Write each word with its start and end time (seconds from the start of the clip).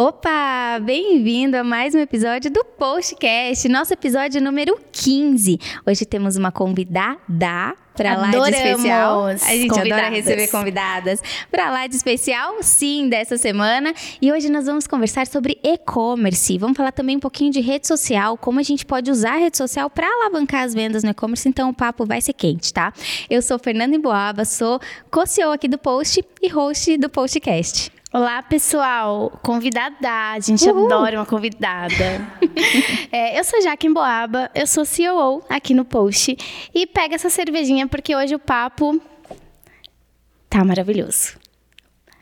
Opa, 0.00 0.78
bem-vindo 0.80 1.56
a 1.56 1.64
mais 1.64 1.92
um 1.92 1.98
episódio 1.98 2.52
do 2.52 2.64
Postcast, 2.64 3.68
nosso 3.68 3.92
episódio 3.92 4.40
número 4.40 4.78
15. 4.92 5.58
Hoje 5.84 6.06
temos 6.06 6.36
uma 6.36 6.52
convidada 6.52 7.74
para 7.96 8.16
lá 8.16 8.30
de 8.30 8.36
especial. 8.36 9.24
A 9.24 9.34
gente 9.34 9.68
convidadas. 9.70 9.92
adora 9.92 10.08
receber 10.08 10.46
convidadas 10.52 11.20
para 11.50 11.68
lá 11.72 11.88
de 11.88 11.96
especial, 11.96 12.62
sim, 12.62 13.08
dessa 13.08 13.36
semana. 13.36 13.92
E 14.22 14.30
hoje 14.30 14.48
nós 14.48 14.66
vamos 14.66 14.86
conversar 14.86 15.26
sobre 15.26 15.58
e-commerce. 15.64 16.56
Vamos 16.58 16.76
falar 16.76 16.92
também 16.92 17.16
um 17.16 17.20
pouquinho 17.20 17.50
de 17.50 17.60
rede 17.60 17.88
social, 17.88 18.38
como 18.38 18.60
a 18.60 18.62
gente 18.62 18.86
pode 18.86 19.10
usar 19.10 19.32
a 19.32 19.38
rede 19.38 19.56
social 19.56 19.90
para 19.90 20.06
alavancar 20.06 20.62
as 20.62 20.72
vendas 20.74 21.02
no 21.02 21.10
e-commerce. 21.10 21.48
Então 21.48 21.70
o 21.70 21.74
papo 21.74 22.06
vai 22.06 22.20
ser 22.20 22.34
quente, 22.34 22.72
tá? 22.72 22.92
Eu 23.28 23.42
sou 23.42 23.58
Fernanda 23.58 23.96
Emboaba, 23.96 24.44
sou 24.44 24.78
co-CEO 25.10 25.50
aqui 25.50 25.66
do 25.66 25.76
Post 25.76 26.24
e 26.40 26.48
host 26.48 26.96
do 26.98 27.08
Postcast. 27.08 27.97
Olá, 28.12 28.42
pessoal. 28.42 29.38
Convidada. 29.42 30.08
A 30.32 30.40
gente 30.40 30.66
Uhul. 30.68 30.86
adora 30.86 31.18
uma 31.18 31.26
convidada. 31.26 32.26
é, 33.12 33.38
eu 33.38 33.44
sou 33.44 33.60
Jaque 33.60 33.88
Boaba, 33.88 34.50
eu 34.54 34.66
sou 34.66 34.84
COO 34.84 35.44
aqui 35.48 35.74
no 35.74 35.84
Post. 35.84 36.34
E 36.74 36.86
pega 36.86 37.14
essa 37.16 37.28
cervejinha 37.28 37.86
porque 37.86 38.16
hoje 38.16 38.34
o 38.34 38.38
papo 38.38 38.98
tá 40.48 40.64
maravilhoso. 40.64 41.38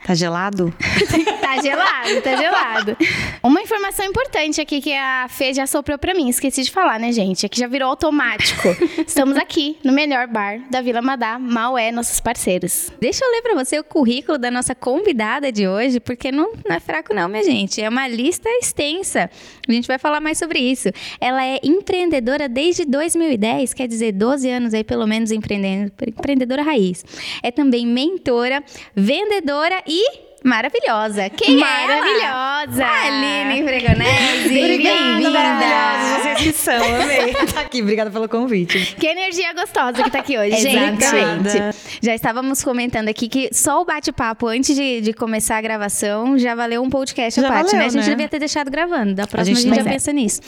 Tá 0.06 0.15
gelado? 0.15 0.73
tá 1.42 1.60
gelado, 1.60 2.23
tá 2.23 2.37
gelado. 2.37 2.97
Uma 3.42 3.60
informação 3.60 4.06
importante 4.06 4.60
aqui 4.60 4.80
que 4.80 4.95
a 4.95 5.27
Fê 5.28 5.52
já 5.52 5.66
soprou 5.66 5.98
pra 5.98 6.14
mim, 6.14 6.28
esqueci 6.28 6.62
de 6.62 6.70
falar, 6.70 7.01
né, 7.01 7.10
gente? 7.10 7.45
Aqui 7.45 7.59
já 7.59 7.66
virou 7.66 7.88
automático. 7.88 8.69
Estamos 9.05 9.37
aqui 9.37 9.77
no 9.83 9.92
melhor 9.92 10.28
bar 10.28 10.61
da 10.70 10.80
Vila 10.80 11.02
Madá, 11.02 11.41
mal 11.41 11.77
é 11.77 11.91
nossos 11.91 12.20
parceiros. 12.20 12.92
Deixa 13.00 13.24
eu 13.24 13.30
ler 13.33 13.42
pra 13.42 13.55
você 13.55 13.80
o 13.80 13.83
currículo 13.83 14.38
da 14.38 14.48
nossa 14.48 14.77
convidada 14.77 15.50
de 15.50 15.66
hoje, 15.66 15.98
porque 15.98 16.30
não, 16.30 16.52
não 16.64 16.77
é 16.77 16.78
fraco 16.78 17.12
não, 17.12 17.28
minha 17.28 17.42
gente. 17.42 17.83
É 17.83 17.88
uma 17.88 18.06
lista 18.06 18.48
extensa. 18.48 19.28
A 19.69 19.73
gente 19.73 19.88
vai 19.88 19.98
falar 19.98 20.20
mais 20.20 20.38
sobre 20.38 20.61
isso. 20.61 20.88
Ela 21.20 21.45
é 21.45 21.58
empreendedora 21.64 22.48
desde 22.48 22.84
2010, 22.84 23.75
quer 23.75 23.89
dizer, 23.89 24.12
12 24.12 24.48
anos 24.48 24.73
aí 24.73 24.84
pelo 24.84 25.05
menos 25.05 25.33
empreendendo, 25.33 25.91
empreendedora 26.06 26.62
raiz. 26.62 27.05
É 27.42 27.50
também 27.50 27.84
mentora, 27.84 28.62
vendedora 28.95 29.83
e 29.84 29.95
Jadi 29.97 30.25
maravilhosa. 30.47 31.28
Quem 31.30 31.58
maravilhosa. 31.58 32.83
é 32.83 33.08
ela? 33.08 33.47
Aline 33.47 33.66
Fregonese. 33.66 34.48
Bem-vinda. 34.48 35.30
Maravilhosa, 35.30 36.22
vocês 36.22 36.39
que 36.39 36.52
são, 36.52 37.02
amei. 37.02 37.34
tá 37.52 37.61
aqui, 37.61 37.83
obrigada 37.83 38.11
pelo 38.11 38.28
convite. 38.28 38.94
Que 38.98 39.06
energia 39.08 39.52
gostosa 39.52 40.02
que 40.02 40.11
tá 40.11 40.20
aqui 40.20 40.39
hoje, 40.39 40.56
gente. 40.56 41.02
Exatamente. 41.02 41.77
Já 42.00 42.14
estávamos 42.14 42.62
comentando 42.62 43.08
aqui 43.08 43.28
que 43.28 43.50
só 43.52 43.83
o 43.83 43.84
bate-papo 43.84 44.47
antes 44.47 44.74
de, 44.74 45.00
de, 45.00 45.12
começar 45.12 45.56
a 45.56 45.61
gravação 45.61 46.39
já 46.39 46.55
valeu 46.55 46.83
um 46.83 46.89
podcast 46.89 47.41
já 47.41 47.48
à 47.48 47.50
parte, 47.50 47.72
valeu, 47.72 47.80
né? 47.80 47.86
A 47.86 47.89
gente 47.89 48.05
né? 48.05 48.11
devia 48.11 48.28
ter 48.28 48.39
deixado 48.39 48.70
gravando. 48.70 49.14
Da 49.14 49.27
próxima 49.27 49.56
a 49.56 49.61
gente, 49.61 49.72
a 49.72 49.74
gente 49.74 49.84
já 49.84 49.91
é. 49.91 49.92
pensa 49.92 50.12
nisso. 50.12 50.41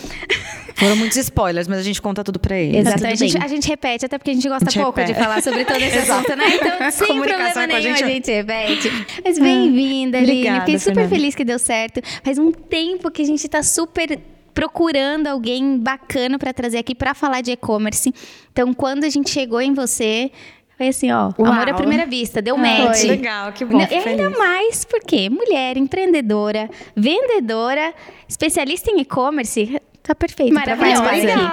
Foram 0.76 0.94
muitos 0.94 1.16
spoilers, 1.16 1.66
mas 1.66 1.78
a 1.78 1.82
gente 1.82 2.00
conta 2.00 2.22
tudo 2.22 2.38
pra 2.38 2.56
eles. 2.56 2.86
Exatamente. 2.86 3.24
A 3.24 3.26
gente, 3.26 3.44
a 3.44 3.48
gente, 3.48 3.68
repete, 3.68 4.06
até 4.06 4.16
porque 4.16 4.30
a 4.30 4.34
gente 4.34 4.48
gosta 4.48 4.68
a 4.68 4.70
gente 4.70 4.80
pouco 4.80 5.00
repete. 5.00 5.18
de 5.18 5.24
falar 5.24 5.42
sobre 5.42 5.64
todo 5.64 5.82
esse 5.82 5.98
assunto, 5.98 6.36
né? 6.36 6.44
Então, 6.54 6.90
sem 6.92 7.06
problema 7.08 7.66
nenhum, 7.66 7.76
a 7.76 7.80
gente... 7.80 8.04
a 8.04 8.06
gente 8.06 8.30
repete. 8.30 9.06
Mas 9.24 9.38
bem-vinda, 9.40 9.87
Aline. 9.88 10.16
Obrigada, 10.18 10.60
Fiquei 10.60 10.78
super 10.78 10.94
Fernanda. 10.94 11.14
feliz 11.14 11.34
que 11.34 11.44
deu 11.44 11.58
certo. 11.58 12.00
Faz 12.22 12.38
um 12.38 12.52
tempo 12.52 13.10
que 13.10 13.22
a 13.22 13.24
gente 13.24 13.48
tá 13.48 13.62
super 13.62 14.18
procurando 14.54 15.28
alguém 15.28 15.78
bacana 15.78 16.38
para 16.38 16.52
trazer 16.52 16.78
aqui 16.78 16.94
para 16.94 17.14
falar 17.14 17.40
de 17.42 17.52
e-commerce. 17.52 18.12
Então, 18.52 18.74
quando 18.74 19.04
a 19.04 19.08
gente 19.08 19.30
chegou 19.30 19.60
em 19.60 19.72
você, 19.72 20.32
foi 20.76 20.88
assim, 20.88 21.10
ó, 21.12 21.32
Uau. 21.38 21.52
amor 21.52 21.68
à 21.68 21.74
primeira 21.74 22.06
vista, 22.06 22.40
deu 22.42 22.56
match. 22.56 23.00
Foi. 23.00 23.08
Legal, 23.08 23.52
que 23.52 23.64
bom. 23.64 23.80
E 23.80 23.94
ainda 23.94 24.30
mais 24.30 24.84
porque 24.84 25.28
mulher, 25.30 25.76
empreendedora, 25.76 26.68
vendedora, 26.96 27.94
especialista 28.28 28.90
em 28.90 29.00
e-commerce, 29.00 29.80
Tá 30.08 30.14
perfeito. 30.14 30.54
Maravilhosa. 30.54 31.02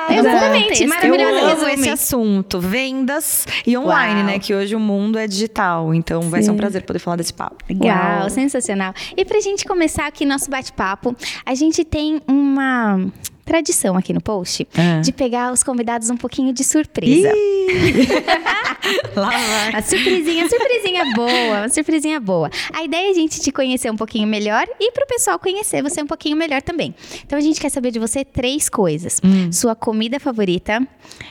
Exatamente. 0.10 0.88
Maravilhosa. 0.88 1.36
Eu 1.36 1.50
amo 1.50 1.68
esse 1.68 1.90
assunto. 1.90 2.62
Vendas 2.62 3.46
e 3.68 3.78
online, 3.78 4.22
Uau. 4.22 4.24
né? 4.28 4.40
Que 4.40 4.56
hoje 4.56 4.74
o 4.74 4.80
mundo 4.80 5.20
é 5.20 5.28
digital. 5.28 5.94
Então 5.94 6.22
Sim. 6.22 6.30
vai 6.30 6.42
ser 6.42 6.52
um 6.52 6.56
prazer 6.56 6.84
poder 6.84 7.00
falar 7.00 7.18
desse 7.18 7.34
papo. 7.34 7.58
Legal, 7.70 8.22
Uau. 8.22 8.30
sensacional. 8.30 8.94
E 9.18 9.26
pra 9.26 9.42
gente 9.42 9.66
começar 9.66 10.08
aqui 10.08 10.26
nosso 10.26 10.50
bate-papo, 10.50 11.14
a 11.46 11.54
gente 11.54 11.84
tem 11.84 12.22
uma 12.26 13.12
tradição 13.46 13.96
aqui 13.96 14.12
no 14.12 14.20
post 14.20 14.68
é. 14.76 15.00
de 15.02 15.12
pegar 15.12 15.54
os 15.54 15.64
convidados 15.64 16.10
um 16.10 16.18
pouquinho 16.18 16.52
de 16.52 16.64
surpresa. 16.64 17.32
Lá 19.16 19.30
vai. 19.30 19.76
A 19.76 19.82
surpresinha, 19.82 20.50
surpresinha 20.50 21.06
boa, 21.16 21.60
uma 21.60 21.70
surpresinha 21.70 22.20
boa. 22.20 22.50
A 22.74 22.84
ideia 22.84 23.08
é 23.08 23.12
a 23.12 23.14
gente 23.14 23.40
te 23.40 23.52
conhecer 23.52 23.92
um 23.92 23.96
pouquinho 23.96 24.28
melhor 24.28 24.66
e 24.80 24.92
pro 24.92 25.06
pessoal 25.08 25.40
conhecer 25.40 25.82
você 25.82 26.02
um 26.02 26.08
pouquinho 26.08 26.36
melhor 26.36 26.62
também. 26.62 26.94
Então 27.24 27.38
a 27.38 27.42
gente 27.42 27.60
quer 27.62 27.70
saber 27.70 27.92
de 27.92 28.00
você 28.00 28.26
três 28.26 28.68
coisas: 28.68 29.22
hum. 29.24 29.52
sua 29.52 29.76
comida 29.76 30.20
favorita, 30.20 30.86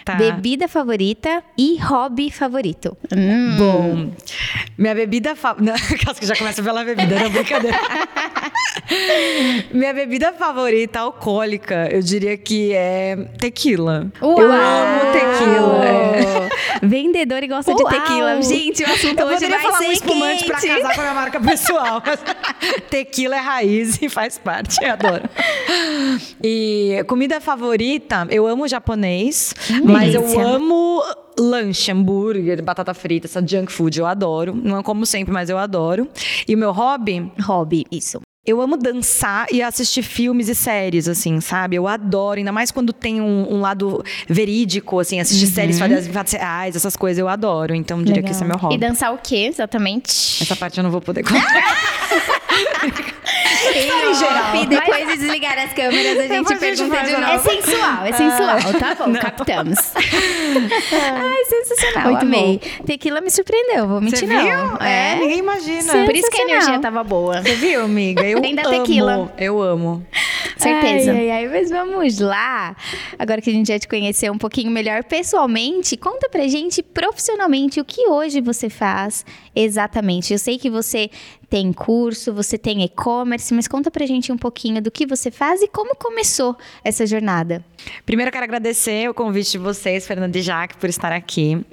tá. 0.05 0.15
bebida 0.15 0.69
favorita 0.69 1.43
e 1.59 1.79
hobby 1.79 2.31
favorito. 2.31 2.97
Hum. 3.15 3.57
Bom, 3.59 4.13
minha 4.79 4.95
bebida 4.95 5.35
favorita. 5.35 5.75
Caso 6.05 6.21
que 6.21 6.27
já 6.27 6.37
começa 6.37 6.63
pela 6.63 6.85
bebida, 6.85 7.21
não 7.21 7.31
brincadeira. 7.31 7.79
minha 9.73 9.95
bebida 9.95 10.33
favorita 10.33 11.01
alcoólica, 11.01 11.89
eu 11.91 12.03
diria 12.05 12.37
que 12.37 12.73
é 12.73 13.17
tequila. 13.39 14.13
Uau! 14.23 14.41
Eu 14.41 14.53
amo 14.53 15.13
tequila. 15.13 15.85
É. 15.85 16.87
Vendedor 16.87 17.43
e 17.43 17.47
gosta 17.49 17.73
Uau! 17.73 17.79
de 17.79 17.85
tequila. 17.91 18.43
Gente, 18.43 18.83
o 18.83 18.87
assunto 18.87 19.21
eu 19.21 19.27
hoje 19.27 19.47
vai 19.47 19.61
falar 19.61 19.79
ser 19.79 19.89
um 19.89 19.93
espumante 19.93 20.45
quente. 20.45 20.47
pra 20.47 20.61
casar 20.61 20.95
com 20.95 21.01
a 21.01 21.05
minha 21.05 21.15
marca 21.15 21.41
pessoal. 21.41 22.03
tequila 22.91 23.37
é 23.37 23.41
raiz 23.41 24.01
e 24.01 24.09
faz 24.09 24.39
parte, 24.39 24.77
eu 24.83 24.93
adoro. 24.93 25.23
E 26.43 27.03
comida 27.07 27.41
favorita, 27.41 28.27
eu 28.31 28.47
amo 28.47 28.69
japonês, 28.69 29.55
hum, 29.71 29.81
mas 29.85 30.13
delícia. 30.13 30.41
eu 30.41 30.49
amo 30.49 31.03
lanche, 31.39 31.91
hambúrguer, 31.91 32.63
batata 32.63 32.95
frita, 32.95 33.27
essa 33.27 33.45
junk 33.45 33.73
food, 33.73 33.99
eu 33.99 34.07
adoro. 34.07 34.55
Não 34.55 34.79
é 34.79 34.83
como 34.83 35.05
sempre, 35.07 35.33
mas 35.33 35.51
eu 35.51 35.59
adoro. 35.59 36.09
E 36.47 36.55
o 36.55 36.59
meu 36.59 36.73
hobby? 36.73 37.31
Hobby, 37.43 37.85
isso. 37.91 38.21
Eu 38.47 38.61
amo 38.61 38.77
dançar 38.77 39.47
e 39.51 39.63
assistir 39.63 40.03
filmes 40.03 40.51
e 40.51 40.55
séries, 40.55 41.09
assim, 41.09 41.41
sabe? 41.41 41.77
Eu 41.77 41.89
adoro, 41.89 42.39
ainda 42.39 42.53
mais 42.53 42.71
quando 42.71 42.93
tem 42.93 43.19
um, 43.19 43.55
um 43.55 43.61
lado 43.61 44.05
verídico, 44.29 45.01
assim, 45.01 45.19
assistir 45.19 45.47
uhum. 45.47 45.53
séries, 45.53 45.79
fazer 46.09 46.37
reais, 46.37 46.77
essas 46.77 46.95
coisas, 46.95 47.19
eu 47.19 47.27
adoro. 47.27 47.75
Então, 47.75 47.99
diria 47.99 48.17
Legal. 48.17 48.29
que 48.29 48.33
esse 48.33 48.45
é 48.45 48.47
meu 48.47 48.59
hobby. 48.59 48.75
E 48.75 48.79
dançar 48.79 49.15
o 49.15 49.19
quê, 49.19 49.47
exatamente? 49.49 50.43
Essa 50.43 50.55
parte 50.55 50.77
eu 50.79 50.85
não 50.85 50.91
vou 50.91 51.01
poder 51.01 51.23
contar. 51.23 51.41
em 53.75 54.15
geral. 54.15 54.57
E 54.63 54.67
depois 54.67 55.07
de 55.07 55.17
desligar 55.17 55.59
as 55.59 55.73
câmeras, 55.73 56.19
a 56.19 56.27
gente 56.35 56.57
pergunta 56.57 57.03
de 57.05 57.13
novo. 57.13 57.25
É 57.25 57.39
sensual, 57.39 58.05
é 58.05 58.13
sensual, 58.13 58.81
tá 58.81 58.95
bom, 58.95 59.09
não. 59.09 59.21
captamos. 59.21 59.79
Ai, 59.97 61.45
sensacional, 61.45 62.11
Muito 62.13 62.23
amei. 62.23 62.61
Bom. 62.63 62.85
Tequila 62.85 63.21
me 63.21 63.31
surpreendeu, 63.31 63.87
vou 63.89 64.01
mentir 64.01 64.21
Você 64.21 64.27
não. 64.27 64.45
Viu? 64.45 64.87
É, 64.87 65.17
ninguém 65.17 65.39
imagina. 65.39 66.05
Por 66.05 66.17
isso 66.17 66.31
que 66.31 66.41
a 66.41 66.45
energia 66.45 66.79
tava 66.79 67.03
boa. 67.03 67.43
Você 67.43 67.55
viu, 67.55 67.85
amiga? 67.85 68.23
Eu 68.25 68.41
Vem 68.41 68.55
da 68.55 68.63
amo. 68.63 68.71
tequila. 68.71 69.35
Eu 69.39 69.63
amo. 69.63 70.07
Certeza. 70.57 71.13
Ai, 71.13 71.31
ai, 71.31 71.45
ai, 71.45 71.49
mas 71.49 71.71
vamos 71.71 72.19
lá. 72.21 72.77
Agora 73.19 73.41
que 73.41 73.51
a 73.51 73.53
gente 73.53 73.69
já 73.69 73.79
te 73.79 73.89
conheceu 73.89 74.33
um 74.33 74.39
pouquinho 74.39 74.71
melhor 74.71 75.05
pessoalmente, 75.05 75.97
conta 75.97 76.29
pra 76.29 76.47
gente 76.47 76.83
profissionalmente 76.83 77.81
o 77.81 77.85
que 77.85 78.09
hoje 78.09 78.41
você 78.41 78.71
faz 78.71 79.25
exatamente. 79.55 80.33
Eu 80.33 80.39
sei 80.39 80.59
que 80.59 80.71
você 80.71 81.11
tem 81.49 81.73
curso, 81.73 82.33
você 82.33 82.57
tem 82.59 82.83
e-commerce, 82.85 83.53
mas 83.55 83.69
conta 83.69 83.91
pra 83.91 84.07
gente 84.07 84.33
um 84.33 84.39
pouquinho 84.39 84.81
do 84.83 84.91
que 84.91 85.07
você 85.07 85.31
faz 85.31 85.63
e 85.63 85.69
como 85.69 85.95
começou 85.97 86.57
essa 86.83 87.07
jornada. 87.07 87.65
Primeiro, 88.07 88.29
eu 88.29 88.33
quero 88.33 88.45
agradecer 88.45 89.09
o 89.09 89.15
convite 89.15 89.53
de 89.53 89.59
vocês, 89.59 90.07
Fernanda 90.07 90.39
e 90.39 90.43
Jaque, 90.43 90.77
por 90.77 90.89
estar 90.89 91.13
aqui. 91.13 91.65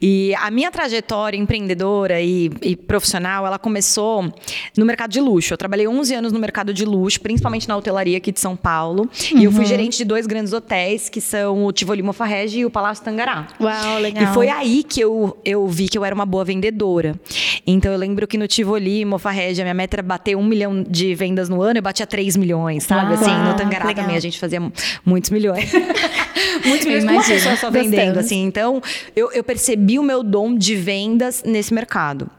E 0.00 0.34
a 0.36 0.50
minha 0.50 0.70
trajetória 0.70 1.36
empreendedora 1.36 2.20
e, 2.20 2.50
e, 2.62 2.76
profissional, 2.76 3.46
ela 3.46 3.58
começou 3.58 4.32
no 4.76 4.84
mercado 4.84 5.10
de 5.10 5.20
luxo. 5.20 5.52
Eu 5.54 5.58
trabalhei 5.58 5.86
11 5.86 6.14
anos 6.14 6.32
no 6.32 6.38
mercado 6.38 6.72
de 6.72 6.84
luxo, 6.84 7.20
principalmente 7.20 7.68
na 7.68 7.76
hotelaria 7.76 8.16
aqui 8.16 8.32
de 8.32 8.40
São 8.40 8.56
Paulo. 8.56 9.08
Uhum. 9.32 9.38
E 9.38 9.44
eu 9.44 9.52
fui 9.52 9.60
uhum. 9.60 9.66
gerente 9.66 9.98
de 9.98 10.04
dois 10.04 10.26
grandes 10.26 10.52
hotéis, 10.52 11.08
que 11.08 11.20
são 11.20 11.64
o 11.64 11.72
Tivoli 11.72 12.02
Mofarrege 12.02 12.60
e 12.60 12.66
o 12.66 12.70
Palácio 12.70 13.04
Tangará. 13.04 13.48
Uau, 13.60 13.98
legal. 13.98 14.24
E 14.24 14.26
foi 14.34 14.48
aí 14.48 14.82
que 14.82 15.00
eu, 15.00 15.36
eu 15.44 15.66
vi 15.66 15.88
que 15.88 15.96
eu 15.96 16.04
era 16.04 16.14
uma 16.14 16.26
boa 16.26 16.44
vendedora. 16.44 17.18
Então, 17.66 17.92
eu 17.92 17.98
lembro 17.98 18.26
que 18.26 18.36
no 18.36 18.46
Tivoli 18.46 19.03
Mofarrege, 19.04 19.60
a 19.60 19.64
minha 19.64 19.74
meta 19.74 19.96
era 19.96 20.02
bater 20.02 20.36
um 20.36 20.44
milhão 20.44 20.82
de 20.82 21.14
vendas 21.14 21.48
no 21.48 21.62
ano, 21.62 21.78
eu 21.78 21.82
batia 21.82 22.06
3 22.06 22.36
milhões, 22.36 22.84
sabe? 22.84 23.14
Uau, 23.14 23.20
assim, 23.20 23.50
no 23.50 23.56
Tangará 23.56 23.86
legal. 23.86 24.04
também 24.04 24.16
a 24.16 24.20
gente 24.20 24.38
fazia 24.38 24.60
muitos 25.04 25.30
milhões. 25.30 25.72
muitos 26.64 26.86
milhões 26.86 27.04
uma 27.04 27.22
pessoa 27.22 27.56
só 27.56 27.70
vendendo, 27.70 28.18
assim. 28.18 28.44
Então, 28.44 28.82
eu, 29.14 29.30
eu 29.32 29.44
percebi 29.44 29.98
o 29.98 30.02
meu 30.02 30.22
dom 30.22 30.56
de 30.56 30.74
vendas 30.74 31.42
nesse 31.44 31.72
mercado. 31.72 32.30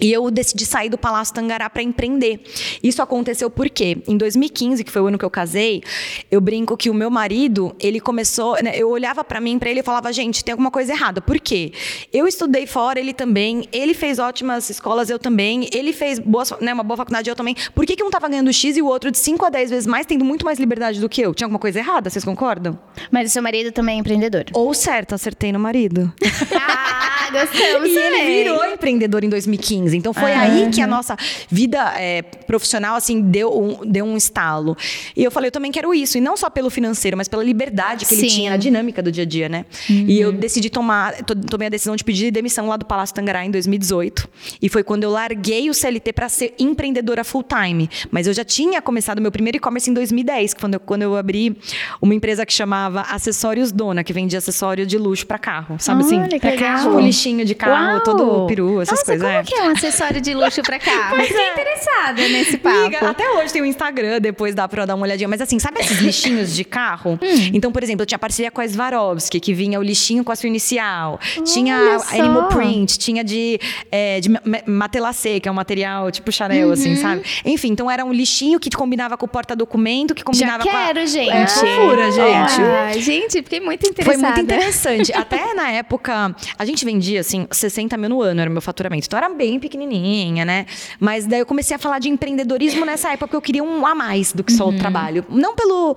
E 0.00 0.12
eu 0.12 0.30
decidi 0.30 0.64
sair 0.64 0.88
do 0.88 0.98
Palácio 0.98 1.34
Tangará 1.34 1.68
para 1.68 1.82
empreender. 1.82 2.40
Isso 2.82 3.02
aconteceu 3.02 3.50
porque 3.50 3.98
em 4.06 4.16
2015, 4.16 4.82
que 4.84 4.90
foi 4.90 5.02
o 5.02 5.06
ano 5.06 5.18
que 5.18 5.24
eu 5.24 5.30
casei, 5.30 5.82
eu 6.30 6.40
brinco 6.40 6.76
que 6.76 6.88
o 6.88 6.94
meu 6.94 7.10
marido, 7.10 7.74
ele 7.78 8.00
começou, 8.00 8.56
né, 8.62 8.72
eu 8.74 8.88
olhava 8.88 9.22
para 9.22 9.40
mim, 9.40 9.58
para 9.58 9.70
ele 9.70 9.80
e 9.80 9.82
falava: 9.82 10.12
"Gente, 10.12 10.44
tem 10.44 10.52
alguma 10.52 10.70
coisa 10.70 10.92
errada". 10.92 11.20
Por 11.20 11.38
quê? 11.38 11.72
Eu 12.12 12.26
estudei 12.26 12.66
fora, 12.66 12.98
ele 12.98 13.12
também, 13.12 13.68
ele 13.72 13.94
fez 13.94 14.18
ótimas 14.18 14.70
escolas, 14.70 15.10
eu 15.10 15.18
também, 15.18 15.68
ele 15.72 15.92
fez 15.92 16.18
boas, 16.18 16.52
né, 16.60 16.72
uma 16.72 16.82
boa 16.82 16.96
faculdade, 16.96 17.28
eu 17.28 17.36
também. 17.36 17.54
Por 17.74 17.84
que 17.86 17.96
que 17.96 18.02
um 18.02 18.10
tava 18.10 18.28
ganhando 18.28 18.52
X 18.52 18.76
e 18.76 18.82
o 18.82 18.86
outro 18.86 19.10
de 19.10 19.18
5 19.18 19.44
a 19.44 19.50
10 19.50 19.70
vezes 19.70 19.86
mais, 19.86 20.06
tendo 20.06 20.24
muito 20.24 20.44
mais 20.44 20.58
liberdade 20.58 21.00
do 21.00 21.08
que 21.08 21.20
eu? 21.20 21.34
Tinha 21.34 21.46
alguma 21.46 21.58
coisa 21.58 21.78
errada, 21.78 22.08
vocês 22.08 22.24
concordam? 22.24 22.78
Mas 23.10 23.30
o 23.30 23.32
seu 23.32 23.42
marido 23.42 23.72
também 23.72 23.96
é 23.96 24.00
empreendedor. 24.00 24.44
Ou 24.52 24.72
certo, 24.74 25.14
acertei 25.14 25.52
no 25.52 25.58
marido. 25.58 26.12
ah, 26.58 27.28
gostamos 27.30 27.90
e 27.90 27.98
ele 27.98 28.44
virou 28.44 28.64
empreendedor 28.64 29.24
em 29.24 29.28
2015. 29.28 29.89
Então 29.94 30.12
foi 30.12 30.32
ah, 30.32 30.40
aí 30.40 30.70
que 30.70 30.80
a 30.80 30.86
nossa 30.86 31.16
vida 31.48 31.94
é, 31.98 32.22
profissional 32.22 32.96
assim 32.96 33.20
deu 33.20 33.56
um, 33.56 33.86
deu 33.86 34.04
um 34.04 34.16
estalo. 34.16 34.76
E 35.16 35.22
eu 35.24 35.30
falei, 35.30 35.48
eu 35.48 35.52
também 35.52 35.72
quero 35.72 35.92
isso. 35.94 36.18
E 36.18 36.20
não 36.20 36.36
só 36.36 36.50
pelo 36.50 36.70
financeiro, 36.70 37.16
mas 37.16 37.28
pela 37.28 37.42
liberdade 37.42 38.06
que 38.06 38.14
Sim. 38.14 38.20
ele 38.20 38.30
tinha 38.30 38.50
na 38.50 38.56
dinâmica 38.56 39.02
do 39.02 39.10
dia 39.10 39.24
a 39.24 39.26
dia, 39.26 39.48
né? 39.48 39.64
Uhum. 39.88 40.04
E 40.08 40.20
eu 40.20 40.32
decidi 40.32 40.70
tomar, 40.70 41.14
tomei 41.22 41.66
a 41.66 41.70
decisão 41.70 41.96
de 41.96 42.04
pedir 42.04 42.30
demissão 42.30 42.68
lá 42.68 42.76
do 42.76 42.84
Palácio 42.84 43.14
Tangará 43.14 43.44
em 43.44 43.50
2018. 43.50 44.28
E 44.60 44.68
foi 44.68 44.82
quando 44.82 45.04
eu 45.04 45.10
larguei 45.10 45.70
o 45.70 45.74
CLT 45.74 46.12
para 46.12 46.28
ser 46.28 46.54
empreendedora 46.58 47.24
full 47.24 47.42
time. 47.42 47.88
Mas 48.10 48.26
eu 48.26 48.32
já 48.32 48.44
tinha 48.44 48.80
começado 48.82 49.20
meu 49.20 49.30
primeiro 49.30 49.56
e-commerce 49.56 49.90
em 49.90 49.94
2010, 49.94 50.54
quando 50.54 50.74
eu, 50.74 50.80
quando 50.80 51.02
eu 51.02 51.16
abri 51.16 51.56
uma 52.00 52.14
empresa 52.14 52.44
que 52.44 52.52
chamava 52.52 53.02
Acessórios 53.02 53.72
Dona, 53.72 54.02
que 54.02 54.12
vendia 54.12 54.38
acessório 54.38 54.86
de 54.86 54.98
luxo 54.98 55.26
para 55.26 55.38
carro. 55.38 55.76
Sabe 55.78 56.02
assim? 56.02 56.16
Olha, 56.16 56.26
assim? 56.26 56.38
Pra 56.38 56.56
carro, 56.56 56.96
um 56.96 57.00
lixinho 57.00 57.44
de 57.44 57.54
carro, 57.54 57.94
Uau. 57.94 58.02
todo 58.02 58.46
peru, 58.46 58.80
essas 58.80 59.00
Nossa, 59.00 59.06
coisas. 59.06 59.26
Como 59.26 59.38
é. 59.38 59.42
que 59.42 59.54
é 59.54 59.70
um 59.70 59.76
acessório 59.80 60.20
de 60.20 60.34
luxo 60.34 60.62
pra 60.62 60.78
carro? 60.78 61.16
Mas 61.16 61.30
é 61.30 61.52
interessada 61.52 62.28
nesse 62.28 62.58
papo. 62.58 62.78
Miga, 62.78 63.10
até 63.10 63.28
hoje 63.30 63.52
tem 63.52 63.62
o 63.62 63.64
um 63.64 63.68
Instagram, 63.68 64.20
depois 64.20 64.54
dá 64.54 64.68
pra 64.68 64.84
dar 64.84 64.94
uma 64.94 65.04
olhadinha. 65.04 65.28
Mas 65.28 65.40
assim, 65.40 65.58
sabe 65.58 65.80
esses 65.80 65.98
lixinhos 66.00 66.54
de 66.54 66.64
carro? 66.64 67.18
Hum. 67.22 67.50
Então, 67.52 67.72
por 67.72 67.82
exemplo, 67.82 68.02
eu 68.02 68.06
tinha 68.06 68.18
parceria 68.18 68.50
com 68.50 68.60
a 68.60 68.68
Swarovski, 68.68 69.40
que 69.40 69.54
vinha 69.54 69.78
o 69.78 69.82
lixinho 69.82 70.22
com 70.22 70.32
a 70.32 70.36
sua 70.36 70.48
inicial. 70.48 71.18
Olha 71.36 71.44
tinha 71.44 71.98
só. 71.98 72.18
Animal 72.18 72.48
Print, 72.48 72.98
tinha 72.98 73.24
de, 73.24 73.58
é, 73.90 74.20
de 74.20 74.28
matelacê, 74.66 75.40
que 75.40 75.48
é 75.48 75.52
um 75.52 75.54
material 75.54 76.10
tipo 76.10 76.30
Chanel, 76.30 76.70
assim, 76.70 76.88
uhum. 76.88 76.92
assim, 76.92 77.02
sabe? 77.02 77.22
Enfim, 77.44 77.68
então 77.68 77.90
era 77.90 78.04
um 78.04 78.12
lixinho 78.12 78.60
que 78.60 78.70
combinava 78.70 79.16
com 79.16 79.26
o 79.26 79.28
porta-documento, 79.28 80.14
que 80.14 80.22
combinava 80.22 80.64
Já 80.64 80.70
quero, 80.70 80.94
com 80.94 81.00
a... 81.00 81.06
gente. 81.06 81.30
É 81.30 81.46
fofura, 81.46 82.10
gente. 82.10 82.60
Ah, 82.60 82.92
gente, 82.98 83.42
fiquei 83.42 83.60
muito 83.60 83.88
interessada. 83.88 84.18
Foi 84.18 84.26
muito 84.26 84.40
interessante. 84.40 85.12
Até 85.12 85.54
na 85.54 85.70
época, 85.70 86.34
a 86.58 86.64
gente 86.64 86.84
vendia, 86.84 87.20
assim, 87.20 87.46
60 87.50 87.96
mil 87.96 88.10
no 88.10 88.22
ano, 88.22 88.40
era 88.40 88.50
o 88.50 88.52
meu 88.52 88.62
faturamento. 88.62 89.06
Então, 89.06 89.16
era 89.16 89.28
bem 89.28 89.58
pequenininha, 89.70 90.44
né? 90.44 90.66
Mas 90.98 91.26
daí 91.26 91.40
eu 91.40 91.46
comecei 91.46 91.76
a 91.76 91.78
falar 91.78 92.00
de 92.00 92.08
empreendedorismo 92.08 92.84
nessa 92.84 93.08
época, 93.08 93.28
porque 93.28 93.36
eu 93.36 93.42
queria 93.42 93.62
um 93.62 93.86
a 93.86 93.94
mais 93.94 94.32
do 94.32 94.42
que 94.42 94.52
só 94.52 94.68
uhum. 94.68 94.74
o 94.74 94.78
trabalho. 94.78 95.24
Não 95.30 95.54
pelo 95.54 95.96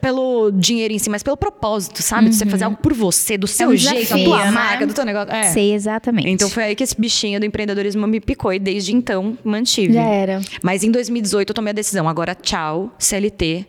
pelo 0.00 0.50
dinheiro 0.50 0.94
em 0.94 0.98
si, 0.98 1.10
mas 1.10 1.22
pelo 1.22 1.36
propósito, 1.36 2.02
sabe? 2.02 2.24
Uhum. 2.24 2.30
De 2.30 2.36
você 2.36 2.46
fazer 2.46 2.64
uhum. 2.64 2.70
algo 2.70 2.82
por 2.82 2.94
você, 2.94 3.36
do 3.36 3.46
seu 3.46 3.70
é 3.70 3.74
um 3.74 3.76
jeito, 3.76 4.00
desafio, 4.00 4.32
a 4.32 4.36
tua 4.36 4.44
né? 4.46 4.50
marca, 4.50 4.86
do 4.86 4.94
teu 4.94 5.04
negócio. 5.04 5.30
É. 5.30 5.42
Sei, 5.44 5.74
exatamente. 5.74 6.30
Então 6.30 6.48
foi 6.48 6.64
aí 6.64 6.74
que 6.74 6.82
esse 6.82 6.98
bichinho 6.98 7.38
do 7.38 7.44
empreendedorismo 7.44 8.06
me 8.06 8.18
picou 8.18 8.52
e 8.52 8.58
desde 8.58 8.94
então 8.94 9.36
mantive. 9.44 9.92
Já 9.92 10.04
era. 10.04 10.40
Mas 10.62 10.82
em 10.82 10.90
2018 10.90 11.50
eu 11.50 11.54
tomei 11.54 11.70
a 11.72 11.74
decisão, 11.74 12.08
agora 12.08 12.34
tchau, 12.34 12.94
CLT, 12.98 13.66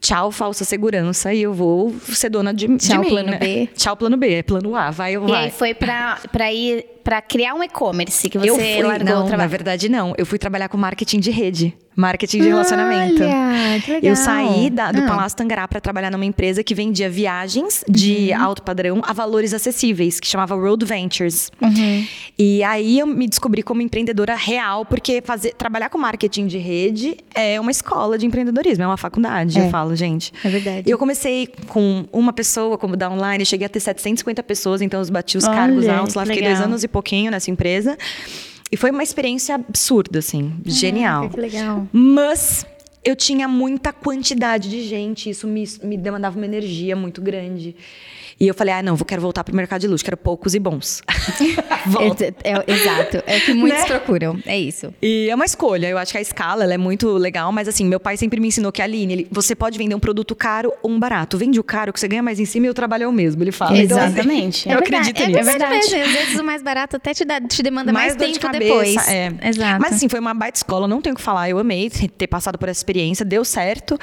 Tchau, 0.00 0.30
falsa 0.30 0.64
segurança, 0.64 1.32
e 1.32 1.42
eu 1.42 1.52
vou 1.52 1.94
ser 2.08 2.30
dona 2.30 2.52
de, 2.52 2.66
Tchau, 2.76 2.96
de 2.96 2.98
mim, 2.98 3.08
plano 3.08 3.30
né? 3.30 3.38
B. 3.38 3.68
Tchau, 3.76 3.96
plano 3.96 4.16
B. 4.16 4.34
É 4.34 4.42
plano 4.42 4.74
A, 4.74 4.90
vai 4.90 5.16
ou 5.16 5.26
vai. 5.26 5.42
E 5.42 5.44
aí 5.44 5.50
foi 5.50 5.74
pra, 5.74 6.18
pra 6.32 6.52
ir 6.52 6.84
para 7.02 7.20
criar 7.22 7.54
um 7.54 7.64
e-commerce 7.64 8.28
que 8.28 8.38
você 8.38 8.50
eu 8.50 8.54
fui, 8.54 8.82
largou 8.82 9.06
não, 9.06 9.24
o 9.24 9.26
trabalho? 9.26 9.38
Na 9.38 9.46
verdade, 9.46 9.88
não. 9.88 10.14
Eu 10.16 10.26
fui 10.26 10.38
trabalhar 10.38 10.68
com 10.68 10.76
marketing 10.76 11.20
de 11.20 11.30
rede. 11.30 11.74
Marketing 12.00 12.38
de 12.40 12.48
relacionamento. 12.48 13.22
Olha, 13.22 13.80
que 13.80 13.92
legal. 13.92 14.10
Eu 14.10 14.16
saí 14.16 14.70
da, 14.70 14.90
do 14.90 15.02
ah. 15.02 15.06
Palácio 15.06 15.36
Tangará 15.36 15.68
para 15.68 15.80
trabalhar 15.80 16.10
numa 16.10 16.24
empresa 16.24 16.64
que 16.64 16.74
vendia 16.74 17.08
viagens 17.08 17.84
de 17.88 18.30
uhum. 18.32 18.42
alto 18.42 18.62
padrão 18.62 19.02
a 19.04 19.12
valores 19.12 19.54
acessíveis, 19.54 20.18
que 20.18 20.26
chamava 20.26 20.54
Road 20.54 20.84
Ventures. 20.84 21.50
Uhum. 21.60 22.06
E 22.38 22.62
aí 22.64 22.98
eu 22.98 23.06
me 23.06 23.28
descobri 23.28 23.62
como 23.62 23.82
empreendedora 23.82 24.34
real, 24.34 24.84
porque 24.84 25.22
fazer, 25.24 25.54
trabalhar 25.54 25.88
com 25.90 25.98
marketing 25.98 26.46
de 26.46 26.58
rede 26.58 27.16
é 27.34 27.60
uma 27.60 27.70
escola 27.70 28.16
de 28.16 28.26
empreendedorismo, 28.26 28.84
é 28.84 28.86
uma 28.86 28.96
faculdade, 28.96 29.58
é. 29.58 29.66
eu 29.66 29.70
falo, 29.70 29.94
gente. 29.94 30.32
É 30.44 30.48
verdade. 30.48 30.90
Eu 30.90 30.98
comecei 30.98 31.48
com 31.68 32.06
uma 32.12 32.32
pessoa 32.32 32.78
como 32.78 32.96
da 32.96 33.10
online, 33.10 33.44
cheguei 33.44 33.66
a 33.66 33.68
ter 33.68 33.80
750 33.80 34.42
pessoas, 34.42 34.80
então 34.80 35.00
eu 35.00 35.10
bati 35.10 35.36
os 35.36 35.44
Olha, 35.44 35.54
cargos 35.54 35.88
altos 35.88 36.14
lá, 36.14 36.24
fiquei 36.24 36.40
legal. 36.40 36.56
dois 36.56 36.66
anos 36.66 36.84
e 36.84 36.88
pouquinho 36.88 37.30
nessa 37.30 37.50
empresa. 37.50 37.96
E 38.72 38.76
foi 38.76 38.90
uma 38.90 39.02
experiência 39.02 39.54
absurda, 39.54 40.20
assim, 40.20 40.52
ah, 40.58 40.70
genial. 40.70 41.28
Que 41.28 41.40
legal. 41.40 41.88
Mas 41.92 42.64
eu 43.04 43.16
tinha 43.16 43.48
muita 43.48 43.92
quantidade 43.92 44.68
de 44.68 44.82
gente, 44.82 45.30
isso 45.30 45.46
me, 45.46 45.64
me 45.82 45.96
demandava 45.96 46.36
uma 46.36 46.46
energia 46.46 46.94
muito 46.94 47.20
grande. 47.20 47.74
E 48.40 48.48
eu 48.48 48.54
falei, 48.54 48.72
ah, 48.72 48.82
não, 48.82 48.96
vou 48.96 49.04
quero 49.04 49.20
voltar 49.20 49.44
para 49.44 49.52
o 49.52 49.56
mercado 49.56 49.82
de 49.82 49.86
luxo, 49.86 50.02
quero 50.02 50.16
poucos 50.16 50.54
e 50.54 50.58
bons. 50.58 51.02
é, 52.42 52.50
é, 52.50 52.72
exato, 52.72 53.22
é 53.26 53.36
o 53.36 53.40
que 53.42 53.52
muitos 53.52 53.80
né? 53.80 53.86
procuram, 53.86 54.38
é 54.46 54.58
isso. 54.58 54.94
E 55.02 55.28
é 55.28 55.34
uma 55.34 55.44
escolha, 55.44 55.88
eu 55.88 55.98
acho 55.98 56.10
que 56.10 56.16
a 56.16 56.22
escala 56.22 56.72
é 56.72 56.78
muito 56.78 57.10
legal, 57.18 57.52
mas 57.52 57.68
assim, 57.68 57.84
meu 57.84 58.00
pai 58.00 58.16
sempre 58.16 58.40
me 58.40 58.48
ensinou 58.48 58.72
que, 58.72 58.80
Aline, 58.80 59.12
ele, 59.12 59.28
você 59.30 59.54
pode 59.54 59.76
vender 59.76 59.94
um 59.94 60.00
produto 60.00 60.34
caro 60.34 60.72
ou 60.82 60.90
um 60.90 60.98
barato. 60.98 61.36
Vende 61.36 61.60
o 61.60 61.62
caro 61.62 61.92
que 61.92 62.00
você 62.00 62.08
ganha 62.08 62.22
mais 62.22 62.40
em 62.40 62.46
cima 62.46 62.66
e 62.66 62.70
o 62.70 62.74
trabalho 62.74 63.04
é 63.04 63.08
o 63.08 63.12
mesmo, 63.12 63.42
ele 63.42 63.52
fala. 63.52 63.76
Exatamente. 63.76 64.66
Então, 64.66 64.78
assim, 64.78 64.92
eu 64.92 64.98
acredito 64.98 65.22
é 65.22 65.26
nisso. 65.26 65.38
É 65.38 65.42
verdade. 65.42 65.94
Às 65.94 66.12
vezes 66.12 66.40
o 66.40 66.44
mais 66.44 66.62
barato 66.62 66.96
até 66.96 67.12
te, 67.12 67.26
dá, 67.26 67.40
te 67.42 67.62
demanda 67.62 67.92
mais, 67.92 68.16
mais 68.16 68.38
tempo 68.38 68.52
de 68.52 68.58
depois. 68.58 69.08
É. 69.08 69.30
Exato. 69.42 69.82
Mas 69.82 69.96
assim, 69.96 70.08
foi 70.08 70.18
uma 70.18 70.32
baita 70.32 70.56
escola, 70.56 70.88
não 70.88 71.02
tenho 71.02 71.12
o 71.12 71.16
que 71.16 71.22
falar, 71.22 71.50
eu 71.50 71.58
amei 71.58 71.90
ter 71.90 72.26
passado 72.26 72.56
por 72.58 72.70
essa 72.70 72.80
experiência, 72.80 73.22
deu 73.22 73.44
certo. 73.44 73.98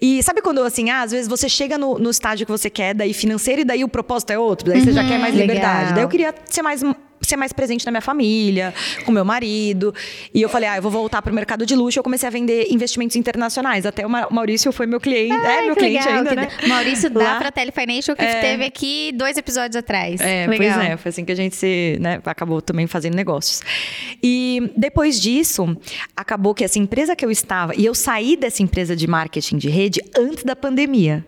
E 0.00 0.22
sabe 0.22 0.42
quando, 0.42 0.62
assim, 0.62 0.90
ah, 0.90 1.02
às 1.02 1.10
vezes 1.10 1.26
você 1.26 1.48
chega 1.48 1.76
no, 1.76 1.98
no 1.98 2.10
estágio 2.10 2.46
que 2.46 2.52
você 2.52 2.70
quer, 2.70 2.94
daí 2.94 3.12
financeiro, 3.12 3.62
e 3.62 3.64
daí 3.64 3.79
o 3.84 3.88
propósito 3.88 4.30
é 4.30 4.38
outro? 4.38 4.68
daí 4.68 4.78
uhum, 4.78 4.84
você 4.84 4.92
já 4.92 5.06
quer 5.06 5.18
mais 5.18 5.34
uhum. 5.34 5.40
liberdade. 5.40 5.78
Legal. 5.80 5.94
Daí 5.94 6.04
eu 6.04 6.08
queria 6.08 6.34
ser 6.46 6.62
mais 6.62 6.82
ser 7.22 7.36
mais 7.36 7.52
presente 7.52 7.84
na 7.84 7.92
minha 7.92 8.00
família, 8.00 8.74
com 9.04 9.12
meu 9.12 9.24
marido. 9.24 9.94
E 10.34 10.42
eu 10.42 10.48
falei, 10.48 10.68
ah, 10.68 10.76
eu 10.76 10.82
vou 10.82 10.90
voltar 10.90 11.22
para 11.22 11.30
o 11.30 11.34
mercado 11.34 11.66
de 11.66 11.74
luxo. 11.74 11.98
Eu 11.98 12.02
comecei 12.02 12.26
a 12.26 12.30
vender 12.30 12.68
investimentos 12.70 13.16
internacionais. 13.16 13.86
Até 13.86 14.06
o 14.06 14.10
Maurício 14.10 14.72
foi 14.72 14.86
meu 14.86 15.00
cliente. 15.00 15.32
Ai, 15.32 15.58
é, 15.58 15.66
meu 15.66 15.76
cliente 15.76 16.04
legal, 16.04 16.18
ainda, 16.18 16.34
né? 16.34 16.48
Maurício 16.66 17.10
da 17.10 17.38
Fratelli 17.38 17.72
Financial, 17.72 18.16
que 18.16 18.24
é... 18.24 18.40
teve 18.40 18.64
aqui 18.64 19.12
dois 19.14 19.36
episódios 19.36 19.76
atrás. 19.76 20.20
É, 20.20 20.46
legal. 20.46 20.74
pois 20.76 20.90
é. 20.90 20.96
Foi 20.96 21.08
assim 21.10 21.24
que 21.24 21.32
a 21.32 21.36
gente 21.36 21.56
se, 21.56 21.98
né, 22.00 22.20
acabou 22.24 22.60
também 22.60 22.86
fazendo 22.86 23.14
negócios. 23.14 23.62
E 24.22 24.72
depois 24.76 25.20
disso, 25.20 25.76
acabou 26.16 26.54
que 26.54 26.64
essa 26.64 26.78
empresa 26.78 27.14
que 27.14 27.24
eu 27.24 27.30
estava... 27.30 27.74
E 27.76 27.84
eu 27.84 27.94
saí 27.94 28.36
dessa 28.36 28.62
empresa 28.62 28.96
de 28.96 29.06
marketing 29.06 29.58
de 29.58 29.68
rede 29.68 30.00
antes 30.16 30.44
da 30.44 30.56
pandemia. 30.56 31.24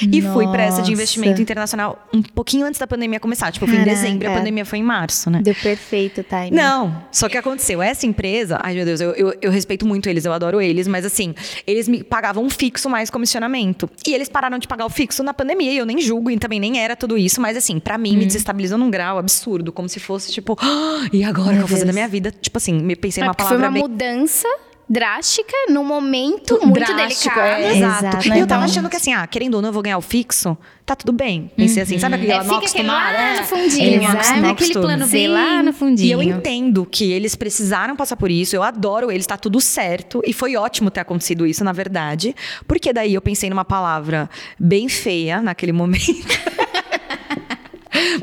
E 0.00 0.20
Nossa. 0.20 0.34
fui 0.34 0.46
para 0.46 0.62
essa 0.62 0.82
de 0.82 0.92
investimento 0.92 1.40
internacional 1.40 2.06
um 2.12 2.22
pouquinho 2.22 2.66
antes 2.66 2.78
da 2.78 2.86
pandemia 2.86 3.20
começar. 3.20 3.52
Tipo, 3.52 3.64
eu 3.64 3.68
fui 3.68 3.78
em 3.78 3.84
dezembro, 3.84 4.30
a 4.30 4.34
pandemia 4.34 4.64
foi 4.64 4.78
em 4.78 4.82
março, 4.82 5.30
né? 5.30 5.40
Deu 5.42 5.54
perfeito 5.54 6.22
timing. 6.22 6.54
Não, 6.54 7.04
só 7.10 7.28
que 7.28 7.36
aconteceu. 7.36 7.82
Essa 7.82 8.06
empresa, 8.06 8.58
ai 8.62 8.74
meu 8.74 8.84
Deus, 8.84 9.00
eu, 9.00 9.10
eu, 9.12 9.34
eu, 9.40 9.50
respeito 9.50 9.86
muito 9.86 10.08
eles, 10.08 10.24
eu 10.24 10.32
adoro 10.32 10.60
eles, 10.60 10.86
mas 10.86 11.04
assim, 11.04 11.34
eles 11.66 11.88
me 11.88 12.02
pagavam 12.02 12.44
um 12.44 12.50
fixo 12.50 12.88
mais 12.88 13.10
comissionamento. 13.10 13.88
E 14.06 14.14
eles 14.14 14.28
pararam 14.28 14.58
de 14.58 14.66
pagar 14.66 14.86
o 14.86 14.90
fixo 14.90 15.22
na 15.22 15.34
pandemia, 15.34 15.72
e 15.72 15.76
eu 15.76 15.86
nem 15.86 16.00
julgo, 16.00 16.30
e 16.30 16.38
também 16.38 16.60
nem 16.60 16.78
era 16.78 16.96
tudo 16.96 17.18
isso, 17.18 17.40
mas 17.40 17.56
assim, 17.56 17.78
para 17.78 17.98
mim 17.98 18.14
hum. 18.14 18.18
me 18.18 18.26
desestabilizou 18.26 18.78
num 18.78 18.90
grau 18.90 19.18
absurdo, 19.18 19.72
como 19.72 19.88
se 19.88 20.00
fosse 20.00 20.32
tipo, 20.32 20.56
ah, 20.60 21.08
e 21.12 21.24
agora 21.24 21.48
o 21.48 21.50
que 21.50 21.56
eu 21.56 21.60
vou 21.60 21.68
fazer 21.68 21.84
da 21.84 21.92
minha 21.92 22.08
vida? 22.08 22.30
Tipo 22.30 22.58
assim, 22.58 22.74
me 22.74 22.96
pensei 22.96 23.22
é 23.22 23.26
numa 23.26 23.34
palavra. 23.34 23.58
Foi 23.58 23.66
uma 23.66 23.72
bem... 23.72 23.82
mudança 23.82 24.48
drástica 24.92 25.54
num 25.70 25.82
momento 25.82 26.60
muito 26.62 26.74
Drástico, 26.74 27.34
delicado. 27.34 27.62
É, 27.62 27.78
exato. 27.78 28.28
E 28.28 28.38
eu 28.38 28.46
tava 28.46 28.66
achando 28.66 28.90
que 28.90 28.96
assim, 28.96 29.14
ah, 29.14 29.26
querendo 29.26 29.54
ou 29.54 29.62
não, 29.62 29.70
eu 29.70 29.72
vou 29.72 29.82
ganhar 29.82 29.96
o 29.96 30.02
fixo, 30.02 30.54
tá 30.84 30.94
tudo 30.94 31.14
bem. 31.14 31.50
Pensei 31.56 31.82
assim, 31.82 31.98
sabe 31.98 32.16
aquela 32.16 32.44
é, 32.44 32.46
não 32.46 32.56
acostumada? 32.56 33.16
Lá 33.16 33.40
no 33.40 33.46
fundinho, 33.46 34.02
é, 34.02 34.22
sabe? 34.22 34.48
Aquele 34.48 34.74
plano 34.74 35.06
B 35.06 35.28
lá 35.28 35.62
no 35.62 35.72
fundinho. 35.72 36.06
E 36.06 36.12
eu 36.12 36.22
entendo 36.22 36.84
que 36.84 37.10
eles 37.10 37.34
precisaram 37.34 37.96
passar 37.96 38.16
por 38.16 38.30
isso, 38.30 38.54
eu 38.54 38.62
adoro 38.62 39.10
eles, 39.10 39.26
tá 39.26 39.38
tudo 39.38 39.62
certo. 39.62 40.20
E 40.26 40.32
foi 40.34 40.56
ótimo 40.56 40.90
ter 40.90 41.00
acontecido 41.00 41.46
isso, 41.46 41.64
na 41.64 41.72
verdade. 41.72 42.36
Porque 42.68 42.92
daí 42.92 43.14
eu 43.14 43.22
pensei 43.22 43.48
numa 43.48 43.64
palavra 43.64 44.28
bem 44.60 44.90
feia 44.90 45.40
naquele 45.40 45.72
momento. 45.72 46.02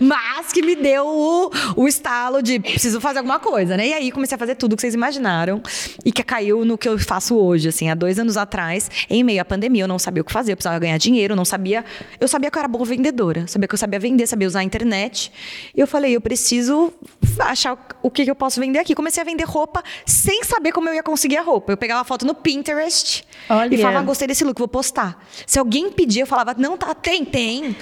Mas 0.02 0.52
que 0.52 0.62
me 0.62 0.76
deu 0.76 1.06
o, 1.06 1.52
o 1.76 1.88
estalo 1.88 2.42
de 2.42 2.60
preciso 2.60 3.00
fazer 3.02 3.20
alguma 3.20 3.40
coisa, 3.40 3.76
né? 3.78 3.88
E 3.88 3.94
aí 3.94 4.12
comecei 4.12 4.36
a 4.36 4.40
fazer 4.40 4.56
tudo 4.56 4.76
que 4.76 4.82
vocês 4.82 4.94
imaginaram 4.94 5.62
e 6.06 6.12
que 6.12 6.24
caiu 6.24 6.66
no 6.66 6.78
que 6.78 6.88
eu 6.88 6.98
faço 7.00 7.36
hoje, 7.36 7.70
assim. 7.70 7.90
Há 7.90 7.96
dois 7.96 8.20
anos 8.20 8.38
atrás, 8.38 8.90
em 9.10 9.24
meio 9.24 9.42
à 9.42 9.46
pandemia, 9.46 9.84
eu 9.84 9.88
não 9.88 10.00
sabia 10.00 10.22
o 10.22 10.26
que 10.26 10.32
fazer, 10.32 10.54
eu 10.54 10.58
precisava 10.58 10.80
ganhar 10.80 10.98
dinheiro, 10.98 11.34
eu 11.34 11.38
não 11.38 11.46
sabia. 11.46 11.84
Eu 12.20 12.28
sabia 12.28 12.52
que 12.52 12.58
eu 12.58 12.60
era 12.60 12.68
boa 12.68 12.86
vendedora, 12.86 13.48
sabia 13.48 13.68
que 13.68 13.74
eu 13.74 13.78
sabia 13.80 14.00
vender, 14.00 14.28
sabia 14.28 14.48
usar 14.48 14.60
a 14.60 14.64
internet. 14.64 15.32
E 15.76 15.80
eu 15.80 15.88
falei, 15.88 16.16
eu 16.16 16.22
preciso 16.22 16.94
achar 17.40 17.78
o 18.02 18.10
que, 18.10 18.26
que 18.26 18.32
eu 18.32 18.36
posso 18.36 18.60
vender 18.60 18.80
aqui. 18.80 18.96
Comecei 18.96 19.22
a 19.22 19.26
vender 19.26 19.46
roupa 19.46 19.84
sem 20.06 20.44
saber 20.44 20.72
como 20.72 20.90
eu 20.90 20.94
ia 20.94 21.04
conseguir 21.04 21.38
a 21.38 21.42
roupa. 21.42 21.72
Eu 21.72 21.78
pegava 21.78 22.02
a 22.02 22.04
foto 22.04 22.26
no 22.26 22.34
Pinterest 22.36 23.24
Olha. 23.50 23.74
e 23.74 23.78
falava, 23.78 24.06
gostei 24.06 24.28
desse 24.28 24.44
look, 24.44 24.58
vou 24.58 24.68
postar. 24.68 25.24
Se 25.46 25.60
alguém 25.60 25.92
pedir, 25.92 26.22
eu 26.22 26.28
falava, 26.28 26.56
não, 26.58 26.78
tá, 26.78 26.94
tem, 26.94 27.26
tem. 27.26 27.76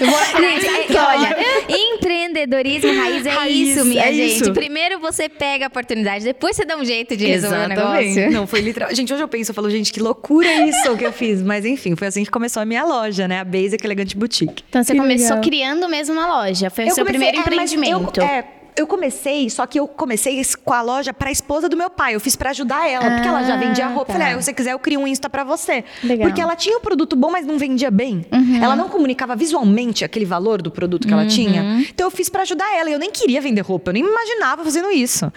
Eu 0.00 0.06
vou 0.06 0.18
atrás, 0.18 0.64
olha, 0.90 1.31
Empreendedorismo 1.94 2.92
raiz 2.94 3.26
é 3.26 3.30
raiz, 3.30 3.68
isso, 3.68 3.84
minha 3.84 4.02
é 4.02 4.12
gente. 4.12 4.42
Isso. 4.42 4.52
Primeiro 4.52 4.98
você 4.98 5.28
pega 5.28 5.66
a 5.66 5.68
oportunidade, 5.68 6.24
depois 6.24 6.56
você 6.56 6.64
dá 6.64 6.76
um 6.76 6.84
jeito 6.84 7.16
de 7.16 7.26
resolver 7.26 7.56
Exatamente. 7.56 7.80
o 7.80 8.14
negócio. 8.14 8.30
Não, 8.30 8.46
foi 8.46 8.60
literal. 8.60 8.94
Gente, 8.94 9.12
hoje 9.12 9.22
eu 9.22 9.28
penso, 9.28 9.50
eu 9.50 9.54
falo, 9.54 9.70
gente, 9.70 9.92
que 9.92 10.00
loucura 10.00 10.52
isso 10.66 10.96
que 10.96 11.04
eu 11.04 11.12
fiz. 11.12 11.42
Mas 11.42 11.64
enfim, 11.64 11.96
foi 11.96 12.08
assim 12.08 12.24
que 12.24 12.30
começou 12.30 12.62
a 12.62 12.66
minha 12.66 12.84
loja, 12.84 13.26
né? 13.26 13.40
A 13.40 13.44
Basic 13.44 13.84
Elegante 13.84 14.16
Boutique. 14.16 14.62
Então 14.68 14.82
você 14.82 14.92
que 14.92 14.98
começou 14.98 15.36
legal. 15.36 15.42
criando 15.42 15.88
mesmo 15.88 16.14
uma 16.14 16.26
loja. 16.26 16.70
Foi 16.70 16.84
o 16.84 16.94
seu 16.94 17.04
comecei, 17.04 17.30
primeiro 17.30 17.36
é, 17.36 17.40
empreendimento. 17.40 18.20
Eu, 18.20 18.24
é, 18.24 18.44
eu 18.76 18.86
comecei, 18.86 19.48
só 19.50 19.66
que 19.66 19.78
eu 19.78 19.86
comecei 19.86 20.40
com 20.64 20.72
a 20.72 20.82
loja 20.82 21.12
para 21.12 21.28
a 21.28 21.32
esposa 21.32 21.68
do 21.68 21.76
meu 21.76 21.90
pai. 21.90 22.14
Eu 22.14 22.20
fiz 22.20 22.36
para 22.36 22.50
ajudar 22.50 22.88
ela, 22.88 23.06
ah, 23.06 23.10
porque 23.12 23.28
ela 23.28 23.42
já 23.42 23.56
vendia 23.56 23.86
roupa. 23.88 24.06
Tá. 24.06 24.12
Falei, 24.14 24.28
ah, 24.28 24.38
se 24.38 24.44
você 24.44 24.52
quiser, 24.52 24.72
eu 24.72 24.78
crio 24.78 25.00
um 25.00 25.06
Insta 25.06 25.28
para 25.28 25.44
você. 25.44 25.84
Legal. 26.02 26.26
Porque 26.26 26.40
ela 26.40 26.56
tinha 26.56 26.76
o 26.76 26.78
um 26.78 26.82
produto 26.82 27.14
bom, 27.14 27.30
mas 27.30 27.46
não 27.46 27.58
vendia 27.58 27.90
bem. 27.90 28.24
Uhum. 28.32 28.62
Ela 28.62 28.74
não 28.74 28.88
comunicava 28.88 29.36
visualmente 29.36 30.04
aquele 30.04 30.24
valor 30.24 30.62
do 30.62 30.70
produto 30.70 31.06
que 31.06 31.12
uhum. 31.12 31.20
ela 31.20 31.28
tinha. 31.28 31.84
Então 31.88 32.06
eu 32.06 32.10
fiz 32.10 32.28
para 32.28 32.42
ajudar 32.42 32.74
ela. 32.76 32.90
E 32.90 32.92
eu 32.92 32.98
nem 32.98 33.10
queria 33.10 33.40
vender 33.40 33.60
roupa, 33.60 33.90
eu 33.90 33.94
nem 33.94 34.04
imaginava 34.04 34.64
fazendo 34.64 34.90
isso. 34.90 35.30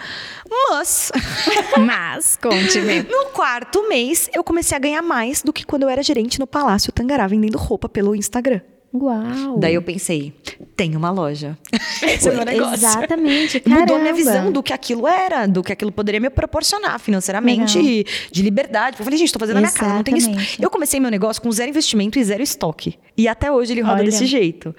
Mas. 0.48 1.12
mas, 1.78 2.38
conte-me. 2.40 3.02
no 3.02 3.26
quarto 3.32 3.88
mês, 3.88 4.30
eu 4.34 4.42
comecei 4.42 4.76
a 4.76 4.80
ganhar 4.80 5.02
mais 5.02 5.42
do 5.42 5.52
que 5.52 5.64
quando 5.64 5.82
eu 5.82 5.88
era 5.88 6.02
gerente 6.02 6.38
no 6.38 6.46
Palácio 6.46 6.92
Tangará 6.92 7.26
vendendo 7.26 7.58
roupa 7.58 7.88
pelo 7.88 8.14
Instagram. 8.14 8.60
Uau! 9.02 9.58
Daí 9.58 9.74
eu 9.74 9.82
pensei, 9.82 10.32
tem 10.76 10.96
uma 10.96 11.10
loja. 11.10 11.56
Esse 12.02 12.28
é 12.28 12.32
o 12.32 12.34
meu 12.34 12.44
negócio. 12.44 12.74
Exatamente. 12.74 13.60
Caramba. 13.60 13.80
Mudou 13.80 13.98
minha 13.98 14.14
visão 14.14 14.52
do 14.52 14.62
que 14.62 14.72
aquilo 14.72 15.06
era, 15.06 15.46
do 15.46 15.62
que 15.62 15.72
aquilo 15.72 15.92
poderia 15.92 16.20
me 16.20 16.30
proporcionar 16.30 16.98
financeiramente, 16.98 17.78
Legal. 17.78 18.04
de 18.30 18.42
liberdade. 18.42 18.96
Eu 18.98 19.04
falei, 19.04 19.18
gente, 19.18 19.28
estou 19.28 19.40
fazendo 19.40 19.58
Exatamente. 19.58 19.80
a 19.80 19.84
minha 19.84 20.04
casa, 20.04 20.26
não 20.26 20.34
tem 20.34 20.44
isso. 20.46 20.62
Eu 20.62 20.70
comecei 20.70 21.00
meu 21.00 21.10
negócio 21.10 21.40
com 21.42 21.50
zero 21.50 21.70
investimento 21.70 22.18
e 22.18 22.24
zero 22.24 22.42
estoque. 22.42 22.98
E 23.16 23.26
até 23.28 23.50
hoje 23.50 23.72
ele 23.72 23.80
roda 23.80 23.94
Olha. 23.94 24.04
desse 24.04 24.26
jeito. 24.26 24.74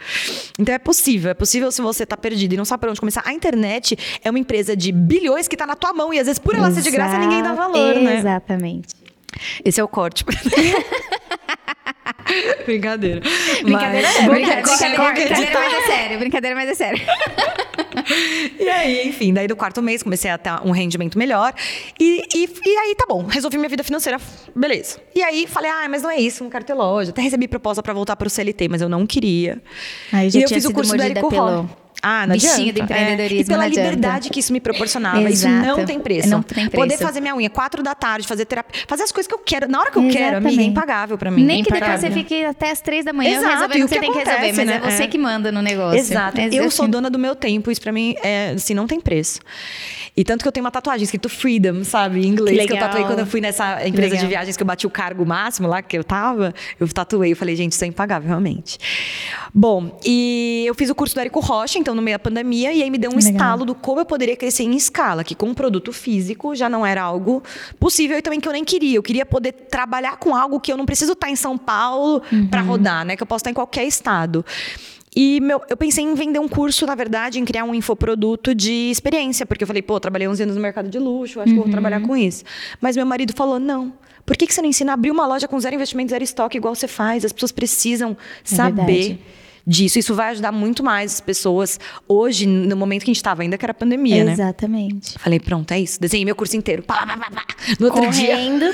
Então 0.59 0.73
é 0.73 0.79
possível, 0.79 1.31
é 1.31 1.33
possível 1.33 1.71
se 1.71 1.81
você 1.81 2.03
está 2.03 2.15
perdido 2.15 2.53
e 2.53 2.57
não 2.57 2.65
sabe 2.65 2.81
para 2.81 2.91
onde 2.91 2.99
começar. 2.99 3.23
A 3.25 3.33
internet 3.33 3.97
é 4.23 4.29
uma 4.29 4.39
empresa 4.39 4.75
de 4.75 4.91
bilhões 4.91 5.47
que 5.47 5.55
está 5.55 5.65
na 5.65 5.75
tua 5.75 5.93
mão 5.93 6.13
e 6.13 6.19
às 6.19 6.27
vezes 6.27 6.39
por 6.39 6.53
ela 6.53 6.67
Exato. 6.67 6.83
ser 6.83 6.89
de 6.89 6.95
graça 6.95 7.17
ninguém 7.17 7.41
dá 7.41 7.53
valor, 7.53 7.95
né? 7.95 8.19
Exatamente. 8.19 8.95
Esse 9.63 9.79
é 9.79 9.83
o 9.83 9.87
corte. 9.87 10.23
brincadeira. 12.65 13.21
Brincadeira 13.63 14.07
mas... 14.07 14.17
é. 14.17 14.29
Brincadeira, 14.29 14.61
brincadeira, 14.61 15.13
brincadeira, 15.13 15.55
mas 15.55 15.73
é 15.73 15.81
sério. 15.85 16.19
Brincadeira, 16.19 16.55
mas 16.55 16.69
é 16.69 16.73
sério. 16.75 17.01
e 18.59 18.69
aí, 18.69 19.07
enfim, 19.07 19.33
daí 19.33 19.47
do 19.47 19.55
quarto 19.55 19.81
mês 19.81 20.03
comecei 20.03 20.29
a 20.29 20.37
ter 20.37 20.51
um 20.63 20.71
rendimento 20.71 21.17
melhor. 21.17 21.53
E, 21.99 22.23
e, 22.33 22.49
e, 22.65 22.77
aí, 22.77 22.95
tá 22.95 23.05
bom, 23.07 23.23
resolvi 23.23 23.57
minha 23.57 23.69
vida 23.69 23.83
financeira, 23.83 24.19
beleza. 24.55 24.99
E 25.15 25.21
aí 25.21 25.47
falei, 25.47 25.71
ah, 25.71 25.87
mas 25.89 26.01
não 26.01 26.09
é 26.09 26.17
isso, 26.17 26.43
não 26.43 26.49
quero 26.49 26.65
ter 26.65 26.73
loja. 26.73 27.11
Até 27.11 27.21
recebi 27.21 27.47
proposta 27.47 27.81
para 27.81 27.93
voltar 27.93 28.15
pro 28.15 28.29
CLT, 28.29 28.67
mas 28.67 28.81
eu 28.81 28.89
não 28.89 29.05
queria. 29.05 29.61
Aí 30.11 30.29
já 30.29 30.39
e 30.39 30.43
eu 30.43 30.49
fiz 30.49 30.65
o 30.65 30.73
curso 30.73 30.95
do 30.95 31.01
Érico 31.01 31.29
Roll. 31.29 31.69
Ah, 32.01 32.27
não 32.27 32.33
Bichinho 32.33 32.53
adianta. 32.53 32.73
do 32.73 32.83
empreendedorismo. 32.83 33.37
É. 33.37 33.41
E 33.41 33.45
pela 33.45 33.67
liberdade 33.67 34.29
que 34.29 34.39
isso 34.39 34.53
me 34.53 34.59
proporcionava. 34.59 35.21
Exato. 35.21 35.55
Isso 35.55 35.67
não 35.77 35.85
tem 35.85 35.99
preço. 35.99 36.29
Não 36.29 36.41
tem 36.41 36.69
preço. 36.69 36.75
Poder 36.75 36.97
fazer 36.97 37.21
minha 37.21 37.35
unha 37.35 37.49
quatro 37.49 37.81
da 37.81 37.95
tarde, 37.95 38.27
fazer 38.27 38.45
terapia, 38.45 38.83
fazer 38.87 39.03
as 39.03 39.11
coisas 39.11 39.27
que 39.27 39.33
eu 39.33 39.39
quero, 39.39 39.67
na 39.67 39.79
hora 39.79 39.91
que 39.91 39.97
eu 39.97 40.03
Exatamente. 40.03 40.25
quero, 40.25 40.37
amiga, 40.37 40.61
é 40.61 40.65
impagável 40.65 41.17
pra 41.17 41.31
mim. 41.31 41.43
Nem 41.43 41.63
que 41.63 41.71
depois 41.71 41.99
você 41.99 42.11
fique 42.11 42.43
até 42.45 42.71
as 42.71 42.81
três 42.81 43.03
da 43.05 43.13
manhã 43.13 43.37
Exato. 43.37 43.53
resolvendo 43.53 43.83
o 43.83 43.87
que 43.87 43.93
você 43.93 43.99
tem 43.99 44.11
que 44.11 44.19
resolver, 44.19 44.53
mas 44.53 44.59
é 44.59 44.65
né? 44.65 44.81
é 44.83 44.91
você 44.91 45.07
que 45.07 45.17
manda 45.17 45.51
no 45.51 45.61
negócio. 45.61 45.99
Exato. 45.99 46.39
Eu 46.39 46.69
sou 46.69 46.87
dona 46.87 47.09
do 47.09 47.19
meu 47.19 47.35
tempo, 47.35 47.71
isso 47.71 47.81
pra 47.81 47.91
mim 47.91 48.15
é, 48.23 48.51
assim, 48.55 48.73
não 48.73 48.87
tem 48.87 48.99
preço. 48.99 49.39
E 50.15 50.23
tanto 50.23 50.41
que 50.41 50.47
eu 50.47 50.51
tenho 50.51 50.65
uma 50.65 50.71
tatuagem 50.71 51.03
escrito 51.03 51.29
Freedom, 51.29 51.83
sabe? 51.83 52.25
Em 52.25 52.29
inglês, 52.29 52.57
que, 52.61 52.67
que 52.67 52.73
eu 52.73 52.79
tatuei 52.79 53.03
quando 53.03 53.19
eu 53.19 53.25
fui 53.27 53.39
nessa 53.39 53.87
empresa 53.87 54.17
de 54.17 54.25
viagens 54.25 54.57
que 54.57 54.63
eu 54.63 54.65
bati 54.65 54.87
o 54.87 54.89
cargo 54.89 55.23
máximo 55.23 55.67
lá 55.67 55.83
que 55.83 55.95
eu 55.95 56.03
tava. 56.03 56.55
Eu 56.79 56.87
tatuei, 56.87 57.33
eu 57.33 57.35
falei, 57.35 57.55
gente, 57.55 57.73
isso 57.73 57.83
é 57.83 57.87
impagável, 57.87 58.27
realmente. 58.27 58.79
Bom, 59.53 59.99
e 60.03 60.63
eu 60.65 60.73
fiz 60.73 60.89
o 60.89 60.95
curso 60.95 61.13
do 61.13 61.21
Érico 61.21 61.39
Rocha, 61.39 61.77
então, 61.87 61.95
no 61.95 62.01
meio 62.01 62.15
da 62.15 62.19
pandemia, 62.19 62.73
e 62.73 62.83
aí 62.83 62.89
me 62.91 62.97
deu 62.97 63.09
um 63.09 63.15
Legal. 63.15 63.31
estalo 63.31 63.63
do 63.63 63.73
como 63.73 64.01
eu 64.01 64.05
poderia 64.05 64.35
crescer 64.35 64.63
em 64.63 64.75
escala, 64.75 65.23
que 65.23 65.33
com 65.33 65.45
um 65.45 65.53
produto 65.53 65.93
físico 65.93 66.53
já 66.53 66.67
não 66.67 66.85
era 66.85 67.01
algo 67.01 67.41
possível 67.79 68.17
e 68.17 68.21
também 68.21 68.41
que 68.41 68.47
eu 68.47 68.51
nem 68.51 68.65
queria. 68.65 68.97
Eu 68.97 69.03
queria 69.03 69.25
poder 69.25 69.53
trabalhar 69.53 70.17
com 70.17 70.35
algo 70.35 70.59
que 70.59 70.69
eu 70.69 70.75
não 70.75 70.85
preciso 70.85 71.13
estar 71.13 71.29
em 71.29 71.35
São 71.37 71.57
Paulo 71.57 72.21
uhum. 72.29 72.47
para 72.47 72.59
rodar, 72.59 73.05
né? 73.05 73.15
Que 73.15 73.23
eu 73.23 73.27
posso 73.27 73.39
estar 73.39 73.51
em 73.51 73.53
qualquer 73.53 73.85
estado. 73.85 74.45
E 75.15 75.39
meu, 75.39 75.61
eu 75.69 75.77
pensei 75.77 76.03
em 76.03 76.13
vender 76.13 76.39
um 76.39 76.47
curso, 76.49 76.85
na 76.85 76.93
verdade, 76.93 77.39
em 77.39 77.45
criar 77.45 77.63
um 77.63 77.73
infoproduto 77.73 78.53
de 78.53 78.91
experiência, 78.91 79.45
porque 79.45 79.63
eu 79.63 79.67
falei, 79.67 79.81
pô, 79.81 79.97
trabalhei 79.97 80.27
11 80.27 80.43
anos 80.43 80.55
no 80.57 80.61
mercado 80.61 80.89
de 80.89 80.99
luxo, 80.99 81.39
acho 81.39 81.49
uhum. 81.51 81.57
que 81.57 81.63
vou 81.63 81.71
trabalhar 81.71 82.01
com 82.01 82.17
isso. 82.17 82.43
Mas 82.81 82.97
meu 82.97 83.05
marido 83.05 83.31
falou, 83.33 83.61
não. 83.61 83.93
Por 84.25 84.35
que, 84.35 84.45
que 84.45 84.53
você 84.53 84.61
não 84.61 84.67
ensina 84.67 84.91
a 84.91 84.95
abrir 84.95 85.09
uma 85.09 85.25
loja 85.25 85.47
com 85.47 85.57
zero 85.57 85.73
investimento, 85.73 86.09
zero 86.09 86.21
estoque, 86.21 86.57
igual 86.57 86.75
você 86.75 86.85
faz? 86.85 87.23
As 87.23 87.31
pessoas 87.31 87.53
precisam 87.53 88.17
é 88.43 88.55
saber. 88.55 88.85
Verdade 88.85 89.19
disso. 89.67 89.99
Isso 89.99 90.15
vai 90.15 90.31
ajudar 90.31 90.51
muito 90.51 90.83
mais 90.83 91.15
as 91.15 91.21
pessoas 91.21 91.79
hoje, 92.07 92.47
no 92.47 92.75
momento 92.77 93.03
que 93.03 93.11
a 93.11 93.13
gente 93.13 93.17
estava, 93.17 93.41
ainda 93.41 93.57
que 93.57 93.65
era 93.65 93.73
pandemia, 93.73 94.23
né? 94.23 94.31
Exatamente. 94.31 95.19
Falei, 95.19 95.39
pronto, 95.39 95.71
é 95.73 95.79
isso. 95.79 95.99
Desenhei 95.99 96.23
meu 96.23 96.35
curso 96.35 96.55
inteiro. 96.55 96.81
Pá, 96.81 97.05
pá, 97.05 97.17
pá, 97.17 97.45
no 97.79 97.87
outro 97.87 98.01
Correndo. 98.01 98.73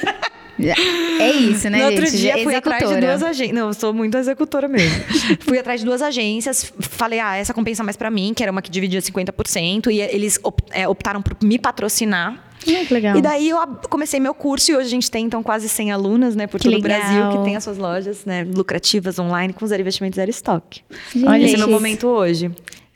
dia. 0.57 0.75
É 1.19 1.31
isso, 1.31 1.67
né? 1.69 1.79
No 1.79 1.85
outro 1.85 2.05
gente? 2.05 2.17
dia 2.17 2.38
fui 2.43 2.53
atrás 2.53 2.88
de 2.88 3.01
duas 3.01 3.23
agências. 3.23 3.57
Não, 3.57 3.67
eu 3.67 3.73
sou 3.73 3.91
muito 3.91 4.15
executora 4.17 4.67
mesmo. 4.67 5.03
fui 5.41 5.57
atrás 5.57 5.79
de 5.79 5.85
duas 5.85 6.01
agências, 6.01 6.71
falei, 6.79 7.19
ah, 7.19 7.35
essa 7.35 7.53
compensa 7.53 7.83
mais 7.83 7.97
para 7.97 8.12
mim, 8.12 8.33
que 8.35 8.43
era 8.43 8.51
uma 8.51 8.62
que 8.62 8.69
dividia 8.69 9.01
50%, 9.01 9.91
e 9.91 10.00
eles 10.00 10.39
é, 10.71 10.88
optaram 10.88 11.21
por 11.21 11.35
me 11.43 11.57
patrocinar. 11.57 12.52
Muito 12.65 12.93
legal. 12.93 13.17
E 13.17 13.22
daí 13.22 13.50
eu 13.50 13.58
comecei 13.89 14.20
meu 14.20 14.34
curso 14.34 14.72
e 14.72 14.75
hoje 14.75 14.88
a 14.88 14.89
gente 14.89 15.10
tem 15.10 15.25
então 15.25 15.43
quase 15.43 15.67
100 15.70 15.91
alunas, 15.91 16.36
né, 16.36 16.48
por 16.48 16.60
que 16.60 16.70
todo 16.70 16.82
legal. 16.82 16.98
o 16.98 17.01
Brasil 17.01 17.38
que 17.38 17.46
tem 17.46 17.55
as 17.55 17.63
suas 17.63 17.77
lojas, 17.77 18.25
né, 18.25 18.43
lucrativas 18.43 19.20
online 19.20 19.53
com 19.53 19.65
zero 19.65 19.82
investimento, 19.82 20.15
zero 20.15 20.29
estoque. 20.29 20.82
Olha, 21.25 21.43
esse 21.43 21.55
é 21.55 21.58
meu 21.58 21.70
momento 21.70 22.08
hoje. 22.08 22.51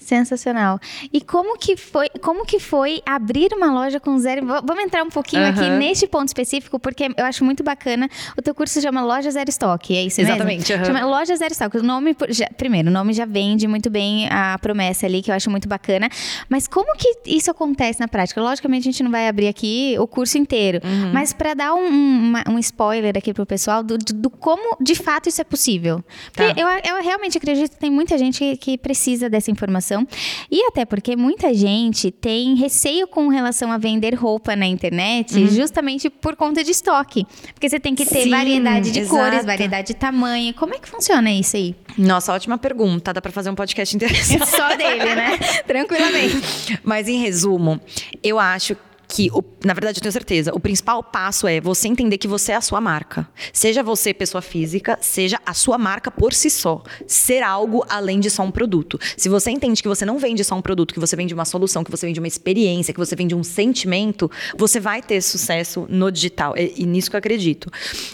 Sensacional. 0.08 0.80
E 1.12 1.20
como 1.20 1.58
que 1.58 1.76
foi, 1.76 2.08
como 2.22 2.46
que 2.46 2.62
foi 2.62 3.02
abrir 3.06 3.52
uma 3.52 3.74
loja 3.74 4.00
com 4.00 4.18
zero? 4.18 4.46
Vamos 4.46 4.82
entrar 4.82 5.04
um 5.04 5.10
pouquinho 5.10 5.44
uhum. 5.44 5.50
aqui 5.50 5.70
neste 5.72 6.08
ponto 6.08 6.30
específico, 6.30 6.80
porque 6.80 7.10
eu 7.18 7.26
acho 7.26 7.44
muito 7.44 7.62
bacana. 7.62 8.08
O 8.38 8.42
teu 8.42 8.56
curso 8.56 8.76
se 8.76 8.82
chama 8.82 9.02
Loja 9.02 9.30
Zero 9.30 9.50
Estoque, 9.50 9.98
é 9.98 10.04
isso 10.06 10.22
Exatamente, 10.22 10.72
mesmo? 10.72 10.86
Uhum. 10.86 10.96
Chama 10.96 11.06
Loja 11.06 11.36
Zero 11.36 11.52
Estoque. 11.52 11.80
O 11.80 11.84
nome, 11.84 12.16
já, 12.30 12.48
primeiro, 12.56 12.88
o 12.88 12.92
nome 12.92 13.12
já 13.12 13.26
vende 13.26 13.68
muito 13.68 13.90
bem 13.90 14.30
a 14.30 14.58
promessa 14.60 15.06
ali, 15.06 15.22
que 15.22 15.30
eu 15.30 15.36
acho 15.36 15.50
muito 15.52 15.68
bacana. 15.68 16.08
Mas 16.48 16.70
como 16.70 16.96
que 16.96 17.14
isso 17.26 17.52
acontece 17.52 18.00
na 18.00 18.08
prática? 18.08 18.42
Logicamente, 18.42 18.88
a 18.88 18.92
gente 18.92 19.04
não 19.04 19.12
vai 19.12 19.28
abrir 19.28 19.50
aqui 19.50 19.98
o 20.00 20.08
curso 20.08 20.38
inteiro, 20.38 20.80
uhum. 20.86 21.12
mas 21.12 21.34
para 21.34 21.54
dar 21.54 21.74
um, 21.74 21.86
um, 21.86 22.34
um, 22.52 22.60
spoiler 22.60 23.14
aqui 23.18 23.34
pro 23.34 23.46
pessoal 23.46 23.84
do, 23.84 23.98
do, 23.98 24.14
do, 24.14 24.30
como 24.30 24.78
de 24.80 24.96
fato 24.96 25.28
isso 25.28 25.42
é 25.42 25.44
possível. 25.44 26.02
Porque 26.34 26.54
tá. 26.54 26.62
eu, 26.62 26.96
eu 26.96 27.04
realmente 27.04 27.38
acredito 27.38 27.72
que 27.72 27.78
tem 27.78 27.92
muita 27.92 28.18
gente 28.18 28.40
que, 28.40 28.56
que 28.56 28.78
precisa 28.78 29.30
dessa 29.30 29.52
informação 29.52 29.97
informação. 29.98 30.08
E 30.52 30.64
até 30.66 30.86
porque 30.86 31.16
muita 31.16 31.54
gente 31.54 32.12
tem 32.12 32.56
receio 32.56 33.08
com 33.08 33.28
relação 33.30 33.72
a 33.72 33.78
vender 33.78 34.14
roupa 34.14 34.56
na 34.56 34.66
internet, 34.66 35.36
uhum. 35.36 35.48
justamente 35.48 36.10
por 36.10 36.36
conta 36.36 36.64
de 36.64 36.72
estoque. 36.72 37.26
Porque 37.54 37.70
você 37.70 37.80
tem 37.80 37.96
que 37.96 38.06
ter 38.06 38.24
Sim, 38.24 38.30
variedade 38.30 38.92
de 38.92 39.00
exato. 39.00 39.16
cores, 39.16 39.46
variedade 39.46 39.88
de 39.88 39.94
tamanho. 39.96 40.54
Como 40.54 40.76
é 40.76 40.80
que 40.80 40.88
funciona 40.88 41.32
isso 41.32 41.56
aí? 41.56 41.76
Nossa, 41.98 42.34
ótima 42.34 42.58
pergunta. 42.58 43.14
Dá 43.14 43.22
para 43.22 43.32
fazer 43.32 43.50
um 43.50 43.56
podcast 43.56 43.96
interessante. 43.96 44.48
Só 44.48 44.76
dele, 44.76 45.16
né? 45.16 45.38
Tranquilamente. 45.66 46.80
Mas 46.84 47.08
em 47.08 47.20
resumo, 47.20 47.80
eu 48.24 48.40
acho 48.40 48.76
que, 49.08 49.30
o, 49.32 49.44
na 49.64 49.74
verdade, 49.74 50.00
eu 50.00 50.02
tenho 50.02 50.12
certeza, 50.12 50.52
o 50.54 50.60
principal 50.60 51.02
passo 51.02 51.48
é 51.48 51.62
você 51.62 51.88
entender 51.88 52.18
que 52.18 52.28
você 52.28 52.52
é 52.52 52.56
a 52.56 52.62
sua 52.62 52.82
marca. 52.82 53.28
Seja 53.54 53.82
você 53.82 54.14
pessoa 54.14 54.42
física, 54.42 54.98
seja 55.02 55.40
a 55.46 55.54
sua 55.54 55.78
marca 55.78 56.12
por 56.12 56.34
si 56.34 56.50
só. 56.50 56.84
Ser 57.06 57.42
algo 57.44 57.86
além 57.88 58.20
de 58.20 58.30
só 58.30 58.44
um 58.44 58.52
produto. 58.52 59.00
Se 59.16 59.30
você 59.30 59.52
entende 59.52 59.82
que 59.82 59.88
você 59.88 60.06
não 60.06 60.18
vende 60.18 60.44
só 60.44 60.56
um 60.56 60.62
produto, 60.62 60.94
que 60.94 61.00
você 61.00 61.16
vende 61.16 61.34
uma 61.34 61.46
solução, 61.46 61.84
que 61.84 61.92
você 61.92 62.06
vende 62.06 62.20
uma 62.20 62.28
experiência, 62.28 62.94
que 62.94 63.00
você 63.00 63.16
vende 63.16 63.34
um 63.34 63.44
sentimento, 63.44 64.30
você 64.58 64.80
vai 64.80 65.02
ter 65.02 65.22
sucesso 65.22 65.86
no 65.90 66.12
digital. 66.12 66.56
E, 66.58 66.74
e 66.78 66.86
nisso 66.86 67.10
que 67.10 67.16
eu 67.16 67.20
acredito. 67.20 67.72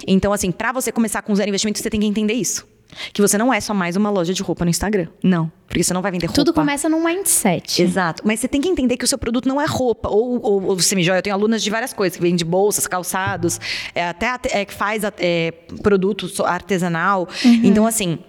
Então, 0.07 0.31
assim, 0.31 0.51
para 0.51 0.71
você 0.71 0.91
começar 0.91 1.21
com 1.21 1.33
zero 1.35 1.49
investimento, 1.49 1.79
você 1.79 1.89
tem 1.89 1.99
que 1.99 2.05
entender 2.05 2.33
isso. 2.33 2.72
Que 3.11 3.21
você 3.21 3.37
não 3.37 3.53
é 3.53 3.59
só 3.59 3.73
mais 3.73 3.95
uma 3.95 4.09
loja 4.09 4.33
de 4.33 4.41
roupa 4.41 4.65
no 4.65 4.69
Instagram. 4.69 5.07
Não. 5.23 5.51
Porque 5.67 5.83
você 5.83 5.93
não 5.93 6.01
vai 6.01 6.11
vender 6.11 6.27
roupa. 6.27 6.39
Tudo 6.39 6.53
começa 6.53 6.87
num 6.87 7.03
mindset. 7.03 7.81
Exato. 7.81 8.21
Mas 8.25 8.39
você 8.39 8.47
tem 8.47 8.61
que 8.61 8.69
entender 8.69 8.97
que 8.97 9.05
o 9.05 9.07
seu 9.07 9.17
produto 9.17 9.47
não 9.47 9.59
é 9.59 9.65
roupa. 9.65 10.09
Ou, 10.09 10.39
ou, 10.41 10.63
ou 10.63 10.79
semijóia. 10.79 11.19
Eu 11.19 11.23
tenho 11.23 11.35
alunas 11.35 11.63
de 11.63 11.69
várias 11.69 11.93
coisas, 11.93 12.15
que 12.15 12.21
vendem 12.21 12.45
bolsas, 12.45 12.85
calçados, 12.85 13.59
é, 13.95 14.07
até 14.07 14.37
é, 14.51 14.65
que 14.65 14.73
faz 14.73 15.03
é, 15.17 15.51
produto 15.81 16.27
artesanal. 16.45 17.27
Uhum. 17.43 17.61
Então, 17.63 17.87
assim, 17.87 18.19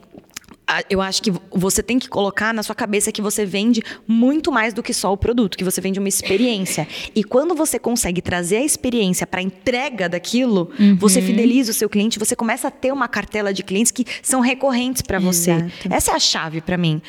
eu 0.88 1.00
acho 1.00 1.22
que 1.22 1.32
você 1.50 1.82
tem 1.82 1.98
que 1.98 2.08
colocar 2.08 2.52
na 2.54 2.62
sua 2.62 2.74
cabeça 2.74 3.12
que 3.12 3.20
você 3.20 3.44
vende 3.44 3.82
muito 4.06 4.50
mais 4.50 4.72
do 4.72 4.82
que 4.82 4.94
só 4.94 5.12
o 5.12 5.16
produto, 5.16 5.56
que 5.56 5.64
você 5.64 5.80
vende 5.80 5.98
uma 5.98 6.08
experiência. 6.08 6.88
E 7.14 7.22
quando 7.22 7.54
você 7.54 7.78
consegue 7.78 8.22
trazer 8.22 8.56
a 8.56 8.64
experiência 8.64 9.26
para 9.26 9.40
a 9.40 9.42
entrega 9.42 10.08
daquilo, 10.08 10.70
uhum. 10.78 10.96
você 10.96 11.20
fideliza 11.20 11.70
o 11.70 11.74
seu 11.74 11.88
cliente, 11.88 12.18
você 12.18 12.34
começa 12.34 12.68
a 12.68 12.70
ter 12.70 12.92
uma 12.92 13.08
cartela 13.08 13.52
de 13.52 13.62
clientes 13.62 13.92
que 13.92 14.06
são 14.22 14.40
recorrentes 14.40 15.02
para 15.02 15.18
você. 15.18 15.52
Exato. 15.52 15.88
Essa 15.90 16.12
é 16.12 16.14
a 16.14 16.18
chave 16.18 16.60
para 16.60 16.76
mim 16.76 17.02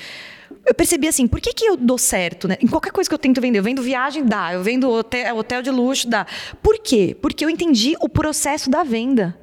eu 0.65 0.73
percebi 0.73 1.07
assim, 1.07 1.27
por 1.27 1.39
que, 1.39 1.53
que 1.53 1.65
eu 1.65 1.77
dou 1.77 1.97
certo, 1.97 2.47
né? 2.47 2.57
Em 2.59 2.67
qualquer 2.67 2.91
coisa 2.91 3.07
que 3.07 3.13
eu 3.13 3.19
tento 3.19 3.39
vender, 3.39 3.59
eu 3.59 3.63
vendo 3.63 3.83
viagem, 3.83 4.25
dá. 4.25 4.53
Eu 4.53 4.63
vendo 4.63 4.89
hotel, 4.89 5.37
hotel 5.37 5.61
de 5.61 5.69
luxo, 5.69 6.07
dá. 6.07 6.25
Por 6.61 6.79
quê? 6.79 7.15
Porque 7.21 7.45
eu 7.45 7.49
entendi 7.49 7.95
o 7.99 8.09
processo 8.09 8.69
da 8.69 8.83
venda. 8.83 9.37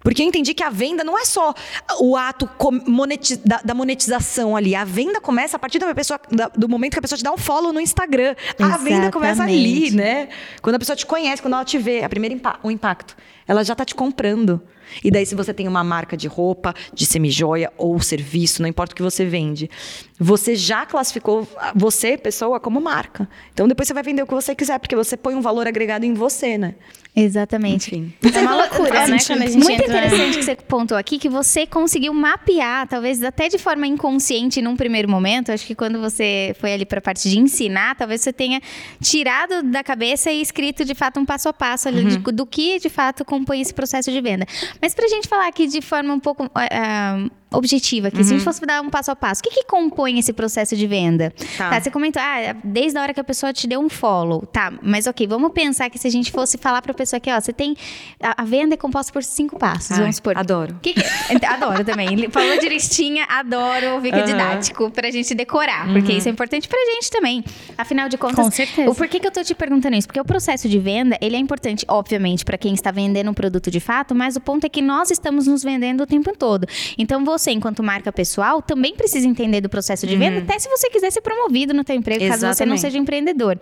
Porque 0.00 0.22
eu 0.22 0.26
entendi 0.26 0.54
que 0.54 0.62
a 0.62 0.70
venda 0.70 1.02
não 1.04 1.18
é 1.18 1.24
só 1.24 1.54
o 2.00 2.16
ato 2.16 2.48
monetiz 2.86 3.38
da, 3.38 3.74
monetização 3.74 4.56
ali. 4.56 4.74
A 4.74 4.84
venda 4.84 5.20
começa 5.20 5.56
a 5.56 5.58
partir 5.58 5.78
da 5.78 5.94
pessoa, 5.94 6.20
do 6.56 6.68
momento 6.68 6.92
que 6.92 6.98
a 6.98 7.02
pessoa 7.02 7.18
te 7.18 7.24
dá 7.24 7.32
um 7.32 7.36
follow 7.36 7.72
no 7.72 7.80
Instagram. 7.80 8.34
Exatamente. 8.58 8.74
A 8.74 8.78
venda 8.78 9.10
começa 9.10 9.42
ali, 9.42 9.90
né? 9.90 10.28
Quando 10.62 10.76
a 10.76 10.78
pessoa 10.78 10.96
te 10.96 11.06
conhece, 11.06 11.42
quando 11.42 11.54
ela 11.54 11.64
te 11.64 11.78
vê, 11.78 12.02
a 12.02 12.08
primeira 12.08 12.34
impa 12.34 12.58
o 12.62 12.70
impacto. 12.70 13.16
Ela 13.46 13.64
já 13.64 13.72
está 13.72 13.84
te 13.84 13.94
comprando. 13.94 14.60
E 15.02 15.10
daí, 15.10 15.24
se 15.26 15.34
você 15.34 15.52
tem 15.52 15.68
uma 15.68 15.84
marca 15.84 16.16
de 16.16 16.26
roupa, 16.26 16.74
de 16.92 17.06
semijoia 17.06 17.72
ou 17.76 18.00
serviço, 18.00 18.62
não 18.62 18.68
importa 18.68 18.92
o 18.92 18.96
que 18.96 19.02
você 19.02 19.24
vende, 19.24 19.70
você 20.18 20.56
já 20.56 20.86
classificou 20.86 21.46
você, 21.74 22.16
pessoa, 22.16 22.58
como 22.58 22.80
marca. 22.80 23.28
Então, 23.52 23.68
depois 23.68 23.86
você 23.86 23.94
vai 23.94 24.02
vender 24.02 24.22
o 24.22 24.26
que 24.26 24.34
você 24.34 24.54
quiser, 24.54 24.78
porque 24.78 24.96
você 24.96 25.16
põe 25.16 25.34
um 25.34 25.40
valor 25.40 25.66
agregado 25.66 26.04
em 26.04 26.14
você, 26.14 26.56
né? 26.58 26.74
Exatamente. 27.14 27.94
Enfim. 27.94 28.12
É 28.22 28.40
uma 28.40 28.54
loucura, 28.54 29.06
né? 29.06 29.18
Quando 29.26 29.42
a 29.42 29.46
gente 29.46 29.64
Muito 29.64 29.82
entra... 29.82 29.86
interessante 29.86 30.38
que 30.38 30.44
você 30.44 30.56
pontuou 30.56 30.98
aqui, 30.98 31.18
que 31.18 31.28
você 31.28 31.66
conseguiu 31.66 32.14
mapear, 32.14 32.86
talvez 32.86 33.22
até 33.22 33.48
de 33.48 33.58
forma 33.58 33.86
inconsciente 33.86 34.62
num 34.62 34.76
primeiro 34.76 35.08
momento. 35.08 35.50
Acho 35.50 35.66
que 35.66 35.74
quando 35.74 36.00
você 36.00 36.54
foi 36.60 36.72
ali 36.72 36.86
para 36.86 36.98
a 36.98 37.02
parte 37.02 37.28
de 37.28 37.38
ensinar, 37.38 37.96
talvez 37.96 38.20
você 38.20 38.32
tenha 38.32 38.60
tirado 39.02 39.62
da 39.64 39.82
cabeça 39.82 40.30
e 40.30 40.40
escrito 40.40 40.84
de 40.84 40.94
fato 40.94 41.18
um 41.18 41.24
passo 41.24 41.48
a 41.48 41.52
passo 41.52 41.88
ali, 41.88 42.02
uhum. 42.02 42.08
de, 42.08 42.32
do 42.32 42.46
que 42.46 42.78
de 42.78 42.88
fato 42.88 43.24
compõe 43.24 43.60
esse 43.60 43.74
processo 43.74 44.12
de 44.12 44.20
venda. 44.20 44.46
Mas 44.80 44.94
para 44.94 45.06
a 45.06 45.08
gente 45.08 45.26
falar 45.26 45.48
aqui 45.48 45.66
de 45.66 45.80
forma 45.80 46.14
um 46.14 46.20
pouco. 46.20 46.44
Uh, 46.44 47.30
objetiva 47.52 48.08
aqui. 48.08 48.18
Uhum. 48.18 48.24
Se 48.24 48.30
a 48.30 48.32
gente 48.32 48.46
uhum. 48.46 48.52
fosse 48.52 48.66
dar 48.66 48.82
um 48.82 48.90
passo 48.90 49.10
a 49.10 49.16
passo, 49.16 49.40
o 49.40 49.44
que, 49.44 49.50
que 49.50 49.64
compõe 49.64 50.18
esse 50.18 50.32
processo 50.32 50.76
de 50.76 50.86
venda? 50.86 51.32
Tá. 51.56 51.70
tá. 51.70 51.80
você 51.80 51.90
comentou, 51.90 52.20
ah, 52.22 52.54
desde 52.62 52.98
a 52.98 53.02
hora 53.02 53.14
que 53.14 53.20
a 53.20 53.24
pessoa 53.24 53.52
te 53.52 53.66
deu 53.66 53.80
um 53.80 53.88
follow. 53.88 54.46
Tá, 54.46 54.72
mas 54.82 55.06
ok, 55.06 55.26
vamos 55.26 55.52
pensar 55.52 55.88
que 55.90 55.98
se 55.98 56.06
a 56.06 56.10
gente 56.10 56.30
fosse 56.30 56.58
falar 56.58 56.82
para 56.82 56.92
a 56.92 56.94
pessoa 56.94 57.18
aqui, 57.18 57.30
ó, 57.30 57.40
você 57.40 57.52
tem. 57.52 57.76
A, 58.20 58.42
a, 58.42 58.44
venda 58.44 58.74
é 58.74 58.76
composta 58.76 59.12
por 59.12 59.22
cinco 59.22 59.58
passos, 59.58 59.92
Ai, 59.92 60.00
vamos 60.00 60.16
supor. 60.16 60.36
Adoro. 60.36 60.78
Que 60.82 60.94
que, 60.94 61.00
é? 61.00 61.46
adoro 61.46 61.84
também. 61.84 62.28
Falou 62.30 62.58
de 62.58 62.68
listinha, 62.68 63.24
adoro, 63.28 64.00
fica 64.02 64.18
uhum. 64.18 64.24
didático 64.24 64.90
pra 64.90 65.10
gente 65.10 65.34
decorar, 65.34 65.86
uhum. 65.86 65.94
porque 65.94 66.12
isso 66.12 66.28
é 66.28 66.30
importante 66.30 66.68
pra 66.68 66.78
gente 66.94 67.10
também. 67.10 67.44
Afinal 67.76 68.08
de 68.08 68.18
contas, 68.18 68.44
Com 68.44 68.50
certeza. 68.50 68.90
o 68.90 68.94
porquê 68.94 69.18
que 69.20 69.26
eu 69.26 69.30
tô 69.30 69.42
te 69.42 69.54
perguntando 69.54 69.96
isso? 69.96 70.06
Porque 70.06 70.20
o 70.20 70.24
processo 70.24 70.68
de 70.68 70.78
venda, 70.78 71.16
ele 71.20 71.36
é 71.36 71.38
importante, 71.38 71.84
obviamente, 71.88 72.44
para 72.44 72.58
quem 72.58 72.74
está 72.74 72.90
vendendo 72.90 73.30
um 73.30 73.34
produto 73.34 73.70
de 73.70 73.80
fato, 73.80 74.14
mas 74.14 74.36
o 74.36 74.40
ponto 74.40 74.64
é 74.64 74.68
que 74.68 74.82
nós 74.82 75.10
estamos 75.10 75.46
nos 75.46 75.62
vendendo 75.62 76.02
o 76.02 76.06
tempo 76.06 76.36
todo. 76.36 76.66
Então, 76.96 77.24
você, 77.24 77.37
enquanto 77.46 77.82
marca 77.82 78.12
pessoal, 78.12 78.60
também 78.60 78.94
precisa 78.94 79.26
entender 79.26 79.60
do 79.60 79.68
processo 79.68 80.06
de 80.06 80.16
venda, 80.16 80.38
uhum. 80.38 80.42
até 80.42 80.58
se 80.58 80.68
você 80.68 80.90
quiser 80.90 81.10
ser 81.10 81.20
promovido 81.20 81.72
no 81.72 81.84
teu 81.84 81.96
emprego, 81.96 82.22
Exatamente. 82.22 82.42
caso 82.42 82.58
você 82.58 82.66
não 82.66 82.76
seja 82.76 82.98
empreendedor 82.98 83.58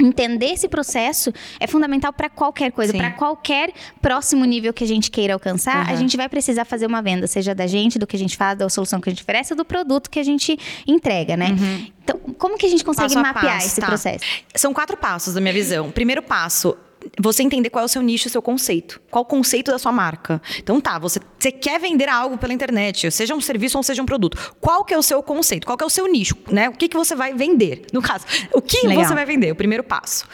entender 0.00 0.52
esse 0.52 0.68
processo 0.68 1.32
é 1.58 1.66
fundamental 1.66 2.12
para 2.12 2.28
qualquer 2.28 2.72
coisa, 2.72 2.92
para 2.92 3.10
qualquer 3.12 3.72
próximo 4.00 4.44
nível 4.44 4.72
que 4.72 4.84
a 4.84 4.86
gente 4.86 5.10
queira 5.10 5.34
alcançar, 5.34 5.86
uhum. 5.86 5.92
a 5.92 5.96
gente 5.96 6.16
vai 6.16 6.28
precisar 6.28 6.64
fazer 6.64 6.86
uma 6.86 7.02
venda, 7.02 7.26
seja 7.26 7.54
da 7.54 7.66
gente, 7.66 7.98
do 7.98 8.06
que 8.06 8.16
a 8.16 8.18
gente 8.18 8.36
faz, 8.36 8.58
da 8.58 8.68
solução 8.68 9.00
que 9.00 9.08
a 9.08 9.12
gente 9.12 9.22
oferece, 9.22 9.52
ou 9.52 9.56
do 9.56 9.64
produto 9.64 10.10
que 10.10 10.18
a 10.18 10.22
gente 10.22 10.58
entrega, 10.86 11.36
né? 11.36 11.50
Uhum. 11.50 11.86
Então, 12.02 12.18
como 12.38 12.56
que 12.56 12.66
a 12.66 12.68
gente 12.68 12.84
consegue 12.84 13.14
mapear 13.14 13.54
passo, 13.54 13.66
esse 13.66 13.80
tá. 13.80 13.86
processo? 13.86 14.24
São 14.54 14.72
quatro 14.72 14.96
passos 14.96 15.34
da 15.34 15.40
minha 15.40 15.52
visão. 15.52 15.90
Primeiro 15.90 16.22
passo, 16.22 16.76
você 17.18 17.42
entender 17.42 17.70
qual 17.70 17.82
é 17.82 17.86
o 17.86 17.88
seu 17.88 18.02
nicho, 18.02 18.28
o 18.28 18.30
seu 18.30 18.42
conceito. 18.42 19.00
Qual 19.10 19.22
o 19.22 19.26
conceito 19.26 19.70
da 19.70 19.78
sua 19.78 19.92
marca. 19.92 20.40
Então 20.58 20.80
tá, 20.80 20.98
você, 20.98 21.20
você 21.38 21.50
quer 21.50 21.80
vender 21.80 22.08
algo 22.08 22.36
pela 22.38 22.52
internet, 22.52 23.10
seja 23.10 23.34
um 23.34 23.40
serviço 23.40 23.76
ou 23.76 23.82
seja 23.82 24.02
um 24.02 24.06
produto. 24.06 24.54
Qual 24.60 24.84
que 24.84 24.92
é 24.92 24.98
o 24.98 25.02
seu 25.02 25.22
conceito? 25.22 25.66
Qual 25.66 25.76
que 25.76 25.84
é 25.84 25.86
o 25.86 25.90
seu 25.90 26.06
nicho? 26.06 26.36
Né? 26.50 26.68
O 26.68 26.72
que, 26.72 26.88
que 26.88 26.96
você 26.96 27.14
vai 27.14 27.34
vender? 27.34 27.86
No 27.92 28.02
caso, 28.02 28.24
o 28.52 28.60
que 28.60 28.86
Legal. 28.86 29.04
você 29.04 29.14
vai 29.14 29.24
vender? 29.24 29.52
O 29.52 29.56
primeiro 29.56 29.84
passo. 29.84 30.26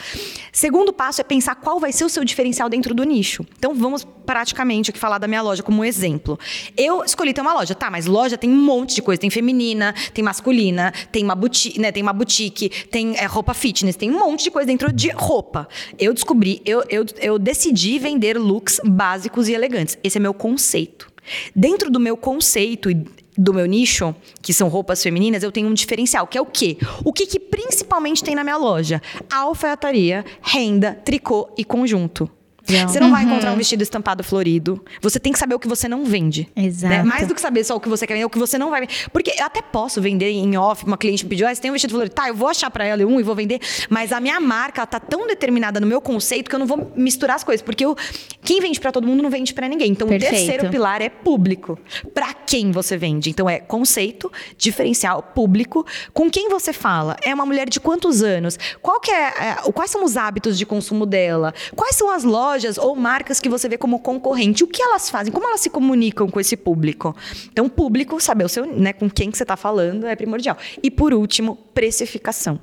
Segundo 0.53 0.93
passo 0.93 1.21
é 1.21 1.25
pensar 1.25 1.57
qual 1.57 1.81
vai 1.81 1.93
ser 1.93 2.05
o 2.05 2.09
seu 2.09 2.25
diferencial 2.25 2.69
dentro 2.69 2.95
do 2.95 3.05
nicho. 3.05 3.45
Então 3.59 3.75
vamos 3.75 4.07
praticamente 4.25 4.91
aqui 4.91 4.99
falar 4.99 5.19
da 5.19 5.29
minha 5.29 5.43
loja 5.43 5.63
como 5.63 5.85
exemplo. 5.85 6.39
Eu 6.77 7.05
escolhi 7.05 7.33
ter 7.33 7.41
uma 7.41 7.55
loja, 7.55 7.75
tá, 7.75 7.91
mas 7.91 8.07
loja 8.07 8.37
tem 8.37 8.51
um 8.51 8.57
monte 8.57 8.97
de 8.97 9.03
coisa. 9.03 9.21
Tem 9.21 9.31
feminina, 9.31 9.95
tem 10.13 10.25
masculina, 10.25 10.93
tem 11.13 11.25
uma 11.25 11.35
boutique, 11.35 11.81
né, 11.81 11.93
tem 11.93 12.03
uma 12.03 12.13
boutique, 12.13 12.69
tem 12.91 13.17
é, 13.17 13.27
roupa 13.27 13.55
fitness, 13.55 13.97
tem 13.97 14.11
um 14.11 14.19
monte 14.19 14.45
de 14.45 14.51
coisa 14.51 14.67
dentro 14.67 14.93
de 14.93 15.11
roupa. 15.11 15.69
Eu 15.99 16.13
descobri 16.13 16.63
eu, 16.65 16.83
eu, 16.89 17.05
eu 17.21 17.39
decidi 17.39 17.99
vender 17.99 18.39
looks 18.39 18.81
básicos 18.85 19.49
e 19.49 19.53
elegantes. 19.53 19.99
Esse 20.03 20.19
é 20.19 20.21
meu 20.21 20.35
conceito. 20.35 21.13
Dentro 21.55 21.91
do 21.91 21.99
meu 21.99 22.17
conceito 22.17 22.91
e 22.91 23.05
do 23.37 23.53
meu 23.53 23.67
nicho, 23.67 24.15
que 24.41 24.53
são 24.53 24.69
roupas 24.69 25.03
femininas, 25.03 25.43
eu 25.43 25.51
tenho 25.51 25.69
um 25.69 25.75
diferencial, 25.75 26.27
que 26.27 26.39
é 26.39 26.41
o 26.41 26.47
quê? 26.47 26.79
O 27.05 27.13
que, 27.13 27.27
que 27.27 27.41
principalmente 27.41 28.23
tem 28.23 28.35
na 28.35 28.45
minha 28.45 28.57
loja? 28.57 29.03
Alfaiataria, 29.33 30.25
renda, 30.41 30.95
tricô 31.05 31.51
e 31.57 31.65
conjunto. 31.65 32.31
Você 32.65 32.99
não 32.99 33.09
uhum. 33.09 33.13
vai 33.13 33.25
encontrar 33.25 33.53
um 33.53 33.57
vestido 33.57 33.83
estampado 33.83 34.25
florido. 34.25 34.83
Você 35.03 35.21
tem 35.21 35.33
que 35.33 35.39
saber 35.39 35.55
o 35.55 35.59
que 35.59 35.69
você 35.69 35.87
não 35.87 36.05
vende. 36.05 36.49
Né? 36.57 36.65
Exato. 36.65 36.95
Né? 36.95 37.03
Mais 37.03 37.29
do 37.29 37.35
que 37.35 37.41
saber 37.41 37.63
só 37.63 37.77
o 37.77 37.81
que 37.81 37.89
você 37.89 38.07
quer 38.07 38.15
vender, 38.15 38.25
o 38.25 38.31
que 38.31 38.39
você 38.39 38.57
não 38.57 38.71
vai 38.71 38.81
vender. 38.81 38.95
Porque 39.13 39.35
eu 39.39 39.45
até 39.45 39.61
posso 39.61 40.01
vender 40.01 40.31
em 40.31 40.57
off, 40.57 40.85
uma 40.87 40.97
cliente 40.97 41.25
me 41.25 41.31
pediu, 41.31 41.47
ah, 41.47 41.55
você 41.55 41.61
tem 41.61 41.71
um 41.71 41.75
vestido 41.75 41.91
florido. 41.91 42.15
Tá, 42.15 42.29
eu 42.29 42.35
vou 42.35 42.49
achar 42.49 42.71
para 42.71 42.87
ela 42.87 43.05
um 43.05 43.21
e 43.21 43.23
vou 43.23 43.35
vender. 43.35 43.61
Mas 43.91 44.13
a 44.13 44.21
minha 44.21 44.41
marca, 44.41 44.81
ela 44.81 44.87
tá 44.87 44.99
tão 44.99 45.27
determinada 45.27 45.79
no 45.79 45.87
meu 45.87 46.01
conceito 46.01 46.49
que 46.49 46.55
eu 46.55 46.59
não 46.59 46.67
vou 46.67 46.91
misturar 46.97 47.37
as 47.37 47.45
coisas. 47.45 47.63
Porque 47.63 47.85
eu, 47.85 47.95
quem 48.43 48.61
vende 48.61 48.81
para 48.81 48.91
todo 48.91 49.07
mundo 49.07 49.23
não 49.23 49.31
vende 49.31 49.53
para 49.53 49.69
ninguém. 49.69 49.91
Então, 49.91 50.09
Perfeito. 50.09 50.33
o 50.33 50.37
terceiro 50.37 50.71
pilar 50.71 51.03
é 51.03 51.11
público. 51.11 51.79
Para 52.15 52.33
quem 52.33 52.71
você 52.71 52.97
vende? 52.97 53.29
Então, 53.29 53.49
é 53.49 53.59
conceito, 53.59 54.33
diferencial, 54.57 55.23
público. 55.23 55.87
Com 56.15 56.31
quem 56.31 56.49
você 56.49 56.73
fala? 56.73 57.17
É 57.23 57.35
uma 57.35 57.45
mulher 57.45 57.69
de 57.69 57.79
quantos 57.79 58.23
anos? 58.23 58.59
Qual 58.81 59.01
que 59.01 59.11
é, 59.11 59.27
é 59.27 59.73
quais 59.73 59.91
são 59.91 60.03
os 60.03 60.17
hábitos 60.17 60.57
de 60.57 60.65
consumo 60.65 61.05
dela? 61.05 61.53
Quais 61.77 61.97
são 61.97 62.11
as 62.11 62.25
lojas 62.25 62.54
lojas 62.55 62.79
ou 62.79 62.95
marcas 62.95 63.41
que 63.41 63.49
você 63.49 63.69
vê 63.69 63.77
como 63.77 63.99
concorrente. 63.99 64.65
O 64.65 64.67
que 64.67 64.83
elas 64.83 65.11
fazem? 65.11 65.33
Como 65.33 65.47
elas 65.47 65.61
se 65.61 65.69
comunicam 65.69 66.29
com 66.29 66.41
esse 66.41 66.57
público? 66.57 67.15
Então, 67.53 67.69
público, 67.69 68.21
saber 68.21 68.45
o 68.45 68.49
seu, 68.49 68.65
né, 68.67 68.93
com 68.93 69.11
quem 69.11 69.31
que 69.31 69.37
você 69.37 69.45
está 69.45 69.57
falando 69.57 70.07
é 70.07 70.15
primordial. 70.15 70.57
E 70.83 70.91
por 70.91 71.13
último, 71.13 71.57
precificação. 71.75 72.61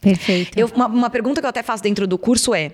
Perfeito. 0.00 0.58
Eu, 0.58 0.66
uma, 0.74 0.86
uma, 0.86 1.10
pergunta 1.10 1.40
que 1.42 1.46
eu 1.46 1.50
até 1.50 1.62
faço 1.62 1.82
dentro 1.82 2.06
do 2.06 2.16
curso 2.16 2.54
é: 2.54 2.72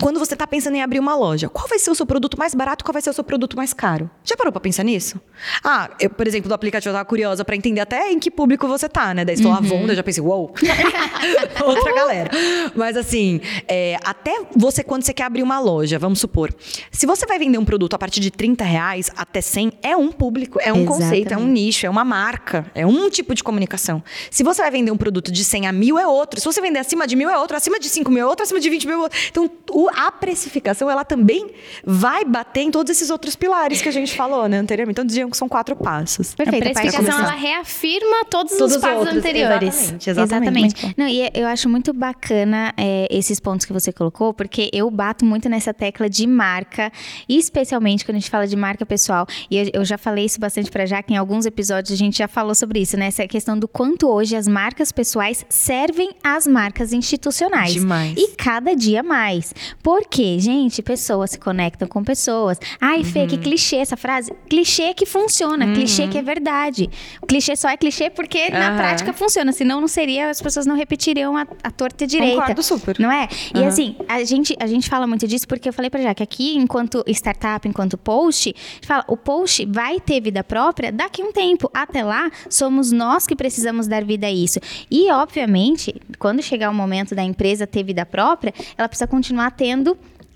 quando 0.00 0.18
você 0.18 0.34
está 0.34 0.46
pensando 0.46 0.76
em 0.76 0.82
abrir 0.82 0.98
uma 0.98 1.14
loja, 1.14 1.48
qual 1.48 1.66
vai 1.68 1.78
ser 1.78 1.90
o 1.90 1.94
seu 1.94 2.06
produto 2.06 2.38
mais 2.38 2.54
barato 2.54 2.84
qual 2.84 2.92
vai 2.92 3.02
ser 3.02 3.10
o 3.10 3.12
seu 3.12 3.24
produto 3.24 3.56
mais 3.56 3.72
caro? 3.72 4.10
Já 4.24 4.36
parou 4.36 4.52
para 4.52 4.60
pensar 4.60 4.84
nisso? 4.84 5.20
Ah, 5.62 5.90
eu, 6.00 6.10
por 6.10 6.26
exemplo, 6.26 6.48
do 6.48 6.54
aplicativo 6.54 6.90
eu 6.90 6.92
estava 6.92 7.08
curiosa 7.08 7.44
para 7.44 7.56
entender 7.56 7.80
até 7.80 8.10
em 8.10 8.18
que 8.18 8.30
público 8.30 8.66
você 8.68 8.88
tá, 8.88 9.12
né? 9.14 9.24
Daí 9.24 9.36
você 9.36 9.44
uhum. 9.44 9.54
falou 9.54 9.78
Avon, 9.78 9.86
eu 9.88 9.96
já 9.96 10.02
pensei, 10.02 10.22
uou, 10.22 10.38
wow! 10.38 10.54
outra 11.66 11.94
galera. 11.94 12.30
Mas 12.74 12.96
assim, 12.96 13.40
é, 13.66 13.96
até 14.04 14.42
você, 14.54 14.82
quando 14.82 15.02
você 15.02 15.12
quer 15.12 15.24
abrir 15.24 15.42
uma 15.42 15.58
loja, 15.58 15.98
vamos 15.98 16.20
supor, 16.20 16.54
se 16.90 17.06
você 17.06 17.26
vai 17.26 17.38
vender 17.38 17.58
um 17.58 17.64
produto 17.64 17.94
a 17.94 17.98
partir 17.98 18.20
de 18.20 18.30
30 18.30 18.64
reais 18.64 19.10
até 19.16 19.40
100, 19.40 19.72
é 19.82 19.96
um 19.96 20.12
público, 20.12 20.58
é 20.60 20.72
um 20.72 20.82
Exatamente. 20.82 20.86
conceito, 20.86 21.34
é 21.34 21.36
um 21.36 21.46
nicho, 21.46 21.86
é 21.86 21.90
uma 21.90 22.04
marca, 22.04 22.70
é 22.74 22.86
um 22.86 23.08
tipo 23.10 23.34
de 23.34 23.42
comunicação. 23.42 24.02
Se 24.30 24.42
você 24.42 24.62
vai 24.62 24.70
vender 24.70 24.90
um 24.90 24.96
produto 24.96 25.30
de 25.32 25.44
100 25.44 25.66
a 25.66 25.72
mil, 25.72 25.98
é 25.98 26.06
outro. 26.06 26.40
Se 26.40 26.46
você 26.46 26.60
vender 26.60 26.78
acima 26.78 27.06
de 27.06 27.16
mil, 27.16 27.28
é 27.28 27.38
outro. 27.38 27.56
Acima 27.56 27.78
de 27.78 27.88
5 27.88 28.10
mil, 28.10 28.22
é 28.22 28.26
outro. 28.26 28.42
Acima 28.44 28.60
de 28.60 28.68
20 28.70 28.86
mil, 28.86 28.98
é 28.98 29.02
outro. 29.02 29.18
Então, 29.30 29.50
o 29.70 29.85
a 29.94 30.10
precificação 30.10 30.90
ela 30.90 31.04
também 31.04 31.50
vai 31.84 32.24
bater 32.24 32.62
em 32.62 32.70
todos 32.70 32.90
esses 32.90 33.10
outros 33.10 33.36
pilares 33.36 33.82
que 33.82 33.88
a 33.88 33.92
gente 33.92 34.14
falou, 34.14 34.48
né, 34.48 34.58
anteriormente. 34.58 34.94
Então 34.94 35.04
diziam 35.04 35.30
que 35.30 35.36
são 35.36 35.48
quatro 35.48 35.76
passos. 35.76 36.34
Perfeito. 36.34 36.68
A 36.68 36.72
precificação 36.72 37.20
ela 37.20 37.34
reafirma 37.34 38.24
todos, 38.30 38.56
todos 38.56 38.76
os 38.76 38.80
passos 38.80 38.98
outros. 39.00 39.16
anteriores. 39.18 39.94
Exatamente. 40.06 40.10
exatamente. 40.10 40.66
exatamente. 40.66 40.94
Não, 40.96 41.08
e 41.08 41.30
eu 41.34 41.46
acho 41.46 41.68
muito 41.68 41.92
bacana 41.92 42.72
é, 42.76 43.06
esses 43.10 43.40
pontos 43.40 43.66
que 43.66 43.72
você 43.72 43.92
colocou, 43.92 44.32
porque 44.32 44.70
eu 44.72 44.90
bato 44.90 45.24
muito 45.24 45.48
nessa 45.48 45.72
tecla 45.72 46.08
de 46.08 46.26
marca, 46.26 46.92
especialmente 47.28 48.04
quando 48.04 48.16
a 48.16 48.20
gente 48.20 48.30
fala 48.30 48.46
de 48.46 48.56
marca 48.56 48.84
pessoal. 48.86 49.26
E 49.50 49.56
eu, 49.56 49.70
eu 49.74 49.84
já 49.84 49.98
falei 49.98 50.24
isso 50.24 50.40
bastante 50.40 50.70
para 50.70 50.86
Jaque 50.86 51.12
em 51.12 51.16
alguns 51.16 51.46
episódios 51.46 51.92
a 51.92 51.96
gente 51.96 52.18
já 52.18 52.28
falou 52.28 52.54
sobre 52.54 52.80
isso, 52.80 52.96
né? 52.96 53.06
Essa 53.06 53.26
questão 53.26 53.58
do 53.58 53.66
quanto 53.66 54.08
hoje 54.08 54.36
as 54.36 54.46
marcas 54.46 54.92
pessoais 54.92 55.44
servem 55.48 56.10
às 56.22 56.46
marcas 56.46 56.92
institucionais. 56.92 57.74
Demais. 57.74 58.14
E 58.16 58.28
cada 58.36 58.74
dia 58.74 59.02
mais. 59.02 59.54
Porque? 59.86 60.40
Gente, 60.40 60.82
pessoas 60.82 61.30
se 61.30 61.38
conectam 61.38 61.86
com 61.86 62.02
pessoas. 62.02 62.58
Ai, 62.80 63.04
Fê, 63.04 63.20
uhum. 63.20 63.26
que 63.28 63.38
clichê 63.38 63.76
essa 63.76 63.96
frase. 63.96 64.32
Clichê 64.50 64.92
que 64.92 65.06
funciona, 65.06 65.64
uhum. 65.64 65.74
clichê 65.74 66.08
que 66.08 66.18
é 66.18 66.22
verdade. 66.22 66.90
O 67.22 67.26
clichê 67.26 67.54
só 67.54 67.68
é 67.68 67.76
clichê 67.76 68.10
porque 68.10 68.46
uhum. 68.46 68.58
na 68.58 68.76
prática 68.76 69.12
funciona, 69.12 69.52
senão 69.52 69.80
não 69.80 69.86
seria, 69.86 70.28
as 70.28 70.42
pessoas 70.42 70.66
não 70.66 70.74
repetiriam 70.74 71.36
a, 71.36 71.46
a 71.62 71.70
torta 71.70 72.04
direita. 72.04 72.34
Concordo 72.34 72.64
super. 72.64 72.98
Não 72.98 73.12
é? 73.12 73.28
E 73.54 73.62
assim, 73.62 73.94
a 74.08 74.24
gente, 74.24 74.56
a 74.58 74.66
gente 74.66 74.90
fala 74.90 75.06
muito 75.06 75.24
disso 75.28 75.46
porque 75.46 75.68
eu 75.68 75.72
falei 75.72 75.88
pra 75.88 76.02
já 76.02 76.12
que 76.12 76.22
aqui, 76.24 76.56
enquanto 76.56 77.04
startup, 77.06 77.68
enquanto 77.68 77.96
post, 77.96 78.52
a 78.58 78.74
gente 78.74 78.86
fala, 78.88 79.04
o 79.06 79.16
post 79.16 79.64
vai 79.66 80.00
ter 80.00 80.20
vida 80.20 80.42
própria 80.42 80.90
daqui 80.90 81.22
a 81.22 81.26
um 81.26 81.32
tempo. 81.32 81.70
Até 81.72 82.02
lá, 82.02 82.28
somos 82.50 82.90
nós 82.90 83.24
que 83.24 83.36
precisamos 83.36 83.86
dar 83.86 84.04
vida 84.04 84.26
a 84.26 84.32
isso. 84.32 84.58
E, 84.90 85.12
obviamente, 85.12 85.94
quando 86.18 86.42
chegar 86.42 86.70
o 86.70 86.74
momento 86.74 87.14
da 87.14 87.22
empresa 87.22 87.68
ter 87.68 87.84
vida 87.84 88.04
própria, 88.04 88.52
ela 88.76 88.88
precisa 88.88 89.06
continuar 89.06 89.52
tendo 89.52 89.75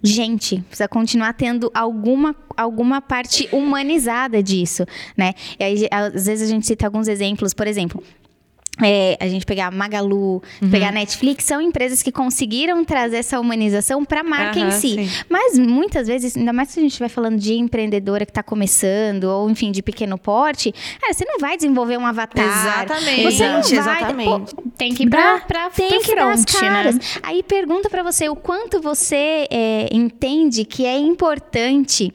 gente, 0.03 0.61
precisa 0.63 0.89
continuar 0.89 1.35
tendo 1.35 1.71
alguma, 1.75 2.35
alguma 2.57 3.01
parte 3.01 3.49
humanizada 3.53 4.43
disso, 4.43 4.87
né? 5.17 5.35
E 5.59 5.65
aí, 5.65 5.89
às 5.91 6.27
vezes 6.27 6.49
a 6.49 6.51
gente 6.51 6.67
cita 6.67 6.87
alguns 6.87 7.07
exemplos, 7.07 7.53
por 7.53 7.67
exemplo, 7.67 8.03
é, 8.83 9.17
a 9.21 9.29
gente 9.29 9.47
pegar 9.47 9.71
Magalu, 9.71 10.43
uhum. 10.63 10.71
pegar 10.71 10.93
Netflix, 10.93 11.45
são 11.45 11.61
empresas 11.61 12.03
que 12.03 12.13
conseguiram 12.13 12.85
trazer 12.85 13.19
essa 13.19 13.39
humanização 13.39 14.05
para 14.05 14.21
a 14.21 14.25
marca 14.25 14.59
uhum, 14.59 14.69
em 14.69 14.71
si. 14.71 14.95
Sim. 14.95 15.11
Mas 15.29 15.59
muitas 15.59 16.07
vezes, 16.07 16.37
ainda 16.37 16.53
mais 16.53 16.71
se 16.71 16.79
a 16.79 16.83
gente 16.83 16.93
estiver 16.93 17.09
falando 17.09 17.39
de 17.39 17.55
empreendedora 17.55 18.25
que 18.25 18.31
está 18.31 18.43
começando, 18.43 19.25
ou 19.25 19.51
enfim, 19.51 19.71
de 19.71 19.83
pequeno 19.83 20.19
porte, 20.19 20.73
cara, 21.01 21.13
você 21.13 21.25
não 21.25 21.39
vai 21.39 21.57
desenvolver 21.57 21.97
um 21.97 22.07
avatar. 22.07 22.45
Exatamente. 22.45 23.23
Você 23.25 23.49
não 23.49 23.63
vai, 23.63 23.73
exatamente. 23.73 24.55
Pô, 24.55 24.63
tem 24.77 24.95
que 24.95 25.05
ir 25.05 25.11
para 25.11 25.41
pra, 25.41 25.71
tem 25.71 26.01
que 26.01 26.13
front, 26.13 26.45
dar 26.61 26.85
né? 26.85 26.99
Aí 27.23 27.43
pergunta 27.43 27.89
para 27.89 28.03
você 28.03 28.29
o 28.29 28.37
quanto 28.37 28.81
você 28.81 29.47
é, 29.51 29.89
entende 29.93 30.65
que 30.65 30.85
é 30.87 30.99
importante 30.99 32.13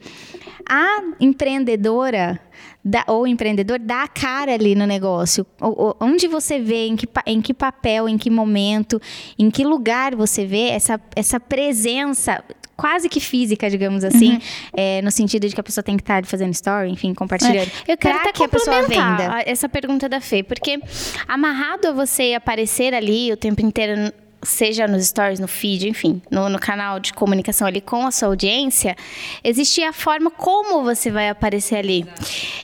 a 0.68 1.02
empreendedora 1.20 2.40
da, 2.88 3.02
ou 3.08 3.26
empreendedor 3.26 3.80
dá 3.80 4.04
a 4.04 4.08
cara 4.08 4.54
ali 4.54 4.76
no 4.76 4.86
negócio. 4.86 5.44
O, 5.60 5.96
onde 6.00 6.28
você 6.28 6.60
vê, 6.60 6.86
em 6.86 6.94
que, 6.94 7.08
em 7.26 7.42
que 7.42 7.52
papel, 7.52 8.08
em 8.08 8.16
que 8.16 8.30
momento, 8.30 9.02
em 9.36 9.50
que 9.50 9.64
lugar 9.64 10.14
você 10.14 10.46
vê 10.46 10.68
essa, 10.68 11.00
essa 11.16 11.40
presença 11.40 12.44
quase 12.76 13.08
que 13.08 13.18
física, 13.18 13.68
digamos 13.68 14.04
assim, 14.04 14.34
uhum. 14.34 14.40
é, 14.72 15.02
no 15.02 15.10
sentido 15.10 15.48
de 15.48 15.54
que 15.54 15.60
a 15.60 15.64
pessoa 15.64 15.82
tem 15.82 15.96
que 15.96 16.02
estar 16.02 16.24
fazendo 16.26 16.52
story, 16.52 16.90
enfim, 16.90 17.12
compartilhando. 17.12 17.70
É. 17.88 17.92
Eu 17.92 17.96
quero 17.96 18.18
até 18.18 18.32
que 18.32 18.44
a 18.44 18.48
pessoa 18.48 18.82
venda. 18.82 19.42
essa 19.44 19.68
pergunta 19.68 20.08
da 20.08 20.20
Fê, 20.20 20.44
porque 20.44 20.78
amarrado 21.26 21.88
a 21.88 21.92
você 21.92 22.34
aparecer 22.34 22.94
ali 22.94 23.32
o 23.32 23.36
tempo 23.36 23.62
inteiro 23.62 24.12
seja 24.46 24.86
nos 24.86 25.06
stories, 25.06 25.40
no 25.40 25.48
feed, 25.48 25.88
enfim, 25.88 26.22
no, 26.30 26.48
no, 26.48 26.58
canal 26.58 26.98
de 27.00 27.12
comunicação 27.12 27.66
ali 27.66 27.80
com 27.80 28.06
a 28.06 28.10
sua 28.10 28.28
audiência, 28.28 28.96
existe 29.42 29.82
a 29.82 29.92
forma 29.92 30.30
como 30.30 30.82
você 30.82 31.10
vai 31.10 31.28
aparecer 31.28 31.76
ali. 31.76 32.06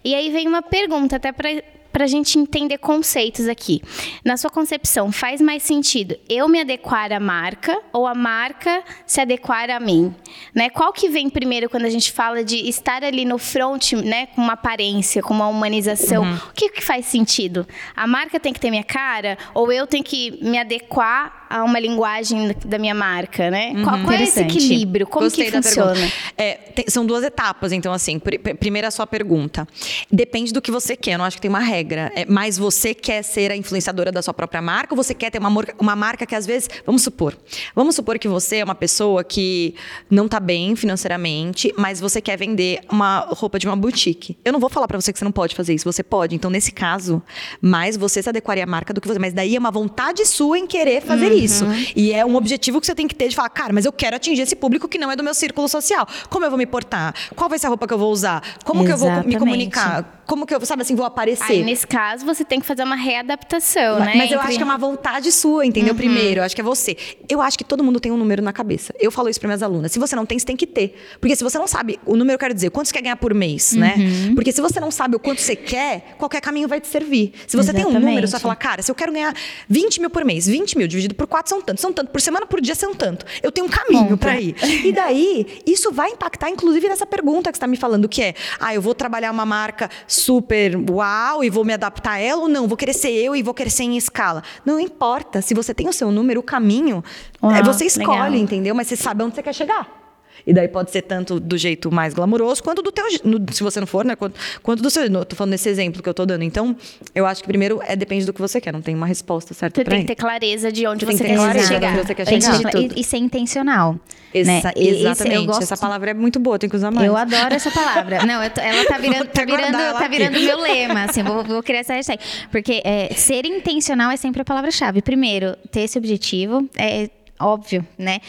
E 0.04 0.14
aí 0.14 0.30
vem 0.30 0.48
uma 0.48 0.62
pergunta 0.62 1.16
até 1.16 1.32
para 1.32 1.50
para 1.92 2.04
a 2.04 2.08
gente 2.08 2.38
entender 2.38 2.78
conceitos 2.78 3.46
aqui. 3.46 3.82
Na 4.24 4.36
sua 4.36 4.50
concepção, 4.50 5.12
faz 5.12 5.40
mais 5.40 5.62
sentido 5.62 6.16
eu 6.28 6.48
me 6.48 6.60
adequar 6.60 7.12
à 7.12 7.20
marca 7.20 7.78
ou 7.92 8.06
a 8.06 8.14
marca 8.14 8.82
se 9.06 9.20
adequar 9.20 9.70
a 9.70 9.78
mim? 9.78 10.14
Né? 10.54 10.70
Qual 10.70 10.92
que 10.92 11.08
vem 11.08 11.28
primeiro 11.28 11.68
quando 11.68 11.84
a 11.84 11.90
gente 11.90 12.10
fala 12.10 12.42
de 12.42 12.56
estar 12.68 13.04
ali 13.04 13.24
no 13.24 13.38
front, 13.38 13.92
né, 13.92 14.26
com 14.26 14.40
uma 14.40 14.54
aparência, 14.54 15.22
com 15.22 15.34
uma 15.34 15.48
humanização? 15.48 16.24
Uhum. 16.24 16.36
O 16.36 16.52
que, 16.54 16.70
que 16.70 16.82
faz 16.82 17.06
sentido? 17.06 17.66
A 17.94 18.06
marca 18.06 18.40
tem 18.40 18.52
que 18.52 18.60
ter 18.60 18.70
minha 18.70 18.84
cara 18.84 19.36
ou 19.52 19.70
eu 19.70 19.86
tenho 19.86 20.02
que 20.02 20.38
me 20.42 20.58
adequar 20.58 21.41
a 21.52 21.62
uma 21.64 21.78
linguagem 21.78 22.56
da 22.64 22.78
minha 22.78 22.94
marca, 22.94 23.50
né? 23.50 23.72
Uhum. 23.74 23.84
Qual, 23.84 23.98
qual 24.00 24.12
é 24.12 24.22
esse 24.22 24.40
equilíbrio? 24.40 25.06
Como 25.06 25.26
Gostei 25.26 25.44
que 25.44 25.52
funciona? 25.52 26.10
É, 26.36 26.54
tem, 26.54 26.86
são 26.88 27.04
duas 27.04 27.22
etapas, 27.22 27.72
então 27.72 27.92
assim, 27.92 28.18
pr 28.18 28.32
primeira 28.58 28.88
a 28.88 28.90
sua 28.90 29.06
pergunta. 29.06 29.68
Depende 30.10 30.50
do 30.50 30.62
que 30.62 30.70
você 30.70 30.96
quer, 30.96 31.12
eu 31.12 31.18
não 31.18 31.26
acho 31.26 31.36
que 31.36 31.42
tem 31.42 31.50
uma 31.50 31.60
regra. 31.60 32.10
É, 32.16 32.24
mas 32.26 32.56
você 32.56 32.94
quer 32.94 33.22
ser 33.22 33.52
a 33.52 33.56
influenciadora 33.56 34.10
da 34.10 34.22
sua 34.22 34.32
própria 34.32 34.62
marca 34.62 34.94
ou 34.94 34.96
você 34.96 35.12
quer 35.12 35.30
ter 35.30 35.38
uma, 35.38 35.50
uma 35.78 35.94
marca 35.94 36.24
que 36.24 36.34
às 36.34 36.46
vezes, 36.46 36.70
vamos 36.86 37.02
supor, 37.02 37.36
vamos 37.74 37.94
supor 37.94 38.18
que 38.18 38.28
você 38.28 38.56
é 38.56 38.64
uma 38.64 38.74
pessoa 38.74 39.22
que 39.22 39.74
não 40.10 40.24
está 40.24 40.40
bem 40.40 40.74
financeiramente, 40.74 41.72
mas 41.76 42.00
você 42.00 42.22
quer 42.22 42.38
vender 42.38 42.80
uma 42.90 43.26
roupa 43.28 43.58
de 43.58 43.66
uma 43.66 43.76
boutique. 43.76 44.38
Eu 44.42 44.54
não 44.54 44.60
vou 44.60 44.70
falar 44.70 44.88
para 44.88 44.98
você 44.98 45.12
que 45.12 45.18
você 45.18 45.24
não 45.24 45.32
pode 45.32 45.54
fazer 45.54 45.74
isso, 45.74 45.84
você 45.84 46.02
pode. 46.02 46.34
Então 46.34 46.50
nesse 46.50 46.72
caso, 46.72 47.22
mais 47.60 47.94
você 47.94 48.22
se 48.22 48.28
adequaria 48.30 48.64
à 48.64 48.66
marca 48.66 48.94
do 48.94 49.02
que 49.02 49.08
você, 49.08 49.18
mas 49.18 49.34
daí 49.34 49.54
é 49.54 49.58
uma 49.58 49.70
vontade 49.70 50.24
sua 50.24 50.58
em 50.58 50.66
querer 50.66 51.02
fazer 51.02 51.26
uhum. 51.26 51.38
isso 51.38 51.41
isso. 51.44 51.64
Uhum. 51.64 51.86
E 51.94 52.12
é 52.12 52.24
um 52.24 52.36
objetivo 52.36 52.80
que 52.80 52.86
você 52.86 52.94
tem 52.94 53.08
que 53.08 53.14
ter 53.14 53.28
de 53.28 53.36
falar, 53.36 53.48
cara, 53.50 53.72
mas 53.72 53.84
eu 53.84 53.92
quero 53.92 54.16
atingir 54.16 54.42
esse 54.42 54.56
público 54.56 54.88
que 54.88 54.98
não 54.98 55.10
é 55.10 55.16
do 55.16 55.22
meu 55.22 55.34
círculo 55.34 55.68
social. 55.68 56.06
Como 56.28 56.44
eu 56.44 56.50
vou 56.50 56.58
me 56.58 56.66
portar? 56.66 57.14
Qual 57.34 57.48
vai 57.48 57.58
ser 57.58 57.66
a 57.66 57.68
roupa 57.68 57.86
que 57.86 57.94
eu 57.94 57.98
vou 57.98 58.12
usar? 58.12 58.42
Como 58.64 58.82
Exatamente. 58.82 58.86
que 58.86 58.92
eu 58.92 59.38
vou 59.38 59.46
me 59.46 59.52
comunicar? 59.52 60.21
Como 60.32 60.46
que 60.46 60.54
eu, 60.54 60.64
sabe 60.64 60.80
assim, 60.80 60.96
vou 60.96 61.04
aparecer? 61.04 61.52
Aí, 61.52 61.62
nesse 61.62 61.86
caso, 61.86 62.24
você 62.24 62.42
tem 62.42 62.58
que 62.58 62.64
fazer 62.64 62.82
uma 62.84 62.96
readaptação, 62.96 63.98
mas, 63.98 64.06
né? 64.06 64.14
Mas 64.16 64.32
eu 64.32 64.40
acho 64.40 64.56
que 64.56 64.62
é 64.62 64.64
uma 64.64 64.78
vontade 64.78 65.30
sua, 65.30 65.66
entendeu? 65.66 65.92
Uhum. 65.92 65.98
Primeiro, 65.98 66.40
eu 66.40 66.44
acho 66.44 66.54
que 66.54 66.62
é 66.62 66.64
você. 66.64 66.96
Eu 67.28 67.42
acho 67.42 67.58
que 67.58 67.64
todo 67.64 67.84
mundo 67.84 68.00
tem 68.00 68.10
um 68.10 68.16
número 68.16 68.40
na 68.40 68.50
cabeça. 68.50 68.94
Eu 68.98 69.10
falo 69.10 69.28
isso 69.28 69.38
para 69.38 69.48
minhas 69.48 69.62
alunas. 69.62 69.92
Se 69.92 69.98
você 69.98 70.16
não 70.16 70.24
tem, 70.24 70.38
você 70.38 70.46
tem 70.46 70.56
que 70.56 70.66
ter. 70.66 70.94
Porque 71.20 71.36
se 71.36 71.44
você 71.44 71.58
não 71.58 71.66
sabe, 71.66 72.00
o 72.06 72.16
número 72.16 72.36
eu 72.36 72.38
quero 72.38 72.54
dizer, 72.54 72.70
quanto 72.70 72.86
você 72.86 72.94
quer 72.94 73.02
ganhar 73.02 73.16
por 73.16 73.34
mês, 73.34 73.74
né? 73.74 73.92
uhum. 73.94 74.28
né? 74.28 74.34
Porque 74.34 74.52
se 74.52 74.62
você 74.62 74.80
não 74.80 74.90
sabe 74.90 75.16
o 75.16 75.18
quanto 75.18 75.42
você 75.42 75.54
quer, 75.54 76.14
qualquer 76.16 76.40
caminho 76.40 76.66
vai 76.66 76.80
te 76.80 76.88
servir. 76.88 77.34
Se 77.46 77.54
você 77.54 77.68
Exatamente. 77.68 77.88
tem 77.88 77.94
um 77.94 78.00
número, 78.00 78.26
você 78.26 78.32
vai 78.32 78.40
falar, 78.40 78.56
cara, 78.56 78.80
se 78.80 78.90
eu 78.90 78.94
quero 78.94 79.12
ganhar 79.12 79.36
20 79.68 80.00
mil 80.00 80.08
por 80.08 80.24
mês, 80.24 80.46
20 80.46 80.78
mil 80.78 80.88
dividido 80.88 81.14
por 81.14 81.26
4 81.26 81.50
são 81.50 81.60
tanto, 81.60 81.78
são 81.78 81.92
tanto 81.92 82.10
por 82.10 82.22
semana, 82.22 82.46
por 82.46 82.58
dia 82.58 82.74
são 82.74 82.94
tanto. 82.94 83.26
Eu 83.42 83.52
tenho 83.52 83.66
um 83.66 83.70
caminho 83.70 84.16
para 84.16 84.40
ir. 84.40 84.56
E 84.82 84.92
daí, 84.92 85.60
isso 85.66 85.92
vai 85.92 86.08
impactar, 86.08 86.48
inclusive, 86.48 86.88
nessa 86.88 87.04
pergunta 87.04 87.52
que 87.52 87.56
você 87.56 87.58
está 87.58 87.66
me 87.66 87.76
falando, 87.76 88.08
que 88.08 88.22
é: 88.22 88.34
ah, 88.58 88.74
eu 88.74 88.80
vou 88.80 88.94
trabalhar 88.94 89.30
uma 89.30 89.44
marca 89.44 89.90
super 90.22 90.76
uau 90.90 91.42
e 91.44 91.50
vou 91.50 91.64
me 91.64 91.72
adaptar 91.72 92.12
a 92.12 92.18
ela 92.18 92.42
ou 92.42 92.48
não? 92.48 92.68
Vou 92.68 92.76
querer 92.76 92.92
ser 92.92 93.10
eu 93.10 93.34
e 93.34 93.42
vou 93.42 93.54
querer 93.54 93.70
ser 93.70 93.84
em 93.84 93.96
escala. 93.96 94.42
Não 94.64 94.78
importa. 94.78 95.42
Se 95.42 95.54
você 95.54 95.74
tem 95.74 95.88
o 95.88 95.92
seu 95.92 96.10
número, 96.10 96.40
o 96.40 96.42
caminho, 96.42 97.02
é, 97.42 97.62
você 97.62 97.84
escolhe, 97.84 98.06
legal. 98.08 98.34
entendeu? 98.34 98.74
Mas 98.74 98.88
você 98.88 98.96
sabe 98.96 99.22
onde 99.22 99.34
você 99.34 99.42
quer 99.42 99.54
chegar. 99.54 100.01
E 100.46 100.52
daí 100.52 100.68
pode 100.68 100.90
ser 100.90 101.02
tanto 101.02 101.38
do 101.38 101.56
jeito 101.56 101.92
mais 101.92 102.14
glamouroso, 102.14 102.62
quanto 102.62 102.82
do 102.82 102.90
teu. 102.90 103.04
No, 103.24 103.40
se 103.52 103.62
você 103.62 103.80
não 103.80 103.86
for, 103.86 104.04
né? 104.04 104.16
Quanto, 104.16 104.38
quanto 104.62 104.82
do 104.82 104.90
seu. 104.90 105.08
No, 105.10 105.24
tô 105.24 105.36
falando 105.36 105.52
nesse 105.52 105.68
exemplo 105.68 106.02
que 106.02 106.08
eu 106.08 106.14
tô 106.14 106.26
dando. 106.26 106.42
Então, 106.42 106.76
eu 107.14 107.26
acho 107.26 107.42
que 107.42 107.48
primeiro 107.48 107.80
é 107.86 107.94
depende 107.94 108.26
do 108.26 108.32
que 108.32 108.40
você 108.40 108.60
quer, 108.60 108.72
não 108.72 108.82
tem 108.82 108.94
uma 108.94 109.06
resposta 109.06 109.54
certa. 109.54 109.80
Você 109.80 109.84
tem 109.84 110.00
que 110.00 110.06
ter 110.06 110.16
clareza 110.16 110.72
de 110.72 110.86
onde 110.86 111.04
você, 111.04 111.24
quer 111.24 111.66
chegar. 111.66 111.96
Você 111.96 112.14
quer 112.14 112.26
chegar. 112.26 112.74
E, 112.74 113.00
e 113.00 113.04
ser 113.04 113.18
intencional. 113.18 113.98
Né? 114.34 114.62
Exatamente. 114.74 115.46
Gosto... 115.46 115.62
Essa 115.62 115.76
palavra 115.76 116.10
é 116.10 116.14
muito 116.14 116.40
boa, 116.40 116.58
tem 116.58 116.68
que 116.68 116.76
usar 116.76 116.90
mais. 116.90 117.06
Eu 117.06 117.16
adoro 117.16 117.54
essa 117.54 117.70
palavra. 117.70 118.24
Não, 118.24 118.48
tô, 118.50 118.60
ela 118.60 118.84
tá 118.86 118.96
virando, 118.98 119.26
tá 119.26 119.44
virando, 119.44 119.98
tá 119.98 120.08
virando 120.08 120.40
meu 120.40 120.60
lema, 120.60 121.04
assim, 121.04 121.22
vou, 121.22 121.44
vou 121.44 121.62
criar 121.62 121.80
essa 121.80 121.92
hashtag. 121.92 122.22
Porque 122.50 122.80
é, 122.84 123.12
ser 123.14 123.44
intencional 123.44 124.10
é 124.10 124.16
sempre 124.16 124.40
a 124.40 124.44
palavra-chave. 124.44 125.02
Primeiro, 125.02 125.56
ter 125.70 125.82
esse 125.82 125.98
objetivo, 125.98 126.66
é 126.76 127.10
óbvio, 127.38 127.86
né? 127.98 128.20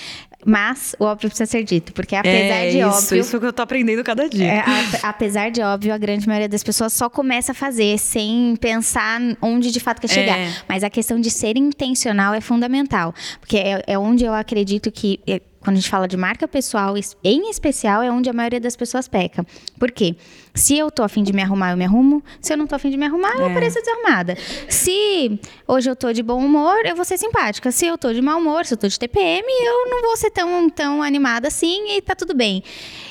Mas 0.45 0.95
o 0.99 1.05
óbvio 1.05 1.29
precisa 1.29 1.49
ser 1.49 1.63
dito, 1.63 1.93
porque 1.93 2.15
apesar 2.15 2.35
é, 2.35 2.69
de 2.69 2.79
isso, 2.79 2.87
óbvio. 2.87 3.19
Isso 3.19 3.39
que 3.39 3.45
eu 3.45 3.53
tô 3.53 3.61
aprendendo 3.61 4.03
cada 4.03 4.27
dia. 4.27 4.45
É, 4.45 4.59
a, 4.59 5.09
apesar 5.09 5.49
de 5.49 5.61
óbvio, 5.61 5.93
a 5.93 5.97
grande 5.97 6.27
maioria 6.27 6.49
das 6.49 6.63
pessoas 6.63 6.93
só 6.93 7.09
começa 7.09 7.51
a 7.51 7.55
fazer 7.55 7.97
sem 7.97 8.55
pensar 8.57 9.19
onde 9.41 9.71
de 9.71 9.79
fato 9.79 10.01
quer 10.01 10.09
chegar. 10.09 10.37
É. 10.37 10.53
Mas 10.67 10.83
a 10.83 10.89
questão 10.89 11.19
de 11.19 11.29
ser 11.29 11.57
intencional 11.57 12.33
é 12.33 12.41
fundamental. 12.41 13.13
Porque 13.39 13.57
é, 13.57 13.83
é 13.87 13.97
onde 13.97 14.25
eu 14.25 14.33
acredito 14.33 14.91
que 14.91 15.19
é, 15.27 15.41
quando 15.63 15.77
a 15.77 15.79
gente 15.79 15.89
fala 15.89 16.07
de 16.07 16.17
marca 16.17 16.47
pessoal, 16.47 16.95
em 17.23 17.49
especial, 17.49 18.03
é 18.03 18.11
onde 18.11 18.29
a 18.29 18.33
maioria 18.33 18.59
das 18.59 18.75
pessoas 18.75 19.07
peca. 19.07 19.45
Por 19.79 19.91
quê? 19.91 20.15
Se 20.53 20.77
eu 20.77 20.91
tô 20.91 21.03
afim 21.03 21.23
de 21.23 21.31
me 21.31 21.41
arrumar, 21.41 21.71
eu 21.71 21.77
me 21.77 21.85
arrumo. 21.85 22.21
Se 22.41 22.53
eu 22.53 22.57
não 22.57 22.67
tô 22.67 22.75
afim 22.75 22.89
de 22.89 22.97
me 22.97 23.05
arrumar, 23.05 23.33
eu 23.35 23.45
é. 23.45 23.51
apareço 23.51 23.79
desarrumada. 23.79 24.37
Se 24.67 25.39
hoje 25.67 25.89
eu 25.89 25.95
tô 25.95 26.11
de 26.11 26.21
bom 26.21 26.43
humor, 26.45 26.85
eu 26.85 26.95
vou 26.95 27.05
ser 27.05 27.17
simpática. 27.17 27.71
Se 27.71 27.85
eu 27.85 27.97
tô 27.97 28.13
de 28.13 28.21
mau 28.21 28.39
humor, 28.39 28.65
se 28.65 28.73
eu 28.73 28.77
tô 28.77 28.87
de 28.87 28.99
TPM, 28.99 29.45
eu 29.47 29.89
não 29.89 30.01
vou 30.01 30.17
ser 30.17 30.29
tão, 30.31 30.69
tão 30.69 31.01
animada 31.01 31.47
assim 31.47 31.95
e 31.97 32.01
tá 32.01 32.13
tudo 32.13 32.35
bem. 32.35 32.63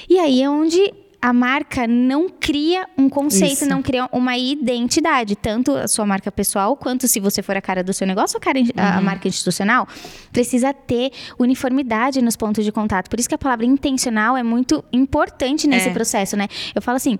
E 0.08 0.18
aí 0.18 0.42
é 0.42 0.50
onde 0.50 0.92
a 1.22 1.32
marca 1.32 1.86
não 1.86 2.28
cria 2.28 2.84
um 2.98 3.08
conceito, 3.08 3.52
Isso. 3.62 3.66
não 3.66 3.80
cria 3.80 4.08
uma 4.10 4.36
identidade, 4.36 5.36
tanto 5.36 5.70
a 5.70 5.86
sua 5.86 6.04
marca 6.04 6.32
pessoal, 6.32 6.76
quanto 6.76 7.06
se 7.06 7.20
você 7.20 7.40
for 7.40 7.56
a 7.56 7.60
cara 7.60 7.84
do 7.84 7.92
seu 7.92 8.04
negócio, 8.08 8.36
a, 8.36 8.40
cara, 8.40 8.58
uhum. 8.58 8.68
a 8.76 9.00
marca 9.00 9.28
institucional, 9.28 9.86
precisa 10.32 10.74
ter 10.74 11.12
uniformidade 11.38 12.20
nos 12.20 12.34
pontos 12.34 12.64
de 12.64 12.72
contato. 12.72 13.08
Por 13.08 13.20
isso 13.20 13.28
que 13.28 13.36
a 13.36 13.38
palavra 13.38 13.64
intencional 13.64 14.36
é 14.36 14.42
muito 14.42 14.84
importante 14.92 15.68
nesse 15.68 15.90
é. 15.90 15.92
processo, 15.92 16.36
né? 16.36 16.48
Eu 16.74 16.82
falo 16.82 16.96
assim, 16.96 17.16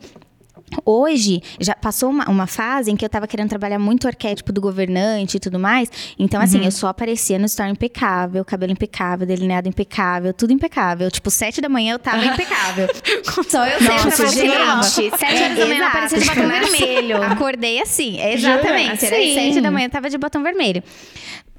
Hoje, 0.85 1.43
já 1.61 1.75
passou 1.75 2.11
uma, 2.11 2.29
uma, 2.29 2.47
fase 2.47 2.91
em 2.91 2.97
que 2.97 3.05
eu 3.05 3.09
tava 3.09 3.27
querendo 3.27 3.49
trabalhar 3.49 3.79
muito 3.79 4.05
o 4.05 4.09
arquétipo 4.09 4.53
do 4.53 4.61
governante 4.61 5.37
e 5.37 5.41
tudo 5.41 5.59
mais. 5.59 5.91
Então, 6.19 6.41
assim, 6.41 6.59
uhum. 6.59 6.65
eu 6.65 6.71
só 6.71 6.89
aparecia 6.89 7.39
no 7.39 7.47
story 7.47 7.71
impecável, 7.71 8.45
cabelo 8.45 8.73
impecável, 8.73 9.27
delineado 9.27 9.69
impecável, 9.69 10.33
tudo 10.33 10.53
impecável. 10.53 11.11
Tipo, 11.11 11.31
sete 11.31 11.61
da 11.61 11.69
manhã 11.69 11.95
eu 11.95 11.99
tava 11.99 12.25
impecável. 12.25 12.89
só 13.49 13.67
eu 13.67 13.81
Nossa, 13.83 14.27
sei 14.29 14.49
gente, 14.49 15.19
sete 15.19 15.43
horas 15.43 15.59
da 15.59 15.67
manhã 15.67 15.79
eu 15.79 15.87
aparecia 15.87 16.19
de 16.19 16.27
batom 16.27 16.49
vermelho. 16.49 17.23
Acordei 17.23 17.81
assim, 17.81 18.21
exatamente. 18.21 19.07
Sete 19.07 19.61
da 19.61 19.71
manhã 19.71 19.87
eu 19.87 19.91
tava 19.91 20.11
de 20.11 20.19
batom 20.19 20.43
vermelho. 20.43 20.83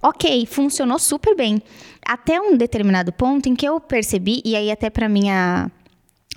Ok, 0.02 0.46
funcionou 0.46 1.00
super 1.00 1.36
bem. 1.36 1.62
Até 2.06 2.40
um 2.40 2.58
determinado 2.58 3.14
ponto 3.14 3.48
em 3.48 3.56
que 3.56 3.66
eu 3.66 3.80
percebi, 3.80 4.42
e 4.44 4.56
aí 4.56 4.70
até 4.70 4.90
pra 4.90 5.08
minha 5.08 5.72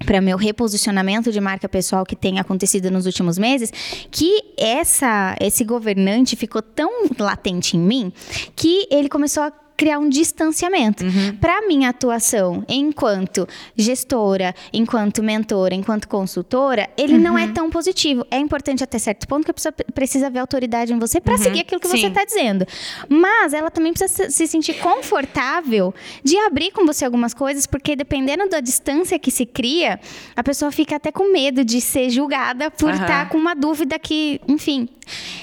para 0.05 0.21
meu 0.21 0.37
reposicionamento 0.37 1.33
de 1.33 1.41
marca 1.41 1.69
pessoal 1.69 2.05
que 2.05 2.17
tem 2.17 2.39
acontecido 2.39 2.91
nos 2.91 3.07
últimos 3.07 3.39
meses, 3.39 3.73
que 4.11 4.43
essa 4.59 5.35
esse 5.41 5.65
governante 5.65 6.37
ficou 6.37 6.61
tão 6.61 6.91
latente 7.19 7.77
em 7.77 7.81
mim 7.81 8.13
que 8.55 8.87
ele 8.91 9.09
começou 9.09 9.43
a 9.43 9.53
criar 9.77 9.99
um 9.99 10.09
distanciamento. 10.09 11.05
Uhum. 11.05 11.37
Para 11.37 11.67
minha 11.67 11.91
atuação 11.91 12.65
enquanto 12.69 13.47
gestora, 13.77 14.55
enquanto 14.73 15.23
mentora, 15.23 15.75
enquanto 15.75 16.09
consultora, 16.09 16.89
ele 16.97 17.15
uhum. 17.15 17.21
não 17.21 17.39
é 17.39 17.45
uhum. 17.45 17.53
tão 17.53 17.71
positivo. 17.71 18.27
É 18.31 18.39
importante 18.39 18.83
até 18.83 18.99
certo 18.99 19.27
ponto 19.29 19.45
que 19.45 19.51
a 19.51 19.55
pessoa 19.55 19.73
precisa 19.95 20.31
ver 20.31 20.39
autoridade 20.39 20.93
em 20.93 20.99
você 20.99 21.21
para 21.21 21.35
uhum. 21.35 21.39
seguir 21.39 21.61
aquilo 21.61 21.81
que 21.81 21.89
Sim. 21.89 21.99
você 21.99 22.07
está 22.07 22.25
dizendo. 22.25 22.67
Mas 23.09 23.53
ela 23.53 23.71
também 23.71 23.93
precisa 23.93 24.31
se 24.31 24.47
sentir 24.47 24.75
confortável 24.75 25.95
de 26.23 26.37
abrir 26.39 26.71
com 26.73 26.87
você 26.87 27.05
algumas 27.05 27.35
coisas, 27.35 27.67
porque 27.67 27.95
dependendo 27.95 28.49
da 28.49 28.61
distância 28.61 29.19
que 29.19 29.31
se 29.31 29.45
cria, 29.45 30.01
a 30.35 30.43
pessoa 30.43 30.71
fica 30.73 30.97
até 30.97 31.13
com 31.13 31.33
medo 31.33 31.65
de 31.65 31.81
ser 31.81 32.11
julgada 32.11 32.71
por 32.71 32.91
estar 32.91 33.07
tá 33.07 33.27
com 33.27 33.37
uma 33.37 33.55
dúvida 33.55 33.99
que, 33.99 34.41
enfim. 34.49 34.89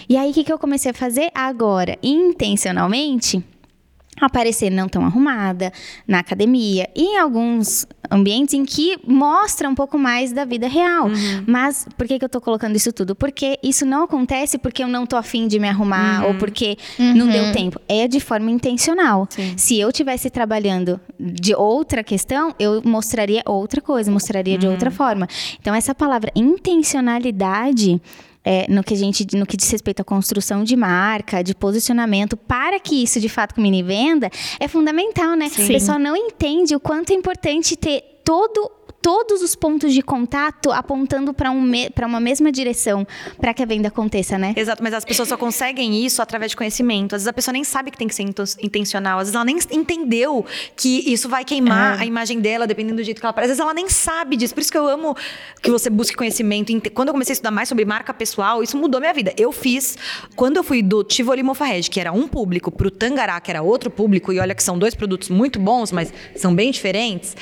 E 0.07 0.17
aí 0.17 0.31
o 0.31 0.33
que, 0.33 0.43
que 0.43 0.51
eu 0.51 0.59
comecei 0.59 0.91
a 0.91 0.93
fazer 0.93 1.29
agora, 1.33 1.97
intencionalmente? 2.01 3.43
Aparecer 4.21 4.69
não 4.69 4.87
tão 4.87 5.05
arrumada 5.05 5.71
na 6.07 6.19
academia 6.19 6.89
e 6.95 7.15
em 7.15 7.17
alguns 7.17 7.85
ambientes 8.09 8.53
em 8.53 8.65
que 8.65 8.97
mostra 9.07 9.67
um 9.67 9.75
pouco 9.75 9.97
mais 9.97 10.31
da 10.31 10.45
vida 10.45 10.67
real. 10.67 11.07
Uhum. 11.07 11.43
Mas 11.47 11.87
por 11.97 12.07
que, 12.07 12.19
que 12.19 12.25
eu 12.25 12.29
tô 12.29 12.39
colocando 12.39 12.75
isso 12.75 12.91
tudo? 12.91 13.15
Porque 13.15 13.57
isso 13.63 13.85
não 13.85 14.03
acontece 14.03 14.57
porque 14.57 14.83
eu 14.83 14.87
não 14.87 15.05
tô 15.05 15.15
afim 15.15 15.47
de 15.47 15.59
me 15.59 15.67
arrumar 15.67 16.21
uhum. 16.21 16.27
ou 16.29 16.33
porque 16.35 16.77
uhum. 16.99 17.13
não 17.15 17.27
deu 17.27 17.51
tempo. 17.51 17.79
É 17.87 18.07
de 18.07 18.19
forma 18.19 18.51
intencional. 18.51 19.27
Sim. 19.29 19.53
Se 19.57 19.79
eu 19.79 19.91
tivesse 19.91 20.29
trabalhando 20.29 20.99
de 21.19 21.55
outra 21.55 22.03
questão, 22.03 22.53
eu 22.59 22.81
mostraria 22.83 23.41
outra 23.45 23.81
coisa, 23.81 24.11
mostraria 24.11 24.57
de 24.57 24.67
outra 24.67 24.89
uhum. 24.89 24.95
forma. 24.95 25.27
Então 25.59 25.73
essa 25.73 25.95
palavra 25.95 26.31
intencionalidade 26.35 28.01
é, 28.43 28.65
no 28.69 28.83
que 28.83 28.93
a 28.93 28.97
gente, 28.97 29.25
no 29.35 29.45
que 29.45 29.55
diz 29.55 29.69
respeito 29.69 30.01
à 30.01 30.03
construção 30.03 30.63
de 30.63 30.75
marca, 30.75 31.43
de 31.43 31.55
posicionamento, 31.55 32.35
para 32.35 32.79
que 32.79 33.03
isso 33.03 33.19
de 33.19 33.29
fato 33.29 33.55
combine 33.55 33.81
venda, 33.81 34.29
é 34.59 34.67
fundamental, 34.67 35.35
né? 35.35 35.49
Sim. 35.49 35.63
O 35.63 35.67
pessoal 35.67 35.99
não 35.99 36.15
entende 36.15 36.75
o 36.75 36.79
quanto 36.79 37.11
é 37.11 37.15
importante 37.15 37.75
ter 37.75 38.21
todo 38.23 38.71
todos 39.03 39.41
os 39.41 39.53
pontos 39.53 39.93
de 39.93 40.01
contato 40.01 40.71
apontando 40.71 41.33
para 41.33 41.51
um 41.51 41.61
me 41.61 41.91
uma 42.03 42.19
mesma 42.19 42.51
direção 42.51 43.05
para 43.39 43.53
que 43.53 43.61
a 43.61 43.65
venda 43.65 43.89
aconteça, 43.89 44.37
né? 44.37 44.53
Exato, 44.55 44.81
mas 44.81 44.93
as 44.93 45.03
pessoas 45.03 45.27
só 45.27 45.37
conseguem 45.37 46.05
isso 46.05 46.21
através 46.21 46.51
de 46.51 46.57
conhecimento. 46.57 47.15
Às 47.15 47.21
vezes 47.21 47.27
a 47.27 47.33
pessoa 47.33 47.51
nem 47.51 47.63
sabe 47.63 47.91
que 47.91 47.97
tem 47.97 48.07
que 48.07 48.15
ser 48.15 48.23
intencional, 48.61 49.19
às 49.19 49.25
vezes 49.27 49.35
ela 49.35 49.45
nem 49.45 49.57
entendeu 49.71 50.45
que 50.75 51.11
isso 51.11 51.27
vai 51.27 51.43
queimar 51.43 51.99
é. 51.99 52.03
a 52.03 52.05
imagem 52.05 52.39
dela, 52.39 52.65
dependendo 52.65 52.97
do 52.97 53.03
jeito 53.03 53.19
que 53.19 53.25
ela 53.25 53.31
aparece. 53.31 53.51
Às 53.51 53.57
vezes 53.57 53.61
ela 53.61 53.73
nem 53.73 53.89
sabe 53.89 54.37
disso. 54.37 54.53
Por 54.53 54.61
isso 54.61 54.71
que 54.71 54.77
eu 54.77 54.87
amo 54.87 55.15
que 55.61 55.69
você 55.69 55.89
busque 55.89 56.15
conhecimento. 56.15 56.71
Quando 56.93 57.09
eu 57.09 57.13
comecei 57.13 57.33
a 57.33 57.35
estudar 57.35 57.51
mais 57.51 57.67
sobre 57.67 57.83
marca 57.83 58.13
pessoal, 58.13 58.63
isso 58.63 58.77
mudou 58.77 59.01
minha 59.01 59.13
vida. 59.13 59.33
Eu 59.37 59.51
fiz, 59.51 59.97
quando 60.35 60.57
eu 60.57 60.63
fui 60.63 60.81
do 60.81 61.03
Tivoli 61.03 61.43
Mofarred, 61.43 61.89
que 61.89 61.99
era 61.99 62.11
um 62.11 62.27
público, 62.27 62.71
para 62.71 62.87
o 62.87 62.91
Tangará, 62.91 63.39
que 63.41 63.51
era 63.51 63.61
outro 63.61 63.89
público, 63.89 64.31
e 64.31 64.39
olha 64.39 64.55
que 64.55 64.63
são 64.63 64.77
dois 64.77 64.95
produtos 64.95 65.29
muito 65.29 65.59
bons, 65.59 65.91
mas 65.91 66.13
são 66.35 66.53
bem 66.53 66.71
diferentes, 66.71 67.35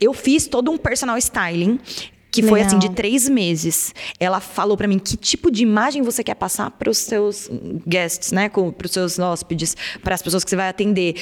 eu 0.00 0.12
fiz 0.12 0.46
todo 0.46 0.70
um 0.70 0.76
personal 0.76 1.07
personal 1.08 1.18
styling 1.18 1.80
que 2.30 2.42
Legal. 2.42 2.50
foi 2.50 2.60
assim 2.60 2.78
de 2.78 2.90
três 2.90 3.26
meses. 3.26 3.94
Ela 4.20 4.38
falou 4.38 4.76
para 4.76 4.86
mim 4.86 4.98
que 4.98 5.16
tipo 5.16 5.50
de 5.50 5.62
imagem 5.62 6.02
você 6.02 6.22
quer 6.22 6.34
passar 6.34 6.70
para 6.70 6.90
os 6.90 6.98
seus 6.98 7.48
guests, 7.86 8.32
né, 8.32 8.50
para 8.50 8.84
os 8.84 8.92
seus 8.92 9.18
hóspedes, 9.18 9.74
para 10.04 10.14
as 10.14 10.20
pessoas 10.20 10.44
que 10.44 10.50
você 10.50 10.56
vai 10.56 10.68
atender. 10.68 11.14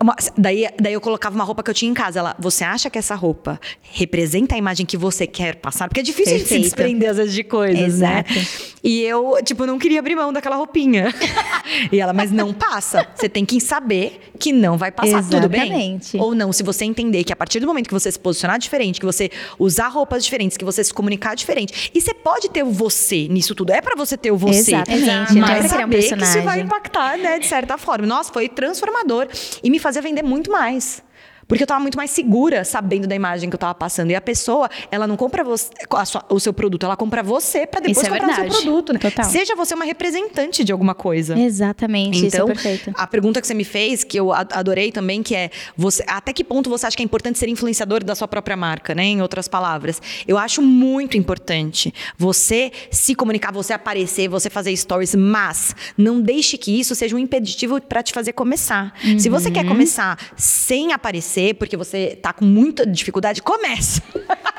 Uma, 0.00 0.14
daí, 0.36 0.68
daí 0.78 0.92
eu 0.92 1.00
colocava 1.00 1.34
uma 1.34 1.44
roupa 1.44 1.62
que 1.62 1.70
eu 1.70 1.74
tinha 1.74 1.90
em 1.90 1.94
casa. 1.94 2.18
Ela, 2.18 2.36
você 2.38 2.64
acha 2.64 2.90
que 2.90 2.98
essa 2.98 3.14
roupa 3.14 3.58
representa 3.80 4.54
a 4.54 4.58
imagem 4.58 4.84
que 4.84 4.96
você 4.96 5.26
quer 5.26 5.56
passar? 5.56 5.88
Porque 5.88 6.00
é 6.00 6.02
difícil 6.02 6.36
Perfeito. 6.38 6.48
se 6.48 6.68
desprender 6.68 7.10
às 7.10 7.16
vezes 7.16 7.32
de 7.32 7.42
coisas, 7.42 7.98
né? 7.98 8.24
Exato. 8.26 8.34
né? 8.34 8.46
E 8.84 9.02
eu, 9.02 9.38
tipo, 9.42 9.64
não 9.66 9.78
queria 9.78 9.98
abrir 9.98 10.14
mão 10.14 10.32
daquela 10.32 10.56
roupinha. 10.56 11.12
e 11.90 11.98
ela, 11.98 12.12
mas 12.12 12.30
não 12.30 12.52
passa. 12.52 13.06
Você 13.14 13.28
tem 13.28 13.44
que 13.44 13.60
saber 13.60 14.20
que 14.38 14.52
não 14.52 14.76
vai 14.76 14.92
passar. 14.92 15.18
Exatamente. 15.18 16.10
Tudo 16.10 16.18
bem? 16.18 16.20
Ou 16.20 16.34
não, 16.34 16.52
se 16.52 16.62
você 16.62 16.84
entender 16.84 17.24
que 17.24 17.32
a 17.32 17.36
partir 17.36 17.58
do 17.58 17.66
momento 17.66 17.88
que 17.88 17.94
você 17.94 18.12
se 18.12 18.18
posicionar 18.18 18.58
diferente, 18.58 19.00
que 19.00 19.06
você 19.06 19.30
usar 19.58 19.88
roupas 19.88 20.24
diferentes, 20.24 20.56
que 20.56 20.64
você 20.64 20.84
se 20.84 20.92
comunicar 20.92 21.34
diferente. 21.34 21.90
E 21.94 22.00
você 22.00 22.12
pode 22.12 22.50
ter 22.50 22.62
o 22.62 22.70
você 22.70 23.26
nisso 23.28 23.54
tudo. 23.54 23.72
É 23.72 23.80
para 23.80 23.96
você 23.96 24.16
ter 24.16 24.30
o 24.30 24.36
você. 24.36 24.76
Exatamente. 24.76 25.34
Mas 25.40 25.64
é 25.64 25.68
saber 25.68 25.84
um 25.86 25.88
que 25.88 26.24
isso 26.24 26.42
vai 26.42 26.60
impactar, 26.60 27.18
né, 27.18 27.38
de 27.38 27.46
certa 27.46 27.78
forma. 27.78 28.06
Nossa, 28.06 28.32
foi 28.32 28.48
transformador. 28.48 29.26
E 29.64 29.70
me 29.70 29.78
fazia 29.86 30.02
vender 30.02 30.24
muito 30.24 30.50
mais. 30.50 31.00
Porque 31.48 31.62
eu 31.62 31.66
estava 31.66 31.80
muito 31.80 31.96
mais 31.96 32.10
segura 32.10 32.64
sabendo 32.64 33.06
da 33.06 33.14
imagem 33.14 33.48
que 33.48 33.54
eu 33.54 33.58
estava 33.58 33.74
passando. 33.74 34.10
E 34.10 34.14
a 34.14 34.20
pessoa, 34.20 34.68
ela 34.90 35.06
não 35.06 35.16
compra 35.16 35.44
você, 35.44 35.70
sua, 36.04 36.24
o 36.28 36.40
seu 36.40 36.52
produto, 36.52 36.84
ela 36.84 36.96
compra 36.96 37.22
você 37.22 37.66
para 37.66 37.80
depois 37.80 38.06
é 38.06 38.10
comprar 38.10 38.26
verdade. 38.26 38.48
o 38.48 38.52
seu 38.52 38.62
produto. 38.62 38.92
Né? 38.92 38.98
Total. 38.98 39.24
Seja 39.24 39.54
você 39.54 39.74
uma 39.74 39.84
representante 39.84 40.64
de 40.64 40.72
alguma 40.72 40.94
coisa. 40.94 41.38
Exatamente. 41.38 42.18
Então, 42.18 42.26
isso 42.26 42.36
é 42.36 42.38
então, 42.38 42.46
perfeito. 42.46 42.92
a 42.96 43.06
pergunta 43.06 43.40
que 43.40 43.46
você 43.46 43.54
me 43.54 43.64
fez, 43.64 44.02
que 44.02 44.18
eu 44.18 44.32
adorei 44.32 44.90
também, 44.90 45.22
que 45.22 45.34
é 45.34 45.50
você, 45.76 46.04
até 46.06 46.32
que 46.32 46.42
ponto 46.42 46.68
você 46.68 46.86
acha 46.86 46.96
que 46.96 47.02
é 47.02 47.04
importante 47.04 47.38
ser 47.38 47.48
influenciador 47.48 48.02
da 48.02 48.14
sua 48.14 48.26
própria 48.26 48.56
marca, 48.56 48.94
né? 48.94 49.04
Em 49.04 49.22
outras 49.22 49.46
palavras. 49.46 50.02
Eu 50.26 50.38
acho 50.38 50.60
muito 50.60 51.16
importante 51.16 51.94
você 52.18 52.72
se 52.90 53.14
comunicar, 53.14 53.52
você 53.52 53.72
aparecer, 53.72 54.28
você 54.28 54.50
fazer 54.50 54.76
stories, 54.76 55.14
mas 55.14 55.74
não 55.96 56.20
deixe 56.20 56.58
que 56.58 56.78
isso 56.78 56.94
seja 56.94 57.14
um 57.14 57.18
impeditivo 57.18 57.80
para 57.80 58.02
te 58.02 58.12
fazer 58.12 58.32
começar. 58.32 58.92
Uhum. 59.04 59.18
Se 59.18 59.28
você 59.28 59.50
quer 59.50 59.62
uhum. 59.62 59.70
começar 59.70 60.18
sem 60.36 60.92
aparecer, 60.92 61.35
porque 61.58 61.76
você 61.76 62.18
tá 62.20 62.32
com 62.32 62.44
muita 62.44 62.86
dificuldade, 62.86 63.42
começa. 63.42 64.02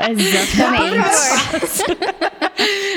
Exatamente. 0.09 1.07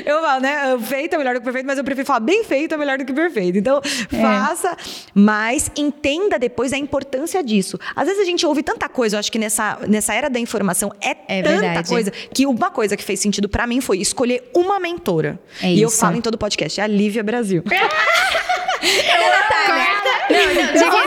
eu 0.05 0.21
falo, 0.21 0.41
né? 0.41 0.79
Feito 0.81 1.15
é 1.15 1.19
melhor 1.19 1.35
do 1.35 1.41
que 1.41 1.45
perfeito, 1.45 1.67
mas 1.67 1.79
eu 1.79 1.85
prefiro 1.85 2.07
falar 2.07 2.21
bem 2.21 2.45
feito 2.45 2.75
é 2.75 2.77
melhor 2.79 2.99
do 2.99 3.05
que 3.05 3.13
perfeito. 3.13 3.59
Então, 3.59 3.81
é. 3.85 4.21
faça, 4.21 4.77
mas 5.15 5.71
entenda 5.77 6.39
depois 6.39 6.73
a 6.73 6.79
importância 6.79 7.43
disso. 7.43 7.79
Às 7.95 8.07
vezes 8.07 8.23
a 8.23 8.25
gente 8.25 8.45
ouve 8.47 8.63
tanta 8.63 8.89
coisa, 8.89 9.17
eu 9.17 9.21
acho 9.21 9.33
que 9.33 9.39
nessa, 9.39 9.79
nessa 9.89 10.15
era 10.15 10.29
da 10.29 10.39
informação 10.39 10.93
é, 11.01 11.17
é 11.29 11.43
tanta 11.43 11.61
verdade. 11.61 11.89
coisa, 11.89 12.11
que 12.11 12.47
uma 12.47 12.71
coisa 12.71 12.97
que 12.97 13.03
fez 13.03 13.21
sentido 13.21 13.49
para 13.49 13.67
mim 13.67 13.81
foi 13.81 13.99
escolher 13.99 14.51
uma 14.55 14.79
mentora. 14.79 15.41
É 15.63 15.71
e 15.71 15.75
isso. 15.75 15.85
eu 15.85 15.91
falo 15.91 16.17
em 16.17 16.21
todo 16.21 16.37
podcast, 16.37 16.81
é 16.81 16.85
a 16.85 16.87
Lívia 16.87 17.23
Brasil. 17.23 17.63
é 18.83 19.31
Natália. 19.31 20.01
Não, 20.31 20.55
não, 20.55 21.01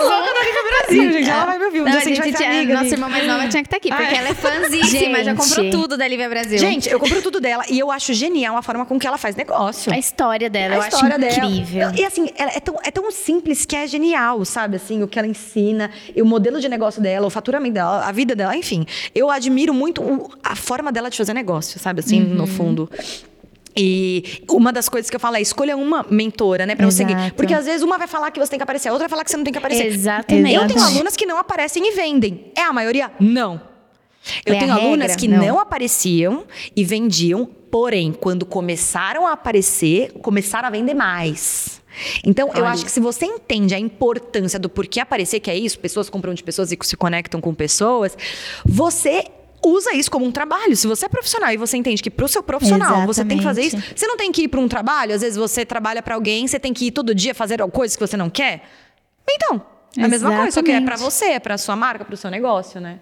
Brasil, 0.94 1.12
gente. 1.12 1.30
Ela 1.30 1.46
vai 1.46 1.60
me 1.60 1.66
ouvir. 1.66 1.82
Um 1.82 1.86
não, 1.86 1.98
a 1.98 2.00
gente, 2.00 2.24
gente 2.24 2.44
amiga, 2.44 2.74
nossa 2.74 2.94
irmã 2.94 3.10
mais 3.10 3.28
nova 3.28 3.48
tinha 3.48 3.64
que 3.64 3.68
estar 3.68 3.70
tá 3.70 3.78
aqui, 3.78 3.90
porque 3.90 4.04
ah, 4.04 4.16
é. 4.16 4.18
ela 4.18 4.30
é 4.30 4.34
fãzíssima, 4.34 5.24
já 5.24 5.36
comprou 5.36 5.70
tudo 5.72 5.98
da 5.98 6.08
Lívia 6.08 6.30
Brasil. 6.30 6.58
Gente, 6.58 6.90
eu 6.90 7.00
compro 7.00 7.22
tudo 7.22 7.40
dela 7.40 7.64
e 7.70 7.80
eu 7.80 7.92
acho 7.92 8.14
genial 8.14 8.58
a 8.58 8.62
forma 8.62 8.86
com 8.86 9.00
que 9.00 9.08
ela 9.08 9.18
faz 9.18 9.36
negócio. 9.36 9.92
A 9.92 9.98
história 9.98 10.50
dela, 10.50 10.76
a 10.76 10.78
eu 10.78 10.84
história 10.84 11.16
acho 11.16 11.40
incrível. 11.40 11.80
Dela. 11.80 11.96
E 11.98 12.06
assim, 12.06 12.30
é 12.36 12.60
tão, 12.60 12.76
é 12.84 12.92
tão 12.92 13.12
simples 13.12 13.66
que 13.66 13.76
é 13.76 13.88
genial, 13.88 14.44
sabe? 14.46 14.76
Assim, 14.76 15.04
o 15.04 15.08
que 15.08 15.18
ela 15.18 15.28
ensina, 15.28 15.90
o 16.16 16.26
modelo 16.26 16.60
de 16.60 16.70
negócio 16.70 17.02
dela, 17.02 17.28
o 17.28 17.30
faturamento 17.30 17.74
dela, 17.74 18.06
a 18.06 18.12
vida 18.12 18.36
dela, 18.36 18.56
enfim. 18.56 18.86
Eu 19.14 19.30
admiro 19.30 19.74
muito 19.74 20.32
a 20.44 20.56
forma 20.56 20.92
dela 20.92 21.10
de 21.10 21.18
fazer 21.18 21.34
negócio, 21.34 21.80
sabe? 21.80 22.00
Assim, 22.00 22.22
uhum. 22.22 22.36
no 22.36 22.48
fundo. 22.48 22.90
E 23.76 24.44
uma 24.50 24.72
das 24.72 24.88
coisas 24.88 25.10
que 25.10 25.16
eu 25.16 25.20
falo 25.20 25.36
é 25.36 25.42
escolha 25.42 25.76
uma 25.76 26.06
mentora, 26.10 26.66
né, 26.66 26.76
para 26.76 26.86
você 26.86 26.98
seguir. 26.98 27.34
Porque 27.34 27.54
às 27.54 27.66
vezes 27.66 27.82
uma 27.82 27.98
vai 27.98 28.08
falar 28.08 28.32
que 28.32 28.40
você 28.40 28.52
tem 28.52 28.60
que 28.60 28.64
aparecer, 28.64 28.90
a 28.90 28.92
outra 28.92 29.08
vai 29.08 29.10
falar 29.10 29.24
que 29.24 29.32
você 29.32 29.38
não 29.38 29.44
tem 29.44 29.54
que 29.54 29.60
aparecer. 29.60 29.88
Exatamente. 29.88 30.54
Eu 30.54 30.68
tenho 30.68 30.84
alunas 30.84 31.16
que 31.16 31.26
não 31.26 31.38
aparecem 31.38 31.88
e 31.88 31.96
vendem. 31.96 32.52
É 32.56 32.62
a 32.62 32.74
maioria? 32.74 33.12
Não. 33.20 33.60
Eu 34.46 34.56
é 34.56 34.60
tenho 34.60 34.72
alunas 34.72 35.12
regra? 35.12 35.16
que 35.18 35.28
não. 35.28 35.46
não 35.46 35.60
apareciam 35.60 36.46
e 36.76 36.84
vendiam, 36.84 37.46
porém, 37.46 38.14
quando 38.14 38.46
começaram 38.46 39.28
a 39.28 39.34
aparecer, 39.34 40.14
começaram 40.22 40.68
a 40.68 40.72
vender 40.72 40.94
mais. 40.94 41.82
Então, 42.24 42.50
Olha. 42.50 42.60
eu 42.60 42.66
acho 42.66 42.86
que 42.86 42.92
se 42.92 43.00
você 43.00 43.26
entende 43.26 43.76
a 43.76 43.80
importância 43.80 44.58
do 44.58 44.70
porquê 44.70 45.00
aparecer, 45.00 45.40
que 45.40 45.52
é 45.52 45.58
isso, 45.58 45.78
pessoas 45.80 46.10
compram 46.10 46.34
de 46.34 46.44
pessoas 46.44 46.72
e 46.72 46.78
se 46.82 46.98
conectam 46.98 47.40
com 47.40 47.54
pessoas, 47.54 48.18
você 48.66 49.26
usa 49.70 49.94
isso 49.94 50.10
como 50.10 50.26
um 50.26 50.32
trabalho. 50.32 50.76
Se 50.76 50.88
você 50.88 51.06
é 51.06 51.10
profissional 51.10 51.52
e 51.52 51.58
você 51.58 51.78
entende 51.78 52.02
que 52.02 52.10
para 52.10 52.26
o 52.26 52.28
seu 52.28 52.44
profissional 52.44 52.88
Exatamente. 52.88 53.08
você 53.08 53.26
tem 53.26 53.38
que 53.38 53.44
fazer 53.44 53.62
isso, 53.64 53.78
você 53.96 54.08
não 54.08 54.18
tem 54.18 54.32
que 54.32 54.44
ir 54.44 54.48
para 54.48 54.60
um 54.60 54.68
trabalho. 54.68 55.14
Às 55.14 55.22
vezes 55.22 55.38
você 55.38 55.66
trabalha 55.66 56.02
para 56.02 56.16
alguém, 56.16 56.48
você 56.48 56.60
tem 56.60 56.74
que 56.74 56.88
ir 56.88 56.92
todo 56.92 57.14
dia 57.14 57.34
fazer 57.34 57.60
coisas 57.72 57.96
que 57.96 58.06
você 58.06 58.18
não 58.18 58.30
quer. 58.30 58.64
Então, 59.30 59.66
é 59.98 60.04
a 60.04 60.08
mesma 60.08 60.36
coisa, 60.36 60.52
só 60.52 60.64
que 60.64 60.72
é 60.72 60.82
para 60.82 60.96
você, 60.96 61.26
é 61.26 61.40
para 61.40 61.58
sua 61.58 61.76
marca, 61.76 62.04
para 62.04 62.14
o 62.14 62.18
seu 62.18 62.30
negócio, 62.30 62.82
né? 62.82 63.00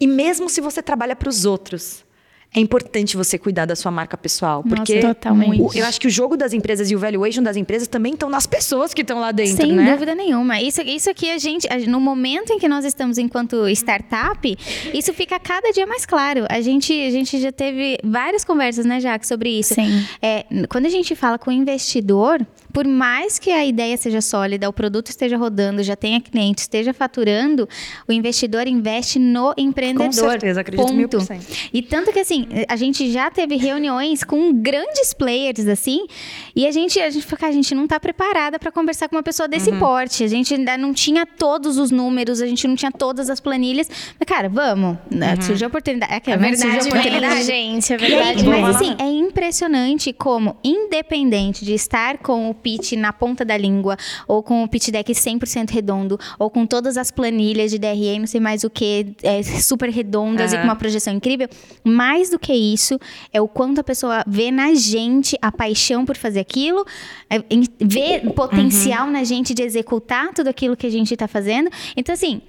E 0.00 0.06
mesmo 0.06 0.48
se 0.48 0.60
você 0.60 0.82
trabalha 0.82 1.16
para 1.16 1.28
os 1.28 1.44
outros, 1.44 2.04
é 2.54 2.60
importante 2.60 3.16
você 3.16 3.38
cuidar 3.38 3.66
da 3.66 3.76
sua 3.76 3.90
marca 3.90 4.16
pessoal. 4.16 4.62
Porque 4.62 4.96
Nossa, 4.96 5.14
totalmente. 5.14 5.60
O, 5.60 5.70
eu 5.74 5.84
acho 5.84 6.00
que 6.00 6.06
o 6.06 6.10
jogo 6.10 6.36
das 6.36 6.52
empresas 6.52 6.90
e 6.90 6.96
o 6.96 6.98
valuation 6.98 7.42
das 7.42 7.56
empresas 7.56 7.86
também 7.86 8.14
estão 8.14 8.30
nas 8.30 8.46
pessoas 8.46 8.94
que 8.94 9.02
estão 9.02 9.20
lá 9.20 9.32
dentro, 9.32 9.56
Sem 9.56 9.72
né? 9.72 9.92
dúvida 9.92 10.14
nenhuma. 10.14 10.60
Isso, 10.60 10.80
isso 10.80 11.10
aqui 11.10 11.30
a 11.30 11.38
gente, 11.38 11.68
no 11.86 12.00
momento 12.00 12.52
em 12.52 12.58
que 12.58 12.66
nós 12.66 12.84
estamos 12.84 13.18
enquanto 13.18 13.68
startup, 13.68 14.58
isso 14.94 15.12
fica 15.12 15.38
cada 15.38 15.70
dia 15.72 15.86
mais 15.86 16.06
claro. 16.06 16.46
A 16.48 16.60
gente, 16.60 16.92
a 16.92 17.10
gente 17.10 17.38
já 17.38 17.52
teve 17.52 17.98
várias 18.02 18.44
conversas, 18.44 18.86
né, 18.86 18.98
Jaque, 18.98 19.26
sobre 19.26 19.50
isso. 19.50 19.74
Sim. 19.74 20.06
É, 20.22 20.46
quando 20.68 20.86
a 20.86 20.90
gente 20.90 21.14
fala 21.14 21.38
com 21.38 21.50
o 21.50 21.52
investidor, 21.52 22.44
por 22.72 22.86
mais 22.86 23.38
que 23.38 23.50
a 23.50 23.64
ideia 23.64 23.96
seja 23.96 24.20
sólida, 24.20 24.68
o 24.68 24.72
produto 24.72 25.08
esteja 25.08 25.36
rodando, 25.36 25.82
já 25.82 25.96
tenha 25.96 26.20
cliente, 26.20 26.60
esteja 26.60 26.92
faturando, 26.92 27.68
o 28.06 28.12
investidor 28.12 28.66
investe 28.66 29.18
no 29.18 29.54
empreendedor. 29.56 30.06
Com 30.06 30.12
certeza, 30.30 30.60
acredito 30.60 30.86
ponto. 30.86 30.96
mil 30.96 31.08
por 31.08 31.20
cento. 31.22 31.46
E 31.72 31.82
tanto 31.82 32.12
que 32.12 32.20
assim, 32.20 32.46
a 32.68 32.76
gente 32.76 33.10
já 33.10 33.30
teve 33.30 33.56
reuniões 33.56 34.22
com 34.22 34.52
grandes 34.52 35.14
players 35.14 35.66
assim, 35.66 36.06
e 36.54 36.66
a 36.66 36.70
gente, 36.70 37.00
a 37.00 37.10
gente 37.10 37.26
a 37.40 37.52
gente 37.52 37.74
não 37.74 37.84
está 37.84 37.98
preparada 38.00 38.58
para 38.58 38.70
conversar 38.70 39.08
com 39.08 39.16
uma 39.16 39.22
pessoa 39.22 39.48
desse 39.48 39.70
uhum. 39.70 39.78
porte. 39.78 40.24
A 40.24 40.28
gente 40.28 40.54
ainda 40.54 40.76
não 40.76 40.92
tinha 40.92 41.24
todos 41.24 41.78
os 41.78 41.90
números, 41.90 42.40
a 42.40 42.46
gente 42.46 42.66
não 42.66 42.74
tinha 42.74 42.90
todas 42.90 43.30
as 43.30 43.40
planilhas. 43.40 43.88
Mas, 44.18 44.26
cara, 44.26 44.48
vamos. 44.48 44.98
Né? 45.10 45.34
Uhum. 45.34 45.42
Surgiu 45.42 45.66
a 45.66 45.68
oportunidade. 45.68 46.12
É, 46.12 46.16
é 46.30 46.36
verdade, 46.36 46.88
oportunidade. 46.88 47.42
gente, 47.44 47.92
é 47.92 47.96
verdade. 47.96 48.40
Aí, 48.40 48.60
mas 48.60 48.76
assim, 48.76 48.96
é 48.98 49.10
impressionante 49.10 50.12
como, 50.12 50.56
independente 50.62 51.64
de 51.64 51.74
estar 51.74 52.18
com 52.18 52.50
o 52.50 52.54
pitch 52.58 52.92
na 52.92 53.12
ponta 53.12 53.44
da 53.44 53.56
língua, 53.56 53.96
ou 54.26 54.42
com 54.42 54.62
o 54.62 54.68
pitch 54.68 54.90
deck 54.90 55.12
100% 55.12 55.70
redondo, 55.70 56.18
ou 56.38 56.50
com 56.50 56.66
todas 56.66 56.96
as 56.96 57.10
planilhas 57.10 57.70
de 57.70 57.78
DRE, 57.78 58.18
não 58.18 58.26
sei 58.26 58.40
mais 58.40 58.64
o 58.64 58.70
que, 58.70 59.14
é, 59.22 59.42
super 59.42 59.88
redondas 59.90 60.52
uhum. 60.52 60.58
e 60.58 60.60
com 60.60 60.64
uma 60.64 60.76
projeção 60.76 61.14
incrível, 61.14 61.48
mais 61.84 62.30
do 62.30 62.38
que 62.38 62.52
isso, 62.52 62.98
é 63.32 63.40
o 63.40 63.48
quanto 63.48 63.80
a 63.80 63.84
pessoa 63.84 64.24
vê 64.26 64.50
na 64.50 64.74
gente 64.74 65.36
a 65.40 65.50
paixão 65.50 66.04
por 66.04 66.16
fazer 66.16 66.40
aquilo, 66.40 66.84
é, 67.30 67.42
vê 67.80 68.20
potencial 68.34 69.06
uhum. 69.06 69.12
na 69.12 69.24
gente 69.24 69.54
de 69.54 69.62
executar 69.62 70.32
tudo 70.34 70.48
aquilo 70.48 70.76
que 70.76 70.86
a 70.86 70.90
gente 70.90 71.12
está 71.14 71.28
fazendo. 71.28 71.70
Então, 71.96 72.12
assim, 72.12 72.40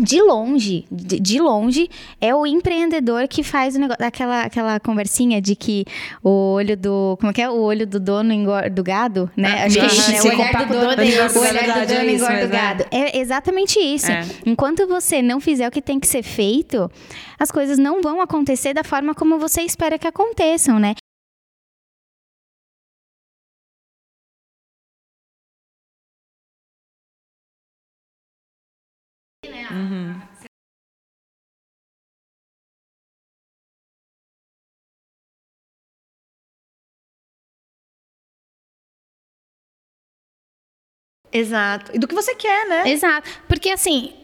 de 0.00 0.20
longe, 0.20 0.84
de, 0.90 1.20
de, 1.20 1.40
longe, 1.40 1.88
é 2.20 2.34
o 2.34 2.44
empreendedor 2.44 3.28
que 3.28 3.44
faz 3.44 3.76
o 3.76 3.78
negócio, 3.78 4.04
aquela, 4.04 4.42
aquela 4.42 4.80
conversinha 4.80 5.40
de 5.40 5.54
que 5.54 5.84
o 6.22 6.54
olho 6.54 6.76
do, 6.76 7.16
como 7.20 7.30
é 7.30 7.32
que 7.32 7.40
é? 7.40 7.48
O 7.48 7.60
olho 7.60 7.86
do 7.86 8.00
dono 8.00 8.32
engorda 8.32 8.68
do 8.68 8.82
gado, 8.82 9.30
né? 9.36 9.62
Ah, 9.62 9.66
Acho 9.66 9.78
que 9.78 9.84
é 9.84 9.86
isso, 9.86 10.10
né? 10.10 10.34
O 10.34 10.36
olhar 10.36 10.66
do 10.66 10.74
dono, 10.74 10.86
o 10.86 11.40
olhar 11.40 11.80
do 11.80 11.94
dono 11.94 12.10
engorda 12.10 12.44
o 12.44 12.48
gado. 12.48 12.84
É 12.90 13.18
exatamente 13.18 13.78
isso. 13.78 14.10
É. 14.10 14.26
Enquanto 14.44 14.86
você 14.88 15.22
não 15.22 15.40
fizer 15.40 15.68
o 15.68 15.70
que 15.70 15.80
tem 15.80 16.00
que 16.00 16.08
ser 16.08 16.24
feito, 16.24 16.90
as 17.38 17.52
coisas 17.52 17.78
não 17.78 18.02
vão 18.02 18.20
acontecer 18.20 18.74
da 18.74 18.82
forma 18.82 19.14
como 19.14 19.38
você 19.38 19.62
espera 19.62 19.96
que 19.96 20.08
aconteçam, 20.08 20.80
né? 20.80 20.94
Exato. 41.34 41.90
E 41.92 41.98
do 41.98 42.06
que 42.06 42.14
você 42.14 42.32
quer, 42.36 42.68
né? 42.68 42.88
Exato. 42.88 43.28
Porque 43.48 43.70
assim, 43.70 44.14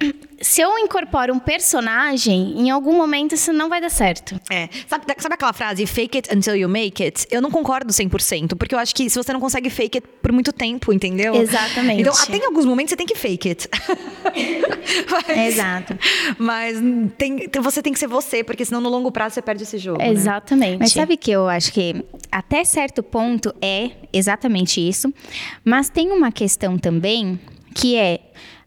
se 0.40 0.62
eu 0.62 0.79
incorporo 0.79 1.35
um 1.35 1.38
personagem, 1.38 2.59
em 2.59 2.70
algum 2.70 2.96
momento 2.96 3.35
isso 3.35 3.53
não 3.53 3.68
vai 3.68 3.81
dar 3.81 3.90
certo. 3.90 4.40
É. 4.48 4.68
Sabe, 4.88 5.05
sabe 5.18 5.35
aquela 5.35 5.53
frase, 5.53 5.87
fake 5.87 6.18
it 6.18 6.35
until 6.35 6.55
you 6.55 6.68
make 6.68 7.03
it? 7.03 7.26
Eu 7.31 7.42
não 7.42 7.50
concordo 7.50 7.92
100%, 7.92 8.57
porque 8.57 8.74
eu 8.74 8.79
acho 8.79 8.94
que 8.94 9.11
se 9.11 9.16
você 9.16 9.33
não 9.33 9.40
consegue 9.40 9.68
fake 9.68 9.98
it 9.98 10.09
por 10.22 10.33
muito 10.33 10.53
tempo, 10.53 10.92
entendeu? 10.92 11.35
Exatamente. 11.35 12.00
Então, 12.00 12.14
até 12.14 12.38
em 12.38 12.44
alguns 12.46 12.64
momentos 12.64 12.90
você 12.90 12.96
tem 12.96 13.07
que 13.07 13.14
fake 13.14 13.48
it. 13.50 13.68
mas, 15.11 15.38
Exato. 15.55 15.98
Mas 16.38 16.79
tem, 17.18 17.48
você 17.61 17.83
tem 17.83 17.92
que 17.92 17.98
ser 17.98 18.09
você, 18.09 18.42
porque 18.42 18.64
senão 18.64 18.81
no 18.81 18.88
longo 18.88 19.12
prazo 19.12 19.35
você 19.35 19.42
perde 19.42 19.64
esse 19.64 19.76
jogo. 19.76 19.98
Né? 19.98 20.09
Exatamente. 20.09 20.72
Né? 20.72 20.79
Mas 20.81 20.92
sabe 20.92 21.18
que 21.18 21.31
eu 21.31 21.48
acho 21.48 21.70
que 21.70 22.03
até 22.33 22.64
certo 22.64 23.03
ponto 23.03 23.55
é 23.61 23.90
exatamente 24.11 24.81
isso, 24.81 25.12
mas 25.62 25.90
tem 25.90 26.11
uma 26.11 26.33
questão 26.33 26.79
também 26.79 27.38
que 27.74 27.96
é 27.96 28.20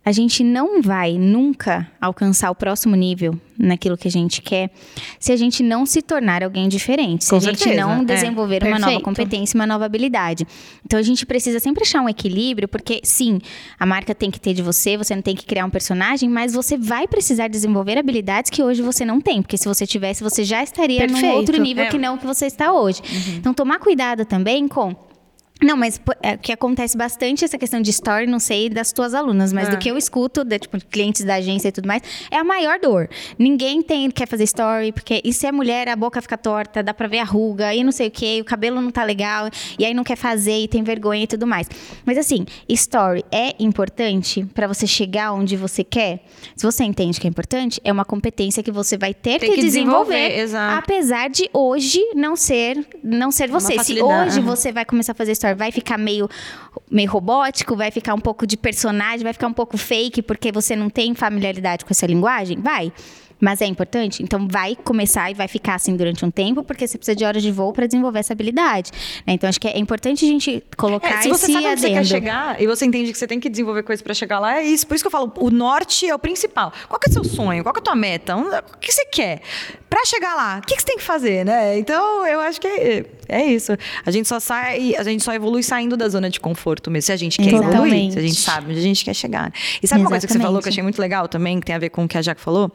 a 0.06 0.12
gente 0.12 0.44
não 0.44 0.82
vai 0.82 1.18
nunca 1.18 1.89
alcançar 2.00 2.52
o 2.52 2.56
próximo 2.56 2.96
nível 2.96 3.39
naquilo 3.58 3.96
que 3.96 4.08
a 4.08 4.12
gente 4.12 4.42
quer 4.42 4.72
se 5.20 5.32
a 5.32 5.36
gente 5.36 5.63
não 5.63 5.86
se 5.86 6.02
tornar 6.02 6.44
alguém 6.44 6.68
diferente, 6.68 7.24
se 7.24 7.30
Com 7.30 7.38
a 7.38 7.39
gente 7.39 7.60
certeza. 7.60 7.82
não 7.82 8.02
é. 8.02 8.06
desenvolver 8.06 8.63
é. 8.63 8.68
uma 8.68 8.80
nova 8.80 9.00
competência, 9.00 9.58
uma 9.58 9.66
nova 9.66 9.86
habilidade. 9.86 10.46
Então 10.86 11.00
a 11.00 11.04
gente 11.04 11.26
precisa 11.26 11.60
sempre 11.60 11.84
achar 11.84 12.02
um 12.02 12.10
equilíbrio, 12.10 12.68
porque 12.68 13.00
sim, 13.04 13.39
a 13.80 13.86
marca 13.86 14.13
tem 14.13 14.30
que 14.30 14.39
ter 14.39 14.54
de 14.54 14.62
você, 14.62 14.98
você 14.98 15.16
não 15.16 15.22
tem 15.22 15.36
que 15.36 15.46
criar 15.46 15.66
um 15.66 15.70
personagem, 15.70 16.30
mas 16.30 16.54
você 16.54 16.78
vai 16.78 17.08
precisar 17.08 17.48
desenvolver 17.48 17.98
habilidades 17.98 18.50
que 18.50 18.62
hoje 18.62 18.82
você 18.82 19.06
não 19.06 19.22
tem, 19.22 19.42
porque 19.42 19.58
se 19.58 19.68
você 19.68 19.88
tivesse, 19.88 20.24
você 20.24 20.44
já 20.44 20.62
estaria 20.62 21.00
Perfeito. 21.00 21.26
num 21.26 21.34
outro 21.34 21.62
nível 21.62 21.86
é. 21.86 21.89
que 21.89 21.98
não 21.98 22.18
que 22.18 22.26
você 22.26 22.48
está 22.48 22.74
hoje. 22.74 23.02
Uhum. 23.02 23.36
Então 23.38 23.54
tomar 23.54 23.80
cuidado 23.80 24.26
também 24.26 24.68
com 24.68 24.96
não, 25.62 25.78
mas 25.78 26.00
é, 26.22 26.36
que 26.36 26.52
acontece 26.52 26.98
bastante 26.98 27.46
essa 27.46 27.58
questão 27.58 27.82
de 27.82 27.89
story, 27.92 28.28
não 28.28 28.39
sei 28.39 28.70
das 28.70 28.92
tuas 28.92 29.13
alunas, 29.13 29.54
mas 29.54 29.70
do 29.70 29.76
é. 29.76 29.78
que 29.78 29.89
eu 29.89 29.98
escuto, 29.98 30.44
de, 30.44 30.60
tipo, 30.60 30.78
clientes 30.86 31.24
da 31.24 31.36
agência 31.36 31.70
e 31.70 31.72
tudo 31.72 31.88
mais, 31.88 32.02
é 32.30 32.38
a 32.38 32.44
maior 32.44 32.80
dor. 32.80 33.10
Ninguém 33.38 33.82
tem 33.82 34.10
quer 34.12 34.28
fazer 34.28 34.44
story, 34.44 34.92
porque 34.92 35.22
e 35.24 35.32
se 35.32 35.48
é 35.48 35.52
mulher, 35.52 35.88
a 35.88 35.96
boca 35.96 36.22
fica 36.22 36.38
torta, 36.38 36.84
dá 36.84 36.94
pra 36.94 37.08
ver 37.08 37.20
a 37.20 37.24
ruga, 37.24 37.74
e 37.74 37.84
não 37.84 37.92
sei 37.92 38.08
o 38.08 38.12
que, 38.12 38.42
o 38.42 38.46
cabelo 38.46 38.82
não 38.82 38.92
tá 38.92 39.04
legal, 39.04 39.50
e 39.80 39.86
aí 39.86 39.94
não 39.94 40.04
quer 40.04 40.18
fazer, 40.18 40.60
e 40.60 40.68
tem 40.68 40.84
vergonha 40.84 41.24
e 41.24 41.28
tudo 41.28 41.48
mais. 41.48 41.68
Mas 42.06 42.18
assim, 42.18 42.46
story 42.68 43.24
é 43.32 43.56
importante 43.60 44.46
para 44.54 44.68
você 44.68 44.86
chegar 44.86 45.32
onde 45.34 45.56
você 45.56 45.84
quer? 45.84 46.26
Se 46.56 46.66
você 46.66 46.84
entende 46.84 47.20
que 47.20 47.28
é 47.28 47.30
importante, 47.30 47.80
é 47.84 47.92
uma 47.92 48.06
competência 48.06 48.62
que 48.62 48.72
você 48.72 48.98
vai 48.98 49.13
ter 49.13 49.39
que, 49.39 49.52
que, 49.52 49.62
desenvolver, 49.62 50.30
desenvolver 50.30 50.78
apesar 50.78 51.30
de 51.30 51.50
hoje 51.54 52.00
não 52.16 52.36
ser 52.36 52.86
não 53.02 53.32
ser 53.32 53.50
você. 53.50 53.82
Se 53.84 54.02
hoje 54.02 54.42
você 54.42 54.72
vai 54.72 54.84
começar 54.86 55.13
a 55.13 55.16
fazer 55.16 55.36
vai 55.56 55.71
ficar 55.71 55.97
meio, 55.97 56.29
meio 56.89 57.10
robótico, 57.10 57.75
vai 57.75 57.91
ficar 57.91 58.13
um 58.13 58.19
pouco 58.19 58.47
de 58.47 58.56
personagem, 58.56 59.23
vai 59.23 59.34
ficar 59.34 59.47
um 59.47 59.53
pouco 59.53 59.77
fake 59.77 60.21
porque 60.21 60.51
você 60.51 60.75
não 60.75 60.89
tem 60.89 61.13
familiaridade 61.13 61.84
com 61.84 61.91
essa 61.91 62.06
linguagem? 62.06 62.60
Vai. 62.60 62.93
Mas 63.43 63.62
é 63.62 63.65
importante? 63.65 64.23
Então 64.23 64.47
vai 64.49 64.73
começar 64.73 65.29
e 65.29 65.34
vai 65.34 65.49
ficar 65.49 65.75
assim 65.75 65.97
durante 65.97 66.23
um 66.23 66.32
tempo, 66.32 66.63
porque 66.63 66.88
você 66.88 66.97
precisa 66.97 67.13
de 67.13 67.25
horas 67.25 67.43
de 67.43 67.51
voo 67.51 67.73
para 67.73 67.86
desenvolver 67.86 68.19
essa 68.19 68.32
habilidade. 68.32 68.89
Né? 69.27 69.34
Então 69.34 69.49
acho 69.49 69.60
que 69.60 69.67
é 69.67 69.77
importante 69.77 70.23
a 70.23 70.27
gente 70.29 70.63
colocar 70.77 71.19
é, 71.19 71.21
se 71.23 71.27
você 71.27 71.45
esse 71.47 71.53
sabe 71.53 71.67
onde 71.67 71.82
você 71.82 71.89
quer 71.89 72.06
chegar 72.06 72.62
e 72.62 72.65
você 72.65 72.86
entende 72.86 73.12
que 73.12 73.17
você 73.17 73.27
tem 73.27 73.41
que 73.41 73.49
desenvolver 73.49 73.84
coisas 73.84 74.01
para 74.01 74.13
chegar 74.13 74.39
lá, 74.39 74.62
é 74.62 74.63
isso. 74.63 74.88
Por 74.88 74.95
isso 74.95 75.03
que 75.03 75.08
eu 75.08 75.12
falo, 75.12 75.34
o 75.36 75.51
norte 75.51 76.08
é 76.08 76.15
o 76.15 76.19
principal. 76.19 76.71
Qual 76.88 76.97
é 77.06 77.10
o 77.10 77.12
seu 77.13 77.23
sonho? 77.25 77.63
Qual 77.63 77.75
é 77.75 77.79
a 77.79 77.82
tua 77.82 77.95
meta? 77.95 78.38
O 78.38 78.77
que 78.79 78.89
você 78.89 79.06
quer? 79.08 79.41
Para 79.89 80.06
chegar 80.06 80.36
lá, 80.36 80.60
o 80.63 80.65
que 80.65 80.79
você 80.79 80.86
tem 80.86 80.97
que 80.97 81.03
fazer, 81.03 81.45
né? 81.45 81.77
Então 81.77 82.25
eu 82.25 82.39
acho 82.39 82.60
que 82.62 82.65
é, 82.65 83.06
é 83.27 83.45
isso. 83.45 83.77
A 84.06 84.10
gente 84.10 84.27
só 84.27 84.39
sai, 84.39 84.95
a 84.95 85.03
gente 85.03 85.23
só 85.23 85.34
evolui 85.34 85.62
saindo 85.63 85.95
da 85.95 86.10
zona 86.10 86.29
de 86.29 86.39
conforto 86.39 86.89
mesmo. 86.89 87.06
Se 87.06 87.12
a 87.12 87.15
gente 87.17 87.38
quer 87.38 87.53
Exatamente. 87.53 87.75
evoluir, 87.75 88.12
se 88.12 88.19
a 88.19 88.21
gente 88.21 88.36
sabe 88.36 88.71
onde 88.71 88.79
a 88.79 88.84
gente 88.84 89.06
quer 89.06 89.13
chegar. 89.13 89.51
E 89.51 89.51
sabe 89.51 89.84
Exatamente. 89.84 90.03
uma 90.03 90.10
coisa 90.10 90.27
que 90.27 90.34
você 90.34 90.39
falou 90.39 90.62
que 90.62 90.67
eu 90.67 90.71
achei 90.71 90.82
muito 90.82 90.99
legal 90.99 91.27
também, 91.27 91.60
que 91.60 91.65
tem 91.65 91.75
a 91.75 91.79
ver 91.79 91.89
com 91.89 92.06
o 92.06 92.08
que 92.08 92.17
a 92.17 92.21
Jaque 92.21 92.41
falou? 92.41 92.71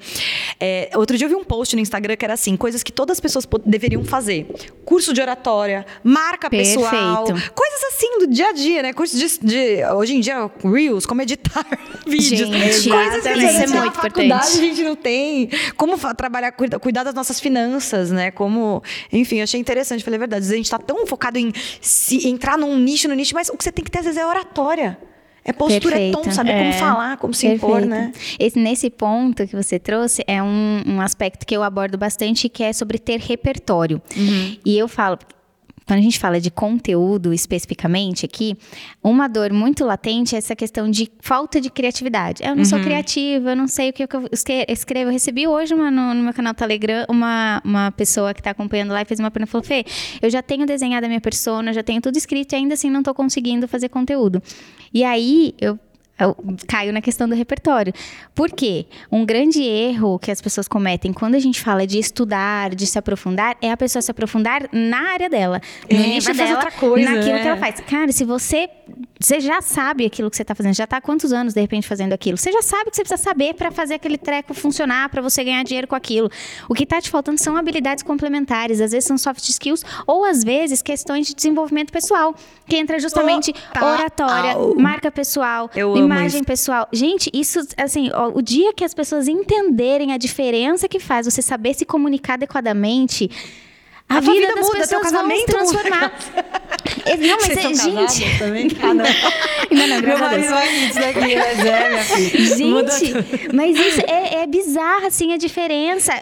É, 0.61 0.91
outro 0.97 1.17
dia 1.17 1.27
eu 1.27 1.29
vi 1.29 1.37
um 1.37 1.45
post 1.45 1.77
no 1.77 1.83
Instagram 1.83 2.17
que 2.17 2.25
era 2.25 2.35
assim: 2.35 2.57
coisas 2.57 2.83
que 2.83 2.91
todas 2.91 3.17
as 3.17 3.21
pessoas 3.21 3.47
deveriam 3.65 4.05
fazer. 4.05 4.47
Curso 4.85 5.13
de 5.13 5.21
oratória, 5.21 5.87
marca 6.03 6.51
Perfeito. 6.51 6.81
pessoal, 6.81 7.25
coisas 7.25 7.85
assim 7.89 8.19
do 8.19 8.27
dia 8.27 8.49
a 8.49 8.53
dia, 8.53 8.83
né? 8.83 8.93
Curso 8.93 9.17
de, 9.17 9.39
de 9.39 9.85
hoje 9.95 10.17
em 10.17 10.21
dia, 10.21 10.51
Reels, 10.65 11.07
como 11.07 11.23
editar 11.23 11.67
vídeos. 12.07 12.49
Gente, 12.49 12.91
coisas 12.91 13.23
que 13.23 13.39
isso 13.39 13.63
é 13.63 13.67
muito 13.67 13.93
faculdade 13.93 14.47
a 14.47 14.63
gente 14.63 14.83
não 14.83 14.97
tem. 14.97 15.49
Como 15.77 15.97
trabalhar, 16.15 16.53
cuidar 16.53 17.05
das 17.05 17.15
nossas 17.15 17.39
finanças, 17.39 18.11
né? 18.11 18.31
Como, 18.31 18.83
enfim, 19.13 19.41
achei 19.41 19.61
interessante, 19.61 20.03
falei 20.03 20.17
a 20.17 20.21
verdade. 20.21 20.47
A 20.47 20.57
gente 20.57 20.65
está 20.65 20.79
tão 20.79 21.07
focado 21.07 21.39
em 21.39 21.53
se, 21.81 22.27
entrar 22.29 22.59
num 22.59 22.77
nicho, 22.77 23.09
no 23.09 23.15
nicho, 23.15 23.35
mas 23.35 23.49
o 23.49 23.57
que 23.57 23.63
você 23.63 23.71
tem 23.71 23.85
que 23.85 23.91
ter 23.91 24.01
às 24.01 24.05
vezes 24.07 24.21
é 24.21 24.27
oratória. 24.27 24.99
É 25.45 25.53
postura, 25.53 26.01
é 26.01 26.11
tom, 26.11 26.31
saber 26.31 26.51
é. 26.51 26.59
como 26.59 26.73
falar, 26.75 27.17
como 27.17 27.33
se 27.33 27.49
Perfeito. 27.49 27.67
impor, 27.67 27.87
né? 27.87 28.13
Esse, 28.39 28.59
nesse 28.59 28.91
ponto 28.91 29.47
que 29.47 29.57
você 29.57 29.79
trouxe, 29.79 30.23
é 30.27 30.43
um, 30.43 30.83
um 30.87 31.01
aspecto 31.01 31.47
que 31.47 31.57
eu 31.57 31.63
abordo 31.63 31.97
bastante, 31.97 32.49
que 32.49 32.63
é 32.63 32.73
sobre 32.73 32.99
ter 32.99 33.19
repertório. 33.21 34.03
Uhum. 34.17 34.57
E 34.65 34.77
eu 34.77 34.89
falo, 34.89 35.19
quando 35.89 36.01
a 36.01 36.03
gente 36.03 36.19
fala 36.19 36.39
de 36.39 36.51
conteúdo 36.51 37.33
especificamente 37.33 38.27
aqui, 38.27 38.55
uma 39.03 39.27
dor 39.27 39.55
muito 39.55 39.87
latente 39.87 40.35
é 40.35 40.39
essa 40.39 40.55
questão 40.55 40.91
de 40.91 41.11
falta 41.19 41.59
de 41.63 41.71
criatividade. 41.71 42.43
Eu 42.43 42.51
não 42.51 42.59
uhum. 42.59 42.65
sou 42.67 42.79
criativa, 42.81 43.53
eu 43.53 43.57
não 43.57 43.67
sei 43.67 43.89
o 43.89 43.93
que 43.95 44.03
eu 44.03 44.09
escrevo. 44.69 45.09
Eu 45.09 45.13
recebi 45.13 45.47
hoje 45.47 45.73
uma, 45.73 45.91
no, 45.91 46.13
no, 46.13 46.23
meu 46.23 46.35
canal 46.35 46.53
Telegram 46.53 47.07
uma, 47.09 47.63
uma 47.65 47.91
pessoa 47.91 48.35
que 48.35 48.41
está 48.41 48.51
acompanhando 48.51 48.91
lá 48.91 49.01
e 49.01 49.07
fez 49.07 49.19
uma 49.19 49.31
pergunta 49.31 49.49
e 49.49 49.53
falou: 49.53 49.65
Fê, 49.65 49.83
eu 50.21 50.29
já 50.29 50.43
tenho 50.43 50.67
desenhado 50.67 51.07
a 51.07 51.09
minha 51.09 51.23
persona, 51.23 51.73
já 51.73 51.83
tenho 51.83 52.03
tudo 52.03 52.19
escrito 52.19 52.53
e 52.53 52.57
ainda 52.57 52.75
assim 52.75 52.91
não 52.91 53.01
estou 53.01 53.15
conseguindo 53.15 53.67
fazer 53.67 53.89
conteúdo. 53.89 54.43
E 54.93 55.05
aí 55.05 55.55
eu 55.59 55.79
eu 56.19 56.37
caio 56.67 56.93
na 56.93 57.01
questão 57.01 57.29
do 57.29 57.35
repertório. 57.35 57.93
Por 58.35 58.51
quê? 58.51 58.87
Um 59.11 59.25
grande 59.25 59.63
erro 59.63 60.19
que 60.19 60.31
as 60.31 60.41
pessoas 60.41 60.67
cometem 60.67 61.13
quando 61.13 61.35
a 61.35 61.39
gente 61.39 61.61
fala 61.61 61.87
de 61.87 61.99
estudar, 61.99 62.75
de 62.75 62.87
se 62.87 62.99
aprofundar, 62.99 63.57
é 63.63 63.71
a 63.71 63.77
pessoa 63.77 64.03
se 64.03 64.11
aprofundar 64.11 64.69
na 64.73 65.13
área 65.13 65.31
dela, 65.31 65.61
no 65.91 65.99
é, 65.99 66.07
nicho 66.07 66.33
dela, 66.35 66.71
coisa, 66.73 67.11
naquilo 67.11 67.37
é. 67.37 67.43
que 67.43 67.49
ela 67.49 67.57
faz. 67.57 67.81
Cara, 67.81 68.13
se 68.13 68.25
você 68.25 68.69
você 69.19 69.41
já 69.41 69.61
sabe 69.61 70.07
aquilo 70.07 70.31
que 70.31 70.37
você 70.37 70.43
está 70.43 70.55
fazendo, 70.55 70.75
já 70.75 70.85
está 70.85 70.99
há 70.99 71.01
quantos 71.01 71.33
anos 71.33 71.55
de 71.55 71.61
repente 71.61 71.87
fazendo 71.87 72.13
aquilo. 72.13 72.39
Você 72.39 72.53
já 72.53 72.63
sabe 72.63 72.89
o 72.89 72.91
que 72.91 72.97
você 72.97 73.03
precisa 73.03 73.23
saber 73.23 73.55
para 73.55 73.71
fazer 73.71 73.95
aquele 73.95 74.17
treco 74.17 74.55
funcionar, 74.55 75.09
para 75.09 75.21
você 75.21 75.43
ganhar 75.43 75.63
dinheiro 75.65 75.89
com 75.89 75.97
aquilo. 75.97 76.31
O 76.69 76.75
que 76.75 76.85
está 76.85 77.01
te 77.01 77.11
faltando 77.11 77.41
são 77.41 77.57
habilidades 77.57 78.05
complementares, 78.05 78.81
às 78.81 78.93
vezes 78.93 79.07
são 79.07 79.19
soft 79.19 79.47
skills 79.49 79.85
ou 80.07 80.25
às 80.25 80.45
vezes 80.45 80.83
questões 80.83 81.27
de 81.27 81.35
desenvolvimento 81.35 81.93
pessoal, 81.93 82.35
que 82.67 82.77
entra 82.77 82.99
justamente 83.01 83.53
Total. 83.53 83.95
oratória, 83.95 84.57
marca 84.77 85.11
pessoal, 85.11 85.71
Eu 85.75 85.97
imagem 85.97 86.45
pessoal. 86.45 86.87
Gente, 86.93 87.31
isso 87.35 87.61
assim, 87.77 88.11
ó, 88.15 88.29
o 88.35 88.43
dia 88.43 88.73
que 88.73 88.85
as 88.85 88.95
pessoas 88.95 89.27
entenderem 89.27 90.13
a 90.13 90.17
diferença 90.17 90.89
que 90.89 91.01
faz 91.01 91.27
você 91.27 91.43
saber 91.43 91.75
se 91.75 91.85
comunicar 91.85 92.35
adequadamente, 92.35 93.31
a, 94.09 94.17
a 94.17 94.21
vida, 94.21 94.55
muda, 94.57 94.79
pessoas 94.79 95.13
vão 95.13 95.31
se 95.31 95.47
transformar. 95.47 96.13
não, 97.19 97.37
mas 97.37 97.47
Vocês 97.47 97.87
é, 97.87 98.09
gente. 98.09 98.39
Também? 98.39 98.69
Ah, 98.81 98.95
não. 98.95 99.05
não, 99.71 99.87
não, 99.87 100.01
Meu 100.01 100.19
marido 100.19 100.49
vai 100.49 100.89
daqui, 100.95 101.37
mas 101.37 101.59
é, 101.67 101.89
minha 101.89 102.03
filha. 102.03 102.57
Gente, 102.57 103.49
mas 103.53 103.79
isso 103.79 104.01
é, 104.07 104.43
é 104.43 104.47
bizarro, 104.47 105.07
assim, 105.07 105.33
a 105.33 105.37
diferença. 105.37 106.13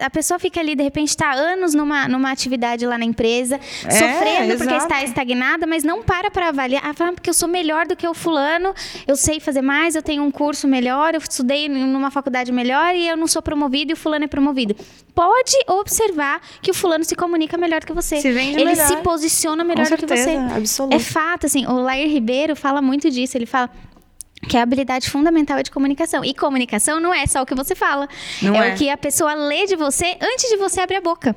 A 0.00 0.10
pessoa 0.10 0.38
fica 0.38 0.58
ali, 0.58 0.74
de 0.74 0.82
repente, 0.82 1.10
está 1.10 1.32
anos 1.32 1.74
numa, 1.74 2.08
numa 2.08 2.32
atividade 2.32 2.86
lá 2.86 2.98
na 2.98 3.04
empresa, 3.04 3.60
é, 3.84 3.90
sofrendo 3.90 4.54
exato. 4.54 4.58
porque 4.58 4.74
está 4.74 5.04
estagnada, 5.04 5.66
mas 5.66 5.84
não 5.84 6.02
para 6.02 6.30
para 6.30 6.48
avaliar. 6.48 6.82
Ah, 6.84 7.12
porque 7.12 7.30
eu 7.30 7.34
sou 7.34 7.48
melhor 7.48 7.86
do 7.86 7.94
que 7.94 8.08
o 8.08 8.14
fulano, 8.14 8.74
eu 9.06 9.14
sei 9.14 9.38
fazer 9.38 9.62
mais, 9.62 9.94
eu 9.94 10.02
tenho 10.02 10.22
um 10.22 10.30
curso 10.30 10.66
melhor, 10.66 11.14
eu 11.14 11.20
estudei 11.20 11.68
numa 11.68 12.10
faculdade 12.10 12.50
melhor 12.50 12.94
e 12.94 13.06
eu 13.06 13.16
não 13.16 13.26
sou 13.26 13.42
promovido 13.42 13.92
e 13.92 13.94
o 13.94 13.96
fulano 13.96 14.24
é 14.24 14.28
promovido. 14.28 14.74
Pode 15.16 15.56
observar 15.66 16.42
que 16.60 16.70
o 16.70 16.74
fulano 16.74 17.02
se 17.02 17.16
comunica 17.16 17.56
melhor 17.56 17.82
que 17.82 17.92
você. 17.94 18.20
Se 18.20 18.30
vende 18.30 18.60
ele 18.60 18.66
melhor. 18.66 18.86
se 18.86 18.96
posiciona 18.98 19.64
melhor 19.64 19.86
certeza, 19.86 20.06
do 20.06 20.36
que 20.36 20.52
você. 20.52 20.56
Absoluto. 20.58 20.94
É 20.94 20.98
fato, 20.98 21.46
assim, 21.46 21.64
o 21.66 21.80
Lair 21.80 22.06
Ribeiro 22.06 22.54
fala 22.54 22.82
muito 22.82 23.10
disso. 23.10 23.34
Ele 23.34 23.46
fala 23.46 23.70
que 24.46 24.58
a 24.58 24.62
habilidade 24.62 25.08
fundamental 25.08 25.56
é 25.56 25.62
de 25.62 25.70
comunicação. 25.70 26.22
E 26.22 26.34
comunicação 26.34 27.00
não 27.00 27.14
é 27.14 27.26
só 27.26 27.40
o 27.40 27.46
que 27.46 27.54
você 27.54 27.74
fala. 27.74 28.06
É, 28.42 28.46
é. 28.46 28.74
o 28.74 28.76
que 28.76 28.90
a 28.90 28.96
pessoa 28.98 29.32
lê 29.32 29.64
de 29.64 29.74
você 29.74 30.18
antes 30.20 30.50
de 30.50 30.58
você 30.58 30.82
abrir 30.82 30.96
a 30.96 31.00
boca. 31.00 31.34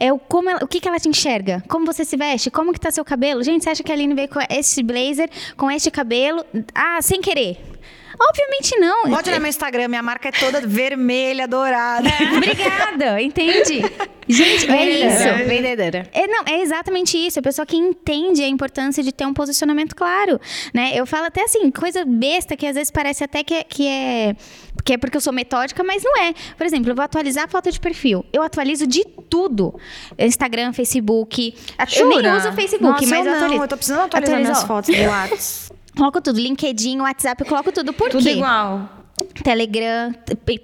É 0.00 0.10
o, 0.10 0.18
como 0.18 0.48
ela, 0.48 0.64
o 0.64 0.66
que, 0.66 0.80
que 0.80 0.88
ela 0.88 0.98
te 0.98 1.08
enxerga, 1.08 1.62
como 1.68 1.84
você 1.84 2.06
se 2.06 2.16
veste, 2.16 2.50
como 2.50 2.72
que 2.72 2.80
tá 2.80 2.90
seu 2.90 3.04
cabelo. 3.04 3.42
Gente, 3.42 3.64
você 3.64 3.70
acha 3.70 3.82
que 3.82 3.92
a 3.92 3.94
Aline 3.94 4.14
veio 4.14 4.28
com 4.30 4.40
esse 4.48 4.82
blazer, 4.82 5.28
com 5.58 5.70
este 5.70 5.90
cabelo, 5.90 6.42
ah, 6.74 7.02
sem 7.02 7.20
querer. 7.20 7.73
Obviamente 8.18 8.76
não. 8.78 9.10
Pode 9.10 9.28
olhar 9.28 9.40
meu 9.40 9.48
Instagram, 9.48 9.88
minha 9.88 10.02
marca 10.02 10.28
é 10.28 10.32
toda 10.32 10.60
vermelha, 10.60 11.46
dourada. 11.48 12.08
Obrigada, 12.36 13.20
entende? 13.20 13.82
Gente, 14.26 14.70
é 14.70 15.06
isso. 15.06 15.48
Vendedora. 15.48 16.08
É, 16.12 16.26
não, 16.26 16.44
é 16.46 16.60
exatamente 16.62 17.16
isso. 17.16 17.38
A 17.38 17.42
pessoa 17.42 17.66
que 17.66 17.76
entende 17.76 18.42
a 18.42 18.48
importância 18.48 19.02
de 19.02 19.12
ter 19.12 19.26
um 19.26 19.34
posicionamento 19.34 19.94
claro, 19.94 20.40
né? 20.72 20.92
Eu 20.94 21.06
falo 21.06 21.26
até 21.26 21.42
assim, 21.42 21.70
coisa 21.70 22.04
besta 22.04 22.56
que 22.56 22.66
às 22.66 22.74
vezes 22.74 22.90
parece 22.90 23.24
até 23.24 23.44
que 23.44 23.54
é, 23.54 23.64
que 23.64 23.86
é 23.86 24.36
que 24.84 24.92
é 24.92 24.98
porque 24.98 25.16
eu 25.16 25.20
sou 25.20 25.32
metódica, 25.32 25.82
mas 25.82 26.02
não 26.02 26.16
é. 26.18 26.34
Por 26.56 26.66
exemplo, 26.66 26.90
eu 26.90 26.94
vou 26.94 27.04
atualizar 27.04 27.44
a 27.44 27.48
foto 27.48 27.70
de 27.70 27.80
perfil. 27.80 28.24
Eu 28.32 28.42
atualizo 28.42 28.86
de 28.86 29.04
tudo. 29.28 29.78
Instagram, 30.18 30.72
Facebook. 30.72 31.54
Jura? 31.88 32.14
Eu 32.14 32.22
nem 32.22 32.32
uso 32.32 32.48
o 32.48 32.52
Facebook, 32.52 32.84
Nossa, 32.84 33.06
mas 33.06 33.26
eu 33.26 33.32
atualizo. 33.32 33.56
Não, 33.56 33.64
eu 33.64 33.68
tô 33.68 33.76
precisando 33.76 34.00
atualizar 34.00 34.40
Atualizou. 34.40 34.52
minhas 34.52 34.66
fotos 34.66 35.68
do. 35.68 35.74
Coloco 35.96 36.20
tudo, 36.20 36.40
LinkedIn, 36.40 37.00
WhatsApp, 37.00 37.42
eu 37.42 37.48
coloco 37.48 37.72
tudo. 37.72 37.92
Por 37.92 38.10
tudo 38.10 38.22
quê? 38.22 38.32
igual. 38.32 38.88
Telegram, 39.42 40.12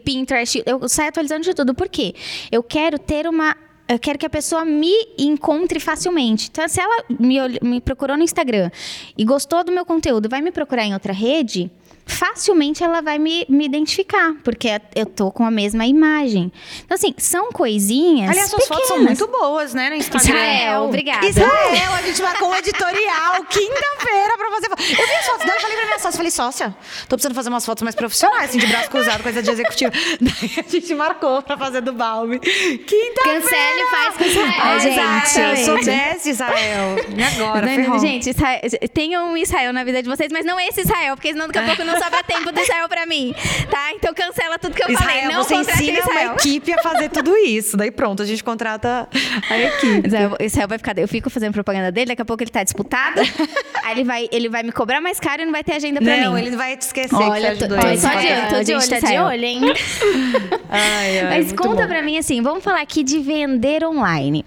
Pinterest, 0.04 0.62
eu 0.66 0.88
saio 0.88 1.08
atualizando 1.08 1.42
de 1.42 1.54
tudo. 1.54 1.74
Por 1.74 1.88
quê? 1.88 2.14
Eu 2.50 2.62
quero 2.62 2.98
ter 2.98 3.28
uma 3.28 3.56
eu 3.90 3.98
quero 3.98 4.16
que 4.16 4.26
a 4.26 4.30
pessoa 4.30 4.64
me 4.64 4.92
encontre 5.18 5.80
facilmente. 5.80 6.48
Então, 6.48 6.66
se 6.68 6.80
ela 6.80 7.04
me, 7.18 7.36
me 7.60 7.80
procurou 7.80 8.16
no 8.16 8.22
Instagram 8.22 8.70
e 9.18 9.24
gostou 9.24 9.64
do 9.64 9.72
meu 9.72 9.84
conteúdo, 9.84 10.28
vai 10.28 10.40
me 10.40 10.52
procurar 10.52 10.84
em 10.84 10.94
outra 10.94 11.12
rede, 11.12 11.68
facilmente 12.10 12.82
ela 12.82 13.00
vai 13.00 13.18
me, 13.18 13.46
me 13.48 13.64
identificar, 13.64 14.34
porque 14.42 14.80
eu 14.94 15.06
tô 15.06 15.30
com 15.30 15.44
a 15.44 15.50
mesma 15.50 15.86
imagem. 15.86 16.52
Então, 16.84 16.94
assim, 16.94 17.14
são 17.16 17.50
coisinhas. 17.52 18.30
Aliás, 18.30 18.50
suas 18.50 18.66
fotos 18.66 18.88
são 18.88 18.98
muito 18.98 19.26
boas, 19.28 19.72
né, 19.72 19.90
no 19.90 19.96
Instagram. 19.96 20.20
Israel, 20.20 20.82
obrigada. 20.82 21.26
Israel, 21.26 21.92
a 21.98 22.02
gente 22.02 22.20
marcou 22.22 22.50
um 22.50 22.54
editorial 22.56 23.44
quinta-feira 23.48 24.36
pra 24.36 24.50
fazer. 24.50 24.66
Eu 25.00 25.06
vi 25.06 25.14
as 25.14 25.26
fotos 25.26 25.46
dela 25.46 25.60
falei 25.60 25.76
pra 25.76 25.86
minha 25.86 25.98
sócia, 25.98 26.16
falei, 26.16 26.30
sócia, 26.30 26.76
tô 27.08 27.16
precisando 27.16 27.34
fazer 27.34 27.48
umas 27.48 27.64
fotos 27.64 27.82
mais 27.82 27.94
profissionais, 27.94 28.50
assim, 28.50 28.58
de 28.58 28.66
braço 28.66 28.90
cruzado, 28.90 29.22
coisa 29.22 29.42
de 29.42 29.50
executivo. 29.50 29.92
Daí 30.20 30.64
a 30.66 30.70
gente 30.70 30.94
marcou 30.94 31.42
pra 31.42 31.56
fazer 31.56 31.80
do 31.80 31.92
Balme. 31.92 32.38
Quinta-feira! 32.38 33.40
Cancele 33.40 33.86
faz 33.90 34.16
com 34.16 34.24
Israel, 34.24 34.52
Ai, 34.60 34.80
gente. 34.80 35.28
Se 35.28 35.64
soubesse, 35.64 36.30
Israel. 36.30 36.96
E 37.16 37.22
agora, 37.22 37.66
não, 37.78 37.98
Gente, 37.98 38.30
Israel, 38.30 38.60
tenham 38.92 39.32
um 39.32 39.36
Israel 39.36 39.72
na 39.72 39.84
vida 39.84 40.02
de 40.02 40.08
vocês, 40.08 40.32
mas 40.32 40.44
não 40.44 40.58
esse 40.58 40.80
Israel, 40.80 41.16
porque 41.16 41.32
senão 41.32 41.46
daqui 41.46 41.58
a 41.58 41.62
pouco 41.64 41.84
não 41.84 41.98
sobra 42.02 42.22
tempo 42.22 42.50
do 42.50 42.60
Israel 42.60 42.88
pra 42.88 43.04
mim, 43.04 43.34
tá? 43.70 43.92
Então 43.92 44.14
cancela 44.14 44.58
tudo 44.58 44.74
que 44.74 44.82
eu 44.82 44.90
Israel, 44.90 45.08
falei. 45.08 45.36
Não 45.36 45.44
você 45.44 45.54
ensina 45.56 45.98
Israel. 45.98 46.30
uma 46.30 46.34
equipe 46.34 46.72
a 46.72 46.82
fazer 46.82 47.10
tudo 47.10 47.36
isso. 47.36 47.76
Daí 47.76 47.90
pronto, 47.90 48.22
a 48.22 48.26
gente 48.26 48.42
contrata 48.42 49.06
a 49.50 49.58
equipe. 49.58 50.06
Israel, 50.06 50.36
Israel 50.40 50.68
vai 50.68 50.78
ficar... 50.78 50.96
Eu 50.98 51.08
fico 51.08 51.28
fazendo 51.28 51.52
propaganda 51.52 51.92
dele, 51.92 52.06
daqui 52.06 52.22
a 52.22 52.24
pouco 52.24 52.42
ele 52.42 52.50
tá 52.50 52.64
disputado. 52.64 53.20
aí 53.84 53.92
ele 53.92 54.04
vai, 54.04 54.28
ele 54.32 54.48
vai 54.48 54.62
me 54.62 54.72
cobrar 54.72 55.00
mais 55.00 55.20
caro 55.20 55.42
e 55.42 55.44
não 55.44 55.52
vai 55.52 55.62
ter 55.62 55.74
agenda 55.74 56.00
pra 56.00 56.16
não, 56.16 56.18
mim. 56.18 56.24
Não, 56.24 56.38
ele 56.38 56.56
vai 56.56 56.76
te 56.76 56.82
esquecer 56.82 57.14
Olha, 57.14 57.50
que 57.50 57.58
você 57.58 57.64
ajudou 57.64 57.78
ele. 57.78 57.98
Só 57.98 58.08
de 58.08 58.26
olho, 58.26 58.48
tô 58.48 58.62
de 58.62 58.74
olho, 58.74 58.88
tá 58.88 58.98
de 58.98 59.18
olho, 59.18 59.44
hein? 59.44 59.60
ai, 60.70 61.18
ai, 61.20 61.38
Mas 61.38 61.52
conta 61.52 61.82
bom. 61.82 61.88
pra 61.88 62.02
mim, 62.02 62.16
assim, 62.16 62.40
vamos 62.40 62.64
falar 62.64 62.80
aqui 62.80 63.02
de 63.02 63.18
vender 63.18 63.84
online. 63.84 64.44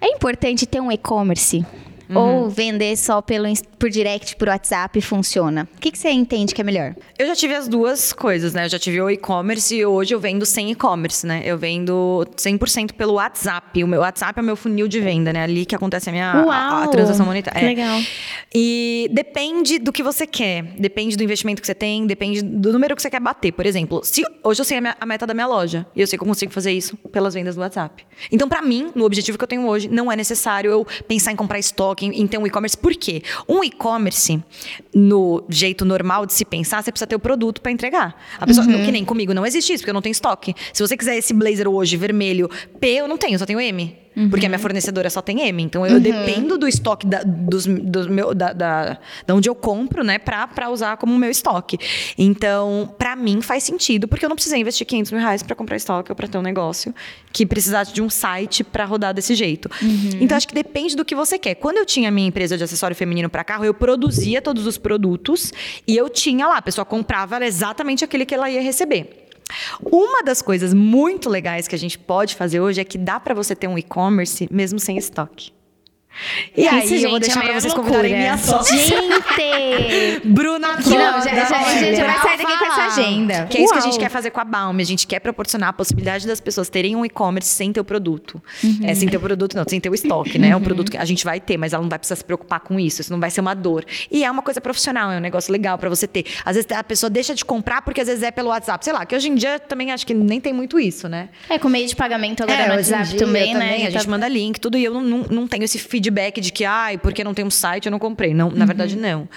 É 0.00 0.08
importante 0.08 0.66
ter 0.66 0.80
um 0.80 0.90
e-commerce? 0.90 1.64
Uhum. 2.08 2.16
Ou 2.16 2.50
vender 2.50 2.96
só 2.96 3.20
pelo, 3.20 3.46
por 3.78 3.90
direct, 3.90 4.36
por 4.36 4.48
WhatsApp 4.48 5.00
funciona? 5.00 5.68
O 5.76 5.80
que, 5.80 5.90
que 5.90 5.98
você 5.98 6.10
entende 6.10 6.54
que 6.54 6.60
é 6.60 6.64
melhor? 6.64 6.94
Eu 7.18 7.26
já 7.26 7.34
tive 7.34 7.54
as 7.54 7.66
duas 7.66 8.12
coisas, 8.12 8.54
né? 8.54 8.66
Eu 8.66 8.68
já 8.68 8.78
tive 8.78 9.00
o 9.00 9.10
e-commerce 9.10 9.74
e 9.74 9.84
hoje 9.84 10.14
eu 10.14 10.20
vendo 10.20 10.46
sem 10.46 10.70
e-commerce, 10.70 11.26
né? 11.26 11.42
Eu 11.44 11.58
vendo 11.58 12.26
100% 12.36 12.92
pelo 12.92 13.14
WhatsApp. 13.14 13.82
O 13.82 13.88
meu 13.88 14.00
WhatsApp 14.00 14.38
é 14.38 14.42
o 14.42 14.44
meu 14.44 14.56
funil 14.56 14.86
de 14.86 15.00
venda, 15.00 15.32
né? 15.32 15.42
Ali 15.42 15.66
que 15.66 15.74
acontece 15.74 16.08
a 16.08 16.12
minha 16.12 16.30
a, 16.30 16.84
a, 16.84 16.88
transação 16.88 17.26
monetária. 17.26 17.60
É. 17.60 17.68
Legal. 17.68 18.00
E 18.54 19.08
depende 19.12 19.78
do 19.78 19.92
que 19.92 20.02
você 20.02 20.26
quer. 20.26 20.62
Depende 20.78 21.16
do 21.16 21.22
investimento 21.24 21.60
que 21.60 21.66
você 21.66 21.74
tem, 21.74 22.06
depende 22.06 22.42
do 22.42 22.72
número 22.72 22.94
que 22.94 23.02
você 23.02 23.10
quer 23.10 23.20
bater. 23.20 23.52
Por 23.52 23.66
exemplo, 23.66 24.00
se 24.04 24.22
hoje 24.44 24.60
eu 24.60 24.64
sei 24.64 24.78
a, 24.78 24.80
minha, 24.80 24.96
a 25.00 25.06
meta 25.06 25.26
da 25.26 25.34
minha 25.34 25.46
loja 25.46 25.86
e 25.94 26.00
eu 26.00 26.06
sei 26.06 26.18
que 26.18 26.22
eu 26.22 26.28
consigo 26.28 26.52
fazer 26.52 26.72
isso 26.72 26.96
pelas 27.10 27.34
vendas 27.34 27.56
do 27.56 27.60
WhatsApp. 27.60 28.06
Então, 28.30 28.48
para 28.48 28.62
mim, 28.62 28.92
no 28.94 29.04
objetivo 29.04 29.36
que 29.36 29.44
eu 29.44 29.48
tenho 29.48 29.66
hoje, 29.66 29.88
não 29.88 30.10
é 30.10 30.16
necessário 30.16 30.70
eu 30.70 30.86
pensar 31.08 31.32
em 31.32 31.36
comprar 31.36 31.58
estoque 31.58 31.95
em, 32.04 32.26
ter 32.26 32.38
um 32.38 32.46
e-commerce. 32.46 32.76
Por 32.76 32.94
quê? 32.94 33.22
Um 33.48 33.64
e-commerce, 33.64 34.42
no 34.94 35.44
jeito 35.48 35.84
normal 35.84 36.26
de 36.26 36.32
se 36.32 36.44
pensar, 36.44 36.82
você 36.82 36.92
precisa 36.92 37.06
ter 37.06 37.16
o 37.16 37.20
produto 37.20 37.60
para 37.60 37.72
entregar. 37.72 38.20
A 38.38 38.46
pessoa, 38.46 38.66
uhum. 38.66 38.84
que 38.84 38.92
nem 38.92 39.04
comigo, 39.04 39.32
não 39.32 39.46
existe 39.46 39.72
isso, 39.72 39.82
porque 39.82 39.90
eu 39.90 39.94
não 39.94 40.02
tenho 40.02 40.12
estoque. 40.12 40.54
Se 40.72 40.82
você 40.82 40.96
quiser 40.96 41.16
esse 41.16 41.32
blazer 41.32 41.68
hoje 41.68 41.96
vermelho 41.96 42.50
P, 42.80 42.88
eu 42.88 43.08
não 43.08 43.16
tenho, 43.16 43.38
só 43.38 43.46
tenho 43.46 43.60
M. 43.60 44.05
Uhum. 44.16 44.30
Porque 44.30 44.46
a 44.46 44.48
minha 44.48 44.58
fornecedora 44.58 45.10
só 45.10 45.20
tem 45.20 45.42
M. 45.42 45.62
Então 45.62 45.86
eu 45.86 45.94
uhum. 45.94 46.00
dependo 46.00 46.56
do 46.56 46.66
estoque 46.66 47.06
da, 47.06 47.22
dos, 47.22 47.66
dos 47.66 48.06
meu, 48.06 48.34
da, 48.34 48.52
da, 48.52 48.98
da, 49.26 49.34
onde 49.34 49.48
eu 49.48 49.54
compro, 49.54 50.02
né, 50.02 50.18
pra, 50.18 50.46
pra 50.46 50.70
usar 50.70 50.96
como 50.96 51.16
meu 51.18 51.30
estoque. 51.30 51.78
Então, 52.16 52.94
para 52.98 53.14
mim 53.14 53.42
faz 53.42 53.62
sentido, 53.62 54.08
porque 54.08 54.24
eu 54.24 54.28
não 54.28 54.36
precisei 54.36 54.60
investir 54.60 54.86
500 54.86 55.12
mil 55.12 55.20
reais 55.20 55.42
pra 55.42 55.54
comprar 55.54 55.76
estoque 55.76 56.10
ou 56.10 56.16
pra 56.16 56.26
ter 56.26 56.38
um 56.38 56.42
negócio 56.42 56.94
que 57.32 57.44
precisasse 57.44 57.92
de 57.92 58.00
um 58.00 58.08
site 58.08 58.64
para 58.64 58.86
rodar 58.86 59.12
desse 59.12 59.34
jeito. 59.34 59.70
Uhum. 59.82 60.10
Então, 60.20 60.36
acho 60.36 60.48
que 60.48 60.54
depende 60.54 60.96
do 60.96 61.04
que 61.04 61.14
você 61.14 61.38
quer. 61.38 61.54
Quando 61.56 61.76
eu 61.76 61.84
tinha 61.84 62.08
a 62.08 62.12
minha 62.12 62.28
empresa 62.28 62.56
de 62.56 62.64
acessório 62.64 62.96
feminino 62.96 63.28
para 63.28 63.44
carro, 63.44 63.64
eu 63.64 63.74
produzia 63.74 64.40
todos 64.40 64.66
os 64.66 64.78
produtos 64.78 65.52
e 65.86 65.94
eu 65.94 66.08
tinha 66.08 66.46
lá, 66.46 66.56
a 66.56 66.62
pessoa 66.62 66.84
comprava 66.84 67.44
exatamente 67.44 68.02
aquele 68.02 68.24
que 68.24 68.34
ela 68.34 68.48
ia 68.50 68.62
receber. 68.62 69.25
Uma 69.80 70.22
das 70.22 70.42
coisas 70.42 70.74
muito 70.74 71.28
legais 71.28 71.68
que 71.68 71.74
a 71.74 71.78
gente 71.78 71.98
pode 71.98 72.34
fazer 72.34 72.60
hoje 72.60 72.80
é 72.80 72.84
que 72.84 72.98
dá 72.98 73.20
para 73.20 73.34
você 73.34 73.54
ter 73.54 73.68
um 73.68 73.78
e-commerce 73.78 74.48
mesmo 74.50 74.78
sem 74.78 74.96
estoque. 74.96 75.55
E 76.56 76.62
Isso, 76.62 76.74
aí, 76.74 76.86
gente, 76.88 77.04
eu 77.04 77.10
vou 77.10 77.20
deixar 77.20 77.44
é 77.44 77.48
pra 77.48 77.60
vocês 77.60 77.74
loucura. 77.74 77.96
convidarem 77.98 78.18
minha 78.18 78.38
sócia. 78.38 78.76
Gente! 78.76 80.20
Bruna 80.26 80.72
Não, 80.72 80.82
já, 80.82 81.20
já, 81.20 81.44
já, 81.44 81.58
a 81.58 81.74
gente 81.74 81.96
já 81.96 82.06
vai 82.06 82.20
sair 82.20 82.38
daqui 82.38 82.58
com 82.58 82.64
essa 82.64 82.84
agenda. 82.86 83.46
Que 83.46 83.58
é 83.58 83.62
isso 83.62 83.72
que 83.72 83.78
a 83.78 83.82
gente 83.82 83.98
quer 83.98 84.10
fazer 84.10 84.30
com 84.30 84.40
a 84.40 84.44
Balm. 84.44 84.78
A 84.78 84.84
gente 84.84 85.06
quer 85.06 85.20
proporcionar 85.20 85.70
a 85.70 85.72
possibilidade 85.72 86.26
das 86.26 86.40
pessoas 86.40 86.68
terem 86.68 86.96
um 86.96 87.04
e-commerce 87.04 87.48
sem 87.48 87.72
ter 87.72 87.80
o 87.80 87.84
produto. 87.84 88.42
Uhum. 88.62 88.80
É, 88.82 88.94
sem 88.94 89.08
ter 89.08 89.16
o 89.16 89.20
produto, 89.20 89.56
não, 89.56 89.64
sem 89.68 89.80
ter 89.80 89.90
o 89.90 89.94
estoque, 89.94 90.38
né? 90.38 90.48
É 90.48 90.56
um 90.56 90.60
produto 90.60 90.90
que 90.90 90.96
a 90.96 91.04
gente 91.04 91.24
vai 91.24 91.40
ter, 91.40 91.56
mas 91.56 91.72
ela 91.72 91.82
não 91.82 91.90
vai 91.90 91.98
precisar 91.98 92.16
se 92.16 92.24
preocupar 92.24 92.60
com 92.60 92.78
isso. 92.78 93.00
Isso 93.00 93.12
não 93.12 93.20
vai 93.20 93.30
ser 93.30 93.40
uma 93.40 93.54
dor. 93.54 93.84
E 94.10 94.24
é 94.24 94.30
uma 94.30 94.42
coisa 94.42 94.60
profissional, 94.60 95.10
é 95.10 95.18
um 95.18 95.20
negócio 95.20 95.52
legal 95.52 95.78
para 95.78 95.88
você 95.88 96.06
ter. 96.06 96.24
Às 96.44 96.56
vezes 96.56 96.70
a 96.72 96.82
pessoa 96.82 97.10
deixa 97.10 97.34
de 97.34 97.44
comprar 97.44 97.82
porque 97.82 98.00
às 98.00 98.06
vezes 98.06 98.22
é 98.22 98.30
pelo 98.30 98.48
WhatsApp. 98.48 98.84
Sei 98.84 98.92
lá, 98.92 99.04
que 99.04 99.14
hoje 99.14 99.28
em 99.28 99.34
dia 99.34 99.58
também 99.58 99.92
acho 99.92 100.06
que 100.06 100.14
nem 100.14 100.40
tem 100.40 100.52
muito 100.52 100.78
isso, 100.78 101.08
né? 101.08 101.28
É, 101.48 101.58
com 101.58 101.68
meio 101.68 101.86
de 101.86 101.96
pagamento 101.96 102.42
agora 102.42 102.60
é, 102.60 102.68
no 102.68 102.74
WhatsApp 102.74 103.16
também, 103.16 103.54
né? 103.54 103.60
Também, 103.60 103.86
a 103.86 103.90
gente 103.90 104.04
tá... 104.04 104.10
manda 104.10 104.28
link, 104.28 104.58
tudo. 104.58 104.76
E 104.78 104.84
eu 104.84 104.94
não, 104.94 105.02
não, 105.02 105.18
não 105.30 105.46
tenho 105.46 105.64
esse 105.64 105.78
feedback 106.06 106.40
de 106.40 106.52
que, 106.52 106.64
ai, 106.64 106.96
porque 106.98 107.24
não 107.24 107.34
tem 107.34 107.44
um 107.44 107.50
site, 107.50 107.86
eu 107.86 107.92
não 107.92 107.98
comprei. 107.98 108.32
Não, 108.32 108.50
na 108.50 108.60
uhum. 108.60 108.66
verdade, 108.66 108.96
não. 108.96 109.28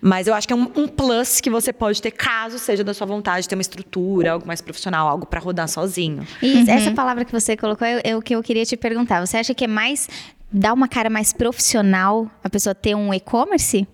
Mas 0.00 0.26
eu 0.26 0.34
acho 0.34 0.46
que 0.46 0.52
é 0.52 0.56
um, 0.56 0.70
um, 0.76 0.88
plus 0.88 1.40
que 1.40 1.50
você 1.50 1.72
pode 1.72 2.00
ter, 2.00 2.10
caso 2.10 2.58
seja 2.58 2.84
da 2.84 2.94
sua 2.94 3.06
vontade, 3.06 3.48
ter 3.48 3.54
uma 3.54 3.62
estrutura, 3.62 4.32
algo 4.32 4.46
mais 4.46 4.60
profissional, 4.60 5.08
algo 5.08 5.26
para 5.26 5.40
rodar 5.40 5.68
sozinho. 5.68 6.26
E 6.40 6.54
uhum. 6.54 6.64
essa 6.68 6.90
palavra 6.92 7.24
que 7.24 7.32
você 7.32 7.56
colocou 7.56 7.86
é, 7.86 8.00
é 8.04 8.16
o 8.16 8.22
que 8.22 8.34
eu 8.34 8.42
queria 8.42 8.64
te 8.64 8.76
perguntar. 8.76 9.24
Você 9.24 9.36
acha 9.36 9.54
que 9.54 9.64
é 9.64 9.68
mais. 9.68 10.08
dá 10.50 10.72
uma 10.72 10.88
cara 10.88 11.10
mais 11.10 11.32
profissional 11.32 12.30
a 12.42 12.48
pessoa 12.48 12.74
ter 12.74 12.94
um 12.94 13.12
e-commerce? 13.12 13.86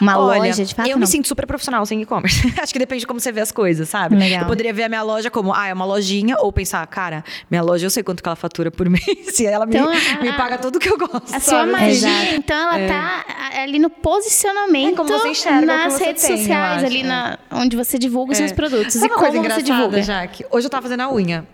Uma 0.00 0.18
Olha, 0.18 0.40
loja, 0.40 0.64
de 0.64 0.74
fato? 0.74 0.86
Eu 0.86 0.96
não. 0.96 1.00
me 1.00 1.06
sinto 1.06 1.26
super 1.28 1.46
profissional 1.46 1.84
sem 1.86 2.02
e-commerce. 2.02 2.52
Acho 2.60 2.72
que 2.72 2.78
depende 2.78 3.00
de 3.00 3.06
como 3.06 3.20
você 3.20 3.32
vê 3.32 3.40
as 3.40 3.52
coisas, 3.52 3.88
sabe? 3.88 4.16
Legal. 4.16 4.42
Eu 4.42 4.46
poderia 4.46 4.72
ver 4.72 4.84
a 4.84 4.88
minha 4.88 5.02
loja 5.02 5.30
como, 5.30 5.52
ah, 5.52 5.66
é 5.66 5.72
uma 5.72 5.84
lojinha, 5.84 6.36
ou 6.38 6.52
pensar, 6.52 6.86
cara, 6.86 7.24
minha 7.50 7.62
loja 7.62 7.86
eu 7.86 7.90
sei 7.90 8.02
quanto 8.02 8.22
que 8.22 8.28
ela 8.28 8.36
fatura 8.36 8.70
por 8.70 8.88
mês. 8.90 9.38
E 9.38 9.46
ela 9.46 9.64
então, 9.68 9.90
me, 9.90 9.96
a, 9.96 10.20
me 10.22 10.32
paga 10.34 10.58
tudo 10.58 10.78
que 10.78 10.88
eu 10.88 10.98
gosto. 10.98 11.34
A 11.34 11.40
sua 11.40 11.66
magia. 11.66 12.34
Então 12.34 12.56
ela 12.56 12.78
é. 12.78 12.88
tá 12.88 13.24
ali 13.62 13.78
no 13.78 13.90
posicionamento 13.90 14.94
é 14.94 14.96
como 14.96 15.08
você 15.08 15.28
enxerga 15.28 15.66
nas 15.66 15.94
você 15.94 16.04
redes 16.04 16.22
tem, 16.22 16.36
sociais, 16.36 16.84
ali 16.84 17.00
é. 17.00 17.04
na, 17.04 17.38
onde 17.50 17.76
você 17.76 17.98
divulga 17.98 18.32
os 18.32 18.38
seus 18.38 18.52
é. 18.52 18.54
produtos. 18.54 18.94
Sabe 18.94 19.12
e 19.12 19.16
como 19.16 19.42
você 19.42 19.62
divulga. 19.62 20.02
Jaque? 20.02 20.44
Hoje 20.50 20.66
eu 20.66 20.70
tava 20.70 20.82
fazendo 20.82 21.00
a 21.00 21.12
unha. 21.12 21.46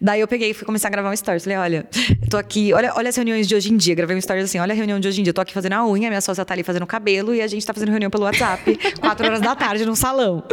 Daí 0.00 0.20
eu 0.20 0.28
peguei 0.28 0.50
e 0.50 0.54
fui 0.54 0.64
começar 0.64 0.88
a 0.88 0.90
gravar 0.90 1.10
um 1.10 1.16
stories. 1.16 1.44
Falei, 1.44 1.58
olha, 1.58 1.86
tô 2.30 2.36
aqui, 2.36 2.72
olha, 2.72 2.92
olha 2.96 3.08
as 3.08 3.16
reuniões 3.16 3.46
de 3.46 3.54
hoje 3.54 3.72
em 3.72 3.76
dia. 3.76 3.94
Gravei 3.94 4.16
um 4.16 4.20
stories 4.20 4.44
assim, 4.44 4.58
olha 4.58 4.72
a 4.72 4.76
reunião 4.76 4.98
de 5.00 5.08
hoje 5.08 5.20
em 5.20 5.24
dia. 5.24 5.30
Eu 5.30 5.34
tô 5.34 5.40
aqui 5.40 5.52
fazendo 5.52 5.74
a 5.74 5.86
unha, 5.86 6.08
minha 6.08 6.20
sócia 6.20 6.44
tá 6.44 6.54
ali 6.54 6.62
fazendo 6.62 6.82
o 6.82 6.86
cabelo 6.86 7.34
e 7.34 7.40
a 7.40 7.46
gente 7.46 7.64
tá 7.64 7.72
fazendo 7.72 7.83
reunião 7.92 8.10
pelo 8.10 8.24
WhatsApp, 8.24 8.78
quatro 9.00 9.26
horas 9.26 9.40
da 9.40 9.54
tarde, 9.54 9.84
num 9.84 9.94
salão. 9.94 10.44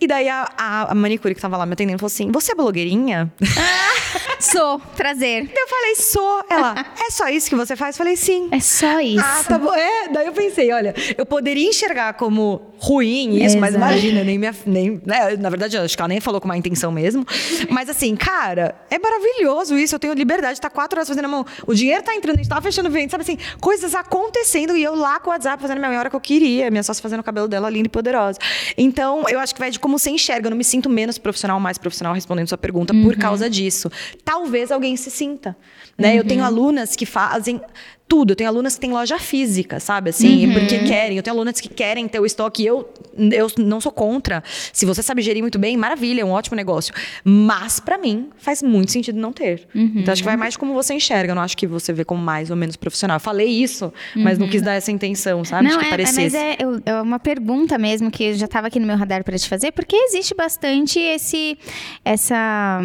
E 0.00 0.06
daí 0.06 0.28
a, 0.28 0.48
a, 0.58 0.92
a 0.92 0.94
manicure 0.96 1.32
que 1.34 1.40
tava 1.40 1.56
lá 1.56 1.64
me 1.64 1.74
atendendo 1.74 1.98
falou 1.98 2.08
assim: 2.08 2.30
Você 2.32 2.52
é 2.52 2.54
blogueirinha? 2.54 3.32
Ah, 3.40 4.36
sou, 4.42 4.80
prazer. 4.96 5.50
Eu 5.54 5.68
falei, 5.68 5.94
sou. 5.94 6.44
Ela, 6.50 6.86
é 7.06 7.10
só 7.10 7.28
isso 7.28 7.48
que 7.48 7.54
você 7.54 7.76
faz? 7.76 7.94
Eu 7.94 7.98
falei, 7.98 8.16
sim. 8.16 8.48
É 8.50 8.58
só 8.58 9.00
isso. 9.00 9.24
Ah, 9.24 9.44
tá 9.46 9.58
bom. 9.58 9.72
É, 9.72 10.08
daí 10.08 10.26
eu 10.26 10.32
pensei, 10.32 10.72
olha, 10.72 10.92
eu 11.16 11.24
poderia 11.24 11.68
enxergar 11.68 12.14
como 12.14 12.72
ruim 12.78 13.44
isso, 13.44 13.56
mas 13.58 13.76
imagina, 13.76 14.24
nem 14.24 14.38
minha. 14.38 14.52
Nem, 14.66 15.00
né, 15.06 15.36
na 15.38 15.48
verdade, 15.48 15.78
acho 15.78 15.96
que 15.96 16.02
ela 16.02 16.08
nem 16.08 16.20
falou 16.20 16.40
com 16.40 16.46
uma 16.46 16.56
intenção 16.56 16.90
mesmo. 16.90 17.24
Mas 17.70 17.88
assim, 17.88 18.16
cara, 18.16 18.74
é 18.90 18.98
maravilhoso 18.98 19.78
isso. 19.78 19.94
Eu 19.94 20.00
tenho 20.00 20.14
liberdade 20.14 20.54
de 20.54 20.58
estar 20.58 20.70
quatro 20.70 20.98
horas 20.98 21.08
fazendo 21.08 21.26
a 21.26 21.28
mão. 21.28 21.46
O 21.64 21.74
dinheiro 21.74 22.02
tá 22.02 22.12
entrando, 22.12 22.34
a 22.34 22.42
gente 22.42 22.48
tá 22.48 22.60
fechando 22.60 22.90
venda, 22.90 23.10
sabe 23.10 23.22
assim, 23.22 23.38
coisas 23.60 23.94
acontecendo 23.94 24.76
e 24.76 24.82
eu 24.82 24.96
lá 24.96 25.20
com 25.20 25.30
o 25.30 25.32
WhatsApp 25.32 25.62
fazendo 25.62 25.82
a 25.84 25.88
minha 25.88 26.00
hora 26.00 26.10
que 26.10 26.16
eu 26.16 26.20
queria, 26.20 26.41
minha 26.70 26.82
sócia 26.82 27.02
fazendo 27.02 27.20
o 27.20 27.22
cabelo 27.24 27.48
dela 27.48 27.68
linda 27.70 27.86
e 27.86 27.90
poderosa. 27.90 28.38
Então, 28.76 29.24
eu 29.28 29.38
acho 29.38 29.54
que 29.54 29.60
vai 29.60 29.70
de 29.70 29.78
como 29.78 29.98
você 29.98 30.10
enxerga. 30.10 30.46
Eu 30.46 30.50
não 30.50 30.56
me 30.56 30.64
sinto 30.64 30.88
menos 30.88 31.18
profissional, 31.18 31.58
mais 31.60 31.78
profissional 31.78 32.14
respondendo 32.14 32.48
sua 32.48 32.58
pergunta 32.58 32.92
uhum. 32.92 33.04
por 33.04 33.16
causa 33.16 33.48
disso. 33.48 33.90
Talvez 34.24 34.70
alguém 34.70 34.96
se 34.96 35.10
sinta. 35.10 35.56
Né? 35.96 36.10
Uhum. 36.12 36.16
Eu 36.16 36.24
tenho 36.24 36.40
uhum. 36.40 36.46
alunas 36.46 36.96
que 36.96 37.06
fazem 37.06 37.60
tudo. 38.12 38.32
Eu 38.32 38.36
tenho 38.36 38.50
alunas 38.50 38.74
que 38.74 38.80
têm 38.82 38.90
loja 38.90 39.18
física, 39.18 39.80
sabe? 39.80 40.10
Assim, 40.10 40.46
uhum. 40.46 40.52
porque 40.52 40.80
querem. 40.80 41.16
Eu 41.16 41.22
tenho 41.22 41.34
alunas 41.34 41.58
que 41.58 41.68
querem 41.70 42.06
ter 42.06 42.20
o 42.20 42.26
estoque. 42.26 42.62
Eu, 42.62 42.92
eu 43.16 43.46
não 43.56 43.80
sou 43.80 43.90
contra. 43.90 44.44
Se 44.70 44.84
você 44.84 45.02
sabe 45.02 45.22
gerir 45.22 45.40
muito 45.40 45.58
bem, 45.58 45.78
maravilha, 45.78 46.20
é 46.20 46.24
um 46.24 46.30
ótimo 46.30 46.54
negócio. 46.54 46.92
Mas, 47.24 47.80
para 47.80 47.96
mim, 47.96 48.28
faz 48.36 48.62
muito 48.62 48.92
sentido 48.92 49.18
não 49.18 49.32
ter. 49.32 49.66
Uhum. 49.74 49.94
Então, 49.96 50.12
acho 50.12 50.20
que 50.20 50.26
vai 50.26 50.36
mais 50.36 50.52
de 50.52 50.58
como 50.58 50.74
você 50.74 50.92
enxerga. 50.92 51.32
Eu 51.32 51.34
não 51.34 51.40
acho 51.40 51.56
que 51.56 51.66
você 51.66 51.90
vê 51.90 52.04
como 52.04 52.22
mais 52.22 52.50
ou 52.50 52.56
menos 52.56 52.76
profissional. 52.76 53.16
Eu 53.16 53.20
falei 53.20 53.48
isso, 53.48 53.86
uhum. 54.14 54.24
mas 54.24 54.36
não 54.36 54.46
quis 54.46 54.60
dar 54.60 54.74
essa 54.74 54.92
intenção, 54.92 55.42
sabe? 55.42 55.70
Não, 55.70 55.78
que 55.78 55.86
é, 55.86 55.96
mas 55.96 56.34
é, 56.34 56.58
é, 56.84 57.00
uma 57.00 57.18
pergunta 57.18 57.78
mesmo 57.78 58.10
que 58.10 58.34
já 58.34 58.44
estava 58.44 58.66
aqui 58.66 58.78
no 58.78 58.86
meu 58.86 58.98
radar 58.98 59.24
para 59.24 59.38
te 59.38 59.48
fazer, 59.48 59.72
porque 59.72 59.96
existe 59.96 60.34
bastante 60.34 60.98
esse, 61.00 61.56
essa 62.04 62.78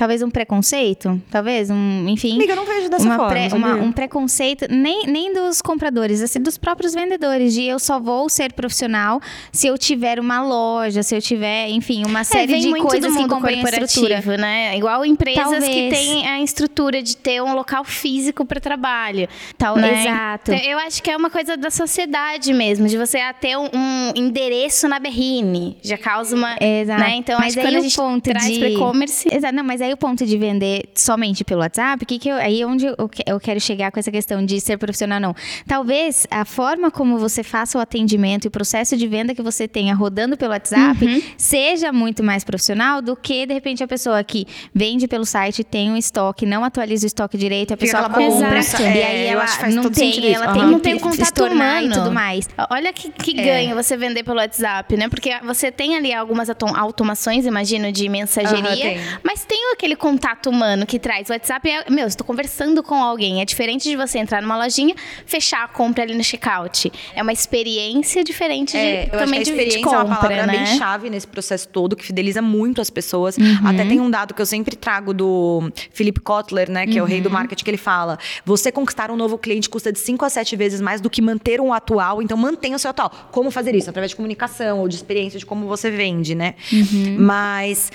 talvez 0.00 0.22
um 0.22 0.30
preconceito, 0.30 1.20
talvez 1.30 1.68
um, 1.68 2.08
enfim. 2.08 2.36
Amiga, 2.36 2.52
eu 2.52 2.56
não 2.56 2.64
vejo 2.64 2.88
dessa 2.88 3.04
forma. 3.04 3.28
Pré, 3.28 3.48
uma, 3.52 3.74
um 3.74 3.92
preconceito 3.92 4.64
nem, 4.70 5.06
nem 5.06 5.30
dos 5.30 5.60
compradores, 5.60 6.22
assim, 6.22 6.40
dos 6.40 6.56
próprios 6.56 6.94
vendedores 6.94 7.52
de 7.52 7.64
eu 7.64 7.78
só 7.78 8.00
vou 8.00 8.26
ser 8.30 8.54
profissional 8.54 9.20
se 9.52 9.66
eu 9.66 9.76
tiver 9.76 10.18
uma 10.18 10.42
loja, 10.42 11.02
se 11.02 11.14
eu 11.14 11.20
tiver, 11.20 11.68
enfim, 11.68 12.02
uma 12.06 12.20
é, 12.20 12.24
série 12.24 12.54
é, 12.54 12.58
de 12.60 12.74
coisas 12.76 13.14
que 13.14 13.28
compõem 13.28 13.62
a 13.62 13.82
estrutura, 13.82 14.22
né? 14.38 14.74
Igual 14.78 15.04
empresas 15.04 15.42
talvez. 15.42 15.66
que 15.66 15.90
têm 15.90 16.26
a 16.26 16.40
estrutura 16.40 17.02
de 17.02 17.14
ter 17.14 17.42
um 17.42 17.52
local 17.52 17.84
físico 17.84 18.46
para 18.46 18.58
trabalho. 18.58 19.28
Tal, 19.58 19.76
né? 19.76 20.00
Exato. 20.00 20.52
Eu 20.52 20.78
acho 20.78 21.02
que 21.02 21.10
é 21.10 21.16
uma 21.16 21.28
coisa 21.28 21.58
da 21.58 21.70
sociedade 21.70 22.54
mesmo, 22.54 22.88
de 22.88 22.96
você 22.96 23.18
ter 23.38 23.54
um, 23.58 23.68
um 23.74 24.12
endereço 24.16 24.88
na 24.88 24.98
berrine, 24.98 25.76
já 25.82 25.98
causa 25.98 26.34
uma, 26.34 26.56
Exato. 26.58 27.00
Né? 27.02 27.16
Então, 27.16 27.38
mas 27.38 27.48
acho 27.48 27.56
que 27.56 27.70
quando 27.70 27.76
a 27.76 27.82
gente 27.82 27.96
ponto 27.96 28.24
traz 28.30 28.46
de... 28.46 28.58
para 28.58 28.70
e-commerce, 28.70 29.28
Exato, 29.30 29.54
não, 29.54 29.62
mas 29.62 29.82
aí 29.82 29.89
o 29.92 29.96
ponto 29.96 30.24
de 30.24 30.36
vender 30.36 30.90
somente 30.94 31.44
pelo 31.44 31.60
WhatsApp, 31.60 32.04
que 32.04 32.18
que 32.18 32.28
eu, 32.28 32.36
aí 32.36 32.62
é 32.62 32.66
onde 32.66 32.86
eu, 32.86 32.96
eu 33.26 33.40
quero 33.40 33.60
chegar 33.60 33.90
com 33.90 33.98
essa 33.98 34.10
questão 34.10 34.44
de 34.44 34.60
ser 34.60 34.78
profissional 34.78 35.20
não. 35.20 35.34
Talvez 35.66 36.26
a 36.30 36.44
forma 36.44 36.90
como 36.90 37.18
você 37.18 37.42
faça 37.42 37.78
o 37.78 37.80
atendimento 37.80 38.44
e 38.44 38.48
o 38.48 38.50
processo 38.50 38.96
de 38.96 39.06
venda 39.06 39.34
que 39.34 39.42
você 39.42 39.66
tenha 39.66 39.94
rodando 39.94 40.36
pelo 40.36 40.52
WhatsApp 40.52 41.04
uhum. 41.04 41.22
seja 41.36 41.92
muito 41.92 42.22
mais 42.22 42.44
profissional 42.44 43.02
do 43.02 43.16
que 43.16 43.46
de 43.46 43.54
repente 43.54 43.82
a 43.82 43.88
pessoa 43.88 44.22
que 44.22 44.46
vende 44.74 45.06
pelo 45.08 45.24
site 45.24 45.64
tem 45.64 45.90
um 45.90 45.96
estoque, 45.96 46.46
não 46.46 46.64
atualiza 46.64 47.06
o 47.06 47.08
estoque 47.08 47.36
direito, 47.36 47.74
a 47.74 47.76
pessoa 47.76 48.08
compra 48.08 48.58
Exato. 48.58 48.82
e 48.82 49.02
aí 49.02 49.26
ela 49.26 49.46
não 49.72 49.90
tem, 49.90 50.32
ela 50.32 50.52
tem, 50.52 50.62
uhum. 50.62 50.70
não 50.70 50.80
tem 50.80 50.94
o 50.94 51.00
contato 51.00 51.44
humano 51.44 51.86
e 51.86 51.90
tudo 51.90 52.12
mais. 52.12 52.48
Olha 52.70 52.92
que, 52.92 53.10
que 53.10 53.38
é. 53.38 53.44
ganho 53.44 53.74
você 53.74 53.96
vender 53.96 54.22
pelo 54.22 54.38
WhatsApp, 54.38 54.96
né? 54.96 55.08
Porque 55.08 55.30
você 55.44 55.70
tem 55.70 55.96
ali 55.96 56.12
algumas 56.12 56.48
automações, 56.76 57.46
imagino, 57.46 57.92
de 57.92 58.08
mensageria, 58.08 58.92
uhum, 58.92 59.18
mas 59.22 59.44
tem 59.44 59.69
aquele 59.72 59.96
contato 59.96 60.50
humano 60.50 60.86
que 60.86 60.98
traz 60.98 61.28
o 61.28 61.32
WhatsApp. 61.32 61.68
É, 61.68 61.90
meu, 61.90 62.06
estou 62.06 62.26
conversando 62.26 62.82
com 62.82 62.94
alguém. 62.94 63.40
É 63.40 63.44
diferente 63.44 63.88
de 63.88 63.96
você 63.96 64.18
entrar 64.18 64.42
numa 64.42 64.56
lojinha, 64.56 64.94
fechar 65.26 65.64
a 65.64 65.68
compra 65.68 66.04
ali 66.04 66.14
no 66.14 66.24
checkout. 66.24 66.92
É 67.14 67.22
uma 67.22 67.32
experiência 67.32 68.22
diferente 68.24 68.76
é, 68.76 69.04
de, 69.04 69.10
também 69.10 69.42
de, 69.42 69.50
experiência 69.50 69.78
de 69.78 69.84
compra, 69.84 70.00
é 70.00 70.04
uma 70.04 70.16
palavra 70.16 70.46
né? 70.46 70.58
bem 70.58 70.66
chave 70.78 71.10
nesse 71.10 71.26
processo 71.26 71.68
todo, 71.68 71.96
que 71.96 72.04
fideliza 72.04 72.42
muito 72.42 72.80
as 72.80 72.90
pessoas. 72.90 73.36
Uhum. 73.36 73.66
Até 73.66 73.84
tem 73.84 74.00
um 74.00 74.10
dado 74.10 74.34
que 74.34 74.42
eu 74.42 74.46
sempre 74.46 74.76
trago 74.76 75.12
do 75.12 75.70
Philip 75.92 76.20
Kotler, 76.20 76.70
né, 76.70 76.86
que 76.86 76.92
uhum. 76.92 76.98
é 76.98 77.02
o 77.02 77.04
rei 77.04 77.20
do 77.20 77.26
uhum. 77.26 77.34
marketing, 77.34 77.64
que 77.64 77.70
ele 77.70 77.76
fala: 77.76 78.18
você 78.44 78.70
conquistar 78.72 79.10
um 79.10 79.16
novo 79.16 79.38
cliente 79.38 79.68
custa 79.68 79.92
de 79.92 79.98
5 79.98 80.24
a 80.24 80.30
7 80.30 80.56
vezes 80.56 80.80
mais 80.80 81.00
do 81.00 81.08
que 81.08 81.22
manter 81.22 81.60
um 81.60 81.72
atual, 81.72 82.22
então 82.22 82.36
mantenha 82.36 82.76
o 82.76 82.78
seu 82.78 82.90
atual. 82.90 83.10
Como 83.30 83.50
fazer 83.50 83.74
isso? 83.74 83.90
Através 83.90 84.10
de 84.10 84.16
comunicação 84.16 84.80
ou 84.80 84.88
de 84.88 84.96
experiência 84.96 85.38
de 85.38 85.46
como 85.46 85.66
você 85.66 85.90
vende, 85.90 86.34
né? 86.34 86.54
Uhum. 86.72 87.16
Mas 87.18 87.90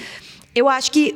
eu 0.54 0.70
acho 0.70 0.92
que 0.92 1.16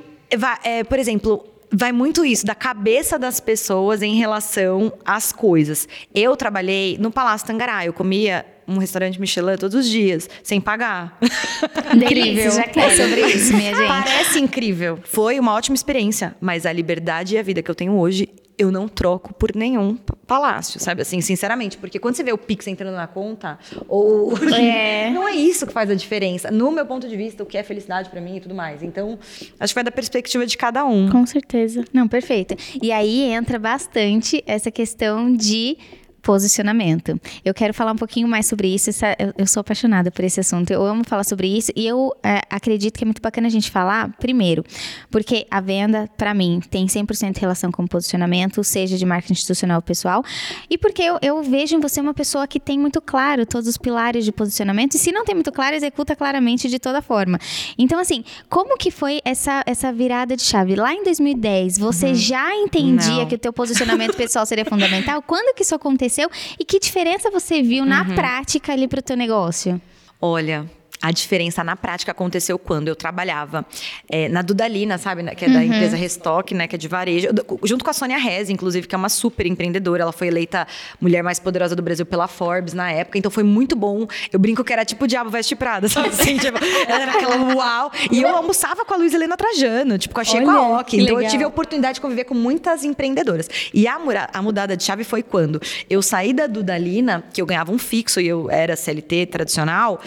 é, 0.63 0.83
por 0.83 0.99
exemplo, 0.99 1.45
vai 1.71 1.91
muito 1.91 2.25
isso 2.25 2.45
da 2.45 2.55
cabeça 2.55 3.17
das 3.17 3.39
pessoas 3.39 4.01
em 4.01 4.15
relação 4.15 4.91
às 5.05 5.31
coisas. 5.31 5.87
Eu 6.13 6.35
trabalhei 6.35 6.97
no 6.99 7.11
Palácio 7.11 7.47
Tangará, 7.47 7.85
eu 7.85 7.93
comia 7.93 8.45
um 8.67 8.77
restaurante 8.77 9.19
Michelin 9.19 9.57
todos 9.57 9.75
os 9.75 9.89
dias, 9.89 10.29
sem 10.43 10.61
pagar. 10.61 11.17
Incrível. 11.95 12.51
Já 12.51 12.63
quer 12.63 12.95
sobre 12.95 13.25
isso, 13.25 13.53
minha 13.55 13.73
gente. 13.73 13.87
Parece 13.87 14.39
incrível. 14.39 14.99
Foi 15.03 15.39
uma 15.39 15.53
ótima 15.53 15.75
experiência, 15.75 16.35
mas 16.39 16.65
a 16.65 16.71
liberdade 16.71 17.35
e 17.35 17.37
a 17.39 17.41
vida 17.41 17.63
que 17.63 17.71
eu 17.71 17.75
tenho 17.75 17.93
hoje 17.93 18.29
eu 18.59 18.71
não 18.71 18.89
troco 18.89 19.33
por 19.33 19.55
nenhum 19.55 19.95
palácio, 20.27 20.79
sabe? 20.79 21.01
Assim, 21.01 21.21
sinceramente, 21.21 21.77
porque 21.77 21.97
quando 21.97 22.15
você 22.15 22.23
vê 22.23 22.33
o 22.33 22.37
Pix 22.37 22.67
entrando 22.67 22.95
na 22.95 23.07
conta, 23.07 23.57
ou 23.87 24.37
é. 24.53 25.09
não 25.15 25.27
é 25.27 25.33
isso 25.33 25.65
que 25.65 25.71
faz 25.71 25.89
a 25.89 25.95
diferença. 25.95 26.51
No 26.51 26.69
meu 26.69 26.85
ponto 26.85 27.07
de 27.07 27.15
vista, 27.15 27.41
o 27.41 27.45
que 27.45 27.57
é 27.57 27.63
felicidade 27.63 28.09
para 28.09 28.19
mim 28.19 28.35
e 28.35 28.41
tudo 28.41 28.53
mais. 28.53 28.83
Então, 28.83 29.17
acho 29.59 29.71
que 29.71 29.75
vai 29.75 29.83
da 29.83 29.91
perspectiva 29.91 30.45
de 30.45 30.57
cada 30.57 30.85
um. 30.85 31.09
Com 31.09 31.25
certeza. 31.25 31.85
Não, 31.93 32.07
perfeito. 32.07 32.55
E 32.81 32.91
aí 32.91 33.31
entra 33.31 33.57
bastante 33.57 34.43
essa 34.45 34.69
questão 34.69 35.33
de 35.33 35.77
posicionamento. 36.29 37.19
Eu 37.43 37.55
quero 37.55 37.73
falar 37.73 37.91
um 37.93 37.95
pouquinho 37.95 38.27
mais 38.27 38.45
sobre 38.45 38.67
isso. 38.67 38.91
Eu, 39.35 39.47
sou 39.47 39.61
apaixonada 39.61 40.11
por 40.11 40.23
esse 40.23 40.39
assunto. 40.39 40.69
Eu 40.69 40.85
amo 40.85 41.03
falar 41.03 41.23
sobre 41.23 41.47
isso 41.47 41.71
e 41.75 41.87
eu 41.87 42.15
é, 42.21 42.41
acredito 42.51 42.99
que 42.99 43.03
é 43.03 43.07
muito 43.07 43.19
bacana 43.19 43.47
a 43.47 43.49
gente 43.49 43.71
falar, 43.71 44.15
primeiro, 44.19 44.63
porque 45.09 45.47
a 45.49 45.59
venda, 45.59 46.07
para 46.15 46.35
mim, 46.35 46.61
tem 46.69 46.85
100% 46.85 47.35
relação 47.39 47.71
com 47.71 47.87
posicionamento, 47.87 48.63
seja 48.63 48.95
de 48.95 49.07
marketing 49.07 49.33
institucional 49.33 49.77
ou 49.77 49.81
pessoal, 49.81 50.23
e 50.69 50.77
porque 50.77 51.01
eu, 51.01 51.17
eu, 51.19 51.41
vejo 51.41 51.75
em 51.75 51.79
você 51.79 51.99
uma 51.99 52.13
pessoa 52.13 52.45
que 52.45 52.59
tem 52.59 52.77
muito 52.77 53.01
claro 53.01 53.43
todos 53.43 53.67
os 53.67 53.75
pilares 53.75 54.23
de 54.23 54.31
posicionamento 54.31 54.93
e 54.93 54.99
se 54.99 55.11
não 55.11 55.25
tem 55.25 55.33
muito 55.33 55.51
claro, 55.51 55.75
executa 55.75 56.15
claramente 56.15 56.69
de 56.69 56.77
toda 56.77 57.01
forma. 57.01 57.39
Então, 57.75 57.99
assim, 57.99 58.23
como 58.47 58.77
que 58.77 58.91
foi 58.91 59.19
essa, 59.25 59.63
essa 59.65 59.91
virada 59.91 60.35
de 60.35 60.43
chave? 60.43 60.75
Lá 60.75 60.93
em 60.93 61.03
2010, 61.03 61.79
você 61.79 62.09
uhum. 62.09 62.13
já 62.13 62.55
entendia 62.55 63.15
não. 63.15 63.25
que 63.25 63.33
o 63.33 63.39
teu 63.39 63.51
posicionamento 63.51 64.15
pessoal 64.15 64.45
seria 64.45 64.65
fundamental? 64.65 65.23
Quando 65.23 65.55
que 65.55 65.63
isso 65.63 65.73
aconteceu? 65.73 66.18
Aconteceu 66.19 66.29
e 66.59 66.65
que 66.65 66.79
diferença 66.79 67.31
você 67.31 67.61
viu 67.61 67.85
na 67.85 68.03
uhum. 68.03 68.15
prática 68.15 68.73
ali 68.73 68.87
para 68.87 68.99
o 68.99 69.03
teu 69.03 69.15
negócio? 69.15 69.81
Olha, 70.21 70.69
a 71.01 71.11
diferença 71.11 71.63
na 71.63 71.75
prática 71.75 72.11
aconteceu 72.11 72.59
quando 72.59 72.89
eu 72.89 72.95
trabalhava 72.95 73.65
é, 74.09 74.27
na 74.27 74.41
Dudalina, 74.41 74.97
sabe? 74.97 75.23
Né, 75.23 75.33
que 75.33 75.45
é 75.45 75.49
da 75.49 75.59
uhum. 75.59 75.63
empresa 75.65 75.95
Restock, 75.95 76.53
né? 76.53 76.67
Que 76.67 76.75
é 76.75 76.77
de 76.77 76.87
varejo. 76.87 77.29
Junto 77.63 77.83
com 77.83 77.89
a 77.89 77.93
Sônia 77.93 78.17
Rez, 78.17 78.49
inclusive, 78.49 78.87
que 78.87 78.93
é 78.93 78.97
uma 78.97 79.09
super 79.09 79.45
empreendedora. 79.45 80.03
Ela 80.03 80.11
foi 80.11 80.27
eleita 80.27 80.67
mulher 80.99 81.23
mais 81.23 81.39
poderosa 81.39 81.75
do 81.75 81.81
Brasil 81.81 82.05
pela 82.05 82.27
Forbes 82.27 82.73
na 82.73 82.91
época. 82.91 83.17
Então 83.17 83.31
foi 83.31 83.43
muito 83.43 83.75
bom. 83.75 84.07
Eu 84.31 84.39
brinco 84.39 84.63
que 84.63 84.73
era 84.73 84.83
tipo 84.83 85.05
o 85.05 85.07
Diabo 85.07 85.29
Veste 85.29 85.55
Prada, 85.55 85.87
sabe? 85.89 86.09
Assim, 86.09 86.37
tipo, 86.37 86.57
ela 86.87 87.01
era 87.01 87.11
aquela 87.13 87.55
uau. 87.55 87.91
E 88.11 88.21
eu 88.21 88.35
almoçava 88.35 88.83
com 88.83 88.93
a 88.93 88.97
Luiz 88.97 89.13
Helena 89.13 89.37
Trajano, 89.37 89.97
tipo, 89.97 90.13
com 90.13 90.21
a 90.21 90.23
Chico 90.23 90.49
Aoki. 90.49 90.97
Então 90.97 91.15
legal. 91.15 91.21
eu 91.21 91.29
tive 91.29 91.43
a 91.43 91.47
oportunidade 91.47 91.95
de 91.95 92.01
conviver 92.01 92.25
com 92.25 92.35
muitas 92.35 92.83
empreendedoras. 92.83 93.49
E 93.73 93.87
a, 93.87 93.97
a 94.33 94.41
mudada 94.41 94.75
de 94.75 94.83
chave 94.83 95.03
foi 95.05 95.23
quando 95.23 95.61
eu 95.89 96.01
saí 96.01 96.33
da 96.33 96.45
Dudalina, 96.45 97.23
que 97.33 97.41
eu 97.41 97.45
ganhava 97.45 97.71
um 97.71 97.77
fixo 97.77 98.19
e 98.19 98.27
eu 98.27 98.49
era 98.51 98.75
CLT 98.75 99.27
tradicional, 99.27 100.01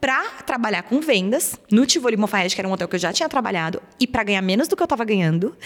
para 0.00 0.24
trabalhar 0.46 0.82
com 0.82 1.00
vendas 1.00 1.56
no 1.70 1.84
Tivoli 1.84 2.16
Mofarrege, 2.16 2.54
que 2.54 2.60
era 2.60 2.68
um 2.68 2.72
hotel 2.72 2.86
que 2.86 2.96
eu 2.96 3.00
já 3.00 3.12
tinha 3.12 3.28
trabalhado, 3.28 3.82
e 3.98 4.06
para 4.06 4.22
ganhar 4.22 4.42
menos 4.42 4.68
do 4.68 4.76
que 4.76 4.82
eu 4.82 4.84
estava 4.84 5.04
ganhando. 5.04 5.56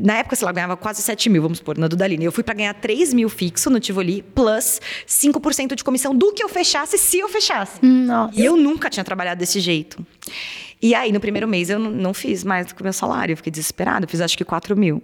Na 0.00 0.18
época, 0.18 0.36
sei 0.36 0.44
lá, 0.44 0.50
eu 0.50 0.54
ganhava 0.54 0.76
quase 0.76 1.02
7 1.02 1.28
mil, 1.28 1.42
vamos 1.42 1.58
supor, 1.58 1.76
na 1.76 1.88
Dudalina. 1.88 2.22
Eu 2.22 2.32
fui 2.32 2.44
para 2.44 2.54
ganhar 2.54 2.74
3 2.74 3.12
mil 3.14 3.28
fixo 3.28 3.70
no 3.70 3.80
Tivoli, 3.80 4.22
plus 4.22 4.80
5% 5.06 5.74
de 5.74 5.84
comissão 5.84 6.14
do 6.14 6.32
que 6.32 6.42
eu 6.42 6.48
fechasse, 6.48 6.98
se 6.98 7.18
eu 7.18 7.28
fechasse. 7.28 7.84
Nossa. 7.84 8.38
E 8.38 8.44
eu 8.44 8.56
nunca 8.56 8.88
tinha 8.88 9.04
trabalhado 9.04 9.38
desse 9.38 9.60
jeito. 9.60 10.04
E 10.80 10.94
aí, 10.94 11.12
no 11.12 11.20
primeiro 11.20 11.48
mês, 11.48 11.70
eu 11.70 11.78
não 11.78 12.12
fiz 12.12 12.44
mais 12.44 12.66
do 12.66 12.74
que 12.74 12.80
o 12.80 12.84
meu 12.84 12.92
salário. 12.92 13.32
Eu 13.32 13.36
fiquei 13.36 13.50
desesperada. 13.50 14.04
Eu 14.04 14.08
fiz 14.08 14.20
acho 14.20 14.36
que 14.36 14.44
4 14.44 14.76
mil. 14.76 15.02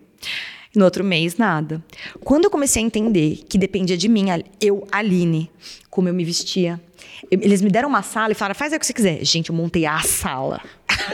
No 0.75 0.85
outro 0.85 1.03
mês, 1.03 1.37
nada. 1.37 1.83
Quando 2.23 2.45
eu 2.45 2.51
comecei 2.51 2.83
a 2.83 2.87
entender 2.87 3.43
que 3.49 3.59
dependia 3.59 3.97
de 3.97 4.09
mim, 4.09 4.27
eu, 4.61 4.87
Aline, 4.93 5.51
como 5.89 6.09
eu 6.09 6.14
me 6.14 6.25
vestia, 6.25 6.81
eles 7.31 7.62
me 7.62 7.71
deram 7.71 7.89
uma 7.89 8.03
sala 8.03 8.33
e 8.33 8.35
falaram: 8.35 8.55
faz 8.55 8.73
aí 8.73 8.77
o 8.77 8.81
que 8.81 8.87
você 8.87 8.93
quiser. 8.93 9.25
Gente, 9.25 9.51
eu 9.51 9.55
montei 9.55 9.87
a 9.87 10.01
sala. 10.01 10.61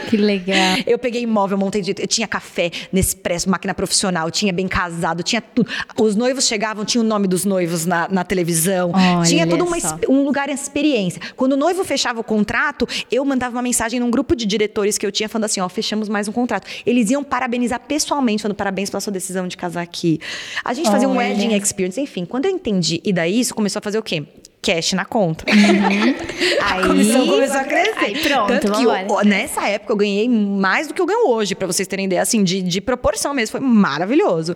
Que 0.09 0.17
legal. 0.17 0.77
eu 0.85 0.97
peguei 0.97 1.21
imóvel, 1.21 1.57
montei 1.57 1.81
de. 1.81 1.95
Eu 1.97 2.07
tinha 2.07 2.27
café, 2.27 2.71
Nespresso, 2.91 3.49
máquina 3.49 3.73
profissional, 3.73 4.29
tinha 4.31 4.51
bem 4.51 4.67
casado, 4.67 5.23
tinha 5.23 5.41
tudo. 5.41 5.69
Os 5.99 6.15
noivos 6.15 6.45
chegavam, 6.47 6.85
tinha 6.85 7.01
o 7.01 7.03
nome 7.03 7.27
dos 7.27 7.45
noivos 7.45 7.85
na, 7.85 8.07
na 8.07 8.23
televisão. 8.23 8.91
Olha 8.93 9.23
tinha 9.25 9.47
todo 9.47 9.63
uma, 9.63 9.77
um 10.09 10.23
lugar 10.23 10.49
experiência. 10.49 11.21
Quando 11.35 11.53
o 11.53 11.57
noivo 11.57 11.83
fechava 11.83 12.19
o 12.19 12.23
contrato, 12.23 12.87
eu 13.11 13.23
mandava 13.23 13.55
uma 13.55 13.61
mensagem 13.61 13.99
num 13.99 14.11
grupo 14.11 14.35
de 14.35 14.45
diretores 14.45 14.97
que 14.97 15.05
eu 15.05 15.11
tinha, 15.11 15.29
falando 15.29 15.45
assim: 15.45 15.59
ó, 15.59 15.69
fechamos 15.69 16.09
mais 16.09 16.27
um 16.27 16.31
contrato. 16.31 16.67
Eles 16.85 17.09
iam 17.09 17.23
parabenizar 17.23 17.79
pessoalmente, 17.79 18.41
falando 18.41 18.55
parabéns 18.55 18.89
pela 18.89 19.01
sua 19.01 19.13
decisão 19.13 19.47
de 19.47 19.57
casar 19.57 19.81
aqui. 19.81 20.19
A 20.63 20.73
gente 20.73 20.89
fazia 20.89 21.07
um 21.07 21.17
wedding 21.17 21.53
experience, 21.55 21.99
enfim. 21.99 22.25
Quando 22.25 22.45
eu 22.45 22.51
entendi, 22.51 23.01
e 23.03 23.13
daí 23.13 23.39
isso 23.39 23.53
começou 23.53 23.79
a 23.79 23.81
fazer 23.81 23.97
o 23.97 24.03
quê? 24.03 24.25
Cash 24.61 24.93
na 24.93 25.05
conta. 25.05 25.45
Uhum. 25.49 26.15
aí, 26.61 26.83
a 26.83 26.87
comissão 26.87 27.27
começou 27.27 27.57
a 27.57 27.63
crescer. 27.63 27.97
Aí 27.97 28.21
pronto, 28.21 28.47
Tanto 28.47 28.71
que 28.73 28.83
eu, 28.83 29.25
nessa 29.25 29.67
época 29.67 29.93
eu 29.93 29.97
ganhei 29.97 30.27
mais 30.29 30.87
do 30.87 30.93
que 30.93 31.01
eu 31.01 31.05
ganho 31.05 31.29
hoje, 31.29 31.55
para 31.55 31.67
vocês 31.67 31.87
terem 31.87 32.05
ideia, 32.05 32.21
assim, 32.21 32.43
de, 32.43 32.61
de 32.61 32.81
proporção 32.81 33.33
mesmo. 33.33 33.51
Foi 33.51 33.61
maravilhoso. 33.61 34.55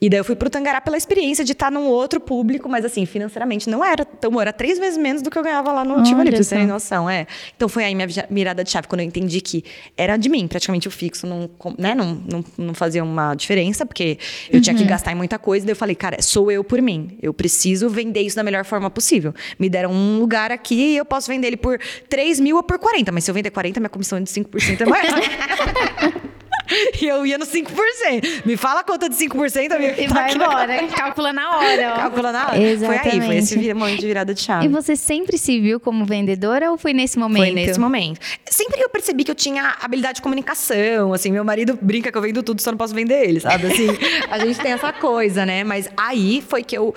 E 0.00 0.10
daí 0.10 0.20
eu 0.20 0.24
fui 0.24 0.36
pro 0.36 0.50
Tangará 0.50 0.80
pela 0.80 0.96
experiência 0.96 1.44
de 1.44 1.52
estar 1.52 1.70
num 1.70 1.86
outro 1.86 2.20
público, 2.20 2.68
mas 2.68 2.84
assim, 2.84 3.06
financeiramente 3.06 3.70
não 3.70 3.84
era 3.84 4.04
tão, 4.04 4.40
era 4.40 4.52
três 4.52 4.78
vezes 4.78 4.98
menos 4.98 5.22
do 5.22 5.30
que 5.30 5.38
eu 5.38 5.42
ganhava 5.42 5.72
lá 5.72 5.84
no 5.84 6.02
Tivoli, 6.02 6.28
pra 6.28 6.36
vocês 6.36 6.48
terem 6.48 6.66
noção, 6.66 7.08
é. 7.08 7.26
Então 7.56 7.68
foi 7.68 7.84
aí 7.84 7.94
minha 7.94 8.08
mirada 8.28 8.62
de 8.62 8.70
chave, 8.70 8.86
quando 8.86 9.00
eu 9.00 9.06
entendi 9.06 9.40
que 9.40 9.64
era 9.96 10.16
de 10.16 10.28
mim, 10.28 10.46
praticamente 10.46 10.88
o 10.88 10.90
fixo 10.90 11.26
não, 11.26 11.48
né, 11.78 11.94
não, 11.94 12.22
não, 12.30 12.44
não 12.58 12.74
fazia 12.74 13.02
uma 13.02 13.34
diferença, 13.34 13.86
porque 13.86 14.18
eu 14.50 14.56
uhum. 14.56 14.60
tinha 14.60 14.74
que 14.74 14.82
uhum. 14.82 14.88
gastar 14.88 15.12
em 15.12 15.14
muita 15.14 15.38
coisa, 15.38 15.64
daí 15.64 15.72
eu 15.72 15.76
falei, 15.76 15.94
cara, 15.94 16.20
sou 16.20 16.50
eu 16.50 16.62
por 16.62 16.82
mim, 16.82 17.16
eu 17.22 17.32
preciso 17.32 17.88
vender 17.88 18.20
isso 18.20 18.36
da 18.36 18.42
melhor 18.42 18.64
forma 18.64 18.90
possível. 18.90 19.33
Me 19.58 19.68
deram 19.68 19.92
um 19.92 20.18
lugar 20.18 20.50
aqui 20.50 20.92
e 20.92 20.96
eu 20.96 21.04
posso 21.04 21.28
vender 21.28 21.48
ele 21.48 21.56
por 21.56 21.78
3 22.08 22.40
mil 22.40 22.56
ou 22.56 22.62
por 22.62 22.78
40, 22.78 23.12
mas 23.12 23.24
se 23.24 23.30
eu 23.30 23.34
vender 23.34 23.50
40, 23.50 23.80
minha 23.80 23.90
comissão 23.90 24.20
de 24.20 24.30
5% 24.30 24.80
é 24.80 24.86
maior. 24.86 26.24
e 27.00 27.06
eu 27.06 27.24
ia 27.26 27.38
no 27.38 27.46
5%. 27.46 28.44
Me 28.44 28.56
fala 28.56 28.80
a 28.80 28.84
conta 28.84 29.08
de 29.08 29.16
5%, 29.16 29.72
amigo. 29.72 30.00
E 30.00 30.08
tá 30.08 30.14
vai 30.14 30.34
embora, 30.34 30.82
na... 30.82 30.88
calcula 30.88 31.32
na 31.32 31.56
hora. 31.56 31.92
Ó. 31.92 31.96
Calcula 31.96 32.32
na 32.32 32.46
hora. 32.48 32.62
Exatamente. 32.62 33.02
Foi 33.02 33.10
aí, 33.10 33.26
foi 33.26 33.36
esse 33.36 33.74
momento 33.74 34.00
de 34.00 34.06
virada 34.06 34.34
de 34.34 34.40
chave. 34.40 34.66
E 34.66 34.68
você 34.68 34.96
sempre 34.96 35.38
se 35.38 35.60
viu 35.60 35.78
como 35.78 36.04
vendedora 36.04 36.70
ou 36.70 36.78
foi 36.78 36.92
nesse 36.92 37.18
momento? 37.18 37.42
Foi 37.42 37.52
nesse 37.52 37.80
momento. 37.80 38.20
Sempre 38.48 38.78
que 38.78 38.84
eu 38.84 38.88
percebi 38.88 39.24
que 39.24 39.30
eu 39.30 39.34
tinha 39.34 39.76
habilidade 39.80 40.16
de 40.16 40.22
comunicação, 40.22 41.12
assim, 41.12 41.30
meu 41.30 41.44
marido 41.44 41.78
brinca 41.80 42.10
que 42.10 42.18
eu 42.18 42.22
vendo 42.22 42.42
tudo, 42.42 42.60
só 42.60 42.70
não 42.70 42.78
posso 42.78 42.94
vender 42.94 43.28
ele, 43.28 43.40
sabe? 43.40 43.66
Assim, 43.66 43.88
a 44.30 44.38
gente 44.38 44.58
tem 44.60 44.72
essa 44.72 44.92
coisa, 44.92 45.44
né? 45.44 45.64
Mas 45.64 45.88
aí 45.96 46.42
foi 46.46 46.62
que 46.62 46.76
eu 46.76 46.94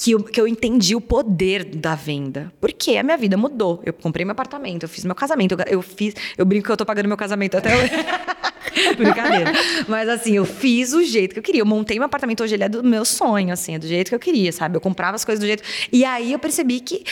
que 0.00 0.12
eu, 0.12 0.22
que 0.22 0.40
eu 0.40 0.48
entendi 0.48 0.96
o 0.96 1.00
poder 1.00 1.62
da 1.62 1.94
venda. 1.94 2.50
Porque 2.58 2.96
a 2.96 3.02
minha 3.02 3.18
vida 3.18 3.36
mudou. 3.36 3.82
Eu 3.84 3.92
comprei 3.92 4.24
meu 4.24 4.32
apartamento, 4.32 4.84
eu 4.84 4.88
fiz 4.88 5.04
meu 5.04 5.14
casamento, 5.14 5.52
eu, 5.52 5.58
eu 5.66 5.82
fiz. 5.82 6.14
Eu 6.38 6.46
brinco 6.46 6.64
que 6.64 6.72
eu 6.72 6.76
tô 6.76 6.86
pagando 6.86 7.06
meu 7.06 7.18
casamento 7.18 7.58
até 7.58 7.76
hoje. 7.76 7.92
Brincadeira. 8.96 9.52
Mas 9.88 10.08
assim, 10.08 10.32
eu 10.32 10.44
fiz 10.44 10.92
o 10.92 11.02
jeito 11.02 11.32
que 11.32 11.38
eu 11.38 11.42
queria. 11.42 11.60
Eu 11.60 11.66
montei 11.66 11.98
meu 11.98 12.06
apartamento 12.06 12.42
hoje, 12.42 12.54
ele 12.54 12.64
é 12.64 12.68
do 12.68 12.82
meu 12.82 13.04
sonho, 13.04 13.52
assim, 13.52 13.74
é 13.74 13.78
do 13.78 13.86
jeito 13.86 14.08
que 14.08 14.14
eu 14.14 14.18
queria, 14.18 14.52
sabe? 14.52 14.76
Eu 14.76 14.80
comprava 14.80 15.16
as 15.16 15.24
coisas 15.24 15.40
do 15.40 15.46
jeito. 15.46 15.62
E 15.92 16.04
aí 16.04 16.32
eu 16.32 16.38
percebi 16.38 16.80
que 16.80 17.04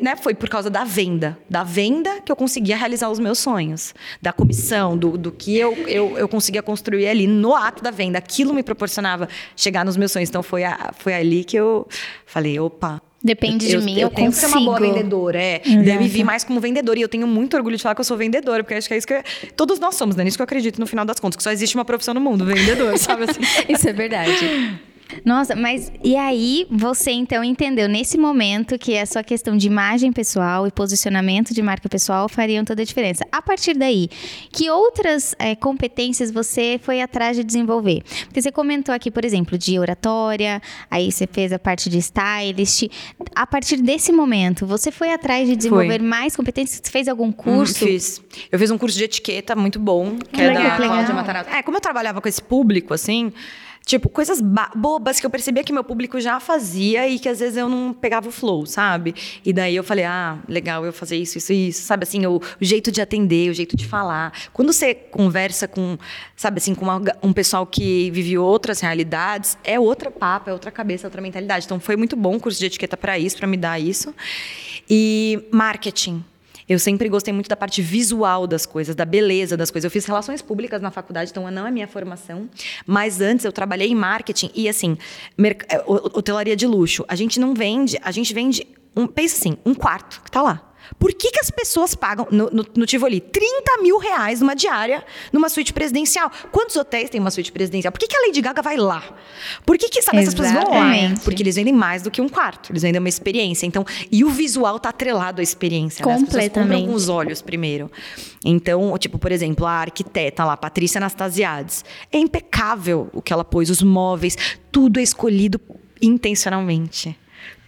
né, 0.00 0.16
foi 0.16 0.34
por 0.34 0.48
causa 0.48 0.68
da 0.70 0.84
venda. 0.84 1.38
Da 1.48 1.62
venda 1.62 2.20
que 2.20 2.30
eu 2.30 2.36
conseguia 2.36 2.76
realizar 2.76 3.10
os 3.10 3.18
meus 3.18 3.38
sonhos. 3.38 3.94
Da 4.20 4.32
comissão, 4.32 4.96
do, 4.96 5.16
do 5.16 5.32
que 5.32 5.56
eu, 5.56 5.72
eu, 5.88 6.18
eu 6.18 6.28
conseguia 6.28 6.62
construir 6.62 7.08
ali 7.08 7.26
no 7.26 7.54
ato 7.54 7.82
da 7.82 7.90
venda. 7.90 8.18
Aquilo 8.18 8.54
me 8.54 8.62
proporcionava 8.62 9.28
chegar 9.56 9.84
nos 9.84 9.96
meus 9.96 10.12
sonhos. 10.12 10.28
Então 10.28 10.42
foi, 10.42 10.64
a, 10.64 10.92
foi 10.98 11.14
ali 11.14 11.44
que 11.44 11.56
eu 11.56 11.86
falei, 12.26 12.58
opa, 12.58 13.00
Depende 13.24 13.72
eu, 13.72 13.80
de 13.80 13.86
mim, 13.86 13.94
eu, 13.94 14.00
eu, 14.00 14.10
tenho 14.10 14.26
consigo. 14.26 14.46
que 14.46 14.52
ser 14.52 14.58
uma 14.58 14.64
boa 14.64 14.80
vendedora, 14.80 15.40
é. 15.40 15.62
Exato. 15.64 15.84
Deve 15.84 16.08
vir 16.08 16.24
mais 16.24 16.42
como 16.42 16.60
vendedora. 16.60 16.98
E 16.98 17.02
eu 17.02 17.08
tenho 17.08 17.26
muito 17.26 17.56
orgulho 17.56 17.76
de 17.76 17.82
falar 17.82 17.94
que 17.94 18.00
eu 18.00 18.04
sou 18.04 18.16
vendedora, 18.16 18.64
porque 18.64 18.74
acho 18.74 18.88
que 18.88 18.94
é 18.94 18.98
isso 18.98 19.06
que 19.06 19.14
eu, 19.14 19.22
todos 19.56 19.78
nós 19.78 19.94
somos, 19.94 20.16
né? 20.16 20.24
Nisso 20.24 20.36
que 20.36 20.42
eu 20.42 20.44
acredito 20.44 20.80
no 20.80 20.86
final 20.86 21.04
das 21.04 21.20
contas, 21.20 21.36
que 21.36 21.42
só 21.42 21.52
existe 21.52 21.76
uma 21.76 21.84
profissão 21.84 22.14
no 22.14 22.20
mundo, 22.20 22.44
vendedor, 22.44 22.96
sabe 22.98 23.24
assim? 23.24 23.40
isso 23.68 23.88
é 23.88 23.92
verdade. 23.92 24.80
Nossa, 25.24 25.54
mas 25.54 25.92
e 26.02 26.16
aí 26.16 26.66
você 26.70 27.10
então 27.10 27.42
entendeu 27.44 27.88
nesse 27.88 28.18
momento 28.18 28.78
que 28.78 28.94
essa 28.94 29.22
questão 29.22 29.56
de 29.56 29.66
imagem 29.66 30.12
pessoal 30.12 30.66
e 30.66 30.70
posicionamento 30.70 31.54
de 31.54 31.62
marca 31.62 31.88
pessoal 31.88 32.28
fariam 32.28 32.64
toda 32.64 32.82
a 32.82 32.84
diferença. 32.84 33.24
A 33.30 33.40
partir 33.40 33.74
daí, 33.74 34.08
que 34.50 34.70
outras 34.70 35.34
é, 35.38 35.54
competências 35.54 36.30
você 36.30 36.80
foi 36.82 37.00
atrás 37.00 37.36
de 37.36 37.44
desenvolver? 37.44 38.02
Porque 38.26 38.40
você 38.40 38.50
comentou 38.52 38.94
aqui, 38.94 39.10
por 39.10 39.24
exemplo, 39.24 39.56
de 39.58 39.78
oratória, 39.78 40.60
aí 40.90 41.10
você 41.10 41.26
fez 41.26 41.52
a 41.52 41.58
parte 41.58 41.88
de 41.88 41.98
stylist. 41.98 42.88
A 43.34 43.46
partir 43.46 43.76
desse 43.76 44.12
momento, 44.12 44.66
você 44.66 44.90
foi 44.90 45.12
atrás 45.12 45.48
de 45.48 45.56
desenvolver 45.56 45.98
foi. 45.98 46.08
mais 46.08 46.36
competências? 46.36 46.80
Você 46.82 46.90
fez 46.90 47.08
algum 47.08 47.30
curso? 47.32 47.84
Hum, 47.84 47.88
fiz. 47.88 48.22
Eu 48.50 48.58
fiz 48.58 48.70
um 48.70 48.78
curso 48.78 48.96
de 48.96 49.04
etiqueta 49.04 49.54
muito 49.54 49.78
bom, 49.78 50.16
que 50.32 50.40
é 50.40 50.52
da 50.52 50.76
Cláudia 50.76 51.14
Matarazzo. 51.14 51.50
É, 51.50 51.62
como 51.62 51.76
eu 51.76 51.80
trabalhava 51.80 52.20
com 52.20 52.28
esse 52.28 52.42
público, 52.42 52.94
assim, 52.94 53.32
Tipo, 53.84 54.08
coisas 54.08 54.40
bobas 54.74 55.18
que 55.18 55.26
eu 55.26 55.30
percebia 55.30 55.64
que 55.64 55.72
meu 55.72 55.84
público 55.84 56.20
já 56.20 56.38
fazia 56.38 57.08
e 57.08 57.18
que 57.18 57.28
às 57.28 57.40
vezes 57.40 57.56
eu 57.56 57.68
não 57.68 57.92
pegava 57.92 58.28
o 58.28 58.32
flow, 58.32 58.64
sabe? 58.64 59.14
E 59.44 59.52
daí 59.52 59.74
eu 59.74 59.82
falei, 59.82 60.04
ah, 60.04 60.38
legal 60.48 60.84
eu 60.84 60.92
fazer 60.92 61.16
isso, 61.16 61.38
isso, 61.38 61.52
isso. 61.52 61.82
Sabe 61.82 62.04
assim, 62.04 62.24
o, 62.26 62.36
o 62.36 62.42
jeito 62.60 62.92
de 62.92 63.00
atender, 63.00 63.50
o 63.50 63.54
jeito 63.54 63.76
de 63.76 63.86
falar. 63.86 64.32
Quando 64.52 64.72
você 64.72 64.94
conversa 64.94 65.66
com, 65.66 65.98
sabe 66.36 66.58
assim, 66.58 66.74
com 66.74 66.84
uma, 66.84 67.02
um 67.22 67.32
pessoal 67.32 67.66
que 67.66 68.10
vive 68.10 68.38
outras 68.38 68.80
realidades, 68.80 69.58
é 69.64 69.78
outra 69.78 70.10
papo, 70.10 70.50
é 70.50 70.52
outra 70.52 70.70
cabeça, 70.70 71.06
é 71.06 71.08
outra 71.08 71.20
mentalidade. 71.20 71.64
Então 71.64 71.80
foi 71.80 71.96
muito 71.96 72.16
bom 72.16 72.36
o 72.36 72.40
curso 72.40 72.58
de 72.58 72.66
etiqueta 72.66 72.96
para 72.96 73.18
isso, 73.18 73.36
para 73.36 73.46
me 73.46 73.56
dar 73.56 73.80
isso. 73.80 74.14
E 74.88 75.48
marketing 75.50 76.24
eu 76.72 76.78
sempre 76.78 77.08
gostei 77.08 77.32
muito 77.32 77.48
da 77.48 77.56
parte 77.56 77.82
visual 77.82 78.46
das 78.46 78.66
coisas, 78.66 78.94
da 78.94 79.04
beleza 79.04 79.56
das 79.56 79.70
coisas. 79.70 79.84
Eu 79.84 79.90
fiz 79.90 80.04
relações 80.04 80.40
públicas 80.40 80.80
na 80.80 80.90
faculdade, 80.90 81.30
então 81.30 81.50
não 81.50 81.66
é 81.66 81.70
minha 81.70 81.86
formação. 81.86 82.48
Mas 82.86 83.20
antes 83.20 83.44
eu 83.44 83.52
trabalhei 83.52 83.88
em 83.88 83.94
marketing 83.94 84.50
e 84.54 84.68
assim, 84.68 84.96
é, 85.68 85.82
hotelaria 85.86 86.56
de 86.56 86.66
luxo. 86.66 87.04
A 87.08 87.14
gente 87.14 87.38
não 87.38 87.54
vende, 87.54 87.98
a 88.02 88.10
gente 88.10 88.32
vende 88.32 88.66
um, 88.96 89.06
pensa 89.06 89.36
assim, 89.36 89.56
um 89.64 89.74
quarto 89.74 90.20
que 90.22 90.28
está 90.28 90.42
lá. 90.42 90.71
Por 90.98 91.12
que, 91.12 91.30
que 91.30 91.40
as 91.40 91.50
pessoas 91.50 91.94
pagam 91.94 92.26
no, 92.30 92.50
no, 92.50 92.66
no, 92.76 92.86
Tivoli 92.86 93.20
30 93.20 93.82
mil 93.82 93.98
reais 93.98 94.40
numa 94.40 94.54
diária 94.54 95.04
numa 95.32 95.48
suíte 95.48 95.72
presidencial? 95.72 96.30
Quantos 96.50 96.76
hotéis 96.76 97.10
tem 97.10 97.20
uma 97.20 97.30
suíte 97.30 97.52
presidencial? 97.52 97.92
Por 97.92 97.98
que, 97.98 98.06
que 98.06 98.16
a 98.16 98.26
Lady 98.26 98.40
Gaga 98.40 98.62
vai 98.62 98.76
lá? 98.76 99.02
Por 99.64 99.78
que, 99.78 99.88
que 99.88 100.02
sabe, 100.02 100.18
essas 100.18 100.34
pessoas 100.34 100.52
vão 100.52 100.70
lá? 100.70 100.92
Porque 101.24 101.42
eles 101.42 101.56
vendem 101.56 101.72
mais 101.72 102.02
do 102.02 102.10
que 102.10 102.20
um 102.20 102.28
quarto. 102.28 102.72
Eles 102.72 102.82
vendem 102.82 102.98
uma 102.98 103.08
experiência. 103.08 103.66
Então, 103.66 103.84
e 104.10 104.24
o 104.24 104.30
visual 104.30 104.78
tá 104.78 104.90
atrelado 104.90 105.40
à 105.40 105.42
experiência. 105.42 106.02
Completamente. 106.04 106.82
Né? 106.82 106.86
com 106.86 106.94
os 106.94 107.08
olhos 107.08 107.42
primeiro. 107.42 107.90
Então, 108.44 108.96
tipo, 108.98 109.18
por 109.18 109.32
exemplo, 109.32 109.66
a 109.66 109.72
arquiteta 109.72 110.44
lá, 110.44 110.56
Patrícia 110.56 110.98
Anastasiades. 110.98 111.84
É 112.10 112.18
impecável 112.18 113.08
o 113.12 113.22
que 113.22 113.32
ela 113.32 113.44
pôs, 113.44 113.70
os 113.70 113.82
móveis, 113.82 114.36
tudo 114.70 114.98
é 114.98 115.02
escolhido 115.02 115.60
intencionalmente 116.00 117.16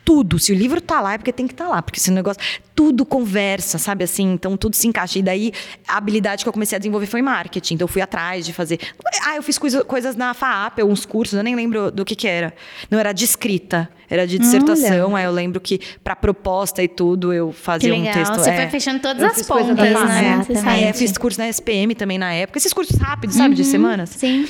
tudo. 0.05 0.39
Se 0.39 0.53
o 0.53 0.55
livro 0.55 0.81
tá 0.81 1.01
lá, 1.01 1.15
é 1.15 1.19
porque 1.19 1.33
tem 1.33 1.47
que 1.47 1.55
estar 1.55 1.65
tá 1.65 1.71
lá. 1.71 1.83
Porque 1.83 1.99
esse 1.99 2.11
negócio. 2.11 2.41
Tudo 2.75 3.07
conversa, 3.07 3.79
sabe 3.79 4.03
assim? 4.03 4.33
Então 4.33 4.57
tudo 4.57 4.75
se 4.75 4.89
encaixa. 4.89 5.19
E 5.19 5.23
daí 5.23 5.53
a 5.87 5.97
habilidade 5.97 6.45
que 6.45 6.49
eu 6.49 6.53
comecei 6.53 6.75
a 6.75 6.79
desenvolver 6.79 7.07
foi 7.07 7.23
marketing. 7.23 7.75
Então 7.75 7.85
eu 7.85 7.89
fui 7.89 8.03
atrás 8.03 8.45
de 8.45 8.53
fazer. 8.53 8.81
Ah, 9.25 9.37
eu 9.37 9.43
fiz 9.43 9.59
coisa, 9.59 9.85
coisas 9.85 10.17
na 10.17 10.35
FAAP, 10.35 10.81
uns 10.81 11.07
cursos, 11.07 11.37
eu 11.37 11.45
nem 11.45 11.55
lembro 11.55 11.91
do 11.93 12.05
que 12.05 12.17
que 12.17 12.27
era. 12.27 12.53
Não 12.91 12.99
era 12.99 13.13
de 13.13 13.25
escrita, 13.25 13.89
era 14.11 14.27
de 14.27 14.39
dissertação. 14.39 15.15
Aí 15.15 15.25
eu 15.25 15.31
lembro 15.31 15.61
que 15.61 15.81
para 16.03 16.17
proposta 16.17 16.83
e 16.83 16.89
tudo 16.89 17.33
eu 17.33 17.53
fazia 17.53 17.95
um 17.95 18.03
texto. 18.03 18.35
Você 18.35 18.51
é, 18.51 18.57
foi 18.57 18.71
fechando 18.71 18.99
todas 18.99 19.23
as 19.23 19.47
pontas, 19.47 19.77
né? 19.77 20.45
É, 20.81 20.91
eu 20.91 20.95
fiz 20.95 21.17
curso 21.17 21.39
na 21.39 21.49
SPM 21.49 21.95
também 21.95 22.19
na 22.19 22.33
época. 22.33 22.59
Esses 22.59 22.73
cursos 22.73 22.97
rápidos, 22.97 23.37
sabe? 23.37 23.51
Uhum, 23.51 23.55
de 23.55 23.65
semanas. 23.65 24.11
Sim 24.11 24.45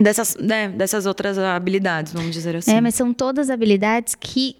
dessas, 0.00 0.34
né, 0.36 0.68
dessas 0.68 1.04
outras 1.04 1.38
habilidades, 1.38 2.12
vamos 2.12 2.32
dizer 2.32 2.56
assim. 2.56 2.72
É, 2.72 2.80
mas 2.80 2.94
são 2.94 3.12
todas 3.12 3.50
habilidades 3.50 4.14
que 4.14 4.56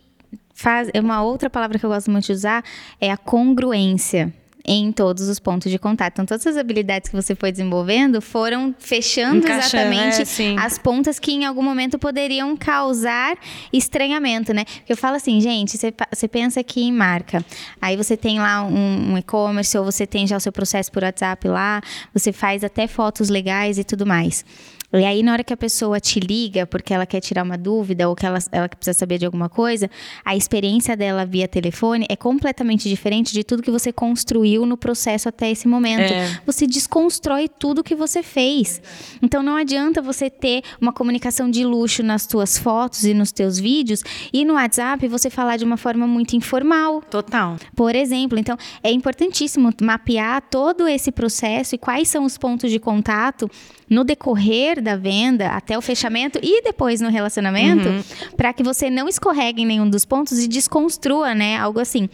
faz. 0.61 0.91
Uma 0.95 1.23
outra 1.23 1.49
palavra 1.49 1.79
que 1.79 1.85
eu 1.85 1.91
gosto 1.91 2.11
muito 2.11 2.27
de 2.27 2.33
usar 2.33 2.63
é 3.01 3.11
a 3.11 3.17
congruência. 3.17 4.33
em 4.63 4.93
todos 4.93 5.27
os 5.27 5.41
pontos 5.41 5.71
de 5.73 5.79
contato. 5.79 6.13
Então, 6.13 6.27
todas 6.27 6.47
as 6.47 6.57
habilidades 6.59 7.09
que 7.09 7.17
você 7.17 7.35
foi 7.35 7.51
desenvolvendo 7.51 8.21
foram 8.21 8.75
fechando 8.79 9.39
Encaixando, 9.39 9.91
exatamente 9.91 10.43
é, 10.43 10.59
as 10.59 10.79
pontas 10.79 11.19
que 11.19 11.33
em 11.33 11.47
algum 11.47 11.63
momento 11.63 11.99
poderiam 11.99 12.55
causar 12.57 13.39
estranhamento, 13.73 14.53
né? 14.53 14.67
Porque 14.67 14.93
eu 14.93 14.99
falo 14.99 15.17
assim, 15.17 15.41
gente, 15.41 15.79
você 15.79 16.29
pensa 16.29 16.61
aqui 16.61 16.83
em 16.83 16.93
marca, 16.93 17.43
aí 17.81 17.97
você 17.97 18.19
tem 18.19 18.39
lá 18.39 18.63
um, 18.63 19.13
um 19.13 19.19
e-commerce 19.19 19.77
ou 19.79 19.85
você 19.85 20.07
tem 20.07 20.27
já 20.27 20.37
o 20.37 20.41
seu 20.41 20.53
processo 20.53 20.93
por 20.93 21.03
WhatsApp 21.03 21.49
lá, 21.49 21.81
você 22.13 22.31
faz 22.31 22.63
até 22.63 22.87
fotos 22.87 23.31
legais 23.31 23.79
e 23.79 23.83
tudo 23.83 24.05
mais. 24.05 24.45
E 24.93 25.05
aí, 25.05 25.23
na 25.23 25.33
hora 25.33 25.45
que 25.45 25.53
a 25.53 25.57
pessoa 25.57 26.01
te 26.01 26.19
liga 26.19 26.67
porque 26.67 26.93
ela 26.93 27.07
quer 27.07 27.21
tirar 27.21 27.45
uma 27.45 27.57
dúvida 27.57 28.09
ou 28.09 28.17
que 28.17 28.27
ela, 28.27 28.39
ela 28.51 28.69
precisa 28.69 28.99
saber 28.99 29.19
de 29.19 29.25
alguma 29.25 29.49
coisa, 29.49 29.89
a 30.25 30.35
experiência 30.35 30.97
dela 30.97 31.25
via 31.25 31.47
telefone 31.47 32.07
é 32.09 32.17
completamente 32.17 32.89
diferente 32.89 33.33
de 33.33 33.45
tudo 33.45 33.63
que 33.63 33.71
você 33.71 33.93
construiu 33.93 34.67
no 34.67 34.77
processo 34.77 35.29
até 35.29 35.51
esse 35.51 35.69
momento. 35.69 36.13
É. 36.13 36.41
Você 36.45 36.67
desconstrói 36.67 37.49
tudo 37.49 37.85
que 37.85 37.95
você 37.95 38.21
fez. 38.23 38.83
Então, 39.23 39.43
não 39.45 39.55
adianta 39.55 40.03
você 40.03 40.29
ter 40.29 40.63
uma 40.81 40.93
comunicação 40.93 41.49
de 41.49 41.65
luxo 41.65 42.03
nas 42.03 42.27
tuas 42.27 42.59
fotos 42.59 43.05
e 43.05 43.15
nos 43.15 43.31
teus 43.31 43.59
vídeos 43.59 44.03
e 44.33 44.45
no 44.45 44.55
WhatsApp 44.55 45.07
você 45.07 45.31
falar 45.31 45.57
de 45.57 45.65
uma 45.65 45.77
forma 45.77 46.07
muito 46.07 46.35
informal. 46.35 47.01
Total. 47.03 47.57
Por 47.77 47.95
exemplo, 47.95 48.39
então, 48.39 48.57
é 48.83 48.91
importantíssimo 48.91 49.71
mapear 49.81 50.43
todo 50.51 50.89
esse 50.89 51.13
processo 51.13 51.77
e 51.77 51.79
quais 51.79 52.09
são 52.09 52.25
os 52.25 52.37
pontos 52.37 52.71
de 52.71 52.81
contato 52.81 53.49
no 53.89 54.05
decorrer 54.05 54.80
da 54.81 54.97
venda 54.97 55.49
até 55.49 55.77
o 55.77 55.81
fechamento 55.81 56.39
e 56.43 56.63
depois 56.63 57.01
no 57.01 57.09
relacionamento, 57.09 57.89
uhum. 57.89 58.03
para 58.37 58.53
que 58.53 58.63
você 58.63 58.91
não 58.91 59.09
escorregue 59.09 59.63
em 59.63 59.67
nenhum 59.67 59.89
dos 59.89 60.05
pontos 60.05 60.39
e 60.39 60.49
desconstrua, 60.49 61.35
né? 61.35 61.57
Algo 61.57 61.81
assim. 61.81 62.09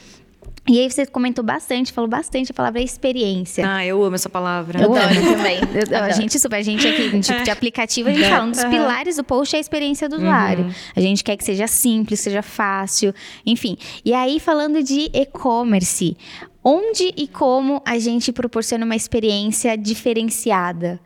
E 0.68 0.80
aí 0.80 0.90
você 0.90 1.06
comentou 1.06 1.44
bastante, 1.44 1.92
falou 1.92 2.10
bastante 2.10 2.50
a 2.50 2.54
palavra 2.54 2.82
experiência. 2.82 3.64
Ah, 3.68 3.86
eu 3.86 4.02
amo 4.02 4.16
essa 4.16 4.28
palavra. 4.28 4.82
Eu 4.82 4.92
adoro 4.92 5.14
também. 5.22 5.60
Eu, 5.90 6.02
a 6.02 6.10
gente 6.10 6.38
super, 6.40 6.56
a 6.56 6.62
gente 6.62 6.86
aqui, 6.86 7.20
tipo 7.20 7.42
de 7.44 7.50
aplicativo, 7.50 8.08
a 8.08 8.12
gente 8.12 8.28
fala, 8.28 8.44
um 8.44 8.50
dos 8.50 8.64
pilares 8.64 9.16
do 9.16 9.22
post 9.22 9.54
é 9.54 9.58
a 9.58 9.60
experiência 9.60 10.08
do 10.08 10.16
usuário. 10.16 10.64
Uhum. 10.64 10.72
A 10.96 11.00
gente 11.00 11.22
quer 11.22 11.36
que 11.36 11.44
seja 11.44 11.68
simples, 11.68 12.18
seja 12.18 12.42
fácil, 12.42 13.14
enfim. 13.44 13.76
E 14.04 14.12
aí, 14.12 14.40
falando 14.40 14.82
de 14.82 15.08
e-commerce, 15.14 16.16
onde 16.64 17.14
e 17.16 17.28
como 17.28 17.80
a 17.84 17.96
gente 18.00 18.32
proporciona 18.32 18.84
uma 18.84 18.96
experiência 18.96 19.78
diferenciada? 19.78 21.00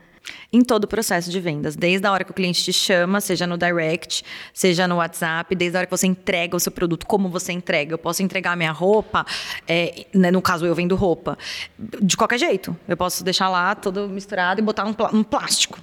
Em 0.53 0.63
todo 0.63 0.85
o 0.85 0.89
processo 0.89 1.31
de 1.31 1.41
vendas, 1.41 1.77
desde 1.77 2.07
a 2.07 2.13
hora 2.13 2.25
que 2.25 2.31
o 2.31 2.35
cliente 2.35 2.63
te 2.63 2.73
chama, 2.73 3.21
seja 3.21 3.47
no 3.47 3.57
direct, 3.57 4.25
seja 4.53 4.87
no 4.87 4.97
WhatsApp, 4.97 5.55
desde 5.55 5.77
a 5.77 5.81
hora 5.81 5.87
que 5.87 5.91
você 5.91 6.07
entrega 6.07 6.57
o 6.57 6.61
seu 6.61 6.73
produto, 6.73 7.07
como 7.07 7.29
você 7.29 7.53
entrega. 7.53 7.95
Eu 7.95 7.99
posso 7.99 8.23
entregar 8.23 8.57
minha 8.57 8.73
roupa, 8.73 9.25
é, 9.67 10.07
né, 10.15 10.31
no 10.31 10.43
caso 10.43 10.67
eu 10.67 10.75
vendo 10.75 10.95
roupa, 10.97 11.39
de 11.79 12.17
qualquer 12.17 12.39
jeito. 12.39 12.77
Eu 12.87 12.97
posso 12.97 13.25
deixar 13.25 13.49
lá 13.49 13.75
todo 13.75 14.09
misturado 14.09 14.61
e 14.61 14.63
botar 14.63 14.85
um, 14.85 14.95
um 15.13 15.23
plástico. 15.23 15.79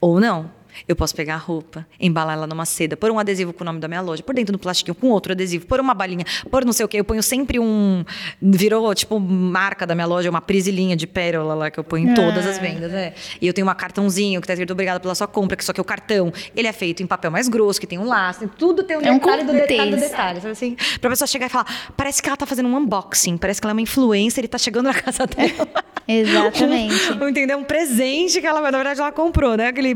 Ou 0.00 0.20
não. 0.20 0.57
Eu 0.86 0.94
posso 0.94 1.14
pegar 1.14 1.34
a 1.34 1.38
roupa, 1.38 1.86
embalar 1.98 2.36
ela 2.36 2.46
numa 2.46 2.64
seda, 2.64 2.96
pôr 2.96 3.10
um 3.10 3.18
adesivo 3.18 3.52
com 3.52 3.64
o 3.64 3.66
nome 3.66 3.80
da 3.80 3.88
minha 3.88 4.00
loja, 4.00 4.22
por 4.22 4.34
dentro 4.34 4.52
do 4.52 4.58
plastiquinho 4.58 4.94
com 4.94 5.08
outro 5.08 5.32
adesivo, 5.32 5.66
pôr 5.66 5.80
uma 5.80 5.94
balinha, 5.94 6.24
pôr 6.50 6.64
não 6.64 6.72
sei 6.72 6.84
o 6.84 6.88
quê. 6.88 7.00
Eu 7.00 7.04
ponho 7.04 7.22
sempre 7.22 7.58
um. 7.58 8.04
Virou, 8.40 8.94
tipo, 8.94 9.18
marca 9.18 9.86
da 9.86 9.94
minha 9.94 10.06
loja, 10.06 10.28
uma 10.30 10.40
prisilinha 10.40 10.96
de 10.96 11.06
pérola 11.06 11.54
lá 11.54 11.70
que 11.70 11.78
eu 11.78 11.84
ponho 11.84 12.10
em 12.10 12.14
todas 12.14 12.46
as 12.46 12.58
é. 12.58 12.60
vendas, 12.60 12.92
né? 12.92 13.14
E 13.40 13.46
eu 13.46 13.52
tenho 13.52 13.66
um 13.66 13.74
cartãozinho 13.74 14.40
que 14.40 14.46
tá 14.46 14.52
escrito 14.52 14.72
obrigado 14.72 15.00
pela 15.00 15.14
sua 15.14 15.26
compra, 15.26 15.56
que 15.56 15.64
só 15.64 15.72
que 15.72 15.80
o 15.80 15.84
cartão, 15.84 16.32
ele 16.54 16.68
é 16.68 16.72
feito 16.72 17.02
em 17.02 17.06
papel 17.06 17.30
mais 17.30 17.48
grosso, 17.48 17.80
que 17.80 17.86
tem 17.86 17.98
um 17.98 18.04
laço, 18.04 18.48
tudo 18.58 18.82
tem 18.82 18.96
um 18.96 19.00
é 19.00 19.12
detalhe 19.12 19.42
um 19.42 19.46
do 19.46 19.52
detalhe 19.52 19.90
do 19.90 19.96
detalhe. 19.96 20.40
Sabe 20.40 20.52
assim? 20.52 20.76
Pra 21.00 21.10
pessoa 21.10 21.26
chegar 21.26 21.46
e 21.46 21.48
falar, 21.48 21.66
parece 21.96 22.22
que 22.22 22.28
ela 22.28 22.36
tá 22.36 22.46
fazendo 22.46 22.68
um 22.68 22.76
unboxing, 22.76 23.36
parece 23.36 23.60
que 23.60 23.66
ela 23.66 23.72
é 23.72 23.74
uma 23.74 23.82
influencer 23.82 24.44
e 24.44 24.48
tá 24.48 24.58
chegando 24.58 24.86
na 24.86 24.94
casa 24.94 25.26
dela. 25.26 25.68
Exatamente. 26.08 27.12
um, 27.12 27.28
entendeu? 27.28 27.58
Um 27.58 27.64
presente 27.64 28.40
que 28.40 28.46
ela, 28.46 28.62
na 28.62 28.70
verdade, 28.70 28.98
ela 28.98 29.12
comprou, 29.12 29.56
né? 29.58 29.68
Aquele. 29.68 29.94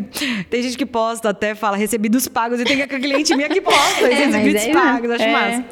Tem 0.50 0.62
gente 0.62 0.71
que 0.76 0.86
posta 0.86 1.30
até, 1.30 1.54
fala 1.54 1.76
recebidos 1.76 2.28
pagos, 2.28 2.60
e 2.60 2.64
tem 2.64 2.82
a 2.82 2.86
cliente 2.86 3.34
minha 3.34 3.48
que 3.48 3.60
posta 3.60 4.06
é, 4.10 4.14
recebidos 4.14 4.62
é, 4.62 4.72
pagos, 4.72 5.10
acho 5.10 5.24
é. 5.24 5.32
massa. 5.32 5.64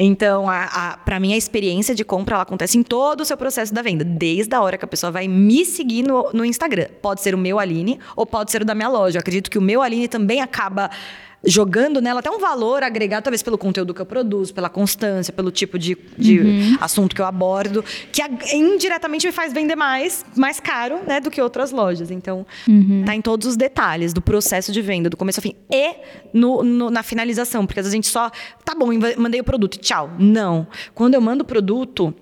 Então, 0.00 0.48
a, 0.48 0.64
a 0.64 0.96
para 0.98 1.18
mim, 1.18 1.32
a 1.32 1.36
experiência 1.36 1.92
de 1.92 2.04
compra 2.04 2.36
ela 2.36 2.42
acontece 2.44 2.78
em 2.78 2.84
todo 2.84 3.22
o 3.22 3.24
seu 3.24 3.36
processo 3.36 3.74
da 3.74 3.82
venda, 3.82 4.04
desde 4.04 4.54
a 4.54 4.60
hora 4.60 4.78
que 4.78 4.84
a 4.84 4.88
pessoa 4.88 5.10
vai 5.10 5.26
me 5.26 5.64
seguir 5.64 6.04
no, 6.04 6.30
no 6.32 6.44
Instagram. 6.44 6.86
Pode 7.02 7.20
ser 7.20 7.34
o 7.34 7.38
meu 7.38 7.58
Aline 7.58 7.98
ou 8.14 8.24
pode 8.24 8.52
ser 8.52 8.62
o 8.62 8.64
da 8.64 8.76
minha 8.76 8.88
loja. 8.88 9.18
Eu 9.18 9.20
acredito 9.20 9.50
que 9.50 9.58
o 9.58 9.62
meu 9.62 9.82
Aline 9.82 10.06
também 10.06 10.40
acaba 10.40 10.88
jogando 11.44 12.00
nela 12.00 12.20
até 12.20 12.30
um 12.30 12.38
valor 12.38 12.82
agregado, 12.82 13.24
talvez 13.24 13.42
pelo 13.42 13.56
conteúdo 13.56 13.94
que 13.94 14.00
eu 14.00 14.06
produzo, 14.06 14.52
pela 14.52 14.68
constância, 14.68 15.32
pelo 15.32 15.50
tipo 15.50 15.78
de, 15.78 15.96
de 16.16 16.40
uhum. 16.40 16.78
assunto 16.80 17.14
que 17.14 17.22
eu 17.22 17.26
abordo, 17.26 17.84
que 18.12 18.22
indiretamente 18.54 19.26
me 19.26 19.32
faz 19.32 19.52
vender 19.52 19.76
mais, 19.76 20.24
mais 20.36 20.58
caro, 20.58 21.00
né, 21.06 21.20
do 21.20 21.30
que 21.30 21.40
outras 21.40 21.70
lojas. 21.70 22.10
Então, 22.10 22.46
uhum. 22.66 23.04
tá 23.04 23.14
em 23.14 23.22
todos 23.22 23.46
os 23.46 23.56
detalhes 23.56 24.12
do 24.12 24.20
processo 24.20 24.72
de 24.72 24.82
venda, 24.82 25.08
do 25.08 25.16
começo 25.16 25.38
ao 25.38 25.42
fim 25.42 25.54
e 25.70 25.94
no, 26.32 26.62
no, 26.62 26.90
na 26.90 27.02
finalização, 27.02 27.66
porque 27.66 27.80
às 27.80 27.86
vezes 27.86 27.94
a 27.94 27.96
gente 27.96 28.08
só, 28.08 28.30
tá 28.64 28.74
bom, 28.74 28.88
mandei 29.16 29.40
o 29.40 29.44
produto, 29.44 29.78
tchau. 29.78 30.10
Não. 30.18 30.66
Quando 30.94 31.14
eu 31.14 31.20
mando 31.20 31.44
o 31.44 31.46
produto, 31.46 32.14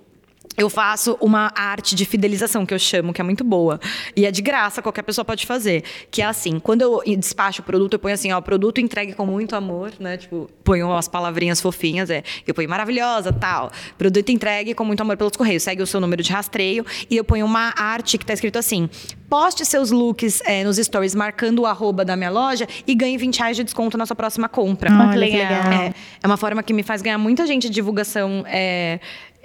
eu 0.57 0.71
faço 0.71 1.17
uma 1.21 1.53
arte 1.55 1.95
de 1.95 2.05
fidelização 2.05 2.65
que 2.65 2.73
eu 2.73 2.79
chamo, 2.79 3.13
que 3.13 3.21
é 3.21 3.25
muito 3.25 3.45
boa. 3.45 3.79
E 4.17 4.25
é 4.25 4.31
de 4.31 4.41
graça, 4.41 4.81
qualquer 4.81 5.03
pessoa 5.03 5.25
pode 5.25 5.45
fazer. 5.47 5.85
Que 6.11 6.23
é 6.23 6.25
assim, 6.25 6.59
quando 6.59 6.83
eu 6.83 7.03
despacho 7.17 7.63
o 7.63 7.65
produto, 7.65 7.95
eu 7.95 7.99
ponho 7.99 8.15
assim, 8.15 8.33
ó, 8.33 8.41
produto 8.41 8.81
entregue 8.81 9.13
com 9.13 9.27
muito 9.27 9.55
amor, 9.55 9.93
né? 10.01 10.17
Tipo, 10.17 10.49
ponho 10.65 10.93
as 10.93 11.09
palavrinhas 11.09 11.61
fofinhas, 11.61 12.11
é. 12.11 12.23
Eu 12.47 12.55
ponho 12.55 12.69
maravilhosa, 12.69 13.33
tal. 13.33 13.71
Produto 13.99 14.31
entregue 14.31 14.75
com 14.75 14.85
muito 14.85 15.01
amor 15.01 15.17
pelos 15.17 15.37
correios. 15.37 15.63
Segue 15.63 15.83
o 15.83 15.87
seu 15.87 16.01
número 16.01 16.23
de 16.23 16.33
rastreio. 16.33 16.85
E 17.11 17.17
eu 17.17 17.25
ponho 17.25 17.45
uma 17.45 17.75
arte 17.77 18.17
que 18.17 18.25
tá 18.25 18.33
escrito 18.33 18.59
assim: 18.59 18.89
poste 19.29 19.65
seus 19.65 19.91
looks 19.91 20.41
é, 20.45 20.65
nos 20.65 20.77
stories 20.77 21.15
marcando 21.15 21.61
o 21.61 21.67
arroba 21.67 22.05
da 22.05 22.17
minha 22.17 22.31
loja 22.31 22.67
e 22.87 22.95
ganhe 22.95 23.17
20 23.19 23.39
reais 23.39 23.57
de 23.57 23.65
desconto 23.65 23.99
na 23.99 24.07
sua 24.07 24.17
próxima 24.17 24.49
compra. 24.49 24.91
Olha, 24.91 25.19
legal. 25.19 25.73
É, 25.73 25.95
é 26.23 26.27
uma 26.27 26.37
forma 26.37 26.63
que 26.63 26.73
me 26.73 26.83
faz 26.83 27.03
ganhar 27.03 27.19
muita 27.19 27.47
gente 27.47 27.69
de 27.69 27.75
divulgação 27.75 28.45
é, 28.47 29.01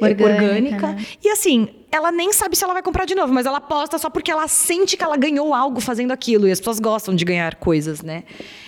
orgânica. 0.06 0.44
orgânica. 0.44 0.88
Né? 0.94 1.06
E 1.24 1.30
assim, 1.30 1.68
ela 1.92 2.12
nem 2.12 2.32
sabe 2.32 2.56
se 2.56 2.64
ela 2.64 2.74
vai 2.74 2.82
comprar 2.82 3.06
de 3.06 3.14
novo, 3.14 3.34
mas 3.34 3.46
ela 3.46 3.60
posta 3.60 3.98
só 3.98 4.10
porque 4.10 4.32
ela 4.32 4.48
sente 4.48 4.96
que 4.96 5.04
ela 5.04 5.18
ganhou 5.18 5.54
algo 5.54 5.82
fazendo 5.82 6.12
aquilo. 6.12 6.48
E 6.48 6.52
as 6.52 6.60
pessoas 6.60 6.80
gostam 6.80 7.14
de 7.14 7.26
ganhar 7.26 7.56
coisas, 7.56 8.02
né? 8.02 8.24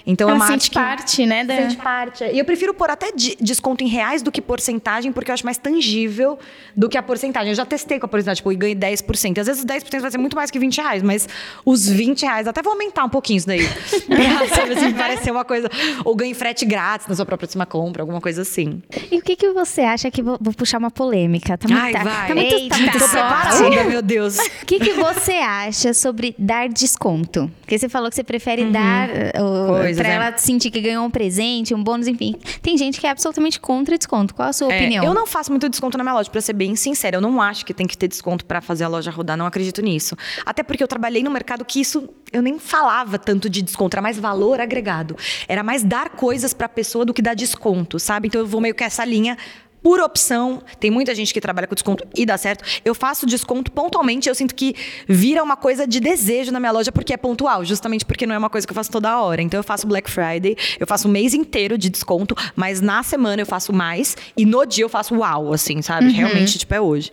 Então 0.05 0.27
ela 0.27 0.37
é 0.37 0.41
uma 0.41 0.47
sente 0.47 0.69
que 0.69 0.75
parte, 0.75 1.25
né? 1.25 1.45
Da... 1.45 1.55
Sente 1.55 1.77
parte. 1.77 2.25
E 2.25 2.37
eu 2.37 2.43
prefiro 2.43 2.73
pôr 2.73 2.89
até 2.89 3.11
desconto 3.39 3.81
em 3.83 3.87
reais 3.87 4.21
do 4.21 4.29
que 4.29 4.41
porcentagem, 4.41 5.13
porque 5.13 5.31
eu 5.31 5.33
acho 5.33 5.45
mais 5.45 5.57
tangível 5.57 6.37
do 6.75 6.89
que 6.89 6.97
a 6.97 7.03
porcentagem. 7.03 7.49
Eu 7.49 7.55
já 7.55 7.65
testei 7.65 7.97
com 7.97 8.05
a 8.05 8.09
porcentagem, 8.09 8.37
tipo, 8.37 8.51
e 8.51 8.55
ganhei 8.57 8.75
10%. 8.75 9.39
Às 9.39 9.47
vezes 9.47 9.65
10% 9.65 10.01
vai 10.01 10.11
ser 10.11 10.17
muito 10.17 10.35
mais 10.35 10.51
que 10.51 10.59
20 10.59 10.77
reais, 10.81 11.01
mas 11.01 11.27
os 11.63 11.87
20 11.87 12.23
reais, 12.23 12.47
até 12.47 12.61
vou 12.61 12.73
aumentar 12.73 13.05
um 13.05 13.09
pouquinho 13.09 13.37
isso 13.37 13.47
daí. 13.47 13.65
pra, 14.05 14.47
sabe, 14.53 14.73
assim, 14.73 14.91
parecer 14.93 15.31
uma 15.31 15.45
coisa. 15.45 15.69
Ou 16.03 16.13
ganhe 16.13 16.33
frete 16.33 16.65
grátis 16.65 17.07
na 17.07 17.15
sua 17.15 17.25
próxima 17.25 17.65
compra, 17.65 18.03
alguma 18.03 18.19
coisa 18.19 18.41
assim. 18.41 18.83
E 19.09 19.17
o 19.17 19.21
que, 19.21 19.37
que 19.37 19.49
você 19.51 19.81
acha 19.81 20.11
que. 20.11 20.21
Vou, 20.21 20.37
vou 20.41 20.53
puxar 20.53 20.77
uma 20.77 20.91
polêmica. 20.91 21.57
Tá 21.57 21.69
muito, 21.69 21.81
Ai, 21.81 21.93
tá, 21.93 22.03
vai. 22.03 22.27
Tá 22.27 22.35
muito, 22.35 22.53
Eita, 22.53 22.75
tá 22.75 22.81
muito 22.81 23.12
preparada, 23.13 23.83
meu 23.85 24.01
Deus. 24.01 24.37
O 24.63 24.65
que, 24.65 24.79
que 24.79 24.93
você 24.93 25.33
acha 25.33 25.93
sobre 25.93 26.35
dar 26.39 26.69
desconto? 26.69 27.51
Porque 27.61 27.77
você 27.77 27.89
falou 27.89 28.09
que 28.09 28.15
você 28.15 28.23
prefere 28.23 28.63
uhum. 28.63 28.71
dar 28.71 29.09
uh, 29.09 29.95
para 29.95 30.07
ela 30.07 30.37
sentir 30.37 30.71
que 30.71 30.79
ganhou 30.79 31.05
um 31.05 31.09
presente, 31.09 31.73
um 31.73 31.83
bônus, 31.83 32.07
enfim. 32.07 32.35
Tem 32.61 32.77
gente 32.77 32.99
que 32.99 33.05
é 33.05 33.09
absolutamente 33.09 33.59
contra 33.59 33.97
desconto. 33.97 34.33
Qual 34.33 34.47
a 34.47 34.53
sua 34.53 34.71
é, 34.71 34.77
opinião? 34.77 35.03
Eu 35.03 35.13
não 35.13 35.27
faço 35.27 35.51
muito 35.51 35.67
desconto 35.69 35.97
na 35.97 36.03
minha 36.03 36.13
loja, 36.13 36.29
para 36.29 36.41
ser 36.41 36.53
bem 36.53 36.75
sincera. 36.75 37.17
Eu 37.17 37.21
não 37.21 37.41
acho 37.41 37.65
que 37.65 37.73
tem 37.73 37.85
que 37.85 37.97
ter 37.97 38.07
desconto 38.07 38.45
para 38.45 38.61
fazer 38.61 38.85
a 38.85 38.87
loja 38.87 39.11
rodar. 39.11 39.37
Não 39.37 39.45
acredito 39.45 39.81
nisso. 39.81 40.15
Até 40.45 40.63
porque 40.63 40.83
eu 40.83 40.87
trabalhei 40.87 41.23
no 41.23 41.29
mercado 41.29 41.65
que 41.65 41.81
isso 41.81 42.09
eu 42.31 42.41
nem 42.41 42.57
falava 42.57 43.19
tanto 43.19 43.47
de 43.47 43.61
desconto, 43.61 43.95
era 43.95 44.01
mais 44.01 44.17
valor 44.17 44.59
agregado. 44.59 45.15
Era 45.47 45.61
mais 45.61 45.83
dar 45.83 46.09
coisas 46.09 46.53
para 46.53 46.65
a 46.65 46.69
pessoa 46.69 47.05
do 47.05 47.13
que 47.13 47.21
dar 47.21 47.35
desconto, 47.35 47.99
sabe? 47.99 48.27
Então 48.27 48.41
eu 48.41 48.47
vou 48.47 48.59
meio 48.59 48.73
que 48.73 48.83
essa 48.83 49.05
linha 49.05 49.37
por 49.83 49.99
opção. 49.99 50.63
Tem 50.79 50.89
muita 50.89 51.13
gente 51.13 51.33
que 51.33 51.41
trabalha 51.41 51.67
com 51.67 51.75
desconto 51.75 52.07
e 52.15 52.25
dá 52.25 52.37
certo. 52.37 52.63
Eu 52.85 52.95
faço 52.95 53.25
desconto 53.25 53.71
pontualmente. 53.71 54.29
Eu 54.29 54.33
sinto 54.33 54.55
que 54.55 54.73
vira 55.07 55.43
uma 55.43 55.57
coisa 55.57 55.85
de 55.85 55.99
desejo 55.99 56.51
na 56.51 56.59
minha 56.59 56.71
loja 56.71 56.91
porque 56.91 57.13
é 57.13 57.17
pontual, 57.17 57.65
justamente 57.65 58.05
porque 58.05 58.25
não 58.25 58.33
é 58.33 58.37
uma 58.37 58.49
coisa 58.49 58.65
que 58.65 58.71
eu 58.71 58.75
faço 58.75 58.89
toda 58.89 59.19
hora. 59.19 59.41
Então 59.41 59.59
eu 59.59 59.63
faço 59.63 59.85
Black 59.85 60.09
Friday, 60.09 60.55
eu 60.79 60.87
faço 60.87 61.07
o 61.07 61.11
mês 61.11 61.33
inteiro 61.33 61.77
de 61.77 61.89
desconto, 61.89 62.33
mas 62.55 62.79
na 62.79 63.03
semana 63.03 63.41
eu 63.41 63.45
faço 63.45 63.73
mais 63.73 64.15
e 64.37 64.45
no 64.45 64.65
dia 64.65 64.85
eu 64.85 64.89
faço 64.89 65.15
uau, 65.15 65.51
assim, 65.51 65.81
sabe? 65.81 66.07
Uhum. 66.07 66.13
Realmente, 66.13 66.57
tipo, 66.57 66.73
é 66.73 66.79
hoje. 66.79 67.11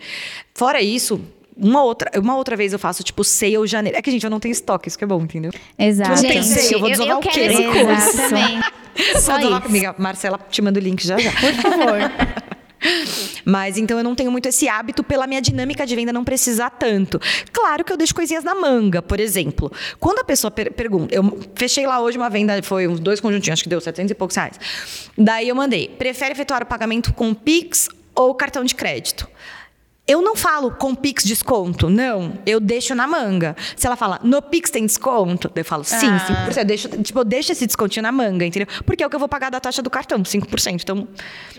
Fora 0.54 0.80
isso, 0.80 1.20
uma 1.56 1.82
outra, 1.82 2.10
uma 2.20 2.36
outra 2.36 2.56
vez 2.56 2.72
eu 2.72 2.78
faço, 2.78 3.02
tipo, 3.02 3.24
sale 3.24 3.66
janeiro. 3.66 3.98
É 3.98 4.02
que, 4.02 4.10
gente, 4.10 4.24
eu 4.24 4.30
não 4.30 4.38
tenho 4.38 4.52
estoque, 4.52 4.88
isso 4.88 4.96
que 4.96 5.04
é 5.04 5.06
bom, 5.06 5.20
entendeu? 5.20 5.50
Exato. 5.78 6.10
Tipo, 6.10 6.26
eu 6.26 6.34
não 6.34 6.42
tenho 6.42 6.44
sale, 6.44 6.74
eu 6.74 6.80
vou 6.80 6.90
desovar 6.90 7.18
o 7.18 7.20
quê? 7.20 7.40
Exatamente. 7.40 8.72
Só 9.20 9.38
isso. 9.38 9.54
Amiga, 9.54 9.94
Marcela, 9.98 10.38
te 10.50 10.62
mando 10.62 10.78
o 10.78 10.82
link 10.82 11.06
já 11.06 11.18
já. 11.18 11.30
Por 11.32 11.54
favor. 11.54 11.98
Mas 13.44 13.76
então 13.76 13.98
eu 13.98 14.04
não 14.04 14.14
tenho 14.14 14.30
muito 14.30 14.46
esse 14.46 14.68
hábito 14.68 15.02
pela 15.02 15.26
minha 15.26 15.40
dinâmica 15.40 15.86
de 15.86 15.94
venda 15.94 16.12
não 16.12 16.24
precisar 16.24 16.70
tanto. 16.70 17.20
Claro 17.52 17.84
que 17.84 17.92
eu 17.92 17.96
deixo 17.96 18.14
coisinhas 18.14 18.44
na 18.44 18.54
manga, 18.54 19.02
por 19.02 19.20
exemplo. 19.20 19.70
Quando 19.98 20.20
a 20.20 20.24
pessoa 20.24 20.50
per 20.50 20.72
pergunta, 20.72 21.14
eu 21.14 21.38
fechei 21.54 21.86
lá 21.86 22.00
hoje 22.00 22.16
uma 22.16 22.30
venda, 22.30 22.62
foi 22.62 22.86
uns 22.86 23.00
dois 23.00 23.20
conjuntinhos, 23.20 23.54
acho 23.54 23.62
que 23.62 23.68
deu 23.68 23.80
700 23.80 24.10
e 24.10 24.14
poucos 24.14 24.36
reais. 24.36 24.58
Daí 25.16 25.48
eu 25.48 25.54
mandei, 25.54 25.88
prefere 25.88 26.32
efetuar 26.32 26.62
o 26.62 26.66
pagamento 26.66 27.12
com 27.12 27.34
Pix 27.34 27.88
ou 28.14 28.34
cartão 28.34 28.64
de 28.64 28.74
crédito? 28.74 29.28
Eu 30.10 30.20
não 30.20 30.34
falo 30.34 30.72
com 30.72 30.92
Pix 30.92 31.22
desconto, 31.22 31.88
não. 31.88 32.32
Eu 32.44 32.58
deixo 32.58 32.96
na 32.96 33.06
manga. 33.06 33.54
Se 33.76 33.86
ela 33.86 33.94
fala, 33.94 34.18
no 34.24 34.42
Pix 34.42 34.68
tem 34.68 34.84
desconto, 34.84 35.48
eu 35.54 35.64
falo, 35.64 35.84
sim, 35.84 36.08
ah. 36.08 36.48
5%. 36.50 36.56
Eu 36.56 36.64
deixo, 36.64 36.88
tipo, 36.88 37.20
eu 37.20 37.24
deixo 37.24 37.52
esse 37.52 37.64
descontinho 37.64 38.02
na 38.02 38.10
manga, 38.10 38.44
entendeu? 38.44 38.66
Porque 38.84 39.04
é 39.04 39.06
o 39.06 39.10
que 39.10 39.14
eu 39.14 39.20
vou 39.20 39.28
pagar 39.28 39.50
da 39.50 39.60
taxa 39.60 39.80
do 39.80 39.88
cartão, 39.88 40.20
5%. 40.20 40.82
Então, 40.82 41.06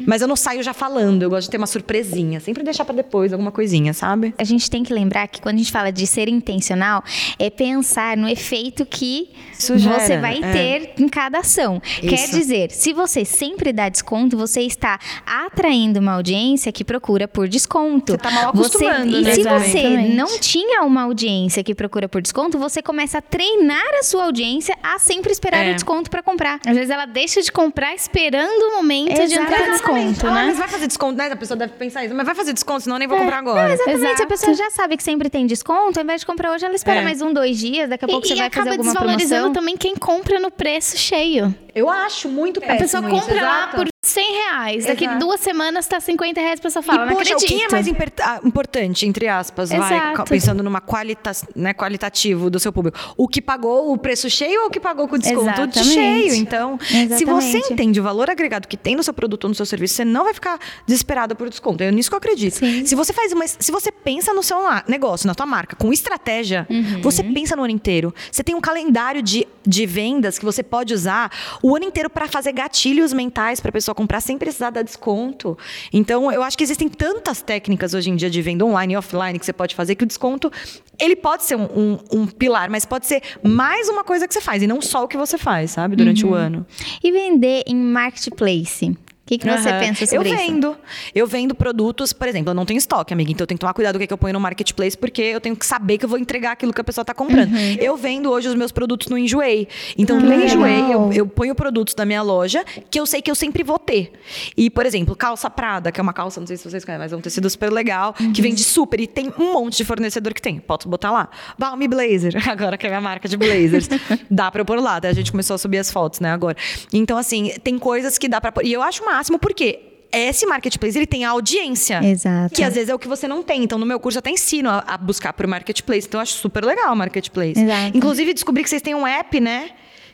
mas 0.06 0.22
eu 0.22 0.28
não 0.28 0.36
saio 0.36 0.62
já 0.62 0.74
falando, 0.74 1.24
eu 1.24 1.30
gosto 1.30 1.46
de 1.46 1.52
ter 1.52 1.58
uma 1.58 1.66
surpresinha. 1.66 2.42
Sempre 2.42 2.62
deixar 2.62 2.84
para 2.84 2.96
depois 2.96 3.32
alguma 3.32 3.54
coisinha, 3.54 3.94
sabe? 3.94 4.36
A 4.38 4.44
gente 4.44 4.70
tem 4.70 4.84
que 4.84 4.94
lembrar 4.94 5.30
que 5.30 5.40
quando 5.40 5.56
a 5.56 5.60
gente 5.60 5.72
fala 5.72 5.90
de 5.90 6.06
ser 6.06 6.28
intencional, 6.28 7.06
é 7.40 7.50
pensar 7.50 8.18
no 8.18 8.28
efeito 8.28 8.86
que 8.86 9.30
Sugera, 9.54 9.98
você 9.98 10.18
vai 10.18 10.40
é. 10.44 10.52
ter 10.52 10.94
em 11.02 11.08
cada 11.08 11.40
ação. 11.40 11.82
Isso. 11.86 12.02
Quer 12.02 12.28
dizer, 12.28 12.72
se 12.72 12.92
você 12.92 13.24
sempre 13.24 13.72
dá 13.72 13.88
desconto, 13.88 14.36
você 14.36 14.62
está 14.62 15.00
atraindo 15.26 16.02
uma 16.02 16.14
audiência 16.14 16.70
que 16.70 16.84
procura 16.84 17.30
por 17.30 17.48
desconto. 17.48 18.12
Você 18.12 18.18
tá 18.18 18.30
mal 18.30 18.41
acostumando, 18.50 19.12
você, 19.12 19.22
né? 19.22 19.32
E 19.32 19.36
se 19.36 19.44
você 19.44 19.98
não 20.14 20.40
tinha 20.40 20.84
uma 20.84 21.04
audiência 21.04 21.64
que 21.64 21.74
procura 21.76 22.08
por 22.08 22.22
desconto, 22.22 22.58
você 22.58 22.82
começa 22.82 23.20
a 23.20 23.22
treinar 23.22 23.86
a 24.00 24.04
sua 24.04 24.26
audiência 24.26 24.76
a 24.84 25.00
sempre 25.00 25.32
esperar 25.32 25.66
é. 25.66 25.72
o 25.72 25.74
desconto 25.74 26.10
para 26.10 26.22
comprar. 26.22 26.60
Às 26.66 26.76
vezes 26.76 26.90
ela 26.90 27.06
deixa 27.06 27.42
de 27.42 27.52
comprar 27.52 27.94
esperando 27.96 28.62
o 28.70 28.76
momento 28.76 29.20
Exatamente. 29.20 29.34
de 29.34 29.40
entrar 29.40 29.66
no 29.66 29.72
desconto, 29.72 30.28
ah, 30.28 30.32
né? 30.32 30.46
Mas 30.48 30.58
vai 30.58 30.68
fazer 30.68 30.88
desconto, 30.88 31.18
né? 31.18 31.32
A 31.32 31.36
pessoa 31.36 31.58
deve 31.58 31.74
pensar 31.74 32.06
isso. 32.06 32.14
Mas 32.14 32.26
vai 32.26 32.36
fazer 32.36 32.54
desconto, 32.54 32.82
senão 32.82 32.96
eu 32.96 33.00
nem 33.00 33.08
vou 33.08 33.18
é. 33.18 33.22
comprar 33.22 33.38
agora. 33.40 33.68
Não, 33.68 33.74
exatamente. 33.74 34.04
Exato. 34.04 34.24
A 34.24 34.28
pessoa 34.28 34.54
já 34.54 34.70
sabe 34.72 34.98
que 34.98 35.04
sempre 35.04 35.30
tem 35.30 35.46
desconto, 35.46 36.00
ao 36.00 36.04
invés 36.04 36.22
de 36.22 36.26
comprar 36.26 36.52
hoje, 36.52 36.66
ela 36.66 36.76
espera 36.76 37.02
é. 37.02 37.04
mais 37.04 37.22
um, 37.22 37.34
dois 37.34 37.58
dias, 37.58 37.90
daqui 37.90 38.06
a 38.06 38.08
pouco 38.08 38.26
e, 38.26 38.30
você 38.30 38.36
e 38.36 38.38
vai 38.38 38.50
fazer 38.50 38.70
alguma 38.70 38.94
promoção. 38.94 39.08
E 39.08 39.14
acaba 39.14 39.18
desvalorizando 39.18 39.54
também 39.54 39.78
quem 39.78 39.96
compra 39.96 40.40
no 40.40 40.52
preço 40.52 40.98
cheio. 40.98 41.54
Eu 41.74 41.90
acho 41.90 42.28
muito 42.28 42.60
péssimo 42.60 42.76
A 42.76 42.80
pessoa 42.80 43.04
compra 43.04 43.36
isso, 43.36 43.46
lá 43.46 43.68
por 43.68 43.91
100 44.04 44.34
reais. 44.34 44.86
Daqui 44.86 45.04
Exato. 45.06 45.20
duas 45.20 45.40
semanas 45.40 45.86
tá 45.86 46.00
50 46.00 46.42
reais 46.42 46.60
a 46.60 46.64
pessoa 46.64 46.82
fala, 46.82 47.04
e, 47.04 47.10
não 47.10 47.16
poxa, 47.16 47.36
acredito. 47.36 47.54
o 47.54 47.58
que 47.60 47.64
é 47.64 47.70
mais 47.70 47.88
ah, 48.24 48.42
importante, 48.44 49.06
entre 49.06 49.28
aspas, 49.28 49.70
vai, 49.70 50.16
pensando 50.28 50.64
numa 50.64 50.82
qualita, 50.82 51.32
né, 51.56 51.72
qualitativo 51.72 52.50
do 52.50 52.60
seu 52.60 52.74
público? 52.74 52.98
O 53.16 53.28
que 53.28 53.40
pagou 53.40 53.94
o 53.94 53.98
preço 54.00 54.28
cheio 54.28 54.62
ou 54.62 54.68
o 54.68 54.70
que 54.72 54.80
pagou 54.80 55.08
com 55.08 55.20
desconto 55.20 55.50
Exatamente. 55.50 55.84
cheio? 55.84 56.34
Então, 56.34 56.80
Exatamente. 56.82 57.18
se 57.18 57.26
você 57.26 57.58
entende 57.72 58.00
o 58.00 58.04
valor 58.04 58.28
agregado 58.28 58.68
que 58.68 58.76
tem 58.76 58.96
no 58.96 59.04
seu 59.04 59.14
produto 59.14 59.44
ou 59.44 59.50
no 59.50 59.56
seu 59.56 59.68
serviço, 59.68 59.94
você 59.94 60.06
não 60.06 60.24
vai 60.24 60.34
ficar 60.34 60.60
desesperado 60.88 61.36
por 61.36 61.48
desconto. 61.48 61.84
É 61.84 61.92
nisso 61.92 62.10
que 62.10 62.16
eu 62.16 62.18
acredito. 62.18 62.56
Sim. 62.56 62.84
Se 62.84 62.96
você 62.96 63.14
faz 63.14 63.32
uma, 63.34 63.48
se 63.48 63.72
você 63.72 63.92
pensa 63.92 64.34
no 64.34 64.42
seu 64.42 64.58
negócio, 64.88 65.28
na 65.28 65.36
tua 65.36 65.46
marca, 65.46 65.76
com 65.76 65.94
estratégia, 65.94 66.66
uhum. 66.68 67.04
você 67.04 67.22
pensa 67.22 67.56
no 67.56 67.62
ano 67.62 67.72
inteiro. 67.72 68.12
Você 68.32 68.44
tem 68.44 68.56
um 68.56 68.62
calendário 68.62 69.22
de, 69.22 69.48
de 69.64 69.86
vendas 69.86 70.40
que 70.40 70.46
você 70.46 70.64
pode 70.64 70.92
usar 70.92 71.32
o 71.62 71.76
ano 71.76 71.86
inteiro 71.86 72.10
para 72.10 72.28
fazer 72.28 72.52
gatilhos 72.52 73.14
mentais 73.14 73.60
para 73.60 73.70
a 73.70 73.72
pessoa 73.92 73.96
comprar 73.96 74.22
sem 74.22 74.38
precisar 74.38 74.70
dar 74.70 74.82
desconto. 74.82 75.58
Então, 75.94 76.32
eu 76.32 76.42
acho 76.42 76.58
que 76.58 76.64
existem 76.64 76.88
tantas 76.90 77.42
técnicas 77.42 77.94
hoje 77.94 78.10
em 78.10 78.16
dia 78.16 78.30
de 78.30 78.42
venda 78.42 78.66
online 78.66 78.94
e 78.94 78.98
offline 78.98 79.38
que 79.38 79.46
você 79.46 79.54
pode 79.54 79.76
fazer 79.76 79.96
que 79.96 80.04
o 80.04 80.08
desconto 80.08 80.52
ele 81.00 81.16
pode 81.16 81.44
ser 81.44 81.56
um, 81.56 81.64
um, 81.64 82.00
um, 82.12 82.28
pilar, 82.28 82.70
mas 82.70 82.86
pode 82.86 83.08
ser 83.08 83.22
mais 83.44 83.90
uma 83.90 84.04
coisa 84.04 84.28
que 84.28 84.34
você 84.34 84.42
faz 84.42 84.62
e 84.64 84.68
não 84.68 84.82
só 84.82 85.04
o 85.04 85.08
que 85.08 85.18
você 85.18 85.38
faz, 85.38 85.72
sabe, 85.72 85.96
durante 85.96 86.26
uhum. 86.26 86.32
o 86.32 86.36
ano. 86.36 86.66
E 87.04 87.12
vender 87.12 87.64
em 87.68 87.76
marketplace? 87.76 88.96
Que, 89.32 89.38
que 89.38 89.50
você 89.50 89.70
pensa 89.74 90.06
sobre 90.06 90.30
isso? 90.30 90.38
Eu 90.38 90.48
vendo. 90.48 90.78
Eu 91.16 91.28
vendo 91.28 91.56
produtos, 91.56 92.12
por 92.12 92.28
exemplo, 92.28 92.52
eu 92.52 92.54
não 92.54 92.66
tenho 92.66 92.78
estoque, 92.78 93.14
amiga. 93.14 93.32
Então 93.32 93.44
eu 93.44 93.48
tenho 93.48 93.58
que 93.58 93.62
tomar 93.62 93.74
cuidado 93.74 93.98
com 93.98 94.04
o 94.04 94.08
que, 94.08 94.14
eu 94.14 94.18
ponho 94.18 94.34
no 94.34 94.40
marketplace, 94.40 94.98
porque 94.98 95.22
eu 95.22 95.40
tenho 95.40 95.56
que 95.56 95.66
saber 95.66 95.98
que 95.98 96.06
eu 96.06 96.10
vou 96.10 96.20
entregar 96.20 96.52
aquilo 96.52 96.74
que 96.74 96.82
a 96.82 96.84
pessoa 96.84 97.04
está 97.04 97.14
comprando. 97.14 97.54
Uhum. 97.54 97.78
Eu 97.80 97.96
vendo 97.96 98.30
hoje 98.30 98.50
os 98.50 98.56
meus 98.56 98.72
produtos 98.72 99.08
no 99.08 99.18
Enjoei. 99.18 99.68
Então, 99.98 100.20
no 100.20 100.34
Enjoei, 100.34 100.94
eu, 100.94 101.14
eu, 101.14 101.28
ponho 101.28 101.56
produtos 101.56 101.94
da 101.94 102.06
minha 102.06 102.22
loja 102.22 102.66
que 102.90 103.00
eu 103.00 103.06
sei 103.06 103.22
que 103.22 103.32
eu 103.32 103.36
sempre 103.36 103.64
vou 103.64 103.80
ter. 103.80 104.12
E, 104.58 104.70
por 104.70 104.86
exemplo, 104.86 105.16
calça 105.16 105.50
Prada, 105.50 105.92
que 105.92 106.00
é 106.00 106.04
uma 106.04 106.14
calça, 106.14 106.40
não 106.40 106.48
sei 106.48 106.58
se 106.58 106.70
vocês 106.70 106.84
conhecem, 106.84 107.04
mas 107.04 107.14
é 107.14 107.16
um 107.16 107.22
tecido 107.22 107.50
super 107.50 107.72
legal, 107.72 108.14
uhum. 108.20 108.34
que 108.34 108.42
vende 108.42 108.64
super. 108.64 109.00
E 109.00 109.08
tem 109.08 109.32
um 109.40 109.54
monte 109.54 109.78
de 109.78 109.86
fornecedor 109.86 110.34
que 110.34 110.42
tem. 110.42 110.60
Posso 110.60 110.90
botar 110.90 111.12
lá. 111.12 111.30
Balmy 111.58 111.88
Blazer, 111.88 112.34
agora 112.50 112.78
que 112.78 112.86
é 112.86 112.90
a 112.90 112.92
minha 112.92 113.02
marca 113.02 113.30
de 113.30 113.38
blazers. 113.38 113.88
dá 114.30 114.52
pra 114.52 114.62
eu 114.62 114.66
pôr 114.66 114.80
lá. 114.80 115.00
Daí 115.00 115.12
a 115.12 115.14
gente 115.14 115.32
começou 115.32 115.54
a 115.56 115.58
subir 115.58 115.78
as 115.78 115.90
fotos, 115.90 116.20
né, 116.20 116.32
agora. 116.32 116.58
Então, 116.92 117.18
assim, 117.18 117.54
tem 117.64 117.80
coisas 117.80 118.18
que 118.18 118.28
dá 118.28 118.42
pra 118.42 118.52
pôr. 118.52 118.66
E 118.66 118.74
eu 118.74 118.82
acho 118.82 119.04
o 119.04 119.06
máximo, 119.22 119.38
porque 119.38 119.80
esse 120.12 120.46
marketplace 120.46 120.98
ele 120.98 121.08
tem 121.08 121.24
a 121.24 121.30
audiência. 121.30 122.04
Exato. 122.04 122.54
Que 122.54 122.64
às 122.64 122.74
vezes 122.74 122.90
é 122.90 122.96
o 122.96 123.00
que 123.00 123.08
você 123.08 123.28
não 123.28 123.42
tem. 123.44 123.64
Então, 123.64 123.78
no 123.78 123.86
meu 123.86 124.00
curso 124.00 124.18
eu 124.18 124.20
até 124.20 124.32
ensino 124.32 124.70
a, 124.70 124.84
a 124.86 124.98
buscar 124.98 125.32
por 125.32 125.48
marketplace. 125.48 126.08
Então, 126.08 126.20
eu 126.20 126.24
acho 126.24 126.34
super 126.34 126.66
legal 126.66 126.92
o 126.92 126.96
marketplace. 126.96 127.60
Exato. 127.60 127.98
Inclusive, 127.98 128.34
descobri 128.34 128.64
que 128.64 128.70
vocês 128.70 128.82
têm 128.82 128.96
um 128.96 129.08
app, 129.08 129.40
né? 129.40 129.70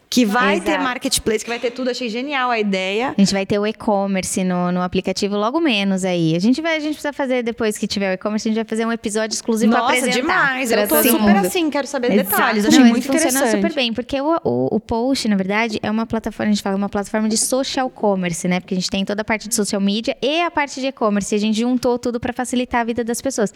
Que 0.09 0.25
vai 0.25 0.55
Exato. 0.55 0.71
ter 0.71 0.77
marketplace, 0.79 1.43
que 1.43 1.49
vai 1.49 1.59
ter 1.59 1.71
tudo. 1.71 1.89
Achei 1.89 2.07
genial 2.07 2.49
a 2.49 2.57
ideia. 2.57 3.13
A 3.17 3.21
gente 3.21 3.33
vai 3.33 3.45
ter 3.45 3.59
o 3.59 3.67
e-commerce 3.67 4.41
no, 4.43 4.71
no 4.71 4.81
aplicativo 4.81 5.35
logo 5.35 5.59
menos 5.59 6.05
aí. 6.05 6.33
A 6.35 6.39
gente 6.39 6.61
vai, 6.61 6.77
a 6.77 6.79
gente 6.79 6.93
precisa 6.93 7.11
fazer 7.11 7.43
depois 7.43 7.77
que 7.77 7.85
tiver 7.87 8.11
o 8.11 8.13
e-commerce, 8.13 8.47
a 8.47 8.51
gente 8.51 8.55
vai 8.55 8.65
fazer 8.65 8.85
um 8.85 8.91
episódio 8.91 9.35
exclusivo 9.35 9.71
Nossa, 9.73 9.85
pra 9.87 9.97
apresentar. 9.97 10.21
demais. 10.21 10.71
Eu 10.71 10.87
tô 10.87 11.03
super 11.03 11.19
mundo. 11.19 11.45
assim, 11.45 11.69
quero 11.69 11.87
saber 11.87 12.13
Exato. 12.13 12.29
detalhes. 12.29 12.65
Achei 12.65 12.79
Não, 12.79 12.87
muito 12.87 13.05
funciona 13.05 13.29
interessante. 13.29 13.61
super 13.61 13.73
bem, 13.75 13.93
porque 13.93 14.21
o, 14.21 14.39
o, 14.43 14.75
o, 14.75 14.79
post, 14.79 15.27
na 15.27 15.35
verdade, 15.35 15.77
é 15.83 15.91
uma 15.91 16.05
plataforma, 16.05 16.51
a 16.51 16.53
gente 16.53 16.63
fala, 16.63 16.77
uma 16.77 16.89
plataforma 16.89 17.27
de 17.27 17.37
social 17.37 17.89
commerce, 17.89 18.47
né? 18.47 18.61
Porque 18.61 18.73
a 18.73 18.77
gente 18.77 18.89
tem 18.89 19.03
toda 19.03 19.21
a 19.21 19.25
parte 19.25 19.49
de 19.49 19.55
social 19.55 19.81
media 19.81 20.15
e 20.21 20.41
a 20.41 20.49
parte 20.49 20.79
de 20.79 20.87
e-commerce. 20.87 21.35
A 21.35 21.37
gente 21.37 21.59
juntou 21.59 21.99
tudo 21.99 22.17
para 22.19 22.31
facilitar 22.31 22.81
a 22.81 22.83
vida 22.85 23.03
das 23.03 23.21
pessoas. 23.21 23.53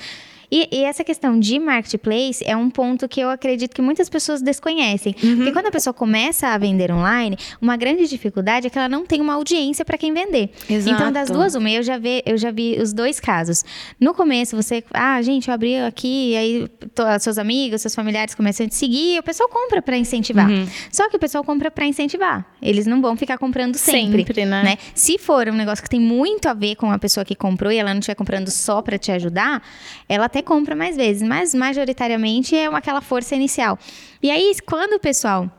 E, 0.51 0.67
e, 0.69 0.83
essa 0.83 1.01
questão 1.03 1.39
de 1.39 1.57
marketplace 1.57 2.43
é 2.45 2.57
um 2.57 2.69
ponto 2.69 3.07
que 3.07 3.21
eu 3.21 3.29
acredito 3.29 3.73
que 3.73 3.81
muitas 3.81 4.09
pessoas 4.09 4.41
desconhecem. 4.41 5.15
Uhum. 5.23 5.37
Porque 5.37 5.51
quando 5.53 5.67
a 5.67 5.71
pessoa 5.71 5.93
começa 5.93 6.49
a 6.49 6.57
vender 6.57 6.91
online, 6.91 7.37
uma 7.61 7.77
grande 7.77 8.05
dificuldade 8.05 8.67
é 8.67 8.69
que 8.69 8.77
ela 8.77 8.89
não 8.89 9.05
tem 9.05 9.21
uma 9.21 9.35
audiência 9.35 9.85
para 9.85 9.97
quem 9.97 10.13
vender. 10.13 10.51
Exato. 10.69 10.93
Então, 10.93 11.11
das 11.11 11.29
duas, 11.29 11.55
uma, 11.55 11.71
eu 11.71 11.81
já, 11.81 11.97
vi, 11.97 12.21
eu 12.25 12.37
já 12.37 12.51
vi 12.51 12.77
os 12.81 12.91
dois 12.91 13.17
casos. 13.17 13.63
No 13.97 14.13
começo, 14.13 14.55
você, 14.55 14.83
ah, 14.93 15.21
gente, 15.21 15.47
eu 15.47 15.53
abri 15.53 15.77
aqui, 15.77 16.35
aí 16.35 16.67
tô, 16.93 17.03
seus 17.19 17.37
amigos, 17.37 17.81
seus 17.81 17.95
familiares 17.95 18.35
começam 18.35 18.65
a 18.65 18.69
te 18.69 18.75
seguir, 18.75 19.19
o 19.19 19.23
pessoal 19.23 19.47
compra 19.47 19.81
para 19.81 19.95
incentivar. 19.95 20.49
Uhum. 20.49 20.67
Só 20.91 21.09
que 21.09 21.15
o 21.15 21.19
pessoal 21.19 21.45
compra 21.45 21.71
para 21.71 21.85
incentivar. 21.85 22.45
Eles 22.61 22.85
não 22.85 23.01
vão 23.01 23.15
ficar 23.15 23.37
comprando 23.37 23.75
sempre, 23.75 24.25
sempre 24.25 24.45
né? 24.45 24.63
né? 24.63 24.77
Se 24.93 25.17
for 25.17 25.47
um 25.47 25.55
negócio 25.55 25.81
que 25.81 25.89
tem 25.89 26.01
muito 26.01 26.47
a 26.47 26.53
ver 26.53 26.75
com 26.75 26.91
a 26.91 26.99
pessoa 26.99 27.23
que 27.23 27.35
comprou 27.35 27.71
e 27.71 27.77
ela 27.77 27.93
não 27.93 27.99
estiver 27.99 28.15
comprando 28.15 28.49
só 28.49 28.81
para 28.81 28.97
te 28.97 29.11
ajudar, 29.13 29.63
ela 30.09 30.25
até 30.25 30.40
compra 30.41 30.75
mais 30.75 30.95
vezes, 30.95 31.21
mas 31.21 31.53
majoritariamente 31.53 32.55
é 32.55 32.67
aquela 32.67 33.01
força 33.01 33.35
inicial. 33.35 33.77
E 34.21 34.29
aí, 34.29 34.55
quando 34.65 34.93
o 34.93 34.99
pessoal 34.99 35.49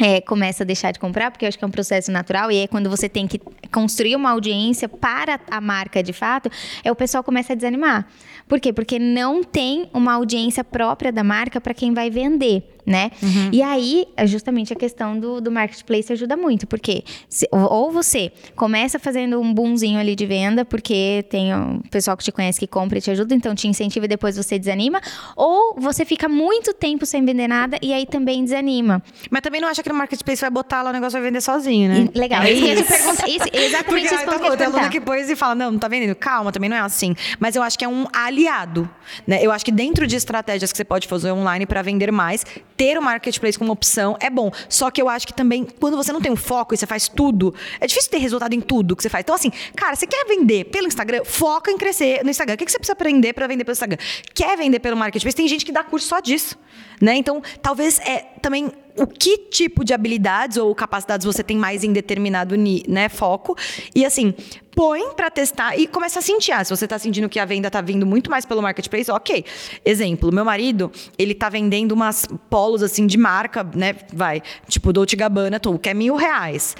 é, 0.00 0.20
começa 0.20 0.62
a 0.62 0.66
deixar 0.66 0.92
de 0.92 0.98
comprar, 0.98 1.30
porque 1.30 1.44
eu 1.44 1.48
acho 1.48 1.58
que 1.58 1.64
é 1.64 1.66
um 1.66 1.70
processo 1.70 2.10
natural, 2.10 2.50
e 2.50 2.60
aí 2.60 2.68
quando 2.68 2.88
você 2.88 3.08
tem 3.08 3.28
que 3.28 3.38
construir 3.70 4.16
uma 4.16 4.30
audiência 4.30 4.88
para 4.88 5.38
a 5.50 5.60
marca 5.60 6.02
de 6.02 6.12
fato, 6.12 6.50
é 6.82 6.90
o 6.90 6.96
pessoal 6.96 7.22
começa 7.22 7.52
a 7.52 7.56
desanimar. 7.56 8.06
Por 8.48 8.58
quê? 8.58 8.72
Porque 8.72 8.98
não 8.98 9.44
tem 9.44 9.90
uma 9.92 10.14
audiência 10.14 10.64
própria 10.64 11.12
da 11.12 11.22
marca 11.22 11.60
para 11.60 11.74
quem 11.74 11.92
vai 11.92 12.10
vender 12.10 12.79
né? 12.90 13.12
Uhum. 13.22 13.50
E 13.52 13.62
aí, 13.62 14.06
é 14.16 14.26
justamente 14.26 14.72
a 14.72 14.76
questão 14.76 15.18
do, 15.18 15.40
do 15.40 15.50
marketplace 15.50 16.12
ajuda 16.12 16.36
muito, 16.36 16.66
porque 16.66 17.04
se, 17.28 17.48
ou 17.52 17.92
você 17.92 18.32
começa 18.56 18.98
fazendo 18.98 19.40
um 19.40 19.54
boomzinho 19.54 20.00
ali 20.00 20.16
de 20.16 20.26
venda, 20.26 20.64
porque 20.64 21.24
tem 21.30 21.54
um 21.54 21.80
pessoal 21.88 22.16
que 22.16 22.24
te 22.24 22.32
conhece 22.32 22.58
que 22.58 22.66
compra 22.66 22.98
e 22.98 23.00
te 23.00 23.12
ajuda, 23.12 23.32
então 23.32 23.54
te 23.54 23.68
incentiva 23.68 24.06
e 24.06 24.08
depois 24.08 24.36
você 24.36 24.58
desanima, 24.58 25.00
ou 25.36 25.76
você 25.78 26.04
fica 26.04 26.28
muito 26.28 26.74
tempo 26.74 27.06
sem 27.06 27.24
vender 27.24 27.46
nada 27.46 27.78
e 27.80 27.92
aí 27.92 28.04
também 28.06 28.42
desanima. 28.42 29.00
Mas 29.30 29.40
também 29.40 29.60
não 29.60 29.68
acha 29.68 29.84
que 29.84 29.88
no 29.88 29.94
marketplace 29.94 30.40
vai 30.40 30.50
botar 30.50 30.82
lá 30.82 30.90
o 30.90 30.92
negócio 30.92 31.12
vai 31.12 31.30
vender 31.30 31.40
sozinho, 31.40 31.88
né? 31.88 32.08
Legal. 32.12 32.42
É 32.42 32.50
isso. 32.50 32.92
Isso, 33.26 33.46
exatamente 33.54 33.84
porque, 33.84 34.14
isso 34.14 34.24
tá 34.24 34.56
tem 34.56 34.66
aluna 34.66 34.88
que 34.88 35.00
pôs 35.00 35.30
e 35.30 35.36
fala, 35.36 35.54
não, 35.54 35.70
não 35.70 35.78
tá 35.78 35.86
vendendo. 35.86 36.16
Calma, 36.16 36.50
também 36.50 36.68
não 36.68 36.76
é 36.76 36.80
assim. 36.80 37.14
Mas 37.38 37.54
eu 37.54 37.62
acho 37.62 37.78
que 37.78 37.84
é 37.84 37.88
um 37.88 38.06
aliado, 38.12 38.90
né? 39.26 39.38
Eu 39.40 39.52
acho 39.52 39.64
que 39.64 39.70
dentro 39.70 40.06
de 40.08 40.16
estratégias 40.16 40.72
que 40.72 40.76
você 40.76 40.84
pode 40.84 41.06
fazer 41.06 41.30
online 41.30 41.66
para 41.66 41.82
vender 41.82 42.10
mais, 42.10 42.44
ter 42.80 42.96
o 42.96 43.02
marketplace 43.02 43.58
como 43.58 43.72
opção 43.72 44.16
é 44.20 44.30
bom. 44.30 44.50
Só 44.66 44.90
que 44.90 45.02
eu 45.02 45.06
acho 45.06 45.26
que 45.26 45.34
também, 45.34 45.66
quando 45.78 45.98
você 45.98 46.10
não 46.12 46.20
tem 46.22 46.32
um 46.32 46.36
foco 46.36 46.72
e 46.72 46.78
você 46.78 46.86
faz 46.86 47.08
tudo, 47.08 47.54
é 47.78 47.86
difícil 47.86 48.10
ter 48.10 48.16
resultado 48.16 48.54
em 48.54 48.60
tudo 48.62 48.96
que 48.96 49.02
você 49.02 49.10
faz. 49.10 49.22
Então, 49.22 49.34
assim, 49.34 49.52
cara, 49.76 49.94
você 49.94 50.06
quer 50.06 50.24
vender 50.26 50.64
pelo 50.64 50.86
Instagram? 50.86 51.22
Foca 51.22 51.70
em 51.70 51.76
crescer 51.76 52.24
no 52.24 52.30
Instagram. 52.30 52.54
O 52.54 52.56
que 52.56 52.70
você 52.70 52.78
precisa 52.78 52.94
aprender 52.94 53.34
para 53.34 53.46
vender 53.46 53.64
pelo 53.64 53.74
Instagram? 53.74 53.98
Quer 54.32 54.56
vender 54.56 54.78
pelo 54.78 54.96
marketplace? 54.96 55.36
Tem 55.36 55.46
gente 55.46 55.66
que 55.66 55.72
dá 55.72 55.84
curso 55.84 56.08
só 56.08 56.20
disso. 56.20 56.58
Né? 57.02 57.16
Então, 57.16 57.42
talvez 57.60 57.98
é 57.98 58.20
também 58.40 58.72
o 58.96 59.06
que 59.06 59.38
tipo 59.50 59.84
de 59.84 59.92
habilidades 59.92 60.56
ou 60.56 60.74
capacidades 60.74 61.24
você 61.24 61.42
tem 61.42 61.56
mais 61.56 61.84
em 61.84 61.92
determinado 61.92 62.54
né, 62.56 63.08
foco. 63.08 63.56
E 63.94 64.04
assim, 64.04 64.34
põe 64.74 65.12
para 65.14 65.30
testar 65.30 65.78
e 65.78 65.86
começa 65.86 66.18
a 66.18 66.22
sentir. 66.22 66.52
Ah, 66.52 66.64
se 66.64 66.74
você 66.74 66.84
está 66.84 66.98
sentindo 66.98 67.28
que 67.28 67.38
a 67.38 67.44
venda 67.44 67.68
está 67.68 67.80
vindo 67.80 68.06
muito 68.06 68.30
mais 68.30 68.44
pelo 68.44 68.62
marketplace, 68.62 69.10
ok. 69.10 69.44
Exemplo, 69.84 70.32
meu 70.32 70.44
marido, 70.44 70.90
ele 71.18 71.32
está 71.32 71.48
vendendo 71.48 71.92
umas 71.92 72.26
polos 72.48 72.82
assim 72.82 73.06
de 73.06 73.18
marca, 73.18 73.62
né? 73.74 73.94
Vai, 74.12 74.42
tipo 74.68 74.92
Dolce 74.92 75.16
Gabbana, 75.16 75.60
que 75.80 75.88
é 75.88 75.94
mil 75.94 76.16
reais 76.16 76.76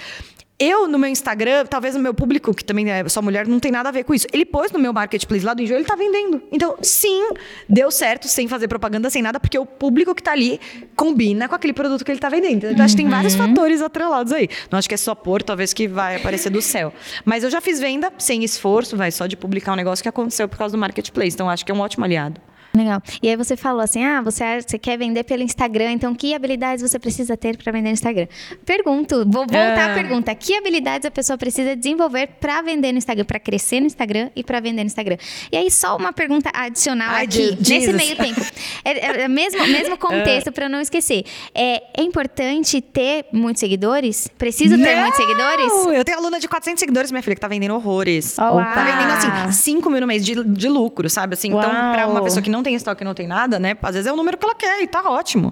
Eu, 0.63 0.87
no 0.87 0.99
meu 0.99 1.09
Instagram, 1.09 1.65
talvez 1.65 1.95
o 1.95 1.99
meu 1.99 2.13
público, 2.13 2.53
que 2.53 2.63
também 2.63 2.87
é 2.87 3.09
só 3.09 3.19
mulher, 3.19 3.47
não 3.47 3.59
tem 3.59 3.71
nada 3.71 3.89
a 3.89 3.91
ver 3.91 4.03
com 4.03 4.13
isso. 4.13 4.27
Ele 4.31 4.45
pôs 4.45 4.71
no 4.71 4.77
meu 4.77 4.93
marketplace 4.93 5.43
lá 5.43 5.55
do 5.55 5.63
Enjoy, 5.63 5.77
ele 5.77 5.85
tá 5.85 5.95
vendendo. 5.95 6.39
Então, 6.51 6.75
sim, 6.83 7.31
deu 7.67 7.89
certo, 7.89 8.27
sem 8.27 8.47
fazer 8.47 8.67
propaganda, 8.67 9.09
sem 9.09 9.23
nada, 9.23 9.39
porque 9.39 9.57
o 9.57 9.65
público 9.65 10.13
que 10.13 10.21
tá 10.21 10.33
ali 10.33 10.61
combina 10.95 11.49
com 11.49 11.55
aquele 11.55 11.73
produto 11.73 12.05
que 12.05 12.11
ele 12.11 12.19
tá 12.19 12.29
vendendo. 12.29 12.65
Então, 12.65 12.77
uhum. 12.77 12.85
acho 12.85 12.95
que 12.95 13.01
tem 13.01 13.09
vários 13.09 13.33
uhum. 13.33 13.47
fatores 13.47 13.81
atrelados 13.81 14.31
aí. 14.31 14.47
Não 14.69 14.77
acho 14.77 14.87
que 14.87 14.93
é 14.93 14.97
só 14.97 15.15
pôr, 15.15 15.41
talvez 15.41 15.73
que 15.73 15.87
vai 15.87 16.17
aparecer 16.17 16.51
do 16.51 16.61
céu. 16.61 16.93
Mas 17.25 17.43
eu 17.43 17.49
já 17.49 17.59
fiz 17.59 17.79
venda 17.79 18.13
sem 18.19 18.43
esforço, 18.43 18.95
vai, 18.95 19.09
só 19.09 19.25
de 19.25 19.35
publicar 19.35 19.73
um 19.73 19.75
negócio 19.75 20.03
que 20.03 20.09
aconteceu 20.09 20.47
por 20.47 20.59
causa 20.59 20.73
do 20.73 20.77
marketplace. 20.77 21.33
Então, 21.33 21.49
acho 21.49 21.65
que 21.65 21.71
é 21.71 21.75
um 21.75 21.79
ótimo 21.79 22.05
aliado. 22.05 22.39
Legal. 22.73 23.01
E 23.21 23.27
aí 23.27 23.35
você 23.35 23.57
falou 23.57 23.81
assim: 23.81 24.03
ah, 24.03 24.21
você, 24.21 24.61
você 24.61 24.79
quer 24.79 24.97
vender 24.97 25.23
pelo 25.23 25.43
Instagram, 25.43 25.91
então 25.91 26.15
que 26.15 26.33
habilidades 26.33 26.81
você 26.81 26.97
precisa 26.97 27.35
ter 27.35 27.57
para 27.57 27.71
vender 27.71 27.89
no 27.89 27.93
Instagram? 27.93 28.27
Pergunto, 28.65 29.25
vou 29.27 29.45
voltar 29.45 29.89
à 29.89 29.91
ah. 29.91 29.93
pergunta: 29.93 30.33
que 30.33 30.55
habilidades 30.55 31.05
a 31.05 31.11
pessoa 31.11 31.37
precisa 31.37 31.75
desenvolver 31.75 32.27
para 32.39 32.61
vender 32.61 32.93
no 32.93 32.97
Instagram, 32.97 33.25
para 33.25 33.39
crescer 33.39 33.81
no 33.81 33.87
Instagram 33.87 34.29
e 34.35 34.43
para 34.43 34.59
vender 34.61 34.83
no 34.83 34.87
Instagram? 34.87 35.17
E 35.51 35.57
aí, 35.57 35.69
só 35.69 35.97
uma 35.97 36.13
pergunta 36.13 36.49
adicional 36.53 37.09
Ai, 37.15 37.25
aqui, 37.25 37.57
nesse 37.59 37.91
meio 37.91 38.15
tempo. 38.15 38.41
É, 38.85 38.91
é, 38.91 39.21
é, 39.23 39.27
mesmo, 39.27 39.67
mesmo 39.67 39.97
contexto, 39.99 40.47
ah. 40.47 40.51
para 40.51 40.69
não 40.69 40.79
esquecer. 40.79 41.25
É, 41.53 41.83
é 42.01 42.03
importante 42.03 42.79
ter 42.81 43.25
muitos 43.33 43.59
seguidores? 43.59 44.29
Preciso 44.37 44.77
ter 44.77 44.95
muitos 44.95 45.17
seguidores? 45.17 45.71
Eu 45.93 46.05
tenho 46.05 46.17
aluna 46.17 46.39
de 46.39 46.47
400 46.47 46.79
seguidores, 46.79 47.11
minha 47.11 47.21
filha, 47.21 47.35
que 47.35 47.41
tá 47.41 47.49
vendendo 47.49 47.75
horrores. 47.75 48.35
Tá 48.35 48.83
vendendo 48.83 49.11
assim, 49.11 49.51
5 49.51 49.89
mil 49.89 50.01
no 50.01 50.07
mês 50.07 50.25
de, 50.25 50.41
de 50.41 50.69
lucro, 50.69 51.09
sabe? 51.09 51.33
Assim, 51.33 51.49
então, 51.49 51.69
para 51.69 52.07
uma 52.07 52.23
pessoa 52.23 52.41
que 52.41 52.49
não 52.49 52.60
não 52.61 52.63
tem 52.63 52.75
estoque, 52.75 53.03
não 53.03 53.13
tem 53.13 53.27
nada, 53.27 53.59
né? 53.59 53.75
Às 53.81 53.95
vezes 53.95 54.07
é 54.07 54.13
o 54.13 54.15
número 54.15 54.37
que 54.37 54.45
ela 54.45 54.55
quer 54.55 54.81
e 54.81 54.87
tá 54.87 55.01
ótimo. 55.09 55.51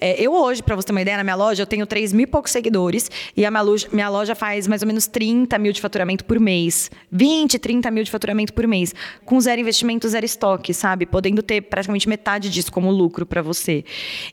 É, 0.00 0.20
eu 0.20 0.32
hoje, 0.32 0.62
para 0.62 0.74
você 0.74 0.86
ter 0.86 0.92
uma 0.92 1.02
ideia, 1.02 1.18
na 1.18 1.22
minha 1.22 1.36
loja, 1.36 1.62
eu 1.62 1.66
tenho 1.66 1.86
3 1.86 2.12
mil 2.12 2.24
e 2.24 2.26
poucos 2.26 2.50
seguidores 2.50 3.10
e 3.36 3.44
a 3.44 3.50
minha 3.50 3.62
loja, 3.62 3.88
minha 3.92 4.08
loja 4.08 4.34
faz 4.34 4.66
mais 4.66 4.82
ou 4.82 4.88
menos 4.88 5.06
30 5.06 5.58
mil 5.58 5.72
de 5.72 5.80
faturamento 5.80 6.24
por 6.24 6.40
mês. 6.40 6.90
20, 7.12 7.58
30 7.58 7.90
mil 7.90 8.02
de 8.02 8.10
faturamento 8.10 8.54
por 8.54 8.66
mês. 8.66 8.94
Com 9.24 9.38
zero 9.40 9.60
investimento, 9.60 10.08
zero 10.08 10.24
estoque, 10.24 10.72
sabe? 10.72 11.04
Podendo 11.04 11.42
ter 11.42 11.60
praticamente 11.60 12.08
metade 12.08 12.48
disso 12.48 12.72
como 12.72 12.90
lucro 12.90 13.26
para 13.26 13.42
você. 13.42 13.84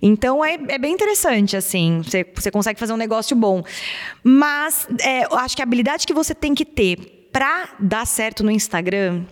Então, 0.01 0.43
é, 0.43 0.57
é, 0.69 0.77
bem 0.77 0.93
interessante, 0.93 1.57
assim. 1.57 2.01
Você, 2.03 2.25
você 2.33 2.49
consegue 2.49 2.79
fazer 2.79 2.93
um 2.93 2.97
negócio 2.97 3.35
bom. 3.35 3.63
Mas, 4.23 4.87
é, 5.01 5.25
eu 5.25 5.37
acho 5.37 5.55
que 5.55 5.61
a 5.61 5.65
habilidade 5.65 6.07
que 6.07 6.13
você 6.13 6.33
tem 6.33 6.55
que 6.55 6.65
ter 6.65 7.27
para 7.33 7.69
dar 7.79 8.05
certo 8.05 8.43
no 8.43 8.51
Instagram 8.51 9.23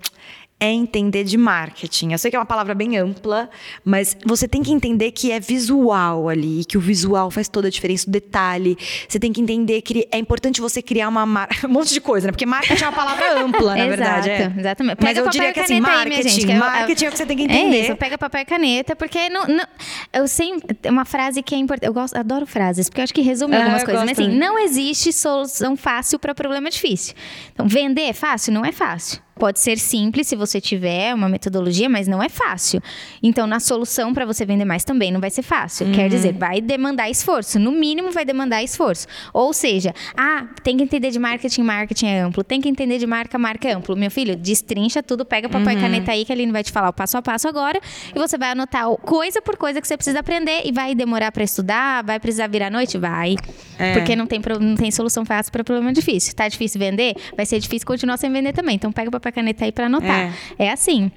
é 0.62 0.72
entender 0.72 1.24
de 1.24 1.38
marketing. 1.38 2.12
Eu 2.12 2.20
sei 2.20 2.30
que 2.30 2.38
é 2.38 2.40
uma 2.40 2.46
palavra 2.46 2.76
bem 2.76 2.96
ampla, 2.96 3.50
mas 3.84 4.16
você 4.24 4.48
tem 4.48 4.62
que 4.62 4.72
entender 4.72 5.12
que 5.12 5.32
é 5.32 5.40
visual 5.40 6.30
ali, 6.30 6.64
que 6.64 6.78
o 6.78 6.80
visual 6.80 7.32
faz 7.32 7.50
toda 7.50 7.68
a 7.68 7.72
diferença, 7.72 8.08
o 8.08 8.12
detalhe. 8.12 8.78
Você 9.10 9.20
tem 9.20 9.34
que 9.34 9.42
entender 9.42 9.82
que 9.82 10.08
é 10.12 10.20
importante 10.20 10.62
você 10.62 10.80
criar 10.80 11.10
uma 11.10 11.26
marca, 11.26 11.66
um 11.68 11.72
monte 11.72 11.92
de 11.92 12.00
coisa, 12.00 12.28
né? 12.28 12.32
Porque 12.32 12.46
marketing 12.46 12.84
é 12.84 12.88
uma 12.88 12.96
palavra 12.96 13.42
ampla, 13.42 13.76
na 13.76 13.88
verdade. 13.90 14.30
É. 14.30 14.54
Exatamente. 14.56 14.98
Pega 14.98 15.10
mas 15.10 15.18
eu 15.18 15.30
diria 15.32 15.52
que 15.52 15.60
assim, 15.62 15.82
marketing, 15.82 16.16
aí, 16.16 16.24
gente, 16.30 16.46
que 16.46 16.54
marketing 16.54 17.06
é 17.06 17.08
o 17.08 17.12
que 17.12 17.18
você 17.18 17.26
tem 17.26 17.38
que 17.38 17.44
entender. 17.44 17.78
É 17.78 17.82
isso, 17.82 17.96
pega 17.96 18.16
papel 18.16 18.42
e 18.42 18.46
caneta, 18.46 18.96
porque 18.96 19.30
não, 19.30 19.48
não, 19.48 19.66
eu 20.14 20.28
sei 20.28 20.52
uma 20.88 21.06
frase 21.06 21.42
que 21.42 21.56
é 21.56 21.58
importante. 21.58 21.88
Eu 21.88 21.94
gosto, 21.94 22.16
adoro 22.16 22.46
frases, 22.46 22.88
porque 22.88 23.02
eu 23.02 23.04
acho 23.04 23.14
que 23.16 23.22
resume 23.22 23.56
ah, 23.56 23.62
algumas 23.62 23.84
coisas. 23.84 24.04
Mas 24.04 24.20
assim, 24.20 24.30
não 24.30 24.60
existe 24.60 25.12
solução 25.12 25.76
fácil 25.76 26.20
para 26.20 26.36
problema 26.36 26.70
difícil. 26.70 27.16
Então, 27.52 27.68
vender 27.68 28.04
é 28.04 28.14
fácil? 28.14 28.54
Não 28.54 28.64
é 28.64 28.72
fácil. 28.72 29.20
Pode 29.42 29.60
ser 29.60 29.80
simples 29.80 30.28
se 30.28 30.36
você 30.36 30.62
tiver 30.62 31.16
uma 31.16 31.28
metodologia, 31.28 31.90
mas 31.90 32.08
não 32.08 32.22
é 32.22 32.30
fácil. 32.30 32.80
Então, 33.24 33.48
na 33.48 33.60
solução 33.60 34.14
para 34.14 34.24
você 34.24 34.46
vender 34.46 34.66
mais 34.66 34.84
também 34.84 35.12
não 35.12 35.20
vai 35.20 35.32
ser 35.32 35.42
fácil. 35.42 35.88
Uhum. 35.88 35.94
Quer 35.94 36.10
dizer, 36.10 36.34
vai 36.34 36.62
demandar 36.62 37.10
esforço. 37.10 37.58
No 37.58 37.72
mínimo, 37.72 38.12
vai 38.12 38.24
demandar 38.24 38.62
esforço. 38.62 39.08
Ou 39.34 39.52
seja, 39.52 39.96
ah, 40.16 40.46
tem 40.62 40.78
que 40.78 40.84
entender 40.84 41.10
de 41.10 41.18
marketing, 41.18 41.64
marketing 41.64 42.06
é 42.06 42.20
amplo. 42.20 42.44
Tem 42.44 42.62
que 42.62 42.70
entender 42.70 43.00
de 43.00 43.08
marca, 43.08 43.40
marca 43.40 43.68
é 43.68 43.74
amplo. 43.74 43.96
Meu 43.96 44.12
filho, 44.12 44.36
destrincha 44.36 45.02
tudo, 45.02 45.26
pega 45.26 45.50
papel 45.50 45.74
uhum. 45.74 45.80
e 45.80 45.82
caneta 45.82 46.12
aí, 46.12 46.24
que 46.24 46.32
ele 46.32 46.52
vai 46.52 46.64
te 46.64 46.72
falar 46.72 46.90
o 46.90 46.94
passo 46.94 47.18
a 47.18 47.22
passo 47.24 47.48
agora. 47.48 47.82
E 48.16 48.20
você 48.20 48.38
vai 48.38 48.52
anotar 48.52 48.88
coisa 48.98 49.42
por 49.42 49.58
coisa 49.58 49.82
que 49.82 49.88
você 49.88 49.98
precisa 49.98 50.20
aprender 50.20 50.62
e 50.66 50.72
vai 50.72 50.94
demorar 50.94 51.32
para 51.32 51.44
estudar, 51.44 52.04
vai 52.04 52.20
precisar 52.20 52.46
virar 52.46 52.68
à 52.68 52.70
noite? 52.70 52.96
Vai. 52.96 53.38
É. 53.80 53.94
Porque 53.94 54.16
não 54.16 54.28
tem, 54.28 54.40
não 54.60 54.76
tem 54.76 54.92
solução 54.92 55.26
fácil 55.26 55.52
para 55.52 55.64
problema 55.64 55.92
difícil. 55.92 56.36
Tá 56.36 56.48
difícil 56.48 56.78
vender? 56.78 57.16
Vai 57.36 57.48
ser 57.48 57.58
difícil 57.58 57.88
continuar 57.88 58.18
sem 58.18 58.32
vender 58.32 58.54
também. 58.54 58.76
Então, 58.76 58.92
pega 58.92 59.10
papel 59.10 59.31
caneta 59.32 59.66
aí 59.66 59.72
para 59.72 59.86
anotar. 59.86 60.34
É. 60.58 60.66
é 60.66 60.72
assim. 60.72 61.12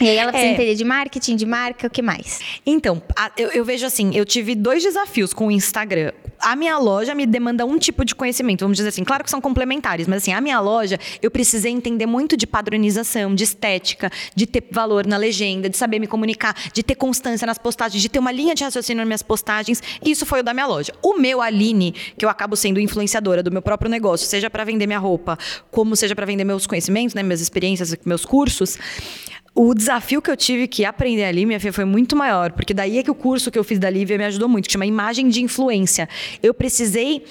E 0.00 0.08
aí 0.08 0.16
ela 0.16 0.30
precisa 0.30 0.52
é. 0.52 0.54
entender 0.54 0.74
de 0.74 0.84
marketing, 0.84 1.36
de 1.36 1.46
marca, 1.46 1.86
o 1.88 1.90
que 1.90 2.02
mais? 2.02 2.40
Então, 2.64 3.02
a, 3.16 3.32
eu, 3.36 3.48
eu, 3.48 3.64
vejo 3.64 3.84
assim, 3.84 4.14
eu 4.14 4.24
tive 4.24 4.54
dois 4.54 4.82
desafios 4.82 5.32
com 5.32 5.48
o 5.48 5.50
Instagram. 5.50 6.12
A 6.40 6.54
minha 6.54 6.78
loja 6.78 7.16
me 7.16 7.26
demanda 7.26 7.66
um 7.66 7.76
tipo 7.78 8.04
de 8.04 8.14
conhecimento, 8.14 8.60
vamos 8.60 8.76
dizer 8.76 8.90
assim. 8.90 9.02
Claro 9.02 9.24
que 9.24 9.30
são 9.30 9.40
complementares, 9.40 10.06
mas 10.06 10.22
assim, 10.22 10.32
a 10.32 10.40
minha 10.40 10.60
loja, 10.60 11.00
eu 11.20 11.32
precisei 11.32 11.72
entender 11.72 12.06
muito 12.06 12.36
de 12.36 12.46
padronização, 12.46 13.34
de 13.34 13.42
estética, 13.42 14.08
de 14.36 14.46
ter 14.46 14.68
valor 14.70 15.04
na 15.04 15.16
legenda, 15.16 15.68
de 15.68 15.76
saber 15.76 15.98
me 15.98 16.06
comunicar, 16.06 16.54
de 16.72 16.82
ter 16.84 16.94
constância 16.94 17.44
nas 17.44 17.58
postagens, 17.58 18.00
de 18.00 18.08
ter 18.08 18.20
uma 18.20 18.30
linha 18.30 18.54
de 18.54 18.62
raciocínio 18.62 18.98
nas 18.98 19.06
minhas 19.06 19.22
postagens. 19.22 19.82
Isso 20.04 20.24
foi 20.24 20.40
o 20.40 20.42
da 20.44 20.54
minha 20.54 20.66
loja. 20.66 20.92
O 21.02 21.18
meu 21.18 21.42
Aline, 21.42 21.92
que 22.16 22.24
eu 22.24 22.28
acabo 22.28 22.54
sendo 22.54 22.78
influenciadora 22.78 23.42
do 23.42 23.50
meu 23.50 23.62
próprio 23.62 23.90
negócio, 23.90 24.28
seja 24.28 24.48
para 24.48 24.62
vender 24.62 24.86
minha 24.86 24.98
roupa, 25.00 25.36
como 25.72 25.96
seja 25.96 26.14
para 26.14 26.24
vender 26.24 26.44
meus 26.44 26.68
conhecimentos, 26.68 27.14
né, 27.14 27.22
minhas 27.24 27.40
experiências, 27.40 27.96
meus 28.04 28.24
cursos, 28.24 28.78
o 29.58 29.74
desafio 29.74 30.22
que 30.22 30.30
eu 30.30 30.36
tive 30.36 30.68
que 30.68 30.84
aprender 30.84 31.24
ali, 31.24 31.44
minha 31.44 31.58
filha, 31.58 31.72
foi 31.72 31.84
muito 31.84 32.14
maior, 32.14 32.52
porque 32.52 32.72
daí 32.72 32.98
é 32.98 33.02
que 33.02 33.10
o 33.10 33.14
curso 33.14 33.50
que 33.50 33.58
eu 33.58 33.64
fiz 33.64 33.76
da 33.76 33.90
Lívia 33.90 34.16
me 34.16 34.24
ajudou 34.24 34.48
muito, 34.48 34.66
que 34.66 34.72
chama 34.72 34.86
Imagem 34.86 35.28
de 35.28 35.42
Influência. 35.42 36.08
Eu 36.40 36.54
precisei 36.54 37.24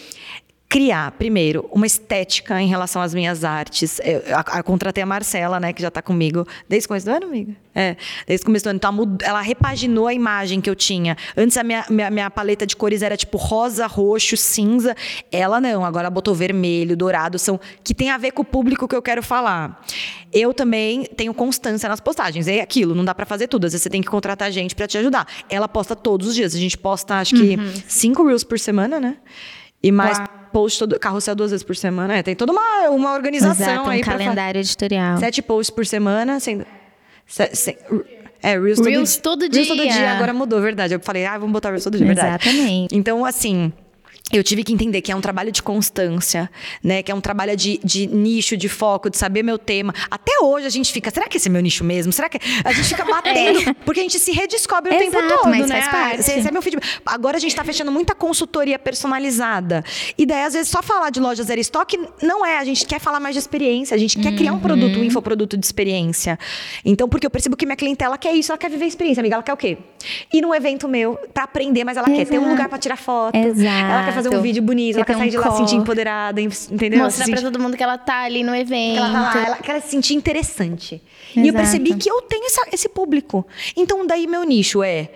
criar, 0.69 1.11
primeiro, 1.11 1.67
uma 1.71 1.87
estética 1.87 2.61
em 2.61 2.67
relação 2.67 3.01
às 3.01 3.13
minhas 3.13 3.45
artes. 3.45 3.99
Eu, 4.03 4.21
eu 4.57 4.63
contratei 4.65 5.01
a 5.01 5.05
Marcela, 5.05 5.59
né, 5.59 5.71
que 5.71 5.81
já 5.81 5.87
está 5.87 6.01
comigo 6.01 6.45
desde 6.67 6.85
o 6.85 6.89
começo 6.89 7.05
do 7.05 7.11
ano, 7.13 7.25
amiga? 7.25 7.53
É, 7.73 7.95
desde 8.27 8.43
o 8.43 8.45
começo 8.45 8.65
do 8.65 8.69
ano. 8.69 8.77
Então, 8.77 9.17
ela 9.23 9.39
repaginou 9.39 10.07
a 10.07 10.13
imagem 10.13 10.59
que 10.59 10.69
eu 10.69 10.75
tinha. 10.75 11.15
Antes, 11.37 11.55
a 11.55 11.63
minha, 11.63 11.85
minha, 11.89 12.11
minha, 12.11 12.29
paleta 12.29 12.65
de 12.65 12.75
cores 12.75 13.01
era 13.01 13.15
tipo 13.15 13.37
rosa, 13.37 13.87
roxo, 13.87 14.35
cinza. 14.35 14.93
Ela 15.31 15.61
não, 15.61 15.85
agora 15.85 16.09
botou 16.09 16.35
vermelho, 16.35 16.97
dourado, 16.97 17.39
são 17.39 17.57
que 17.81 17.93
tem 17.93 18.09
a 18.09 18.17
ver 18.17 18.31
com 18.31 18.41
o 18.41 18.45
público 18.45 18.87
que 18.87 18.95
eu 18.95 19.01
quero 19.01 19.23
falar. 19.23 19.81
Eu 20.33 20.53
também 20.53 21.05
tenho 21.05 21.33
constância 21.33 21.87
nas 21.87 22.01
postagens. 22.01 22.45
É 22.47 22.59
aquilo, 22.59 22.93
não 22.93 23.05
dá 23.05 23.15
para 23.15 23.25
fazer 23.25 23.47
tudo. 23.47 23.65
Às 23.65 23.71
vezes 23.71 23.83
você 23.83 23.89
tem 23.89 24.01
que 24.01 24.09
contratar 24.09 24.51
gente 24.51 24.75
para 24.75 24.85
te 24.85 24.97
ajudar. 24.97 25.25
Ela 25.49 25.69
posta 25.69 25.95
todos 25.95 26.27
os 26.27 26.35
dias. 26.35 26.53
A 26.53 26.59
gente 26.59 26.77
posta, 26.77 27.15
acho 27.15 27.35
que, 27.35 27.55
uhum. 27.55 27.73
cinco 27.87 28.25
reels 28.25 28.43
por 28.43 28.59
semana, 28.59 28.99
né? 28.99 29.15
E 29.81 29.91
mais 29.91 30.17
Uau. 30.17 30.36
Post 30.51 30.79
todo, 30.79 30.99
carrossel 30.99 31.35
duas 31.35 31.51
vezes 31.51 31.63
por 31.63 31.75
semana. 31.75 32.17
É, 32.17 32.23
tem 32.23 32.35
toda 32.35 32.51
uma, 32.51 32.89
uma 32.89 33.13
organização 33.13 33.65
Exato, 33.65 33.87
um 33.87 33.91
aí. 33.91 34.01
calendário 34.01 34.59
editorial. 34.59 35.17
Sete 35.17 35.41
posts 35.41 35.73
por 35.73 35.85
semana, 35.85 36.39
sendo. 36.39 36.65
Se, 37.25 37.49
se, 37.53 37.77
é, 38.41 38.57
Reels, 38.59 38.79
Reels 38.79 39.17
todo, 39.17 39.41
todo 39.41 39.49
dia. 39.49 39.63
Reels 39.63 39.77
todo 39.77 39.87
dia, 39.87 40.11
agora 40.11 40.33
mudou, 40.33 40.61
verdade. 40.61 40.93
Eu 40.93 40.99
falei, 40.99 41.25
ah, 41.25 41.37
vamos 41.37 41.51
botar 41.51 41.69
Reels 41.69 41.83
todo 41.83 41.97
dia, 41.97 42.05
verdade. 42.05 42.47
Exatamente. 42.47 42.95
Então, 42.95 43.25
assim, 43.25 43.73
eu 44.31 44.43
tive 44.43 44.63
que 44.63 44.73
entender 44.73 45.01
que 45.01 45.11
é 45.11 45.15
um 45.15 45.21
trabalho 45.21 45.51
de 45.51 45.63
constância, 45.63 46.49
né? 46.83 47.01
Que 47.01 47.11
é 47.11 47.15
um 47.15 47.21
trabalho 47.21 47.55
de, 47.55 47.79
de 47.83 48.07
nicho, 48.07 48.57
de 48.57 48.67
foco, 48.67 49.09
de 49.09 49.17
saber 49.17 49.43
meu 49.43 49.57
tema. 49.57 49.93
Até 50.11 50.39
hoje 50.41 50.67
a 50.67 50.69
gente 50.69 50.91
fica, 50.91 51.09
será 51.09 51.27
que 51.27 51.37
esse 51.37 51.47
é 51.47 51.51
meu 51.51 51.61
nicho 51.61 51.83
mesmo? 51.83 52.11
Será 52.11 52.27
que 52.27 52.37
a 52.63 52.71
gente 52.73 52.89
fica 52.89 53.05
batendo? 53.07 53.69
É. 53.69 53.73
Porque 53.85 53.99
a 54.01 54.03
gente 54.03 54.19
se 54.19 54.31
redescobre 54.31 54.91
o 54.91 54.93
Exato, 54.93 55.11
tempo 55.11 55.27
todo, 55.27 55.49
mas 55.49 55.69
né? 55.69 55.81
Faz 55.81 55.91
parte. 55.91 56.23
Você 56.23 56.35
recebe 56.35 56.53
meu 56.53 56.61
feedback. 56.61 56.85
Agora 57.05 57.37
a 57.37 57.39
gente 57.39 57.51
está 57.51 57.63
fechando 57.63 57.91
muita 57.91 58.13
consultoria 58.13 58.77
personalizada. 58.77 59.83
E 60.17 60.25
daí, 60.25 60.43
às 60.43 60.53
vezes, 60.53 60.69
só 60.69 60.81
falar 60.81 61.09
de 61.09 61.19
loja 61.19 61.43
zero 61.43 61.61
estoque 61.61 61.97
não 62.21 62.45
é. 62.45 62.57
A 62.57 62.65
gente 62.65 62.85
quer 62.85 62.99
falar 62.99 63.19
mais 63.19 63.33
de 63.33 63.39
experiência. 63.39 63.95
A 63.95 63.97
gente 63.97 64.17
uhum. 64.17 64.23
quer 64.23 64.35
criar 64.35 64.53
um 64.53 64.59
produto, 64.59 64.95
um 64.95 64.99
uhum. 64.99 65.05
infoproduto 65.05 65.57
de 65.57 65.65
experiência. 65.65 66.37
Então, 66.83 67.07
porque 67.07 67.25
eu 67.25 67.31
percebo 67.31 67.55
que 67.55 67.65
minha 67.65 67.75
clientela 67.75 68.17
quer 68.17 68.33
isso, 68.33 68.51
ela 68.51 68.57
quer 68.57 68.69
viver 68.69 68.85
experiência, 68.85 69.21
amiga. 69.21 69.35
Ela 69.35 69.43
quer 69.43 69.53
o 69.53 69.57
quê? 69.57 69.77
Ir 70.33 70.41
num 70.41 70.53
evento 70.53 70.87
meu 70.87 71.17
para 71.33 71.43
aprender, 71.43 71.83
mas 71.83 71.97
ela 71.97 72.07
Exato. 72.07 72.25
quer 72.25 72.31
ter 72.31 72.39
um 72.39 72.49
lugar 72.49 72.67
para 72.67 72.77
tirar 72.77 72.97
foto. 72.97 73.35
Exato. 73.35 73.91
Ela 73.91 74.05
quer 74.05 74.16
fazer 74.23 74.35
um 74.35 74.41
vídeo 74.41 74.61
bonito, 74.61 74.95
ela 74.95 75.05
quer 75.05 75.17
sair 75.17 75.27
um 75.27 75.31
de 75.31 75.37
lá 75.37 75.51
se 75.51 75.57
sentir 75.57 75.75
empoderada, 75.75 76.41
entendeu? 76.41 76.99
Mostrar 76.99 77.25
pra 77.25 77.41
todo 77.41 77.59
mundo 77.59 77.77
que 77.77 77.83
ela 77.83 77.97
tá 77.97 78.23
ali 78.23 78.43
no 78.43 78.55
evento. 78.55 78.93
Que 78.93 78.97
ela 78.97 79.31
tá 79.31 79.39
lá, 79.39 79.45
ela 79.45 79.57
quer 79.57 79.81
se 79.81 79.89
sentir 79.89 80.13
interessante. 80.13 80.95
Exato. 80.95 81.39
E 81.39 81.47
eu 81.47 81.53
percebi 81.53 81.95
que 81.95 82.09
eu 82.09 82.21
tenho 82.21 82.45
essa, 82.45 82.61
esse 82.71 82.89
público. 82.89 83.45
Então, 83.75 84.05
daí 84.05 84.27
meu 84.27 84.43
nicho 84.43 84.83
é 84.83 85.09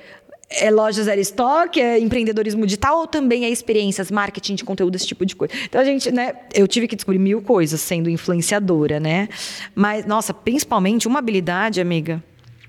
é 0.53 0.69
loja 0.69 1.01
zero 1.01 1.21
estoque, 1.21 1.79
é 1.79 1.97
empreendedorismo 1.97 2.65
digital 2.65 2.99
ou 2.99 3.07
também 3.07 3.45
é 3.45 3.49
experiências, 3.49 4.11
marketing 4.11 4.55
de 4.55 4.65
conteúdo, 4.65 4.95
esse 4.95 5.07
tipo 5.07 5.25
de 5.25 5.35
coisa. 5.35 5.53
Então 5.63 5.79
a 5.79 5.85
gente, 5.85 6.11
né, 6.11 6.33
eu 6.53 6.67
tive 6.67 6.87
que 6.87 6.95
descobrir 6.95 7.19
mil 7.19 7.41
coisas 7.41 7.79
sendo 7.79 8.09
influenciadora, 8.09 8.99
né? 8.99 9.29
Mas, 9.73 10.05
nossa, 10.05 10.33
principalmente 10.33 11.07
uma 11.07 11.19
habilidade, 11.19 11.79
amiga. 11.79 12.21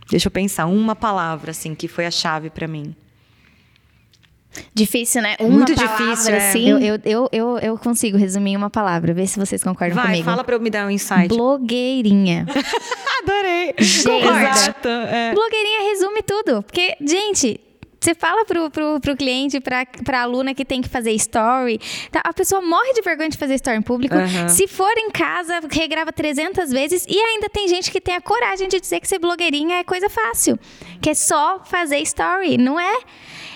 Deixa 0.08 0.28
eu 0.28 0.30
pensar, 0.30 0.66
uma 0.66 0.94
palavra 0.94 1.50
assim 1.50 1.74
que 1.74 1.88
foi 1.88 2.06
a 2.06 2.10
chave 2.10 2.50
para 2.50 2.68
mim. 2.68 2.94
Difícil, 4.74 5.22
né? 5.22 5.36
Uma 5.40 5.48
Muito 5.48 5.74
difícil, 5.74 6.34
é. 6.34 6.36
assim. 6.48 6.68
Eu, 6.68 6.78
eu, 6.78 6.98
eu, 7.04 7.28
eu, 7.32 7.58
eu 7.58 7.78
consigo 7.78 8.16
resumir 8.18 8.52
em 8.52 8.56
uma 8.56 8.70
palavra, 8.70 9.14
ver 9.14 9.26
se 9.26 9.38
vocês 9.38 9.62
concordam 9.62 9.96
Vai, 9.96 10.06
comigo. 10.06 10.24
fala 10.24 10.44
pra 10.44 10.54
eu 10.56 10.60
me 10.60 10.70
dar 10.70 10.86
um 10.86 10.90
insight. 10.90 11.28
Blogueirinha. 11.28 12.46
Adorei. 13.22 13.74
Gente, 13.78 14.26
Exato, 14.26 14.88
é. 14.88 15.32
Blogueirinha 15.34 15.90
resume 15.90 16.22
tudo. 16.22 16.62
Porque, 16.62 16.96
gente, 17.00 17.60
Você 18.00 18.14
fala 18.16 18.44
pro, 18.44 18.68
pro, 18.68 18.98
pro 19.00 19.16
cliente, 19.16 19.60
pra, 19.60 19.86
pra 20.04 20.22
aluna 20.22 20.54
que 20.54 20.64
tem 20.64 20.82
que 20.82 20.88
fazer 20.88 21.12
story. 21.12 21.80
Tá? 22.10 22.20
A 22.24 22.32
pessoa 22.32 22.60
morre 22.60 22.92
de 22.94 23.00
vergonha 23.00 23.28
de 23.30 23.38
fazer 23.38 23.54
story 23.54 23.78
em 23.78 23.82
público. 23.82 24.16
Uhum. 24.16 24.48
Se 24.48 24.66
for 24.66 24.92
em 24.98 25.08
casa, 25.10 25.60
regrava 25.70 26.12
300 26.12 26.70
vezes. 26.72 27.06
E 27.08 27.16
ainda 27.16 27.48
tem 27.48 27.68
gente 27.68 27.92
que 27.92 28.00
tem 28.00 28.16
a 28.16 28.20
coragem 28.20 28.66
de 28.68 28.80
dizer 28.80 28.98
que 28.98 29.06
ser 29.06 29.20
blogueirinha 29.20 29.76
é 29.76 29.84
coisa 29.84 30.10
fácil. 30.10 30.58
Que 31.00 31.10
é 31.10 31.14
só 31.14 31.60
fazer 31.64 31.98
story. 31.98 32.58
Não 32.58 32.78
é? 32.80 32.98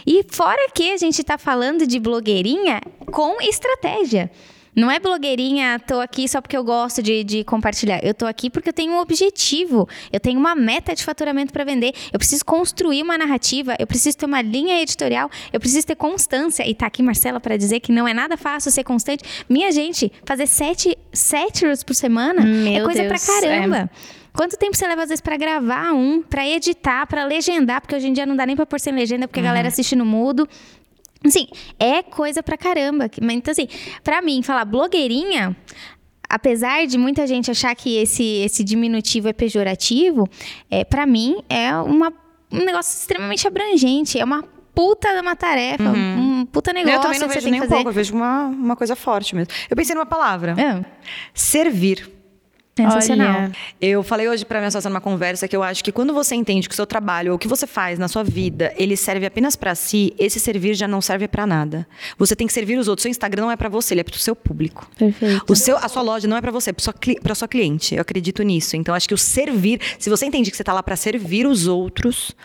E 0.07 0.25
fora 0.29 0.71
que 0.73 0.93
a 0.93 0.97
gente 0.97 1.25
tá 1.25 1.37
falando 1.37 1.87
de 1.87 1.99
blogueirinha 1.99 2.81
com 3.11 3.41
estratégia. 3.43 4.31
Não 4.77 4.91
é 4.91 5.01
blogueirinha, 5.01 5.81
tô 5.81 6.01
aqui 6.01 6.29
só 6.29 6.39
porque 6.39 6.55
eu 6.55 6.63
gosto 6.63 7.03
de, 7.03 7.25
de 7.25 7.43
compartilhar. 7.45 7.99
Eu 8.05 8.13
tô 8.13 8.27
aqui 8.27 8.51
porque 8.51 8.69
eu 8.69 8.73
tenho 8.75 8.93
um 8.93 8.99
objetivo. 8.99 9.89
Eu 10.13 10.21
tenho 10.21 10.39
uma 10.39 10.55
meta 10.55 10.95
de 10.95 11.03
faturamento 11.03 11.51
para 11.51 11.65
vender. 11.65 11.95
Eu 12.13 12.19
preciso 12.19 12.45
construir 12.45 13.03
uma 13.03 13.17
narrativa. 13.17 13.75
Eu 13.79 13.87
preciso 13.87 14.19
ter 14.19 14.27
uma 14.27 14.43
linha 14.43 14.79
editorial. 14.83 15.31
Eu 15.51 15.59
preciso 15.59 15.87
ter 15.87 15.97
constância. 15.97 16.69
E 16.69 16.75
tá 16.75 16.87
aqui 16.87 17.03
Marcela 17.03 17.41
para 17.41 17.57
dizer 17.57 17.81
que 17.81 17.91
não 17.91 18.07
é 18.07 18.13
nada 18.13 18.37
fácil 18.37 18.71
ser 18.71 18.85
constante. 18.85 19.25
Minha 19.49 19.73
gente, 19.73 20.13
fazer 20.27 20.47
sete, 20.47 20.95
sete 21.11 21.65
reels 21.65 21.83
por 21.83 21.95
semana 21.95 22.43
Meu 22.43 22.83
é 22.83 22.85
coisa 22.85 23.03
Deus, 23.03 23.25
pra 23.25 23.41
caramba. 23.41 23.91
É. 24.13 24.16
Quanto 24.37 24.57
tempo 24.57 24.76
você 24.76 24.87
leva, 24.87 25.03
às 25.03 25.09
vezes, 25.09 25.22
para 25.22 25.37
gravar 25.37 25.93
um, 25.93 26.22
para 26.22 26.47
editar, 26.47 27.07
para 27.07 27.24
legendar? 27.24 27.80
Porque 27.80 27.97
hoje 27.97 28.09
em 28.09 28.12
dia 28.12 28.26
não 28.26 28.37
dá 28.37 28.45
nem 28.45 28.55
pra 28.55 28.66
pôr 28.66 28.78
sem 28.78 28.93
legenda, 28.93 29.26
porque 29.26 29.41
uhum. 29.41 29.47
a 29.47 29.49
galera 29.49 29.68
assiste 29.68 29.97
no 29.97 30.05
mudo. 30.05 30.47
Assim, 31.24 31.49
é 31.80 32.03
coisa 32.03 32.43
pra 32.43 32.57
caramba. 32.57 33.11
Então, 33.32 33.51
assim, 33.51 33.66
pra 34.05 34.20
mim, 34.20 34.43
falar 34.43 34.64
blogueirinha, 34.66 35.57
apesar 36.28 36.87
de 36.87 36.99
muita 36.99 37.26
gente 37.26 37.51
achar 37.51 37.74
que 37.74 37.97
esse, 37.97 38.22
esse 38.22 38.62
diminutivo 38.62 39.28
é 39.28 39.32
pejorativo, 39.32 40.28
é, 40.70 40.84
para 40.84 41.07
mim 41.07 41.43
é 41.49 41.74
uma, 41.76 42.12
um 42.53 42.64
negócio 42.64 42.95
extremamente 42.95 43.47
abrangente. 43.47 44.18
É 44.18 44.24
uma 44.24 44.45
puta 44.74 45.14
de 45.14 45.20
uma 45.20 45.34
tarefa, 45.34 45.82
uhum. 45.82 46.41
um 46.41 46.47
puta 46.47 46.72
negócio. 46.74 46.99
Eu 46.99 47.01
também 47.01 47.18
não 47.18 47.28
vejo 47.28 47.49
nem 47.49 47.62
um 47.62 47.68
pouco, 47.68 47.89
eu 47.89 47.93
vejo 47.93 48.14
uma, 48.14 48.45
uma 48.49 48.76
coisa 48.76 48.95
forte 48.95 49.34
mesmo. 49.34 49.51
Eu 49.70 49.76
pensei 49.76 49.95
numa 49.95 50.05
palavra. 50.05 50.55
É. 50.61 50.84
Servir. 51.32 52.16
Sensacional. 52.77 53.45
Olha. 53.45 53.53
Eu 53.81 54.03
falei 54.03 54.29
hoje 54.29 54.45
para 54.45 54.59
minha 54.59 54.70
sócia 54.70 54.91
numa 54.91 55.01
conversa 55.01 55.49
que 55.49 55.57
eu 55.57 55.62
acho 55.62 55.83
que 55.83 55.91
quando 55.91 56.12
você 56.12 56.35
entende 56.35 56.68
que 56.68 56.74
o 56.74 56.77
seu 56.77 56.87
trabalho 56.87 57.33
ou 57.33 57.37
o 57.37 57.39
que 57.39 57.49
você 57.49 57.66
faz 57.66 57.99
na 57.99 58.07
sua 58.07 58.22
vida, 58.22 58.72
ele 58.77 58.97
serve 58.97 59.24
apenas 59.24 59.57
para 59.57 59.74
si, 59.74 60.14
esse 60.18 60.39
servir 60.39 60.74
já 60.74 60.87
não 60.87 61.01
serve 61.01 61.27
para 61.27 61.47
nada. 61.47 61.87
Você 62.18 62.37
tem 62.37 62.47
que 62.47 62.53
servir 62.53 62.79
os 62.79 62.87
outros. 62.87 63.05
Seu 63.05 63.11
Instagram 63.11 63.45
não 63.45 63.51
é 63.51 63.57
para 63.57 63.70
você, 63.70 63.95
ele 63.95 64.03
é 64.03 64.05
para 64.05 64.14
o 64.14 64.18
seu 64.18 64.37
público. 64.37 64.91
Perfeito. 64.99 65.51
O 65.51 65.57
seu, 65.57 65.79
a 65.79 65.89
sua 65.89 66.03
loja 66.03 66.29
não 66.29 66.37
é 66.37 66.41
para 66.43 66.53
você, 66.53 66.68
é 66.68 66.72
para 66.74 66.83
sua, 66.83 66.95
pra 67.22 67.35
sua 67.35 67.49
cliente. 67.49 67.95
Eu 67.95 68.03
acredito 68.03 68.43
nisso. 68.43 68.77
Então 68.77 68.95
acho 68.95 69.09
que 69.09 69.14
o 69.14 69.18
servir, 69.18 69.81
se 69.99 70.11
você 70.11 70.27
entende 70.27 70.51
que 70.51 70.57
você 70.57 70.64
tá 70.64 70.74
lá 70.74 70.83
para 70.83 70.97
servir 70.97 71.47
os 71.47 71.66
outros, 71.66 72.37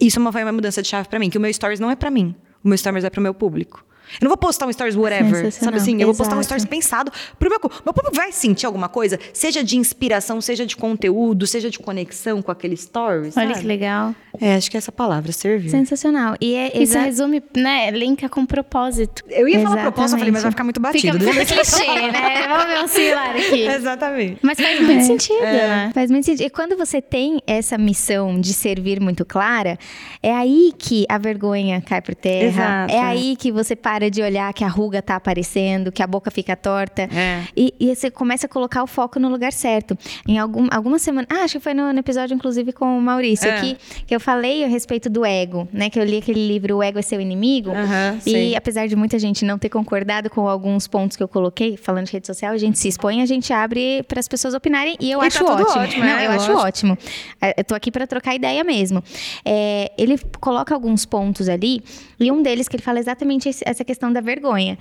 isso 0.00 0.18
é 0.18 0.20
uma, 0.20 0.30
uma 0.30 0.52
mudança 0.52 0.80
de 0.80 0.88
chave 0.88 1.06
para 1.06 1.18
mim, 1.18 1.28
que 1.28 1.36
o 1.36 1.40
meu 1.40 1.52
stories 1.52 1.80
não 1.80 1.90
é 1.90 1.96
para 1.96 2.10
mim. 2.10 2.34
O 2.64 2.68
meu 2.68 2.78
stories 2.78 3.04
é 3.04 3.10
para 3.10 3.20
o 3.20 3.22
meu 3.22 3.34
público. 3.34 3.84
Eu 4.20 4.26
não 4.26 4.28
vou 4.28 4.36
postar 4.36 4.66
um 4.66 4.72
stories 4.72 4.96
whatever, 4.96 5.50
sabe 5.52 5.76
assim? 5.76 6.00
Eu 6.00 6.06
vou 6.06 6.16
postar 6.16 6.36
um 6.36 6.42
stories 6.42 6.64
pensado 6.64 7.12
pro 7.38 7.50
meu 7.50 7.60
Meu 7.84 7.92
público 7.92 8.14
vai 8.14 8.32
sentir 8.32 8.66
alguma 8.66 8.88
coisa, 8.88 9.18
seja 9.32 9.62
de 9.62 9.76
inspiração, 9.76 10.40
seja 10.40 10.64
de 10.64 10.76
conteúdo, 10.76 11.46
seja 11.46 11.70
de 11.70 11.78
conexão 11.78 12.40
com 12.42 12.50
aquele 12.50 12.76
stories. 12.76 13.36
Olha 13.36 13.48
sabe? 13.48 13.60
que 13.60 13.66
legal. 13.66 14.14
É, 14.40 14.54
acho 14.54 14.70
que 14.70 14.76
essa 14.76 14.92
palavra, 14.92 15.32
servir. 15.32 15.70
Sensacional. 15.70 16.36
E 16.40 16.54
é, 16.54 16.82
isso 16.82 16.98
resume, 16.98 17.42
né? 17.56 17.90
Linka 17.90 18.28
com 18.28 18.44
propósito. 18.44 19.22
Eu 19.28 19.48
ia 19.48 19.56
Exatamente. 19.56 19.64
falar 19.64 19.82
propósito, 19.82 20.14
eu 20.14 20.18
falei, 20.18 20.32
mas 20.32 20.42
vai 20.42 20.50
ficar 20.50 20.64
muito 20.64 20.80
batido. 20.80 21.18
Fica 21.18 21.32
muito 21.32 21.54
clichê, 21.54 22.12
né? 22.12 22.48
Vamos 22.48 22.66
ver 22.66 22.84
um 22.84 22.88
celular 22.88 23.36
aqui. 23.36 23.62
Exatamente. 23.62 24.38
Mas 24.42 24.60
faz 24.60 24.80
muito 24.80 24.98
é. 24.98 25.00
sentido, 25.00 25.42
é. 25.42 25.68
né? 25.68 25.90
Faz 25.94 26.10
muito 26.10 26.24
sentido. 26.24 26.46
E 26.46 26.50
quando 26.50 26.76
você 26.76 27.00
tem 27.00 27.40
essa 27.46 27.78
missão 27.78 28.38
de 28.40 28.52
servir 28.52 29.00
muito 29.00 29.24
clara, 29.24 29.78
é 30.22 30.34
aí 30.34 30.72
que 30.78 31.06
a 31.08 31.18
vergonha 31.18 31.80
cai 31.80 32.02
por 32.02 32.14
terra. 32.14 32.46
Exato. 32.46 32.94
É 32.94 33.00
aí 33.00 33.36
que 33.36 33.50
você 33.50 33.74
para 33.74 33.95
para 33.96 34.10
de 34.10 34.20
olhar 34.20 34.52
que 34.52 34.62
a 34.62 34.68
ruga 34.68 35.00
tá 35.00 35.16
aparecendo, 35.16 35.90
que 35.90 36.02
a 36.02 36.06
boca 36.06 36.30
fica 36.30 36.54
torta. 36.54 37.02
É. 37.04 37.44
E, 37.56 37.72
e, 37.80 37.94
você 37.94 38.10
começa 38.10 38.44
a 38.44 38.48
colocar 38.48 38.82
o 38.82 38.86
foco 38.86 39.18
no 39.18 39.30
lugar 39.30 39.54
certo. 39.54 39.96
Em 40.28 40.38
algum, 40.38 40.68
alguma 40.70 40.98
semana. 40.98 41.26
Ah, 41.30 41.44
acho 41.44 41.54
que 41.54 41.60
foi 41.60 41.72
no, 41.72 41.94
no 41.94 41.98
episódio, 41.98 42.34
inclusive, 42.34 42.72
com 42.74 42.98
o 42.98 43.00
Maurício, 43.00 43.48
é. 43.48 43.60
que, 43.60 43.76
que 44.06 44.14
eu 44.14 44.20
falei 44.20 44.62
a 44.64 44.66
respeito 44.66 45.08
do 45.08 45.24
ego, 45.24 45.66
né? 45.72 45.88
Que 45.88 45.98
eu 45.98 46.04
li 46.04 46.18
aquele 46.18 46.46
livro 46.46 46.76
O 46.76 46.82
Ego 46.82 46.98
é 46.98 47.02
Seu 47.02 47.18
Inimigo. 47.22 47.70
Uhum, 47.70 48.18
e 48.26 48.30
sim. 48.30 48.54
apesar 48.54 48.86
de 48.86 48.94
muita 48.94 49.18
gente 49.18 49.46
não 49.46 49.58
ter 49.58 49.70
concordado 49.70 50.28
com 50.28 50.46
alguns 50.46 50.86
pontos 50.86 51.16
que 51.16 51.22
eu 51.22 51.28
coloquei, 51.28 51.78
falando 51.78 52.04
de 52.04 52.12
rede 52.12 52.26
social, 52.26 52.52
a 52.52 52.58
gente 52.58 52.78
se 52.78 52.88
expõe, 52.88 53.22
a 53.22 53.26
gente 53.26 53.50
abre 53.50 54.02
para 54.02 54.20
as 54.20 54.28
pessoas 54.28 54.52
opinarem 54.52 54.96
e 55.00 55.10
eu 55.10 55.22
e 55.22 55.26
acho 55.26 55.42
tá 55.42 55.54
ótimo. 55.54 55.80
ótimo. 55.80 56.04
Não, 56.04 56.18
é, 56.18 56.26
eu 56.26 56.32
lógico. 56.32 56.52
acho 56.52 56.66
ótimo. 56.66 56.98
É, 57.40 57.54
eu 57.58 57.64
tô 57.64 57.74
aqui 57.74 57.90
para 57.90 58.06
trocar 58.06 58.34
ideia 58.34 58.62
mesmo. 58.62 59.02
É, 59.42 59.90
ele 59.96 60.18
coloca 60.38 60.74
alguns 60.74 61.06
pontos 61.06 61.48
ali, 61.48 61.82
e 62.20 62.30
um 62.30 62.42
deles 62.42 62.68
que 62.68 62.76
ele 62.76 62.82
fala 62.82 62.98
exatamente 62.98 63.48
essa 63.64 63.84
questão 63.86 64.12
da 64.12 64.20
vergonha. 64.20 64.76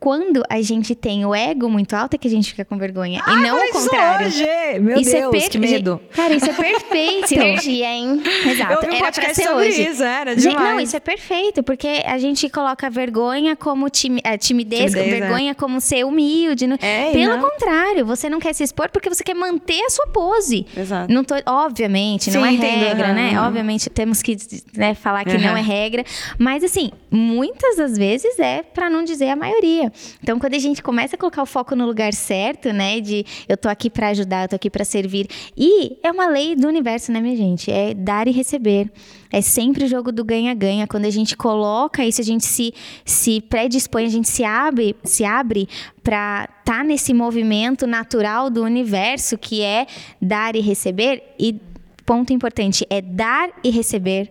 Quando 0.00 0.42
a 0.48 0.62
gente 0.62 0.94
tem 0.94 1.26
o 1.26 1.34
ego 1.34 1.68
muito 1.68 1.94
alto 1.94 2.14
é 2.14 2.18
que 2.18 2.26
a 2.26 2.30
gente 2.30 2.50
fica 2.50 2.64
com 2.64 2.78
vergonha. 2.78 3.22
e 3.26 3.36
não 3.36 3.58
o 3.58 3.72
contrário. 3.72 4.26
Hoje. 4.28 4.46
Meu 4.80 4.98
isso 4.98 5.16
é 5.16 5.20
Deus, 5.20 5.34
é 5.34 5.38
per... 5.38 5.50
que 5.50 5.58
medo. 5.58 6.00
Cara, 6.14 6.34
isso 6.34 6.48
é 6.48 6.52
perfeito. 6.52 7.28
Sinergia, 7.28 7.86
hein? 7.92 8.22
Exato. 8.46 8.86
Eu 8.86 8.92
era 8.92 9.12
pra 9.12 9.34
ser 9.34 9.50
hoje. 9.50 9.82
Isso, 9.82 10.02
era 10.02 10.36
demais. 10.36 10.58
Não, 10.58 10.80
isso 10.80 10.96
é 10.96 11.00
perfeito, 11.00 11.62
porque 11.62 12.02
a 12.04 12.18
gente 12.18 12.48
coloca 12.48 12.88
vergonha 12.88 13.56
como 13.56 13.88
time, 13.90 14.20
é, 14.24 14.36
timidez, 14.36 14.92
timidez 14.92 15.20
vergonha 15.20 15.50
é. 15.52 15.54
como 15.54 15.80
ser 15.80 16.04
humilde. 16.04 16.66
É, 16.80 17.12
Pelo 17.12 17.36
não. 17.36 17.50
contrário, 17.50 18.06
você 18.06 18.28
não 18.28 18.38
quer 18.38 18.52
se 18.52 18.62
expor 18.62 18.90
porque 18.90 19.08
você 19.08 19.24
quer 19.24 19.34
manter 19.34 19.80
a 19.84 19.90
sua 19.90 20.06
pose. 20.08 20.66
Exato. 20.76 21.12
Não 21.12 21.24
tô, 21.24 21.34
obviamente, 21.46 22.30
Sim, 22.30 22.38
não 22.38 22.46
é 22.46 22.52
entendo, 22.52 22.84
regra, 22.84 23.08
uhum. 23.08 23.14
né? 23.14 23.40
Obviamente, 23.40 23.90
temos 23.90 24.22
que 24.22 24.36
né, 24.76 24.94
falar 24.94 25.24
que 25.24 25.34
uhum. 25.34 25.42
não 25.42 25.56
é 25.56 25.62
regra. 25.62 26.04
Mas, 26.38 26.62
assim, 26.62 26.90
muitas 27.10 27.76
das 27.76 27.96
vezes 27.96 28.27
é 28.38 28.64
para 28.64 28.90
não 28.90 29.04
dizer 29.04 29.28
a 29.28 29.36
maioria. 29.36 29.92
Então, 30.20 30.38
quando 30.40 30.54
a 30.54 30.58
gente 30.58 30.82
começa 30.82 31.14
a 31.14 31.18
colocar 31.18 31.42
o 31.42 31.46
foco 31.46 31.76
no 31.76 31.86
lugar 31.86 32.12
certo, 32.12 32.72
né, 32.72 33.00
de 33.00 33.24
eu 33.48 33.56
tô 33.56 33.68
aqui 33.68 33.88
para 33.88 34.08
ajudar, 34.08 34.44
eu 34.44 34.48
tô 34.48 34.56
aqui 34.56 34.68
para 34.68 34.84
servir, 34.84 35.28
e 35.56 35.96
é 36.02 36.10
uma 36.10 36.26
lei 36.26 36.56
do 36.56 36.66
universo, 36.66 37.12
né, 37.12 37.20
minha 37.20 37.36
gente? 37.36 37.70
É 37.70 37.94
dar 37.94 38.26
e 38.26 38.32
receber. 38.32 38.90
É 39.30 39.40
sempre 39.40 39.84
o 39.84 39.88
jogo 39.88 40.10
do 40.10 40.24
ganha-ganha. 40.24 40.86
Quando 40.86 41.04
a 41.04 41.10
gente 41.10 41.36
coloca 41.36 42.04
isso, 42.04 42.20
a 42.20 42.24
gente 42.24 42.44
se, 42.44 42.72
se 43.04 43.40
predispõe, 43.42 44.06
a 44.06 44.08
gente 44.08 44.28
se 44.28 44.42
abre, 44.42 44.96
se 45.04 45.24
abre 45.24 45.68
para 46.02 46.48
estar 46.60 46.78
tá 46.78 46.84
nesse 46.84 47.12
movimento 47.12 47.86
natural 47.86 48.48
do 48.50 48.62
universo 48.64 49.36
que 49.36 49.62
é 49.62 49.86
dar 50.20 50.56
e 50.56 50.60
receber. 50.60 51.22
E 51.38 51.60
ponto 52.06 52.32
importante 52.32 52.86
é 52.88 53.02
dar 53.02 53.50
e 53.62 53.68
receber 53.68 54.30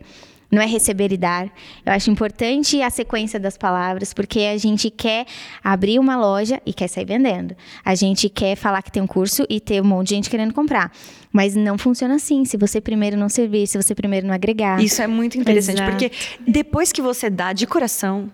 não 0.51 0.61
é 0.61 0.65
receber 0.65 1.11
e 1.11 1.17
dar. 1.17 1.47
Eu 1.85 1.93
acho 1.93 2.09
importante 2.09 2.81
a 2.81 2.89
sequência 2.89 3.39
das 3.39 3.57
palavras, 3.57 4.13
porque 4.13 4.39
a 4.39 4.57
gente 4.57 4.89
quer 4.89 5.25
abrir 5.63 5.99
uma 5.99 6.15
loja 6.15 6.61
e 6.65 6.73
quer 6.73 6.87
sair 6.87 7.05
vendendo. 7.05 7.55
A 7.83 7.95
gente 7.95 8.29
quer 8.29 8.55
falar 8.55 8.81
que 8.81 8.91
tem 8.91 9.01
um 9.01 9.07
curso 9.07 9.45
e 9.49 9.59
ter 9.59 9.81
um 9.81 9.85
monte 9.85 10.09
de 10.09 10.15
gente 10.15 10.29
querendo 10.29 10.53
comprar. 10.53 10.91
Mas 11.31 11.55
não 11.55 11.77
funciona 11.77 12.15
assim, 12.15 12.45
se 12.45 12.57
você 12.57 12.79
primeiro 12.79 13.17
não 13.17 13.29
servir, 13.29 13.67
se 13.67 13.81
você 13.81 13.93
primeiro 13.93 14.25
não 14.25 14.33
agregar. 14.33 14.81
Isso 14.81 15.01
é 15.01 15.07
muito 15.07 15.37
interessante, 15.37 15.81
Exato. 15.81 15.91
porque 15.91 16.11
depois 16.47 16.91
que 16.91 17.01
você 17.01 17.29
dá 17.29 17.53
de 17.53 17.67
coração, 17.67 18.31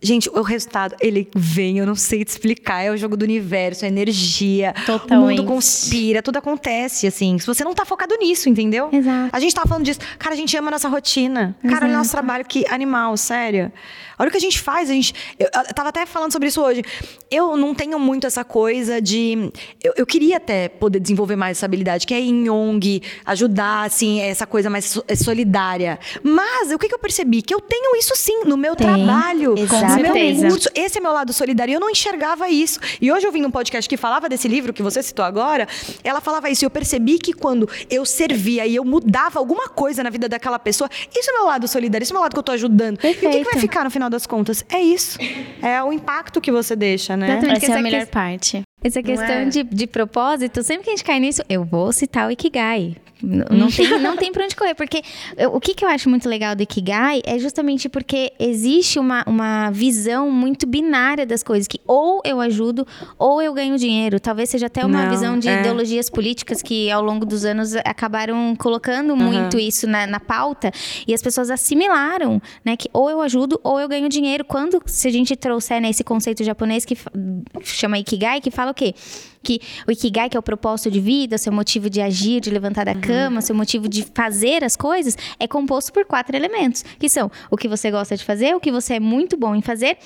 Gente, 0.00 0.28
o 0.28 0.42
resultado, 0.42 0.94
ele 1.00 1.26
vem, 1.34 1.78
eu 1.78 1.86
não 1.86 1.94
sei 1.94 2.22
te 2.22 2.28
explicar. 2.28 2.82
É 2.82 2.90
o 2.90 2.96
jogo 2.98 3.16
do 3.16 3.22
universo, 3.22 3.84
a 3.86 3.88
energia. 3.88 4.74
Totalmente. 4.84 5.38
O 5.38 5.42
mundo 5.42 5.48
conspira, 5.48 6.22
tudo 6.22 6.36
acontece, 6.36 7.06
assim. 7.06 7.38
Se 7.38 7.46
você 7.46 7.64
não 7.64 7.74
tá 7.74 7.84
focado 7.86 8.14
nisso, 8.16 8.48
entendeu? 8.48 8.90
Exato. 8.92 9.30
A 9.34 9.40
gente 9.40 9.54
tava 9.54 9.66
falando 9.66 9.84
disso. 9.84 10.00
Cara, 10.18 10.34
a 10.34 10.36
gente 10.36 10.54
ama 10.56 10.68
a 10.68 10.72
nossa 10.72 10.88
rotina. 10.88 11.56
Exato. 11.62 11.74
Cara, 11.74 11.86
olha 11.86 11.94
o 11.94 11.98
nosso 11.98 12.10
trabalho, 12.10 12.44
que 12.44 12.66
animal, 12.68 13.16
sério. 13.16 13.72
Olha 14.18 14.28
o 14.28 14.30
que 14.30 14.36
a 14.36 14.40
gente 14.40 14.60
faz, 14.60 14.90
a 14.90 14.92
gente. 14.92 15.14
Eu, 15.38 15.46
eu 15.46 15.74
tava 15.74 15.90
até 15.90 16.06
falando 16.06 16.32
sobre 16.32 16.48
isso 16.48 16.62
hoje. 16.62 16.82
Eu 17.30 17.56
não 17.56 17.74
tenho 17.74 17.98
muito 17.98 18.26
essa 18.26 18.44
coisa 18.44 19.00
de. 19.00 19.50
Eu, 19.82 19.92
eu 19.96 20.06
queria 20.06 20.38
até 20.38 20.68
poder 20.68 21.00
desenvolver 21.00 21.36
mais 21.36 21.58
essa 21.58 21.66
habilidade, 21.66 22.06
que 22.06 22.14
é 22.14 22.20
em 22.20 22.48
ONG, 22.48 23.02
ajudar, 23.24 23.84
assim, 23.84 24.20
essa 24.20 24.46
coisa 24.46 24.70
mais 24.70 24.98
é 25.06 25.14
solidária. 25.14 25.98
Mas 26.22 26.72
o 26.72 26.78
que, 26.78 26.88
que 26.88 26.94
eu 26.94 26.98
percebi? 26.98 27.42
Que 27.42 27.54
eu 27.54 27.60
tenho 27.60 27.96
isso 27.96 28.14
sim 28.16 28.44
no 28.44 28.56
meu 28.56 28.74
Tem. 28.74 28.86
trabalho, 28.86 29.54
no 29.54 30.02
meu 30.02 30.50
curso. 30.50 30.68
Esse 30.74 30.98
é 30.98 31.00
meu 31.00 31.12
lado 31.12 31.32
solidário. 31.32 31.74
Eu 31.74 31.80
não 31.80 31.90
enxergava 31.90 32.48
isso. 32.48 32.80
E 33.00 33.12
hoje 33.12 33.26
eu 33.26 33.32
vim 33.32 33.42
num 33.42 33.50
podcast 33.50 33.88
que 33.88 33.96
falava 33.96 34.28
desse 34.28 34.48
livro 34.48 34.72
que 34.72 34.82
você 34.82 35.02
citou 35.02 35.24
agora. 35.24 35.66
Ela 36.02 36.20
falava 36.20 36.48
isso. 36.50 36.64
E 36.64 36.66
eu 36.66 36.70
percebi 36.70 37.18
que 37.18 37.32
quando 37.32 37.68
eu 37.90 38.04
servia 38.04 38.66
e 38.66 38.76
eu 38.76 38.84
mudava 38.84 39.38
alguma 39.38 39.68
coisa 39.68 40.02
na 40.02 40.10
vida 40.10 40.28
daquela 40.28 40.58
pessoa, 40.58 40.88
isso 41.14 41.30
é 41.30 41.32
meu 41.32 41.44
lado 41.44 41.68
solidário, 41.68 42.02
isso 42.02 42.12
é 42.12 42.14
meu 42.14 42.22
lado 42.22 42.32
que 42.32 42.38
eu 42.38 42.42
tô 42.42 42.52
ajudando. 42.52 42.98
Perfeito. 42.98 43.24
E 43.24 43.28
o 43.28 43.30
que, 43.30 43.38
que 43.38 43.44
vai 43.44 43.60
ficar 43.60 43.84
no 43.84 43.90
final 43.90 44.05
final 44.06 44.10
das 44.10 44.26
contas. 44.26 44.64
É 44.68 44.80
isso. 44.80 45.18
É 45.62 45.82
o 45.82 45.92
impacto 45.92 46.40
que 46.40 46.50
você 46.50 46.74
deixa, 46.74 47.16
né? 47.16 47.40
Essa 47.50 47.72
é 47.72 47.78
a 47.78 47.82
melhor 47.82 48.06
parte. 48.06 48.62
Essa 48.82 49.02
questão 49.02 49.26
é? 49.26 49.44
de, 49.46 49.62
de 49.62 49.86
propósito, 49.86 50.62
sempre 50.62 50.84
que 50.84 50.90
a 50.90 50.96
gente 50.96 51.04
cai 51.04 51.18
nisso, 51.18 51.42
eu 51.48 51.64
vou 51.64 51.92
citar 51.92 52.28
o 52.28 52.30
Ikigai. 52.30 52.96
Não 53.22 53.68
tem, 53.70 53.98
não 53.98 54.16
tem 54.16 54.30
pra 54.30 54.44
onde 54.44 54.54
correr. 54.54 54.74
Porque 54.74 55.02
eu, 55.36 55.54
o 55.54 55.60
que, 55.60 55.74
que 55.74 55.84
eu 55.84 55.88
acho 55.88 56.08
muito 56.08 56.28
legal 56.28 56.54
do 56.54 56.62
Ikigai 56.62 57.22
é 57.24 57.38
justamente 57.38 57.88
porque 57.88 58.32
existe 58.38 58.98
uma, 58.98 59.24
uma 59.26 59.70
visão 59.70 60.30
muito 60.30 60.66
binária 60.66 61.24
das 61.24 61.42
coisas. 61.42 61.66
Que 61.66 61.80
ou 61.86 62.20
eu 62.24 62.40
ajudo, 62.40 62.86
ou 63.18 63.40
eu 63.40 63.54
ganho 63.54 63.78
dinheiro. 63.78 64.20
Talvez 64.20 64.50
seja 64.50 64.66
até 64.66 64.84
uma 64.84 65.04
não, 65.04 65.10
visão 65.10 65.38
de 65.38 65.48
é. 65.48 65.60
ideologias 65.60 66.10
políticas 66.10 66.60
que 66.60 66.90
ao 66.90 67.02
longo 67.02 67.24
dos 67.24 67.44
anos 67.44 67.74
acabaram 67.76 68.54
colocando 68.56 69.10
uhum. 69.10 69.16
muito 69.16 69.58
isso 69.58 69.86
na, 69.86 70.06
na 70.06 70.20
pauta. 70.20 70.70
E 71.06 71.14
as 71.14 71.22
pessoas 71.22 71.50
assimilaram, 71.50 72.40
né? 72.64 72.76
Que 72.76 72.88
ou 72.92 73.08
eu 73.08 73.22
ajudo, 73.22 73.58
ou 73.64 73.80
eu 73.80 73.88
ganho 73.88 74.08
dinheiro. 74.08 74.44
Quando, 74.44 74.82
se 74.84 75.08
a 75.08 75.10
gente 75.10 75.34
trouxer 75.34 75.80
né, 75.80 75.88
esse 75.88 76.04
conceito 76.04 76.44
japonês 76.44 76.84
que 76.84 76.96
chama 77.62 77.98
Ikigai, 77.98 78.40
que 78.42 78.50
fala 78.50 78.65
o 78.70 78.74
quê? 78.74 78.94
que 79.46 79.60
o 79.86 79.92
Ikigai, 79.92 80.28
que 80.28 80.36
é 80.36 80.40
o 80.40 80.42
propósito 80.42 80.90
de 80.90 80.98
vida, 80.98 81.38
seu 81.38 81.52
motivo 81.52 81.88
de 81.88 82.00
agir, 82.00 82.40
de 82.40 82.50
levantar 82.50 82.84
da 82.84 82.92
uhum. 82.92 83.00
cama, 83.00 83.40
seu 83.40 83.54
motivo 83.54 83.88
de 83.88 84.04
fazer 84.12 84.64
as 84.64 84.76
coisas, 84.76 85.16
é 85.38 85.46
composto 85.46 85.92
por 85.92 86.04
quatro 86.04 86.34
elementos, 86.36 86.84
que 86.98 87.08
são 87.08 87.30
o 87.48 87.56
que 87.56 87.68
você 87.68 87.88
gosta 87.90 88.16
de 88.16 88.24
fazer, 88.24 88.56
o 88.56 88.60
que 88.60 88.72
você 88.72 88.94
é 88.94 89.00
muito 89.00 89.36
bom 89.36 89.54
em 89.54 89.62
fazer 89.62 89.98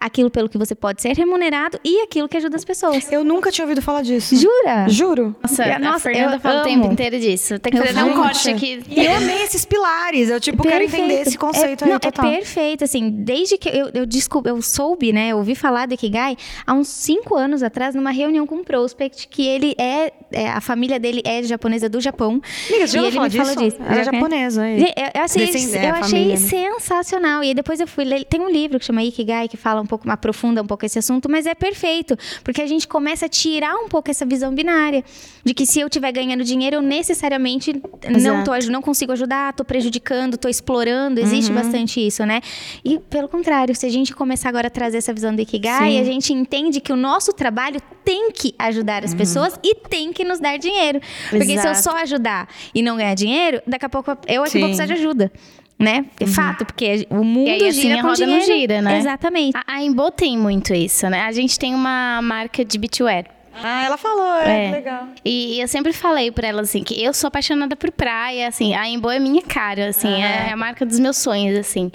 aquilo 0.00 0.30
pelo 0.30 0.48
que 0.48 0.56
você 0.56 0.74
pode 0.74 1.02
ser 1.02 1.16
remunerado 1.16 1.78
e 1.84 2.02
aquilo 2.02 2.28
que 2.28 2.36
ajuda 2.36 2.56
as 2.56 2.64
pessoas. 2.64 3.10
Eu 3.10 3.24
nunca 3.24 3.50
tinha 3.50 3.64
ouvido 3.64 3.82
falar 3.82 4.02
disso. 4.02 4.36
Jura? 4.36 4.88
Juro. 4.88 5.34
Nossa, 5.42 5.64
a, 5.64 5.78
nossa, 5.78 5.96
a 5.96 6.00
Fernanda 6.12 6.38
fala 6.38 6.60
o 6.60 6.64
tempo 6.64 6.86
inteiro 6.86 7.18
disso. 7.18 7.58
Tem 7.58 7.72
que 7.72 7.78
fazer 7.78 8.02
um 8.02 8.14
corte 8.14 8.50
aqui. 8.50 8.82
E 8.88 9.04
eu 9.04 9.16
amei 9.16 9.42
esses 9.42 9.64
pilares. 9.64 10.30
Eu, 10.30 10.40
tipo, 10.40 10.62
perfeito. 10.62 10.90
quero 10.90 11.02
entender 11.02 11.22
esse 11.22 11.36
conceito 11.36 11.82
é, 11.82 11.86
aí 11.86 11.92
não, 11.92 11.98
total. 11.98 12.26
É 12.26 12.36
perfeito, 12.36 12.84
assim, 12.84 13.10
desde 13.10 13.58
que 13.58 13.68
eu, 13.68 13.90
eu, 13.92 14.06
desculpa, 14.06 14.48
eu 14.48 14.62
soube, 14.62 15.12
né, 15.12 15.30
eu 15.30 15.38
ouvi 15.38 15.54
falar 15.54 15.86
do 15.86 15.94
Ikigai 15.94 16.36
há 16.66 16.72
uns 16.72 16.88
cinco 16.88 17.34
anos 17.34 17.62
atrás, 17.62 17.94
numa 17.94 18.10
reunião 18.10 18.46
com 18.46 18.56
um 18.56 18.64
prospect, 18.64 19.28
que 19.28 19.46
ele 19.46 19.74
é, 19.78 20.12
é 20.32 20.48
a 20.48 20.60
família 20.60 21.00
dele 21.00 21.22
é 21.24 21.42
japonesa 21.42 21.88
do 21.88 22.00
Japão. 22.00 22.40
Amiga, 22.68 22.86
você 22.86 22.96
já 22.96 23.02
e 23.02 23.06
ele 23.06 23.20
me 23.20 23.30
falou 23.30 23.56
disso? 23.56 23.76
Ela 23.80 24.00
é 24.00 24.04
japonesa. 24.04 24.62
Aí. 24.62 24.82
Eu, 24.82 25.22
assim, 25.22 25.40
eu 25.40 25.94
achei 25.94 26.02
família, 26.02 26.34
né? 26.34 26.36
sensacional. 26.36 27.42
E 27.42 27.48
aí 27.48 27.54
depois 27.54 27.80
eu 27.80 27.86
fui 27.86 28.04
ler, 28.04 28.24
tem 28.24 28.40
um 28.40 28.50
livro 28.50 28.78
que 28.78 28.84
chama 28.84 29.02
Ikigai, 29.02 29.48
que 29.48 29.56
fala 29.56 29.80
um 29.80 29.86
pouco, 29.88 30.08
aprofunda 30.10 30.62
um 30.62 30.66
pouco 30.66 30.86
esse 30.86 30.98
assunto, 30.98 31.28
mas 31.28 31.46
é 31.46 31.54
perfeito, 31.54 32.16
porque 32.44 32.62
a 32.62 32.66
gente 32.66 32.86
começa 32.86 33.26
a 33.26 33.28
tirar 33.28 33.74
um 33.74 33.88
pouco 33.88 34.10
essa 34.10 34.24
visão 34.24 34.54
binária 34.54 35.04
de 35.44 35.54
que 35.54 35.66
se 35.66 35.80
eu 35.80 35.88
estiver 35.88 36.12
ganhando 36.12 36.44
dinheiro, 36.44 36.76
eu 36.76 36.82
necessariamente 36.82 37.82
não, 38.20 38.44
tô, 38.44 38.52
não 38.70 38.82
consigo 38.82 39.12
ajudar, 39.12 39.52
tô 39.52 39.64
prejudicando, 39.64 40.36
tô 40.36 40.48
explorando, 40.48 41.18
existe 41.20 41.50
uhum. 41.50 41.56
bastante 41.56 42.06
isso, 42.06 42.24
né? 42.24 42.40
E 42.84 42.98
pelo 42.98 43.28
contrário, 43.28 43.74
se 43.74 43.86
a 43.86 43.90
gente 43.90 44.14
começar 44.14 44.48
agora 44.48 44.68
a 44.68 44.70
trazer 44.70 44.98
essa 44.98 45.12
visão 45.12 45.34
do 45.34 45.40
Ikigai, 45.40 45.92
Sim. 45.92 46.00
a 46.00 46.04
gente 46.04 46.32
entende 46.32 46.80
que 46.80 46.92
o 46.92 46.96
nosso 46.96 47.32
trabalho 47.32 47.80
tem 48.04 48.30
que 48.30 48.54
ajudar 48.58 49.04
as 49.04 49.12
uhum. 49.12 49.18
pessoas 49.18 49.58
e 49.62 49.74
tem 49.74 50.12
que 50.12 50.24
nos 50.24 50.38
dar 50.38 50.58
dinheiro. 50.58 51.00
Porque 51.30 51.52
Exato. 51.52 51.74
se 51.74 51.88
eu 51.88 51.92
só 51.92 51.98
ajudar 52.02 52.48
e 52.74 52.82
não 52.82 52.96
ganhar 52.96 53.14
dinheiro, 53.14 53.62
daqui 53.66 53.86
a 53.86 53.88
pouco 53.88 54.10
eu 54.26 54.44
é 54.44 54.50
que 54.50 54.58
vou 54.58 54.68
precisar 54.68 54.86
de 54.86 54.92
ajuda 54.92 55.32
né? 55.78 56.04
É 56.18 56.24
uhum. 56.24 56.30
fato, 56.30 56.64
porque 56.64 57.06
o 57.08 57.22
mundo 57.22 57.48
aí, 57.48 57.68
assim, 57.68 57.82
gira 57.82 58.00
a 58.00 58.02
roda 58.02 58.16
dinheiro. 58.16 58.38
não 58.38 58.46
gira, 58.46 58.82
né? 58.82 58.98
Exatamente. 58.98 59.56
A, 59.56 59.74
a 59.74 59.82
Embo 59.82 60.10
tem 60.10 60.36
muito 60.36 60.74
isso, 60.74 61.08
né? 61.08 61.22
A 61.22 61.32
gente 61.32 61.58
tem 61.58 61.74
uma 61.74 62.20
marca 62.22 62.64
de 62.64 62.78
beachwear 62.78 63.37
ah, 63.62 63.84
ela 63.84 63.96
falou, 63.96 64.34
é, 64.40 64.66
é. 64.66 64.70
legal. 64.70 65.08
E 65.24 65.60
eu 65.60 65.68
sempre 65.68 65.92
falei 65.92 66.30
pra 66.30 66.48
ela, 66.48 66.62
assim, 66.62 66.82
que 66.82 67.02
eu 67.02 67.12
sou 67.12 67.28
apaixonada 67.28 67.76
por 67.76 67.90
praia, 67.90 68.48
assim, 68.48 68.74
a 68.74 68.88
Embo 68.88 69.10
é 69.10 69.18
minha 69.18 69.42
cara, 69.42 69.88
assim, 69.88 70.22
ah. 70.22 70.48
é 70.48 70.52
a 70.52 70.56
marca 70.56 70.84
dos 70.84 70.98
meus 70.98 71.16
sonhos, 71.16 71.58
assim. 71.58 71.90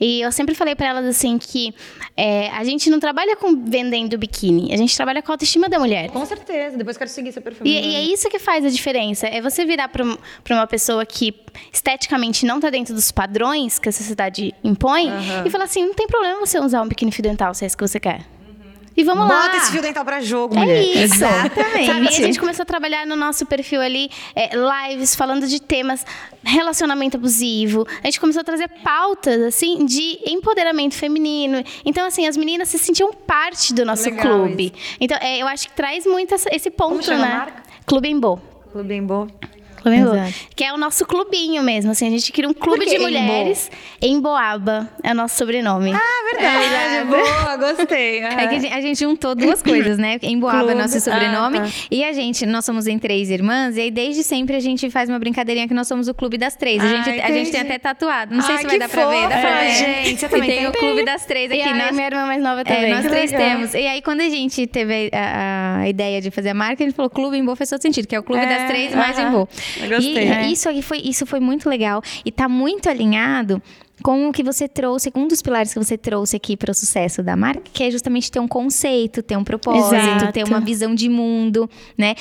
E 0.00 0.20
eu 0.20 0.30
sempre 0.32 0.54
falei 0.54 0.74
pra 0.74 0.88
elas, 0.88 1.06
assim, 1.06 1.38
que 1.38 1.74
é, 2.16 2.48
a 2.50 2.64
gente 2.64 2.90
não 2.90 3.00
trabalha 3.00 3.36
com 3.36 3.64
vendendo 3.64 4.16
biquíni, 4.18 4.72
a 4.72 4.76
gente 4.76 4.94
trabalha 4.94 5.22
com 5.22 5.32
a 5.32 5.34
autoestima 5.34 5.68
da 5.68 5.78
mulher. 5.78 6.10
Com 6.10 6.24
certeza, 6.24 6.76
depois 6.76 6.96
quero 6.96 7.10
seguir 7.10 7.32
seu 7.32 7.42
perfume. 7.42 7.68
E, 7.70 7.92
e, 7.92 7.96
é 7.96 8.02
isso 8.02 8.28
que 8.28 8.38
faz 8.38 8.64
a 8.64 8.68
diferença, 8.68 9.26
é 9.26 9.40
você 9.40 9.64
virar 9.64 9.88
pra, 9.88 10.04
pra 10.42 10.56
uma 10.56 10.66
pessoa 10.66 11.04
que 11.04 11.34
esteticamente 11.72 12.44
não 12.44 12.60
tá 12.60 12.70
dentro 12.70 12.94
dos 12.94 13.10
padrões 13.10 13.78
que 13.78 13.88
a 13.88 13.92
sociedade 13.92 14.54
impõe 14.62 15.10
uhum. 15.10 15.46
e 15.46 15.50
falar 15.50 15.64
assim, 15.64 15.84
não 15.84 15.94
tem 15.94 16.06
problema 16.06 16.38
você 16.40 16.58
usar 16.58 16.82
um 16.82 16.88
biquíni 16.88 17.10
fio 17.12 17.22
dental 17.22 17.54
se 17.54 17.64
é 17.64 17.66
isso 17.66 17.76
que 17.76 17.86
você 17.86 17.98
quer. 17.98 18.35
E 18.96 19.04
vamos 19.04 19.24
Bota 19.24 19.34
lá. 19.34 19.46
Bota 19.46 19.56
esse 19.58 19.72
fio 19.72 19.82
dental 19.82 20.04
pra 20.04 20.20
jogo, 20.20 20.54
é 20.56 20.58
mulher. 20.58 20.82
Isso. 20.82 21.14
Exatamente. 21.16 21.86
Sabe? 21.86 22.04
E 22.04 22.08
a 22.08 22.10
gente 22.10 22.40
começou 22.40 22.62
a 22.62 22.66
trabalhar 22.66 23.06
no 23.06 23.14
nosso 23.14 23.44
perfil 23.44 23.80
ali, 23.80 24.10
é, 24.34 24.50
lives 24.54 25.14
falando 25.14 25.46
de 25.46 25.60
temas 25.60 26.04
relacionamento 26.42 27.16
abusivo. 27.16 27.86
A 28.02 28.06
gente 28.06 28.20
começou 28.20 28.40
a 28.40 28.44
trazer 28.44 28.68
pautas, 28.82 29.42
assim, 29.42 29.84
de 29.84 30.18
empoderamento 30.24 30.94
feminino. 30.94 31.62
Então, 31.84 32.06
assim, 32.06 32.26
as 32.26 32.36
meninas 32.36 32.68
se 32.68 32.78
sentiam 32.78 33.12
parte 33.12 33.74
do 33.74 33.84
nosso 33.84 34.08
Legal 34.08 34.22
clube. 34.22 34.72
Isso. 34.74 34.96
Então, 35.00 35.18
é, 35.20 35.38
eu 35.38 35.46
acho 35.46 35.68
que 35.68 35.74
traz 35.74 36.06
muito 36.06 36.34
esse 36.34 36.70
ponto, 36.70 36.90
Como 36.90 37.02
chama 37.02 37.26
né? 37.26 37.32
A 37.32 37.36
marca? 37.36 37.62
Clube 37.84 38.08
Embo. 38.08 38.40
Clube 38.72 38.94
Embo. 38.94 39.28
Flamengo. 39.86 40.10
Que 40.54 40.64
é 40.64 40.72
o 40.72 40.76
nosso 40.76 41.06
clubinho 41.06 41.62
mesmo. 41.62 41.92
Assim, 41.92 42.06
a 42.08 42.10
gente 42.10 42.32
cria 42.32 42.48
um 42.48 42.54
clube 42.54 42.84
de 42.86 42.98
mulheres 42.98 43.70
em 44.02 44.20
Boaba. 44.20 44.88
É 45.02 45.12
o 45.12 45.14
nosso 45.14 45.36
sobrenome. 45.36 45.92
Ah, 45.92 46.00
verdade. 46.32 46.94
É, 46.94 47.04
boa, 47.04 47.56
gostei. 47.56 48.16
É 48.36 48.48
que 48.48 48.54
a 48.54 48.58
gente, 48.58 48.72
a 48.72 48.80
gente, 48.80 48.98
juntou 48.98 49.34
duas 49.34 49.62
coisas, 49.62 49.98
né? 49.98 50.18
Em 50.22 50.38
Boaba 50.38 50.72
é 50.72 50.74
nosso 50.74 51.00
sobrenome. 51.00 51.58
Ah, 51.58 51.62
tá. 51.62 51.68
E 51.90 52.04
a 52.04 52.12
gente, 52.12 52.44
nós 52.44 52.64
somos 52.64 52.86
em 52.86 52.98
três 52.98 53.30
irmãs. 53.30 53.76
E 53.76 53.80
aí, 53.80 53.90
desde 53.90 54.22
sempre, 54.22 54.56
a 54.56 54.60
gente 54.60 54.90
faz 54.90 55.08
uma 55.08 55.18
brincadeirinha 55.18 55.68
que 55.68 55.74
nós 55.74 55.86
somos 55.86 56.08
o 56.08 56.14
clube 56.14 56.36
das 56.36 56.56
três. 56.56 56.82
A 56.82 56.88
gente, 56.88 57.20
a 57.20 57.30
gente 57.30 57.50
tem 57.50 57.60
até 57.60 57.78
tatuado. 57.78 58.34
Não 58.34 58.42
sei 58.42 58.58
se 58.58 58.66
vai 58.66 58.78
dar 58.78 58.88
pra 58.88 59.06
ver. 59.06 59.28
Dá 59.28 59.38
pra 59.38 59.60
ver. 59.60 59.70
Gente, 59.72 60.20
você 60.20 60.28
também 60.28 60.48
tem, 60.48 60.58
tem 60.58 60.68
o 60.68 60.72
clube 60.72 61.04
das 61.04 61.24
três 61.24 61.50
aqui. 61.50 61.60
E 61.60 61.74
nós, 61.74 61.92
minha 61.92 62.06
irmã 62.06 62.26
mais 62.26 62.42
nova 62.42 62.64
também. 62.64 62.90
É, 62.90 62.94
nós 62.94 63.06
três 63.06 63.30
temos. 63.30 63.74
E 63.74 63.86
aí, 63.86 64.02
quando 64.02 64.20
a 64.20 64.28
gente 64.28 64.66
teve 64.66 65.10
a, 65.12 65.80
a, 65.80 65.88
ideia 65.88 66.20
de 66.20 66.30
fazer 66.30 66.50
a 66.50 66.54
marca, 66.54 66.82
a 66.82 66.86
gente 66.86 66.96
falou 66.96 67.10
clube 67.10 67.36
em 67.36 67.44
Boa 67.44 67.56
fez 67.56 67.70
todo 67.70 67.80
sentido, 67.80 68.06
que 68.06 68.14
é 68.14 68.18
o 68.18 68.22
clube 68.22 68.42
é, 68.42 68.46
das 68.46 68.68
três 68.68 68.94
mais 68.94 69.18
em 69.18 69.30
Boa. 69.78 69.88
Gostei. 69.88 70.28
E, 70.28 70.52
isso 70.52 70.68
aí 70.68 70.82
foi, 70.82 70.98
isso 70.98 71.26
foi 71.26 71.40
muito 71.40 71.68
legal. 71.68 72.02
E 72.24 72.30
tá 72.30 72.48
muito 72.48 72.88
alinhado 72.88 73.62
com 74.02 74.28
o 74.28 74.32
que 74.32 74.42
você 74.42 74.68
trouxe, 74.68 75.10
um 75.14 75.26
dos 75.26 75.40
pilares 75.40 75.72
que 75.72 75.78
você 75.78 75.96
trouxe 75.96 76.36
aqui 76.36 76.56
para 76.56 76.70
o 76.70 76.74
sucesso 76.74 77.22
da 77.22 77.36
marca, 77.36 77.62
que 77.72 77.82
é 77.82 77.90
justamente 77.90 78.30
ter 78.30 78.40
um 78.40 78.48
conceito, 78.48 79.22
ter 79.22 79.36
um 79.36 79.44
propósito, 79.44 79.94
Exato. 79.94 80.32
ter 80.32 80.44
uma 80.44 80.60
visão 80.60 80.94
de 80.94 81.08
mundo, 81.08 81.68
né? 81.96 82.14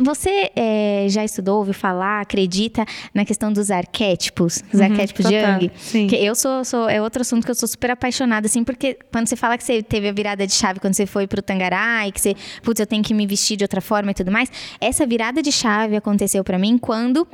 Você 0.00 0.50
é, 0.56 1.06
já 1.08 1.24
estudou, 1.24 1.58
ouviu 1.58 1.74
falar, 1.74 2.20
acredita 2.22 2.84
na 3.12 3.24
questão 3.24 3.52
dos 3.52 3.70
arquétipos, 3.70 4.62
os 4.72 4.80
uhum, 4.80 4.86
arquétipos 4.86 5.26
de 5.26 5.40
Jung? 5.40 5.70
Sim. 5.76 6.06
Que 6.06 6.16
eu 6.16 6.34
sou, 6.34 6.64
sou, 6.64 6.88
é 6.88 7.00
outro 7.00 7.22
assunto 7.22 7.44
que 7.44 7.50
eu 7.50 7.54
sou 7.54 7.68
super 7.68 7.90
apaixonada, 7.90 8.46
assim, 8.46 8.64
porque 8.64 8.98
quando 9.12 9.28
você 9.28 9.36
fala 9.36 9.58
que 9.58 9.64
você 9.64 9.82
teve 9.82 10.08
a 10.08 10.12
virada 10.12 10.46
de 10.46 10.52
chave 10.52 10.80
quando 10.80 10.94
você 10.94 11.06
foi 11.06 11.26
pro 11.26 11.42
Tangará 11.42 12.06
e 12.08 12.12
que 12.12 12.20
você, 12.20 12.34
putz, 12.62 12.80
eu 12.80 12.86
tenho 12.86 13.02
que 13.02 13.12
me 13.12 13.26
vestir 13.26 13.56
de 13.56 13.64
outra 13.64 13.80
forma 13.80 14.10
e 14.10 14.14
tudo 14.14 14.30
mais, 14.30 14.50
essa 14.80 15.06
virada 15.06 15.42
de 15.42 15.52
chave 15.52 15.96
aconteceu 15.96 16.42
para 16.42 16.58
mim 16.58 16.78
quando 16.78 17.26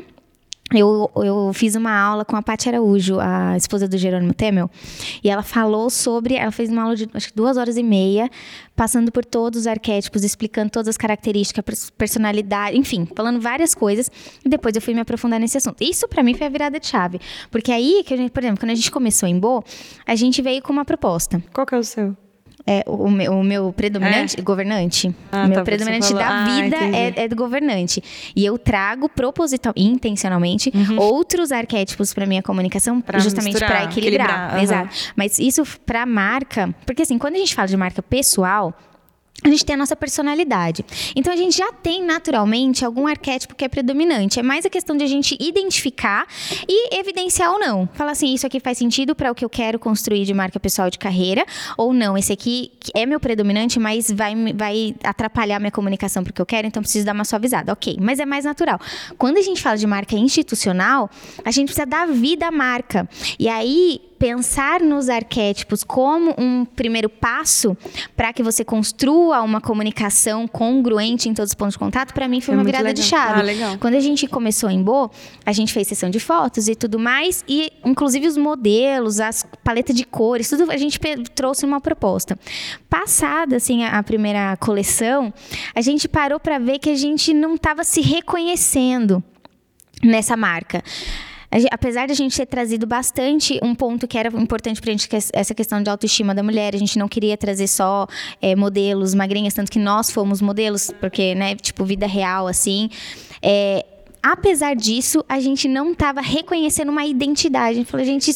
eu, 0.80 1.10
eu 1.16 1.52
fiz 1.52 1.74
uma 1.74 1.96
aula 1.96 2.24
com 2.24 2.36
a 2.36 2.42
Paty 2.42 2.68
Araújo, 2.68 3.18
a 3.20 3.56
esposa 3.56 3.86
do 3.86 3.96
Jerônimo 3.96 4.34
Temel, 4.34 4.70
e 5.22 5.30
ela 5.30 5.42
falou 5.42 5.90
sobre. 5.90 6.34
Ela 6.34 6.50
fez 6.50 6.70
uma 6.70 6.82
aula 6.82 6.96
de 6.96 7.08
acho 7.12 7.28
que 7.28 7.34
duas 7.34 7.56
horas 7.56 7.76
e 7.76 7.82
meia, 7.82 8.30
passando 8.74 9.10
por 9.12 9.24
todos 9.24 9.60
os 9.60 9.66
arquétipos, 9.66 10.24
explicando 10.24 10.70
todas 10.70 10.88
as 10.88 10.96
características, 10.96 11.90
personalidade, 11.90 12.76
enfim, 12.76 13.06
falando 13.14 13.40
várias 13.40 13.74
coisas. 13.74 14.10
E 14.44 14.48
depois 14.48 14.74
eu 14.74 14.82
fui 14.82 14.94
me 14.94 15.00
aprofundar 15.00 15.40
nesse 15.40 15.58
assunto. 15.58 15.82
Isso 15.82 16.08
para 16.08 16.22
mim 16.22 16.34
foi 16.34 16.46
a 16.46 16.50
virada 16.50 16.78
de 16.78 16.86
chave. 16.86 17.20
Porque 17.50 17.72
aí, 17.72 18.02
que 18.04 18.16
gente, 18.16 18.30
por 18.30 18.42
exemplo, 18.42 18.60
quando 18.60 18.70
a 18.70 18.74
gente 18.74 18.90
começou 18.90 19.28
em 19.28 19.38
Bo, 19.38 19.64
a 20.06 20.14
gente 20.14 20.40
veio 20.42 20.62
com 20.62 20.72
uma 20.72 20.84
proposta. 20.84 21.42
Qual 21.52 21.66
que 21.66 21.74
é 21.74 21.78
o 21.78 21.84
seu? 21.84 22.23
É, 22.66 22.82
o, 22.86 23.10
meu, 23.10 23.32
o 23.32 23.44
meu 23.44 23.72
predominante, 23.74 24.40
é? 24.40 24.42
governante. 24.42 25.14
Ah, 25.30 25.44
o 25.44 25.48
meu 25.48 25.58
tá, 25.58 25.64
predominante 25.64 26.14
da 26.14 26.28
ah, 26.28 26.44
vida 26.44 26.76
é, 26.76 27.24
é, 27.24 27.28
do 27.28 27.36
governante. 27.36 28.02
E 28.34 28.44
eu 28.44 28.56
trago 28.56 29.06
proposital, 29.06 29.74
intencionalmente, 29.76 30.72
uhum. 30.74 30.98
outros 30.98 31.52
arquétipos 31.52 32.14
para 32.14 32.24
minha 32.24 32.42
comunicação, 32.42 33.02
pra 33.02 33.18
justamente 33.18 33.58
para 33.58 33.84
equilibrar. 33.84 33.90
equilibrar. 33.90 34.54
Uhum. 34.54 34.62
Exato. 34.62 34.96
Mas 35.14 35.38
isso 35.38 35.62
para 35.84 36.06
marca, 36.06 36.74
porque 36.86 37.02
assim, 37.02 37.18
quando 37.18 37.34
a 37.34 37.38
gente 37.38 37.54
fala 37.54 37.68
de 37.68 37.76
marca 37.76 38.02
pessoal, 38.02 38.74
a 39.44 39.48
gente 39.50 39.64
tem 39.64 39.74
a 39.74 39.76
nossa 39.76 39.94
personalidade. 39.94 40.84
Então 41.14 41.30
a 41.30 41.36
gente 41.36 41.56
já 41.56 41.70
tem 41.70 42.02
naturalmente 42.02 42.82
algum 42.82 43.06
arquétipo 43.06 43.54
que 43.54 43.62
é 43.62 43.68
predominante. 43.68 44.40
É 44.40 44.42
mais 44.42 44.64
a 44.64 44.70
questão 44.70 44.96
de 44.96 45.04
a 45.04 45.06
gente 45.06 45.36
identificar 45.38 46.26
e 46.66 46.98
evidenciar 46.98 47.52
ou 47.52 47.60
não. 47.60 47.86
Falar 47.92 48.12
assim, 48.12 48.32
isso 48.32 48.46
aqui 48.46 48.58
faz 48.58 48.78
sentido 48.78 49.14
para 49.14 49.30
o 49.30 49.34
que 49.34 49.44
eu 49.44 49.50
quero 49.50 49.78
construir 49.78 50.24
de 50.24 50.32
marca 50.32 50.58
pessoal 50.58 50.88
de 50.88 50.98
carreira, 50.98 51.44
ou 51.76 51.92
não, 51.92 52.16
esse 52.16 52.32
aqui 52.32 52.72
é 52.94 53.04
meu 53.04 53.20
predominante, 53.20 53.78
mas 53.78 54.10
vai, 54.10 54.34
vai 54.54 54.94
atrapalhar 55.04 55.58
minha 55.60 55.70
comunicação 55.70 56.24
porque 56.24 56.40
eu 56.40 56.46
quero, 56.46 56.66
então 56.66 56.82
preciso 56.82 57.04
dar 57.04 57.12
uma 57.12 57.24
suavizada. 57.24 57.70
Ok, 57.70 57.98
mas 58.00 58.18
é 58.18 58.24
mais 58.24 58.46
natural. 58.46 58.80
Quando 59.18 59.36
a 59.36 59.42
gente 59.42 59.60
fala 59.60 59.76
de 59.76 59.86
marca 59.86 60.16
institucional, 60.16 61.10
a 61.44 61.50
gente 61.50 61.66
precisa 61.66 61.84
dar 61.84 62.08
vida 62.08 62.46
à 62.46 62.50
marca. 62.50 63.06
E 63.38 63.46
aí 63.46 64.00
pensar 64.18 64.80
nos 64.80 65.08
arquétipos 65.08 65.84
como 65.84 66.34
um 66.38 66.64
primeiro 66.64 67.08
passo 67.08 67.76
para 68.16 68.32
que 68.32 68.42
você 68.42 68.64
construa 68.64 69.42
uma 69.42 69.60
comunicação 69.60 70.46
congruente 70.46 71.28
em 71.28 71.34
todos 71.34 71.50
os 71.50 71.54
pontos 71.54 71.74
de 71.74 71.78
contato, 71.78 72.14
para 72.14 72.28
mim 72.28 72.40
foi 72.40 72.54
é 72.54 72.56
uma 72.56 72.64
virada 72.64 72.84
legal. 72.84 73.02
de 73.02 73.08
chave. 73.08 73.40
Ah, 73.62 73.76
Quando 73.78 73.94
a 73.94 74.00
gente 74.00 74.26
começou 74.26 74.70
em 74.70 74.82
Bo, 74.82 75.10
a 75.44 75.52
gente 75.52 75.72
fez 75.72 75.88
sessão 75.88 76.10
de 76.10 76.20
fotos 76.20 76.68
e 76.68 76.74
tudo 76.74 76.98
mais, 76.98 77.44
e 77.48 77.72
inclusive 77.84 78.26
os 78.26 78.36
modelos, 78.36 79.20
as 79.20 79.46
paletas 79.62 79.94
de 79.94 80.04
cores, 80.04 80.48
tudo 80.48 80.70
a 80.70 80.76
gente 80.76 80.98
trouxe 81.34 81.64
uma 81.64 81.80
proposta. 81.80 82.38
Passada 82.88 83.56
assim 83.56 83.84
a, 83.84 83.98
a 83.98 84.02
primeira 84.02 84.56
coleção, 84.58 85.32
a 85.74 85.80
gente 85.80 86.08
parou 86.08 86.38
para 86.38 86.58
ver 86.58 86.78
que 86.78 86.90
a 86.90 86.96
gente 86.96 87.34
não 87.34 87.54
estava 87.56 87.84
se 87.84 88.00
reconhecendo 88.00 89.22
nessa 90.02 90.36
marca 90.36 90.82
apesar 91.70 92.06
de 92.06 92.12
a 92.12 92.16
gente 92.16 92.36
ter 92.36 92.46
trazido 92.46 92.86
bastante 92.86 93.58
um 93.62 93.74
ponto 93.74 94.08
que 94.08 94.18
era 94.18 94.28
importante 94.40 94.80
para 94.80 94.90
a 94.90 94.92
gente, 94.92 95.08
que 95.08 95.16
é 95.16 95.20
essa 95.32 95.54
questão 95.54 95.82
de 95.82 95.88
autoestima 95.88 96.34
da 96.34 96.42
mulher, 96.42 96.74
a 96.74 96.78
gente 96.78 96.98
não 96.98 97.08
queria 97.08 97.36
trazer 97.36 97.68
só 97.68 98.06
é, 98.42 98.56
modelos 98.56 99.14
magrinhas, 99.14 99.54
tanto 99.54 99.70
que 99.70 99.78
nós 99.78 100.10
fomos 100.10 100.40
modelos, 100.40 100.90
porque, 101.00 101.34
né, 101.34 101.54
tipo, 101.54 101.84
vida 101.84 102.06
real, 102.06 102.48
assim. 102.48 102.90
É, 103.40 103.84
apesar 104.24 104.74
disso, 104.74 105.22
a 105.28 105.38
gente 105.38 105.68
não 105.68 105.92
estava 105.92 106.22
reconhecendo 106.22 106.88
uma 106.88 107.04
identidade. 107.04 107.72
A 107.72 107.74
gente 107.74 107.90
falou, 107.90 108.02
a 108.02 108.06
gente 108.06 108.32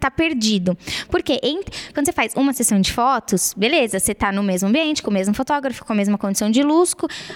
tá 0.00 0.10
perdido. 0.10 0.76
Porque 1.10 1.38
em, 1.42 1.60
quando 1.92 2.06
você 2.06 2.12
faz 2.12 2.32
uma 2.34 2.54
sessão 2.54 2.80
de 2.80 2.90
fotos, 2.90 3.52
beleza, 3.54 4.00
você 4.00 4.12
está 4.12 4.32
no 4.32 4.42
mesmo 4.42 4.70
ambiente, 4.70 5.02
com 5.02 5.10
o 5.10 5.12
mesmo 5.12 5.34
fotógrafo, 5.34 5.84
com 5.84 5.92
a 5.92 5.96
mesma 5.96 6.16
condição 6.16 6.50
de 6.50 6.62
luz, 6.62 6.94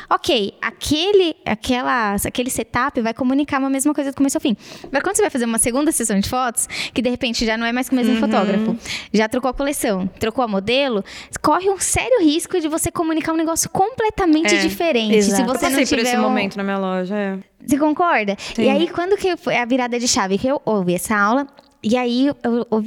ok, 0.09 0.55
aquele, 0.63 1.37
aquela, 1.45 2.15
aquele 2.15 2.49
setup 2.49 2.99
vai 3.03 3.13
comunicar 3.13 3.59
uma 3.59 3.69
mesma 3.69 3.93
coisa 3.93 4.11
do 4.11 4.17
começo 4.17 4.39
ao 4.39 4.41
fim. 4.41 4.57
Mas 4.91 5.03
quando 5.03 5.17
você 5.17 5.23
vai 5.23 5.31
fazer 5.31 5.45
uma 5.45 5.59
segunda 5.59 5.93
sessão 5.93 6.19
de 6.19 6.31
fotos, 6.31 6.67
que 6.95 7.03
de 7.03 7.11
repente 7.11 7.45
já 7.45 7.59
não 7.59 7.67
é 7.67 7.73
mais 7.73 7.91
com 7.91 7.95
o 7.95 7.99
mesmo 7.99 8.15
uhum. 8.15 8.21
fotógrafo, 8.21 8.77
já 9.13 9.29
trocou 9.29 9.51
a 9.51 9.55
coleção, 9.55 10.07
trocou 10.19 10.43
a 10.43 10.49
modelo, 10.49 11.05
corre 11.43 11.69
um 11.69 11.79
sério 11.79 12.23
risco 12.23 12.59
de 12.59 12.69
você 12.69 12.91
comunicar 12.91 13.35
um 13.35 13.37
negócio 13.37 13.69
completamente 13.69 14.55
é, 14.55 14.61
diferente. 14.61 15.15
Exato. 15.15 15.37
Se 15.37 15.43
você 15.43 15.67
Eu 15.67 15.71
passei 15.71 15.77
não 15.77 15.85
tiver 15.85 15.97
por 15.97 16.07
esse 16.07 16.17
um... 16.17 16.23
momento 16.23 16.57
na 16.57 16.63
minha 16.63 16.79
loja, 16.79 17.15
é. 17.15 17.39
Você 17.67 17.79
concorda? 17.79 18.37
Sim. 18.55 18.65
E 18.65 18.69
aí, 18.69 18.89
quando 18.89 19.17
que 19.17 19.37
foi 19.37 19.57
a 19.57 19.65
virada 19.65 19.99
de 19.99 20.09
chave? 20.09 20.39
Que 20.39 20.49
eu 20.49 20.61
ouvi 20.65 20.95
essa 20.95 21.17
aula, 21.17 21.47
e 21.83 21.97
aí 21.97 22.27
eu, 22.27 22.37
eu, 22.71 22.85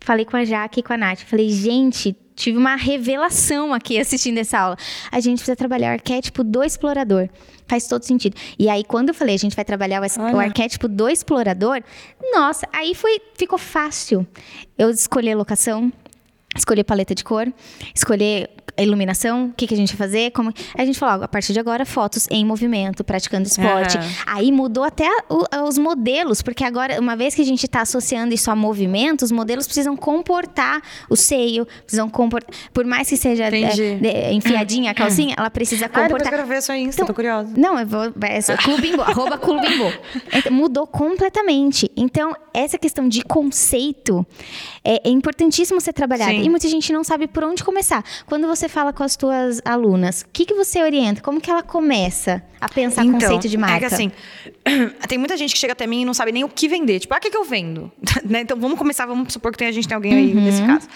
falei 0.00 0.24
com 0.24 0.36
a 0.36 0.44
Jaque 0.44 0.80
e 0.80 0.82
com 0.82 0.92
a 0.92 0.96
Nath. 0.96 1.20
Falei, 1.20 1.50
gente, 1.50 2.16
tive 2.34 2.56
uma 2.56 2.76
revelação 2.76 3.74
aqui 3.74 3.98
assistindo 3.98 4.38
essa 4.38 4.58
aula. 4.58 4.76
A 5.10 5.20
gente 5.20 5.38
precisa 5.38 5.56
trabalhar 5.56 5.90
o 5.90 5.92
arquétipo 5.92 6.42
do 6.42 6.62
explorador. 6.62 7.28
Faz 7.66 7.86
todo 7.86 8.04
sentido. 8.04 8.34
E 8.58 8.70
aí, 8.70 8.84
quando 8.84 9.10
eu 9.10 9.14
falei, 9.14 9.34
a 9.34 9.38
gente 9.38 9.54
vai 9.54 9.64
trabalhar 9.64 10.00
o, 10.00 10.36
o 10.36 10.38
arquétipo 10.38 10.88
do 10.88 11.08
explorador, 11.08 11.82
nossa, 12.32 12.66
aí 12.72 12.94
foi, 12.94 13.20
ficou 13.34 13.58
fácil. 13.58 14.26
Eu 14.78 14.88
escolhi 14.88 15.30
a 15.30 15.36
locação, 15.36 15.92
escolher 16.56 16.84
paleta 16.84 17.14
de 17.14 17.22
cor, 17.22 17.52
escolher 17.94 18.48
iluminação, 18.82 19.46
o 19.46 19.52
que, 19.52 19.66
que 19.66 19.74
a 19.74 19.76
gente 19.76 19.96
vai 19.96 20.08
fazer, 20.08 20.30
como... 20.32 20.52
a 20.76 20.84
gente 20.84 20.98
falou, 20.98 21.24
a 21.24 21.28
partir 21.28 21.52
de 21.52 21.60
agora, 21.60 21.84
fotos 21.84 22.26
em 22.30 22.44
movimento, 22.44 23.04
praticando 23.04 23.46
esporte. 23.46 23.96
Uhum. 23.96 24.04
Aí 24.26 24.52
mudou 24.52 24.84
até 24.84 25.08
o, 25.28 25.44
os 25.66 25.78
modelos, 25.78 26.42
porque 26.42 26.64
agora, 26.64 27.00
uma 27.00 27.16
vez 27.16 27.34
que 27.34 27.42
a 27.42 27.44
gente 27.44 27.64
está 27.64 27.82
associando 27.82 28.34
isso 28.34 28.50
a 28.50 28.56
movimento, 28.56 29.22
os 29.22 29.32
modelos 29.32 29.66
precisam 29.66 29.96
comportar 29.96 30.82
o 31.08 31.16
seio, 31.16 31.66
precisam 31.84 32.08
comportar, 32.08 32.54
por 32.72 32.84
mais 32.84 33.08
que 33.08 33.16
seja 33.16 33.44
é, 33.44 33.50
de, 33.50 34.32
enfiadinha 34.32 34.90
a 34.90 34.94
calcinha, 34.94 35.34
ela 35.36 35.50
precisa 35.50 35.88
comportar. 35.88 36.20
Ah, 36.20 36.24
eu 36.24 36.30
quero 36.30 36.46
ver 36.46 36.56
a 36.56 36.62
sua 36.62 36.76
Insta, 36.76 37.02
então, 37.02 37.06
tô 37.06 37.14
curiosa. 37.14 37.52
Não, 37.56 37.78
eu 37.78 37.86
vou, 37.86 38.04
é 38.04 38.56
Clubimbo, 38.56 39.02
arroba 39.02 39.38
Clubimbo. 39.38 39.92
Então, 40.32 40.52
mudou 40.52 40.86
completamente. 40.86 41.90
Então, 41.96 42.34
essa 42.52 42.78
questão 42.78 43.08
de 43.08 43.22
conceito 43.22 44.26
é, 44.84 45.08
é 45.08 45.10
importantíssimo 45.10 45.80
ser 45.80 45.92
trabalhado. 45.92 46.32
Sim. 46.32 46.42
E 46.42 46.48
muita 46.48 46.68
gente 46.68 46.92
não 46.92 47.04
sabe 47.04 47.26
por 47.26 47.44
onde 47.44 47.62
começar. 47.64 48.04
Quando 48.26 48.46
você 48.46 48.67
fala 48.68 48.92
com 48.92 49.02
as 49.02 49.16
tuas 49.16 49.60
alunas, 49.64 50.22
o 50.22 50.26
que, 50.32 50.46
que 50.46 50.54
você 50.54 50.82
orienta? 50.82 51.20
Como 51.20 51.40
que 51.40 51.50
ela 51.50 51.62
começa 51.62 52.42
a 52.60 52.68
pensar 52.68 53.04
então, 53.04 53.18
conceito 53.18 53.48
de 53.48 53.56
marca? 53.56 53.76
É 53.76 53.88
que 53.88 53.94
assim, 53.94 54.12
tem 55.08 55.18
muita 55.18 55.36
gente 55.36 55.52
que 55.52 55.58
chega 55.58 55.72
até 55.72 55.86
mim 55.86 56.02
e 56.02 56.04
não 56.04 56.14
sabe 56.14 56.32
nem 56.32 56.44
o 56.44 56.48
que 56.48 56.68
vender. 56.68 57.00
Tipo, 57.00 57.14
ah, 57.14 57.18
o 57.18 57.20
que, 57.20 57.30
que 57.30 57.36
eu 57.36 57.44
vendo? 57.44 57.90
né? 58.24 58.40
Então 58.40 58.58
vamos 58.58 58.78
começar, 58.78 59.06
vamos 59.06 59.32
supor 59.32 59.52
que 59.52 59.58
tem, 59.58 59.68
a 59.68 59.72
gente 59.72 59.88
tem 59.88 59.94
alguém 59.94 60.14
aí 60.14 60.34
uhum. 60.34 60.42
nesse 60.42 60.62
caso. 60.62 60.88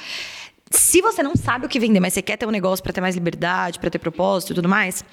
Se 0.73 1.03
você 1.03 1.23
não 1.23 1.37
sabe 1.37 1.67
o 1.67 1.69
que 1.69 1.79
vender, 1.79 2.01
mas 2.01 2.15
você 2.15 2.23
quer 2.23 2.37
ter 2.37 2.47
um 2.47 2.51
negócio 2.51 2.83
para 2.83 2.93
ter 2.93 3.01
mais 3.01 3.15
liberdade, 3.15 3.79
para 3.79 3.91
ter 3.91 3.99
propósito 3.99 4.53
e 4.53 4.55
tudo 4.55 4.69
mais, 4.69 5.05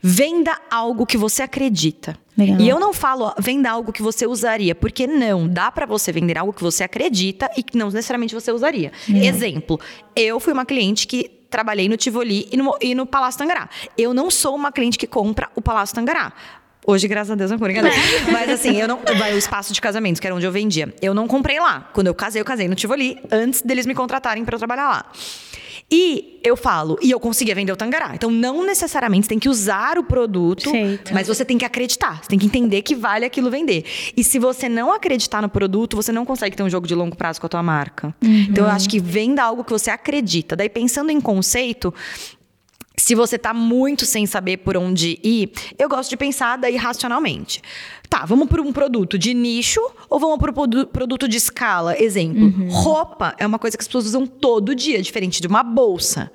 venda 0.00 0.56
algo 0.70 1.04
que 1.04 1.16
você 1.16 1.42
acredita. 1.42 2.16
Legal. 2.36 2.60
E 2.60 2.68
eu 2.68 2.78
não 2.78 2.92
falo 2.92 3.32
venda 3.36 3.68
algo 3.68 3.92
que 3.92 4.00
você 4.00 4.26
usaria, 4.26 4.76
porque 4.76 5.08
não, 5.08 5.48
dá 5.48 5.72
para 5.72 5.86
você 5.86 6.12
vender 6.12 6.38
algo 6.38 6.52
que 6.52 6.62
você 6.62 6.84
acredita 6.84 7.50
e 7.56 7.64
que 7.64 7.76
não 7.76 7.86
necessariamente 7.86 8.32
você 8.32 8.52
usaria. 8.52 8.92
Exemplo, 9.08 9.80
eu 10.14 10.38
fui 10.38 10.52
uma 10.52 10.64
cliente 10.64 11.06
que 11.06 11.37
trabalhei 11.50 11.88
no 11.88 11.96
Tivoli 11.96 12.48
e 12.52 12.56
no, 12.56 12.76
e 12.80 12.94
no 12.94 13.06
Palácio 13.06 13.38
Tangará. 13.38 13.68
Eu 13.96 14.12
não 14.12 14.30
sou 14.30 14.54
uma 14.54 14.70
cliente 14.72 14.98
que 14.98 15.06
compra 15.06 15.48
o 15.54 15.62
Palácio 15.62 15.94
Tangará. 15.94 16.32
Hoje, 16.86 17.06
graças 17.06 17.30
a 17.30 17.34
Deus, 17.34 17.50
não 17.50 17.68
enganar. 17.68 17.90
Mas 18.32 18.48
assim, 18.48 18.80
eu 18.80 18.88
não. 18.88 18.98
Vai 19.18 19.34
o 19.34 19.38
espaço 19.38 19.74
de 19.74 19.80
casamentos, 19.80 20.20
que 20.20 20.26
era 20.26 20.34
onde 20.34 20.46
eu 20.46 20.52
vendia. 20.52 20.94
Eu 21.02 21.12
não 21.12 21.28
comprei 21.28 21.60
lá. 21.60 21.88
Quando 21.92 22.06
eu 22.06 22.14
casei, 22.14 22.40
eu 22.40 22.46
casei 22.46 22.66
no 22.66 22.74
Tivoli, 22.74 23.18
antes 23.30 23.60
deles 23.60 23.84
me 23.84 23.94
contratarem 23.94 24.42
para 24.42 24.54
eu 24.54 24.58
trabalhar 24.58 24.88
lá. 24.88 25.06
E 25.90 26.38
eu 26.44 26.54
falo, 26.54 26.98
e 27.00 27.10
eu 27.10 27.18
conseguia 27.18 27.54
vender 27.54 27.72
o 27.72 27.76
Tangará. 27.76 28.14
Então, 28.14 28.30
não 28.30 28.64
necessariamente 28.64 29.24
você 29.24 29.30
tem 29.30 29.38
que 29.38 29.48
usar 29.48 29.98
o 29.98 30.04
produto, 30.04 30.70
mas 31.12 31.26
você 31.26 31.44
tem 31.44 31.56
que 31.56 31.64
acreditar. 31.64 32.22
Você 32.22 32.28
tem 32.28 32.38
que 32.38 32.46
entender 32.46 32.82
que 32.82 32.94
vale 32.94 33.24
aquilo 33.24 33.50
vender. 33.50 33.84
E 34.16 34.22
se 34.22 34.38
você 34.38 34.68
não 34.68 34.92
acreditar 34.92 35.40
no 35.40 35.48
produto, 35.48 35.96
você 35.96 36.12
não 36.12 36.26
consegue 36.26 36.54
ter 36.54 36.62
um 36.62 36.68
jogo 36.68 36.86
de 36.86 36.94
longo 36.94 37.16
prazo 37.16 37.40
com 37.40 37.46
a 37.46 37.48
tua 37.48 37.62
marca. 37.62 38.14
Uhum. 38.22 38.46
Então, 38.50 38.66
eu 38.66 38.70
acho 38.70 38.88
que 38.88 39.00
venda 39.00 39.42
algo 39.42 39.64
que 39.64 39.72
você 39.72 39.90
acredita. 39.90 40.54
Daí, 40.54 40.68
pensando 40.68 41.10
em 41.10 41.20
conceito, 41.20 41.92
se 42.98 43.14
você 43.14 43.36
está 43.36 43.54
muito 43.54 44.04
sem 44.04 44.26
saber 44.26 44.58
por 44.58 44.76
onde 44.76 45.18
ir, 45.22 45.50
eu 45.78 45.88
gosto 45.88 46.10
de 46.10 46.16
pensar 46.16 46.56
daí 46.58 46.76
racionalmente. 46.76 47.62
Tá, 48.08 48.24
vamos 48.24 48.48
para 48.48 48.62
um 48.62 48.72
produto 48.72 49.18
de 49.18 49.34
nicho 49.34 49.80
ou 50.08 50.18
vamos 50.18 50.38
para 50.38 50.50
um 50.50 50.84
produto 50.86 51.28
de 51.28 51.36
escala? 51.36 52.00
Exemplo, 52.00 52.44
uhum. 52.44 52.68
roupa 52.68 53.34
é 53.38 53.46
uma 53.46 53.58
coisa 53.58 53.76
que 53.76 53.82
as 53.82 53.86
pessoas 53.86 54.06
usam 54.06 54.26
todo 54.26 54.74
dia, 54.74 55.00
diferente 55.02 55.40
de 55.40 55.46
uma 55.46 55.62
bolsa. 55.62 56.30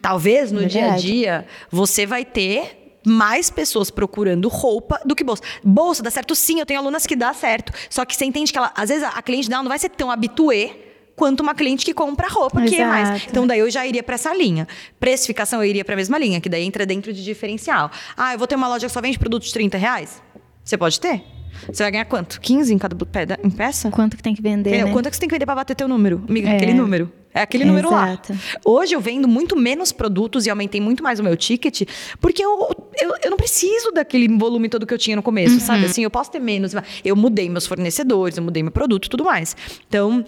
Talvez 0.00 0.52
no 0.52 0.60
Verdade. 0.60 0.78
dia 0.78 0.92
a 0.92 0.96
dia 0.96 1.46
você 1.70 2.06
vai 2.06 2.24
ter 2.24 3.00
mais 3.06 3.50
pessoas 3.50 3.90
procurando 3.90 4.48
roupa 4.48 5.00
do 5.04 5.14
que 5.14 5.22
bolsa. 5.22 5.42
Bolsa 5.62 6.02
dá 6.02 6.10
certo 6.10 6.34
sim, 6.34 6.58
eu 6.58 6.66
tenho 6.66 6.80
alunas 6.80 7.06
que 7.06 7.14
dá 7.14 7.32
certo. 7.32 7.72
Só 7.88 8.04
que 8.04 8.14
você 8.14 8.24
entende 8.24 8.52
que 8.52 8.58
ela, 8.58 8.72
às 8.74 8.88
vezes 8.88 9.04
a 9.04 9.22
cliente 9.22 9.48
dela 9.48 9.62
não 9.62 9.68
vai 9.68 9.78
ser 9.78 9.90
tão 9.90 10.10
habituê 10.10 10.85
quanto 11.16 11.40
uma 11.40 11.54
cliente 11.54 11.84
que 11.84 11.94
compra 11.94 12.28
roupa, 12.28 12.60
Exato. 12.60 12.70
que 12.70 12.80
é 12.80 12.86
mais. 12.86 13.26
Então, 13.26 13.46
daí 13.46 13.58
eu 13.58 13.70
já 13.70 13.84
iria 13.86 14.02
para 14.02 14.14
essa 14.14 14.32
linha. 14.34 14.68
Precificação, 15.00 15.64
eu 15.64 15.68
iria 15.68 15.84
para 15.84 15.94
a 15.94 15.96
mesma 15.96 16.18
linha, 16.18 16.40
que 16.40 16.48
daí 16.48 16.62
entra 16.62 16.84
dentro 16.84 17.12
de 17.12 17.24
diferencial. 17.24 17.90
Ah, 18.16 18.34
eu 18.34 18.38
vou 18.38 18.46
ter 18.46 18.54
uma 18.54 18.68
loja 18.68 18.86
que 18.86 18.92
só 18.92 19.00
vende 19.00 19.18
produtos 19.18 19.48
de 19.48 19.54
30 19.54 19.78
reais? 19.78 20.22
Você 20.62 20.76
pode 20.76 21.00
ter. 21.00 21.24
Você 21.72 21.82
vai 21.82 21.90
ganhar 21.90 22.04
quanto? 22.04 22.40
15 22.40 22.74
em 22.74 22.78
cada 22.78 22.96
em 23.42 23.50
peça? 23.50 23.90
Quanto 23.90 24.16
que 24.16 24.22
tem 24.22 24.34
que 24.34 24.42
vender, 24.42 24.74
é, 24.74 24.84
né? 24.84 24.92
Quanto 24.92 25.06
é 25.06 25.10
que 25.10 25.16
você 25.16 25.20
tem 25.20 25.28
que 25.28 25.34
vender 25.34 25.46
para 25.46 25.54
bater 25.54 25.74
teu 25.74 25.88
número? 25.88 26.22
Amiga, 26.28 26.50
é. 26.50 26.56
aquele 26.56 26.74
número. 26.74 27.10
É 27.32 27.42
aquele 27.42 27.64
é, 27.64 27.66
número 27.66 27.88
exato. 27.88 28.32
lá. 28.32 28.38
Hoje 28.64 28.94
eu 28.94 29.00
vendo 29.00 29.28
muito 29.28 29.56
menos 29.56 29.92
produtos 29.92 30.46
e 30.46 30.50
aumentei 30.50 30.80
muito 30.80 31.02
mais 31.02 31.20
o 31.20 31.22
meu 31.22 31.36
ticket, 31.36 31.82
porque 32.18 32.42
eu, 32.42 32.70
eu, 32.98 33.14
eu 33.24 33.30
não 33.30 33.36
preciso 33.36 33.90
daquele 33.92 34.26
volume 34.38 34.70
todo 34.70 34.86
que 34.86 34.94
eu 34.94 34.98
tinha 34.98 35.16
no 35.16 35.22
começo, 35.22 35.54
uhum. 35.54 35.60
sabe? 35.60 35.84
Assim, 35.84 36.02
eu 36.02 36.10
posso 36.10 36.30
ter 36.30 36.40
menos. 36.40 36.72
Eu 37.04 37.14
mudei 37.14 37.48
meus 37.50 37.66
fornecedores, 37.66 38.38
eu 38.38 38.42
mudei 38.42 38.62
meu 38.62 38.72
produto 38.72 39.06
e 39.06 39.10
tudo 39.10 39.24
mais. 39.24 39.54
Então, 39.86 40.24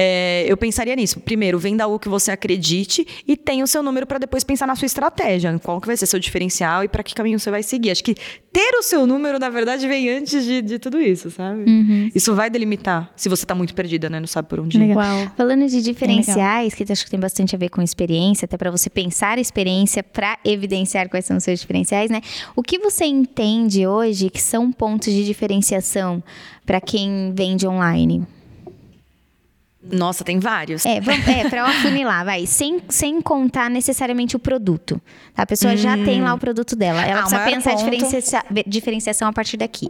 é, 0.00 0.44
eu 0.46 0.56
pensaria 0.56 0.94
nisso. 0.94 1.18
Primeiro, 1.18 1.58
venda 1.58 1.82
algo 1.82 1.98
que 1.98 2.08
você 2.08 2.30
acredite 2.30 3.04
e 3.26 3.36
tenha 3.36 3.64
o 3.64 3.66
seu 3.66 3.82
número 3.82 4.06
para 4.06 4.18
depois 4.18 4.44
pensar 4.44 4.64
na 4.64 4.76
sua 4.76 4.86
estratégia. 4.86 5.58
Qual 5.58 5.80
que 5.80 5.88
vai 5.88 5.96
ser 5.96 6.06
seu 6.06 6.20
diferencial 6.20 6.84
e 6.84 6.88
para 6.88 7.02
que 7.02 7.12
caminho 7.12 7.36
você 7.36 7.50
vai 7.50 7.64
seguir. 7.64 7.90
Acho 7.90 8.04
que 8.04 8.14
ter 8.52 8.76
o 8.78 8.82
seu 8.82 9.08
número, 9.08 9.40
na 9.40 9.48
verdade, 9.48 9.88
vem 9.88 10.08
antes 10.08 10.44
de, 10.44 10.62
de 10.62 10.78
tudo 10.78 11.00
isso, 11.00 11.32
sabe? 11.32 11.68
Uhum. 11.68 12.10
Isso 12.14 12.32
vai 12.32 12.48
delimitar 12.48 13.12
se 13.16 13.28
você 13.28 13.42
está 13.42 13.56
muito 13.56 13.74
perdida, 13.74 14.08
né? 14.08 14.20
Não 14.20 14.28
sabe 14.28 14.48
por 14.48 14.60
onde 14.60 14.78
Legal. 14.78 15.24
ir. 15.24 15.32
Falando 15.36 15.66
de 15.66 15.82
diferenciais, 15.82 16.74
que 16.74 16.84
acho 16.88 17.04
que 17.04 17.10
tem 17.10 17.18
bastante 17.18 17.56
a 17.56 17.58
ver 17.58 17.68
com 17.68 17.82
experiência, 17.82 18.44
até 18.44 18.56
para 18.56 18.70
você 18.70 18.88
pensar 18.88 19.36
a 19.36 19.40
experiência 19.40 20.04
para 20.04 20.38
evidenciar 20.44 21.08
quais 21.08 21.24
são 21.24 21.36
os 21.36 21.42
seus 21.42 21.58
diferenciais, 21.58 22.08
né? 22.08 22.20
O 22.54 22.62
que 22.62 22.78
você 22.78 23.04
entende 23.04 23.84
hoje 23.84 24.30
que 24.30 24.40
são 24.40 24.70
pontos 24.70 25.12
de 25.12 25.24
diferenciação 25.24 26.22
para 26.64 26.80
quem 26.80 27.32
vende 27.34 27.66
online? 27.66 28.24
Nossa, 29.80 30.24
tem 30.24 30.40
vários. 30.40 30.84
É, 30.84 31.00
vamos, 31.00 31.26
é 31.28 31.48
pra 31.48 31.60
eu 31.60 31.64
afunilar, 31.66 32.24
vai. 32.24 32.46
Sem, 32.46 32.80
sem 32.88 33.20
contar 33.20 33.70
necessariamente 33.70 34.34
o 34.34 34.38
produto. 34.38 35.00
A 35.36 35.46
pessoa 35.46 35.72
hum. 35.72 35.76
já 35.76 35.96
tem 35.96 36.20
lá 36.20 36.34
o 36.34 36.38
produto 36.38 36.74
dela. 36.74 37.04
Ela 37.04 37.20
ah, 37.20 37.22
precisa 37.22 37.44
pensar 37.44 37.70
ponto... 37.70 37.82
a 37.82 37.90
diferencia, 37.90 38.44
diferenciação 38.66 39.28
a 39.28 39.32
partir 39.32 39.56
daqui. 39.56 39.88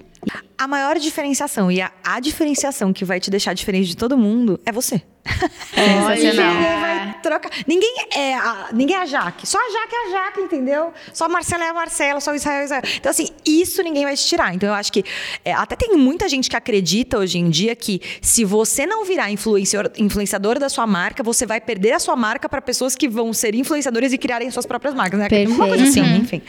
a 0.59 0.69
maior 0.69 0.99
diferenciação 0.99 1.73
e 1.73 1.81
a, 1.81 1.91
a 2.05 2.21
diferenciação 2.21 2.93
que 2.93 3.05
vai 3.05 3.19
te 3.19 3.31
deixar 3.31 3.55
diferente 3.55 3.89
de 3.89 3.97
todo 3.97 4.17
mundo 4.17 4.61
é 4.67 4.73
você. 4.73 5.03
Sensacional. 5.75 6.55
Ninguém 6.55 6.81
vai 6.81 7.21
trocar. 7.23 7.51
Ninguém 7.67 7.95
é 8.15 8.35
a, 8.35 8.69
ninguém 8.73 8.97
é 8.97 9.01
a 9.01 9.07
Jaque. 9.07 9.47
Só 9.47 9.59
a 9.59 9.71
Jaque 9.71 9.95
é 9.95 10.07
a 10.07 10.11
Jaque, 10.11 10.41
entendeu? 10.41 10.93
Só 11.13 11.27
a 11.27 11.29
Marcela 11.29 11.65
é 11.65 11.69
a 11.69 11.75
Marcela, 11.75 12.21
só 12.21 12.33
o 12.33 12.35
Israel 12.35 12.59
é 12.59 12.63
o 12.63 12.65
Israel. 12.65 12.83
Então, 12.97 13.11
assim, 13.11 13.29
isso 13.45 13.83
ninguém 13.83 14.05
vai 14.05 14.17
te 14.17 14.27
tirar. 14.27 14.55
Então, 14.55 14.69
eu 14.69 14.75
acho 14.75 14.93
que 14.93 15.05
é, 15.45 15.53
até 15.53 15.77
tem 15.77 15.97
muita 15.97 16.29
gente 16.29 16.49
que 16.49 16.57
acredita 16.57 17.19
hoje 17.19 17.39
em 17.39 17.51
dia 17.51 17.75
que 17.77 18.01
se 18.21 18.45
você 18.45 18.87
não 18.87 19.05
virar 19.05 19.31
influenciador, 19.31 19.88
influenciador 19.97 20.59
da 20.59 20.69
sua 20.69 20.87
marca, 20.87 21.23
você 21.23 21.47
vai 21.47 21.61
perder 21.61 21.93
a 21.93 21.99
sua 21.99 22.17
marca 22.17 22.49
para 22.49 22.61
pessoas 22.61 22.95
que 22.95 23.09
vão 23.09 23.33
ser 23.33 23.55
influenciadores 23.55 24.13
e 24.13 24.19
criarem 24.19 24.51
suas 24.51 24.67
próprias 24.67 24.95
marcas, 24.95 25.19
né? 25.19 25.29
Perfeito. 25.29 25.53
Uma 25.53 25.67
coisa 25.69 25.85
assim, 25.85 26.03
Uhum. 26.03 26.17
enfim. 26.17 26.43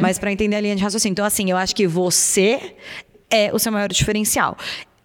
Mas 0.00 0.18
para 0.18 0.30
entender 0.32 0.56
a 0.56 0.60
linha 0.60 0.76
de 0.76 0.82
raciocínio. 0.82 1.12
Então, 1.12 1.24
assim, 1.24 1.50
eu 1.50 1.56
acho 1.56 1.74
que 1.74 1.86
você 1.86 2.74
é 3.30 3.50
o 3.52 3.58
seu 3.58 3.72
maior 3.72 3.88
diferencial. 3.88 4.56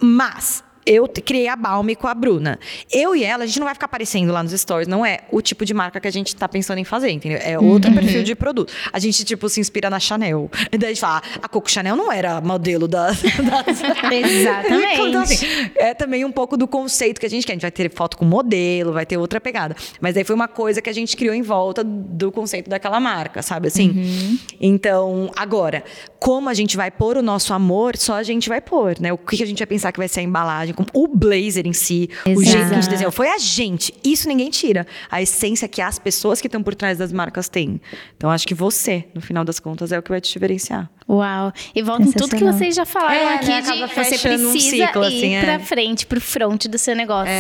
Mas 0.02 0.64
eu 0.90 1.08
criei 1.08 1.48
a 1.48 1.56
Balme 1.56 1.96
com 1.96 2.08
a 2.08 2.16
Bruna. 2.16 2.60
Eu 2.92 3.16
e 3.16 3.24
ela, 3.24 3.44
a 3.44 3.48
gente 3.48 3.60
não 3.60 3.66
vai 3.66 3.76
ficar 3.76 3.86
aparecendo 3.86 4.34
lá 4.34 4.42
nos 4.42 4.60
stories. 4.60 4.88
Não 4.88 5.06
é 5.06 5.20
o 5.32 5.40
tipo 5.40 5.64
de 5.64 5.72
marca 5.72 6.00
que 6.00 6.08
a 6.08 6.12
gente 6.12 6.36
tá 6.36 6.50
pensando 6.50 6.80
em 6.80 6.84
fazer, 6.84 7.12
entendeu? 7.12 7.38
É 7.44 7.60
outro 7.60 7.94
perfil 7.94 8.24
de 8.24 8.34
produto. 8.34 8.74
A 8.92 8.98
gente, 8.98 9.24
tipo, 9.24 9.48
se 9.48 9.60
inspira 9.60 9.88
na 9.88 10.00
Chanel. 10.00 10.50
E 10.72 10.78
daí 10.80 10.90
a 10.90 10.94
gente 10.94 11.02
fala, 11.02 11.22
"Ah, 11.36 11.40
a 11.44 11.48
Coco 11.48 11.70
Chanel 11.70 11.96
não 11.96 12.12
era 12.12 12.42
modelo 12.42 12.88
da... 12.88 13.12
das... 13.14 13.20
Exatamente. 14.12 15.02
Então, 15.02 15.22
assim, 15.22 15.46
é 15.76 15.94
também 15.94 16.26
um 16.26 16.32
pouco 16.32 16.58
do 16.58 16.68
conceito 16.68 17.20
que 17.20 17.26
a 17.28 17.30
gente 17.30 17.46
quer. 17.46 17.54
A 17.54 17.56
gente 17.56 17.62
vai 17.62 17.72
ter 17.72 17.92
foto 17.92 18.18
com 18.18 18.26
modelo, 18.26 18.92
vai 18.92 19.06
ter 19.06 19.18
outra 19.18 19.40
pegada. 19.40 19.76
Mas 20.02 20.18
aí 20.18 20.24
foi 20.24 20.36
uma 20.36 20.48
coisa 20.48 20.82
que 20.82 20.90
a 20.90 20.94
gente 20.94 21.16
criou 21.16 21.36
em 21.36 21.44
volta 21.44 21.84
do 21.84 22.32
conceito 22.32 22.68
daquela 22.68 23.00
marca, 23.00 23.44
sabe 23.44 23.68
assim? 23.68 24.40
Então, 24.60 25.30
agora, 25.36 25.84
como 26.20 26.50
a 26.50 26.54
gente 26.56 26.76
vai 26.76 26.90
pôr 26.90 27.16
o 27.18 27.22
nosso 27.22 27.54
amor, 27.54 27.96
só 27.96 28.16
a 28.16 28.24
gente 28.24 28.50
vai 28.50 28.60
pôr, 28.60 29.00
né? 29.00 29.14
O 29.14 29.18
que 29.18 29.44
a 29.44 29.46
gente 29.46 29.60
vai 29.60 29.68
pensar 29.68 29.92
que 29.92 30.00
vai 30.00 30.08
ser 30.08 30.22
a 30.22 30.24
embalagem, 30.24 30.74
o 30.94 31.08
blazer 31.08 31.66
em 31.68 31.74
si, 31.74 32.10
o 32.26 32.30
Exato. 32.30 32.44
jeito 32.46 32.68
que 32.68 32.74
a 32.74 32.76
gente 32.82 32.90
desenhou. 32.90 33.12
Foi 33.12 33.28
a 33.30 33.38
gente. 33.38 33.94
Isso 34.04 34.28
ninguém 34.28 34.50
tira. 34.50 34.86
A 35.10 35.22
essência 35.22 35.68
que 35.68 35.82
as 35.82 36.00
pessoas 36.00 36.40
que 36.42 36.48
estão 36.48 36.62
por 36.64 36.76
trás 36.76 36.98
das 36.98 37.12
marcas 37.12 37.50
têm. 37.50 37.82
Então, 38.18 38.30
acho 38.30 38.48
que 38.48 38.54
você, 38.54 39.06
no 39.14 39.22
final 39.22 39.44
das 39.44 39.60
contas, 39.60 39.92
é 39.92 40.00
o 40.00 40.02
que 40.04 40.10
vai 40.10 40.22
te 40.22 40.32
diferenciar. 40.32 40.90
Uau. 41.08 41.52
E 41.74 41.82
volta 41.82 42.04
em 42.04 42.12
tudo 42.12 42.36
que 42.36 42.44
vocês 42.44 42.76
já 42.76 42.86
falaram 42.86 43.14
É, 43.16 43.36
aqui 43.36 43.48
né? 43.48 43.62
de 43.62 43.70
Acaba 43.70 43.88
você 43.88 44.04
fechando 44.18 44.48
um 44.48 44.52
precisa 44.52 44.86
ciclo, 44.88 45.04
ir 45.04 45.08
assim, 45.08 45.34
é. 45.36 45.42
pra 45.44 45.60
frente, 45.60 46.06
pro 46.06 46.22
front 46.22 46.66
do 46.68 46.78
seu 46.78 46.96
negócio. 46.96 47.32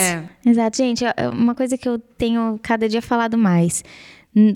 Exato, 0.46 0.78
gente. 0.78 1.06
é- 1.06 1.14
é 1.18 1.30
Uma 1.30 1.54
coisa 1.56 1.78
que 1.78 1.88
eu 1.88 2.00
tenho 2.00 2.60
cada 2.64 2.90
dia 2.90 3.02
falado 3.02 3.38
mais. 3.38 3.84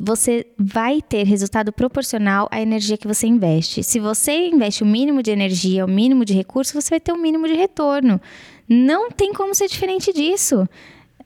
Você 0.01 0.45
vai 0.57 1.01
ter 1.01 1.23
resultado 1.25 1.73
proporcional 1.73 2.47
à 2.51 2.61
energia 2.61 2.95
que 2.95 3.07
você 3.07 3.25
investe. 3.27 3.83
Se 3.83 3.99
você 3.99 4.47
investe 4.47 4.83
o 4.83 4.85
mínimo 4.85 5.21
de 5.23 5.31
energia, 5.31 5.83
o 5.83 5.87
mínimo 5.87 6.23
de 6.23 6.33
recurso, 6.33 6.79
você 6.79 6.91
vai 6.91 6.99
ter 6.99 7.11
o 7.11 7.17
mínimo 7.17 7.47
de 7.47 7.53
retorno. 7.55 8.21
Não 8.67 9.11
tem 9.11 9.33
como 9.33 9.53
ser 9.53 9.67
diferente 9.67 10.13
disso. 10.13 10.67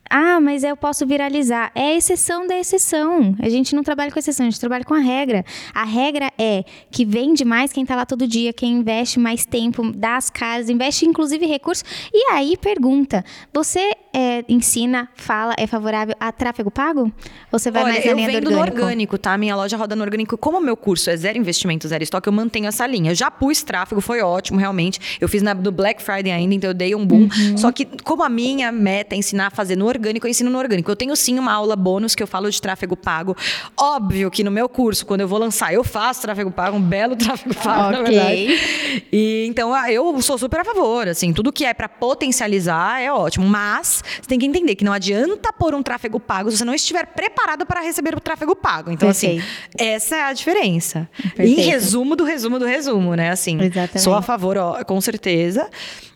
Ah, 0.10 0.40
mas 0.40 0.64
eu 0.64 0.76
posso 0.76 1.06
viralizar. 1.06 1.72
É 1.76 1.94
a 1.94 1.96
exceção 1.96 2.48
da 2.48 2.58
exceção. 2.58 3.36
A 3.40 3.50
gente 3.50 3.76
não 3.76 3.84
trabalha 3.84 4.12
com 4.12 4.20
exceção, 4.20 4.46
a 4.46 4.50
gente 4.50 4.60
trabalha 4.60 4.84
com 4.84 4.94
a 4.94 5.00
regra. 5.00 5.46
A 5.74 5.84
regra 5.84 6.32
é 6.38 6.64
que 6.92 7.06
vende 7.06 7.44
mais 7.44 7.72
quem 7.72 7.86
tá 7.86 7.96
lá 7.96 8.06
todo 8.06 8.28
dia, 8.28 8.54
quem 8.54 8.74
investe 8.76 9.20
mais 9.20 9.46
tempo, 9.46 9.92
dá 9.96 10.18
as 10.18 10.30
caras, 10.30 10.70
investe 10.70 11.06
inclusive 11.06 11.46
recursos. 11.46 11.84
E 12.14 12.32
aí 12.32 12.58
pergunta: 12.58 13.24
você 13.54 13.92
é, 14.14 14.44
ensina, 14.48 15.10
fala, 15.16 15.54
é 15.58 15.68
favorável 15.68 16.16
a 16.20 16.32
tráfego 16.32 16.72
pago? 16.72 17.12
Você 17.52 17.70
vai 17.70 17.84
Olha, 17.84 17.94
mais 17.94 18.06
na 18.06 18.12
eu 18.12 18.16
linha 18.16 18.28
vendo 18.28 18.46
do 18.46 18.52
no 18.52 18.58
orgânico? 18.58 18.82
orgânico, 18.82 19.18
tá? 19.18 19.38
Minha 19.38 19.56
loja 19.56 19.78
roda 19.78 19.96
no 19.96 20.04
orgânico. 20.04 20.38
Como 20.38 20.58
o 20.58 20.62
meu 20.62 20.76
curso 20.78 21.10
é 21.10 21.18
zero 21.18 21.38
investimento, 21.38 21.88
zero 21.88 22.04
estoque, 22.04 22.28
eu 22.28 22.34
mantenho 22.34 22.68
essa 22.68 22.86
linha. 22.88 23.12
Eu 23.12 23.16
já 23.16 23.30
pus 23.30 23.64
tráfego, 23.64 24.02
foi 24.02 24.22
ótimo, 24.22 24.60
realmente. 24.60 25.18
Eu 25.20 25.28
fiz 25.28 25.42
na, 25.42 25.54
no 25.54 25.72
Black 25.72 26.02
Friday 26.02 26.32
ainda, 26.32 26.56
então 26.56 26.70
eu 26.70 26.74
dei 26.74 26.96
um 26.96 27.06
boom. 27.06 27.24
Uhum. 27.24 27.58
Só 27.58 27.72
que, 27.72 27.86
como 28.04 28.24
a 28.24 28.30
minha 28.30 28.72
meta 28.72 29.16
é 29.16 29.18
ensinar 29.18 29.48
a 29.48 29.50
fazer 29.50 29.76
no 29.76 29.86
orgânico, 29.86 29.97
eu 30.26 30.30
ensino 30.30 30.50
no 30.50 30.58
orgânico. 30.58 30.90
Eu 30.92 30.96
tenho 30.96 31.16
sim 31.16 31.38
uma 31.40 31.52
aula 31.54 31.76
bônus 31.76 32.14
que 32.16 32.22
eu 32.24 32.28
falo 32.28 32.50
de 32.50 32.62
tráfego 32.62 32.96
pago. 32.96 33.36
Óbvio 33.80 34.30
que 34.32 34.44
no 34.44 34.52
meu 34.52 34.68
curso, 34.70 35.06
quando 35.06 35.22
eu 35.22 35.28
vou 35.28 35.40
lançar, 35.40 35.74
eu 35.74 35.84
faço 35.84 36.22
tráfego 36.22 36.52
pago, 36.52 36.78
um 36.78 36.82
belo 36.82 37.16
tráfego 37.18 37.56
pago, 37.56 37.92
na 37.92 38.02
Ok. 38.02 38.12
verdade. 38.12 39.04
E 39.12 39.46
então 39.48 39.74
ah, 39.74 39.92
eu 39.92 40.22
sou 40.22 40.38
super 40.38 40.60
a 40.62 40.66
favor, 40.66 41.08
assim, 41.08 41.34
tudo 41.34 41.52
que 41.52 41.66
é 41.66 41.74
pra 41.74 41.88
potencializar 41.90 43.02
é 43.02 43.12
ótimo, 43.12 43.48
mas 43.48 44.04
você 44.22 44.28
tem 44.28 44.40
que 44.40 44.46
entender 44.46 44.76
que 44.76 44.84
não 44.84 44.94
adianta 44.94 45.52
pôr 45.54 45.74
um 45.74 45.82
tráfego 45.84 46.20
pago 46.20 46.52
se 46.52 46.58
você 46.58 46.66
não 46.66 46.74
estiver 46.74 47.06
preparado 47.08 47.66
para 47.66 47.82
receber 47.82 48.16
o 48.16 48.20
tráfego 48.20 48.56
pago. 48.56 48.92
Então 48.92 49.10
assim, 49.10 49.42
essa 49.78 50.16
é 50.16 50.24
a 50.24 50.34
diferença. 50.34 51.10
Perfeito. 51.22 51.60
Em 51.60 51.64
resumo 51.64 52.16
do 52.16 52.24
resumo 52.24 52.60
do 52.60 52.66
resumo, 52.66 53.16
né? 53.16 53.30
Assim, 53.32 53.60
Exatamente. 53.62 54.02
sou 54.02 54.14
a 54.16 54.22
favor, 54.22 54.58
ó, 54.58 54.84
com 54.84 55.00
certeza, 55.02 55.70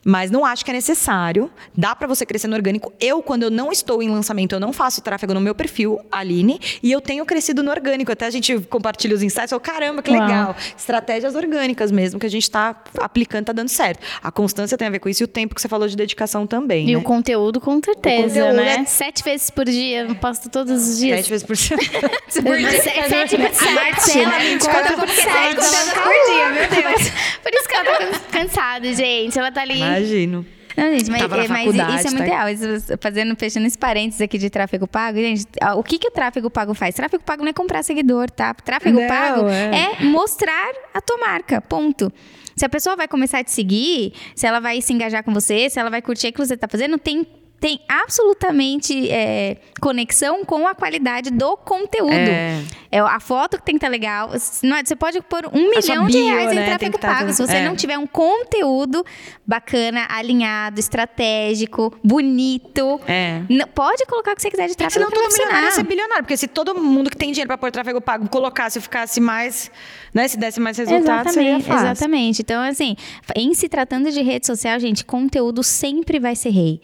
mas 0.03 0.29
não 0.31 0.43
acho 0.45 0.65
que 0.65 0.71
é 0.71 0.73
necessário. 0.73 1.49
Dá 1.75 1.95
pra 1.95 2.07
você 2.07 2.25
crescer 2.25 2.47
no 2.47 2.55
orgânico. 2.55 2.91
Eu 2.99 3.21
quando 3.21 3.43
eu 3.43 3.51
não 3.51 3.70
estou 3.71 4.01
em 4.03 4.09
lançamento, 4.09 4.53
eu 4.53 4.59
não 4.59 4.71
faço 4.73 5.01
tráfego 5.01 5.33
no 5.33 5.41
meu 5.41 5.53
perfil, 5.55 5.99
Aline, 6.11 6.59
e 6.81 6.91
eu 6.91 6.99
tenho 7.01 7.25
crescido 7.25 7.63
no 7.63 7.71
orgânico. 7.71 8.11
Até 8.11 8.25
a 8.25 8.29
gente 8.29 8.57
compartilha 8.69 9.15
os 9.15 9.21
insights, 9.23 9.51
eu, 9.51 9.59
caramba, 9.59 10.01
que 10.01 10.11
Uau. 10.11 10.21
legal 10.21 10.55
estratégias 10.77 11.35
orgânicas 11.35 11.91
mesmo 11.91 12.19
que 12.19 12.25
a 12.25 12.29
gente 12.29 12.43
está 12.43 12.75
aplicando, 12.99 13.45
tá 13.45 13.53
dando 13.53 13.69
certo. 13.69 13.99
A 14.21 14.31
constância 14.31 14.77
tem 14.77 14.87
a 14.87 14.91
ver 14.91 14.99
com 14.99 15.09
isso 15.09 15.23
e 15.23 15.25
o 15.25 15.27
tempo 15.27 15.55
que 15.55 15.61
você 15.61 15.67
falou 15.67 15.87
de 15.87 15.95
dedicação 15.95 16.45
também. 16.47 16.89
E 16.89 16.93
né? 16.93 16.97
o 16.97 17.01
conteúdo, 17.03 17.59
com 17.59 17.79
certeza, 17.83 18.27
conteúdo 18.41 18.55
né? 18.55 18.75
é- 18.81 18.85
Sete 18.85 19.23
vezes 19.23 19.49
por 19.49 19.65
dia, 19.65 20.01
eu 20.07 20.15
posto 20.15 20.49
todos 20.49 20.89
os 20.89 20.97
dias. 20.99 21.17
Sete 21.19 21.29
vezes 21.29 21.45
por 21.45 21.55
semana. 22.29 22.71
Sete 22.71 23.09
sete 23.09 23.37
por 23.37 23.53
sete, 23.53 23.73
Marcela 23.73 24.29
né? 24.31 24.53
me 24.53 24.59
conta 24.59 24.93
por 24.93 25.01
por 25.01 26.25
dia, 26.27 26.49
meu 26.49 26.69
Deus. 26.69 27.11
Por 27.41 27.53
isso 27.53 27.67
que 27.67 27.75
ela 27.75 27.85
tá 27.85 27.97
can- 27.97 28.19
cansada, 28.39 28.93
gente. 28.93 29.37
Ela 29.37 29.51
tá 29.51 29.61
ali. 29.61 29.77
Imagino. 29.77 30.45
Não, 30.77 30.97
gente, 30.97 31.11
mas, 31.11 31.21
é, 31.21 31.47
mas 31.47 31.75
isso 31.99 32.07
é 32.07 32.11
muito 32.11 32.17
tá? 32.17 32.23
real. 32.23 32.49
Isso, 32.49 32.97
fazendo, 32.99 33.35
fechando 33.35 33.67
esse 33.67 33.77
parênteses 33.77 34.21
aqui 34.21 34.37
de 34.37 34.49
tráfego 34.49 34.87
pago, 34.87 35.17
gente, 35.17 35.45
o 35.75 35.83
que, 35.83 35.97
que 35.97 36.07
o 36.07 36.11
tráfego 36.11 36.49
pago 36.49 36.73
faz? 36.73 36.95
Tráfego 36.95 37.23
pago 37.23 37.43
não 37.43 37.49
é 37.49 37.53
comprar 37.53 37.83
seguidor, 37.83 38.29
tá? 38.29 38.53
Tráfego 38.53 38.99
Não, 38.99 39.07
pago 39.07 39.47
é. 39.49 39.95
é. 39.99 40.03
mostrar 40.05 40.71
a 40.93 41.01
tua 41.01 41.17
marca, 41.17 41.61
ponto. 41.61 42.11
Se 42.55 42.65
a 42.65 42.69
pessoa 42.69 42.95
vai 42.95 43.07
começar 43.07 43.39
a 43.39 43.43
te 43.43 43.51
seguir, 43.51 44.13
se 44.35 44.45
ela 44.45 44.59
vai 44.59 44.81
se 44.81 44.93
engajar 44.93 45.23
com 45.23 45.33
você, 45.33 45.69
se 45.69 45.79
ela 45.79 45.89
vai 45.89 46.01
curtir 46.01 46.27
o 46.27 46.33
que 46.33 46.37
você 46.37 46.55
tá 46.55 46.67
fazendo, 46.67 46.97
tem, 46.97 47.25
tem 47.61 47.79
absolutamente 47.87 49.07
é, 49.11 49.57
conexão 49.79 50.43
com 50.43 50.67
a 50.67 50.73
qualidade 50.73 51.29
do 51.29 51.55
conteúdo. 51.55 52.11
É. 52.11 52.59
É, 52.91 52.99
a 52.99 53.19
foto 53.19 53.57
que 53.57 53.63
tem 53.63 53.75
que 53.75 53.77
estar 53.77 53.87
legal. 53.87 54.31
Se 54.37 54.65
não 54.67 54.75
é- 54.75 54.83
Você 54.83 54.95
pode 54.95 55.21
pôr 55.21 55.45
um 55.45 55.67
A 55.71 55.79
milhão 55.79 56.07
de 56.07 56.17
bio, 56.17 56.25
reais 56.25 56.51
em 56.51 56.55
né, 56.55 56.65
tráfego 56.65 56.97
tá 56.97 57.07
pago. 57.07 57.31
Se 57.31 57.41
você 57.45 57.57
é. 57.57 57.63
não 57.65 57.75
tiver 57.75 57.97
um 57.99 58.07
conteúdo 58.07 59.05
bacana, 59.47 60.07
alinhado, 60.09 60.79
estratégico, 60.79 61.95
bonito, 62.03 62.99
É. 63.07 63.43
pode 63.75 64.05
colocar 64.07 64.31
o 64.33 64.35
que 64.35 64.41
você 64.41 64.49
quiser 64.49 64.67
de 64.67 64.75
tráfego 64.75 64.93
Senão 65.05 65.09
pra 65.11 65.19
todo 65.21 65.31
milionário 65.31 65.65
ia 65.67 65.71
ser 65.71 65.83
bilionário. 65.83 66.23
Porque 66.23 66.37
se 66.37 66.47
todo 66.47 66.73
mundo 66.75 67.11
que 67.11 67.15
tem 67.15 67.31
dinheiro 67.31 67.47
para 67.47 67.59
pôr 67.59 67.71
tráfego 67.71 68.01
pago 68.01 68.27
colocasse 68.27 68.79
e 68.79 68.81
ficasse 68.81 69.21
mais, 69.21 69.71
né? 70.13 70.27
Se 70.27 70.37
desse 70.37 70.59
mais 70.59 70.77
resultado, 70.77 71.29
seria 71.29 71.51
Exatamente, 71.57 71.67
fácil. 71.67 71.91
exatamente. 71.91 72.41
Então, 72.41 72.61
assim, 72.63 72.95
em 73.35 73.53
se 73.53 73.69
tratando 73.69 74.11
de 74.11 74.21
rede 74.23 74.47
social, 74.47 74.79
gente, 74.79 75.05
conteúdo 75.05 75.61
sempre 75.63 76.19
vai 76.19 76.35
ser 76.35 76.49
rei. 76.49 76.81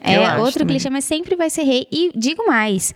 É 0.00 0.16
Eu 0.16 0.42
outro 0.42 0.64
clichê, 0.66 0.88
mas 0.90 1.04
sempre 1.04 1.36
vai 1.36 1.50
ser 1.50 1.62
rei. 1.62 1.86
E 1.90 2.10
digo 2.14 2.46
mais. 2.46 2.92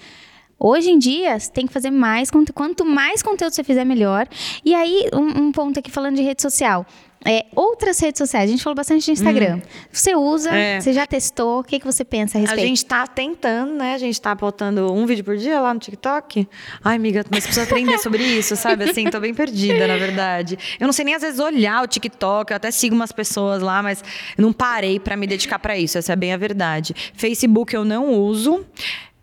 Hoje 0.59 0.91
em 0.91 0.99
dia, 0.99 1.39
você 1.39 1.51
tem 1.51 1.67
que 1.67 1.73
fazer 1.73 1.91
mais 1.91 2.31
conteúdo. 2.31 2.55
Quanto 2.55 2.85
mais 2.85 3.23
conteúdo 3.23 3.53
você 3.53 3.65
fizer, 3.65 3.85
melhor. 3.85 4.27
E 4.65 4.75
aí, 4.75 5.09
um, 5.13 5.45
um 5.45 5.53
ponto 5.53 5.79
aqui 5.79 5.91
falando 5.91 6.17
de 6.17 6.23
rede 6.23 6.41
social. 6.41 6.87
É, 7.27 7.47
outras 7.57 7.99
redes 8.01 8.19
sociais, 8.19 8.49
a 8.51 8.53
gente 8.53 8.63
falou 8.63 8.75
bastante 8.77 9.05
de 9.05 9.13
Instagram. 9.13 9.61
Você 9.91 10.15
usa, 10.15 10.51
Hum. 10.51 10.55
É. 10.55 10.81
você 10.81 10.93
já 10.93 11.07
testou, 11.07 11.61
o 11.61 11.65
que, 11.65 11.79
que 11.81 11.87
você 11.87 12.05
pensa 12.05 12.37
a 12.37 12.39
A 12.39 12.43
respeito? 12.43 12.67
gente 12.67 12.85
tá 12.85 13.07
tentando, 13.07 13.73
né? 13.75 13.95
A 13.95 13.99
gente 13.99 14.21
tá 14.21 14.35
botando 14.35 14.93
um 14.93 15.07
vídeo 15.07 15.25
por 15.25 15.37
dia 15.37 15.59
lá 15.61 15.73
no 15.73 15.81
TikTok. 15.81 16.47
Ai, 16.85 16.97
amiga, 16.97 17.25
mas 17.31 17.45
precisa 17.45 17.65
aprender 17.65 17.99
sobre 17.99 18.23
isso, 18.23 18.55
sabe? 18.57 18.85
Assim, 18.85 19.05
tô 19.09 19.19
bem 19.21 19.33
perdida, 19.33 19.87
na 19.87 19.97
verdade. 19.97 20.59
Eu 20.79 20.87
não 20.87 20.93
sei 20.93 21.05
nem 21.07 21.15
às 21.15 21.23
vezes 21.23 21.41
olhar 21.41 21.83
o 21.83 21.87
TikTok, 21.87 22.51
eu 22.53 22.57
até 22.57 22.71
sigo 22.71 22.95
umas 22.95 23.11
pessoas 23.13 23.63
lá, 23.63 23.83
mas 23.83 24.05
não 24.37 24.53
parei 24.53 25.01
pra 25.01 25.17
me 25.17 25.27
dedicar 25.27 25.59
pra 25.59 25.79
isso, 25.79 25.97
essa 25.97 26.13
é 26.13 26.17
bem 26.17 26.33
a 26.33 26.37
verdade. 26.37 26.95
Facebook 27.15 27.75
eu 27.75 27.85
não 27.87 28.13
uso. 28.13 28.65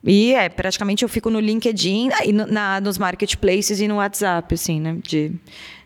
E 0.04 0.34
é, 0.34 0.50
praticamente 0.50 1.04
eu 1.04 1.10
fico 1.10 1.30
no 1.30 1.40
LinkedIn, 1.40 2.10
e 2.26 2.34
no- 2.34 2.48
na, 2.48 2.82
nos 2.82 2.98
marketplaces 2.98 3.80
e 3.80 3.88
no 3.88 3.98
WhatsApp, 3.98 4.52
assim, 4.56 4.80
né? 4.82 4.98
De, 5.04 5.32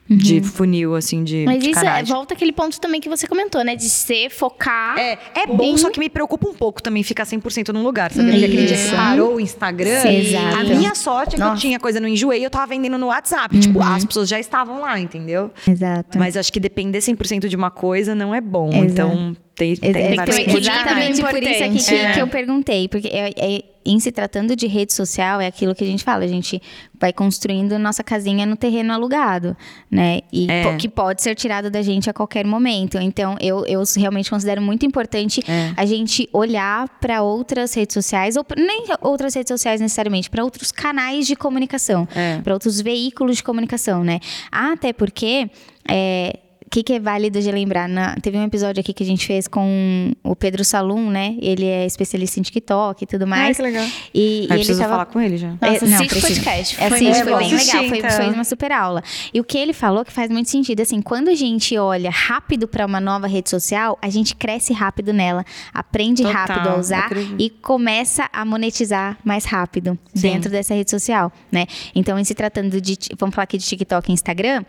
de 0.08 0.40
funil, 0.42 0.96
assim, 0.96 1.24
de. 1.24 1.46
Mas 1.46 1.64
de 1.64 1.72
isso 1.72 1.84
é, 1.86 2.04
volta 2.04 2.34
aquele 2.36 2.52
ponto 2.52 2.80
também 2.80 3.02
que 3.02 3.10
você 3.10 3.26
comentou, 3.28 3.64
né? 3.64 3.76
De 3.76 3.90
ser, 3.90 4.30
focar. 4.30 4.98
É, 5.00 5.18
é 5.36 5.48
bom, 5.48 5.64
em- 5.64 5.78
só 5.78 5.90
que 5.90 6.00
me 6.00 6.10
preocupa 6.10 6.48
um 6.48 6.54
pouco 6.54 6.82
também 6.84 7.02
ficar 7.02 7.26
100% 7.26 7.70
num 7.74 7.82
lugar, 7.84 8.12
sabe? 8.12 8.30
Porque 8.30 8.46
aquele 8.46 8.66
dia 8.68 8.78
que 8.78 8.96
parou 8.96 9.36
o 9.36 9.40
Instagram, 9.40 10.02
Sim, 10.02 10.18
exato. 10.18 10.58
a 10.58 10.64
minha 10.64 10.94
sorte 10.94 11.36
é 11.36 11.38
que 11.38 11.42
eu 11.44 11.48
Nossa. 11.48 11.62
tinha 11.62 11.80
coisa 11.80 12.00
no 12.00 12.08
Enjoei 12.08 12.42
e 12.42 12.44
eu 12.44 12.50
tava 12.52 12.68
vendendo 12.68 12.98
no 12.98 13.08
WhatsApp. 13.08 13.58
Tipo, 13.60 13.82
as 13.82 14.06
pessoas 14.06 14.30
já 14.30 14.40
estavam 14.40 14.80
lá, 14.82 15.00
entendeu? 15.00 15.50
Exato. 15.68 16.18
Mas 16.20 16.38
acho 16.38 16.54
que 16.54 16.60
depender 16.60 17.00
100% 17.00 17.48
de 17.48 17.56
uma 17.56 17.72
coisa 17.72 18.14
não 18.14 18.34
é 18.36 18.42
bom. 18.42 18.70
Exato. 18.70 18.86
Então, 18.92 19.38
tem, 19.56 19.76
tem 19.76 19.92
É, 19.96 20.12
é, 20.14 20.16
vários 20.16 20.38
que- 20.38 20.44
coisas. 20.46 20.62
exatamente 20.68 21.22
por 21.22 21.42
isso 21.44 21.64
aqui 21.64 21.78
que, 21.78 21.82
Importante. 21.96 22.14
que 22.14 22.22
eu 22.22 22.28
perguntei. 22.28 22.88
Porque 22.88 23.08
é- 23.08 23.32
é- 23.38 23.64
em 23.86 24.00
se 24.00 24.12
tratando 24.12 24.56
de 24.56 24.68
rede 24.68 24.94
social, 24.94 25.40
é 25.40 25.48
aquilo 25.48 25.76
que 25.76 25.84
a 25.84 25.88
gente 25.88 26.04
fala, 26.04 26.24
a 26.24 26.28
gente 26.28 26.62
vai 27.00 27.14
construindo 27.14 27.78
nossa 27.78 28.04
casinha 28.04 28.46
no 28.46 28.56
terreno 28.56 28.94
alugado, 28.94 29.56
né? 29.92 30.22
E 30.32 30.50
é. 30.50 30.76
que 30.78 30.90
pode 30.90 31.22
ser 31.22 31.36
tirado 31.36 31.70
da 31.70 31.82
gente 31.82 32.10
a 32.10 32.14
qualquer 32.14 32.46
momento. 32.46 32.98
Então, 32.98 33.36
eu, 33.40 33.66
eu 33.66 33.84
realmente 33.96 34.30
considero 34.30 34.62
muito 34.62 34.86
importante 34.86 35.42
é. 35.48 35.74
a 35.78 35.86
gente 35.86 36.28
olhar 36.34 36.88
para 37.00 37.22
outras 37.22 37.74
redes 37.74 37.94
sociais, 37.94 38.36
ou 38.36 38.46
nem 38.58 38.86
outras 39.02 39.34
redes 39.36 39.50
sociais 39.50 39.82
necessariamente, 39.82 40.30
para 40.30 40.44
outros 40.44 40.72
canais 40.72 41.28
de 41.28 41.36
comunicação, 41.36 42.08
é. 42.16 42.42
para 42.42 42.54
outros 42.54 42.82
veículos 42.82 43.38
de 43.38 43.44
comunicação, 43.44 44.04
né? 44.04 44.20
Até 44.52 44.92
porque. 44.94 45.50
É, 45.88 46.40
o 46.66 46.70
que, 46.70 46.84
que, 46.84 46.94
é 46.94 47.00
válido 47.00 47.40
de 47.40 47.52
lembrar? 47.52 47.88
Na, 47.88 48.16
teve 48.16 48.38
um 48.38 48.44
episódio 48.44 48.82
aqui 48.82 48.92
que 48.92 49.04
a 49.04 49.06
gente 49.06 49.26
fez 49.26 49.48
com 49.48 50.12
o 50.24 50.36
Pedro 50.36 50.66
Salum, 50.66 51.10
né? 51.10 51.38
Ele 51.40 51.66
é 51.66 51.86
especialista 51.86 52.40
em 52.40 52.44
TikTok 52.44 53.04
e 53.04 53.08
tudo 53.08 53.28
mais. 53.28 53.52
Ah, 53.52 53.56
que 53.56 53.62
legal. 53.62 53.88
E, 54.14 54.48
e 54.50 54.54
ele 54.54 54.66
tava... 54.66 54.90
falar 54.90 55.06
com 55.06 55.22
ele 55.22 55.38
já. 55.38 55.50
Nossa, 55.62 55.86
é, 55.86 55.88
não, 55.88 55.98
podcast. 56.00 56.76
Foi, 56.76 56.86
assiste, 56.88 57.24
foi 57.24 57.38
bem 57.38 57.54
legal. 57.54 57.84
Foi, 57.88 58.10
foi 58.10 58.30
uma 58.34 58.44
super 58.44 58.72
aula. 58.72 59.04
E 59.34 59.40
o 59.40 59.44
que 59.44 59.58
ele 59.58 59.74
falou 59.74 60.04
que 60.04 60.12
faz 60.12 60.30
muito 60.30 60.50
sentido, 60.50 60.82
assim, 60.82 61.02
quando 61.02 61.30
a 61.30 61.36
gente 61.36 61.78
olha 61.78 62.10
rápido 62.10 62.68
para 62.68 62.86
uma 62.86 63.00
nova 63.00 63.28
rede 63.28 63.50
social, 63.50 63.98
a 64.02 64.10
gente 64.10 64.36
cresce 64.36 64.74
rápido 64.74 65.14
nela, 65.14 65.46
aprende 65.74 66.24
Total, 66.24 66.48
rápido 66.48 66.70
a 66.70 66.80
usar 66.80 67.10
e 67.38 67.50
começa 67.50 68.28
a 68.34 68.44
monetizar 68.44 69.18
mais 69.24 69.46
rápido 69.46 69.98
Sim. 70.14 70.32
dentro 70.32 70.50
dessa 70.50 70.74
rede 70.74 70.90
social, 70.90 71.32
né? 71.52 71.68
Então, 71.94 72.18
em 72.18 72.24
se 72.24 72.34
tratando 72.34 72.82
de, 72.82 72.98
vamos 73.18 73.36
falar 73.36 73.44
aqui 73.44 73.58
de 73.58 73.66
TikTok 73.66 74.10
e 74.10 74.14
Instagram, 74.14 74.66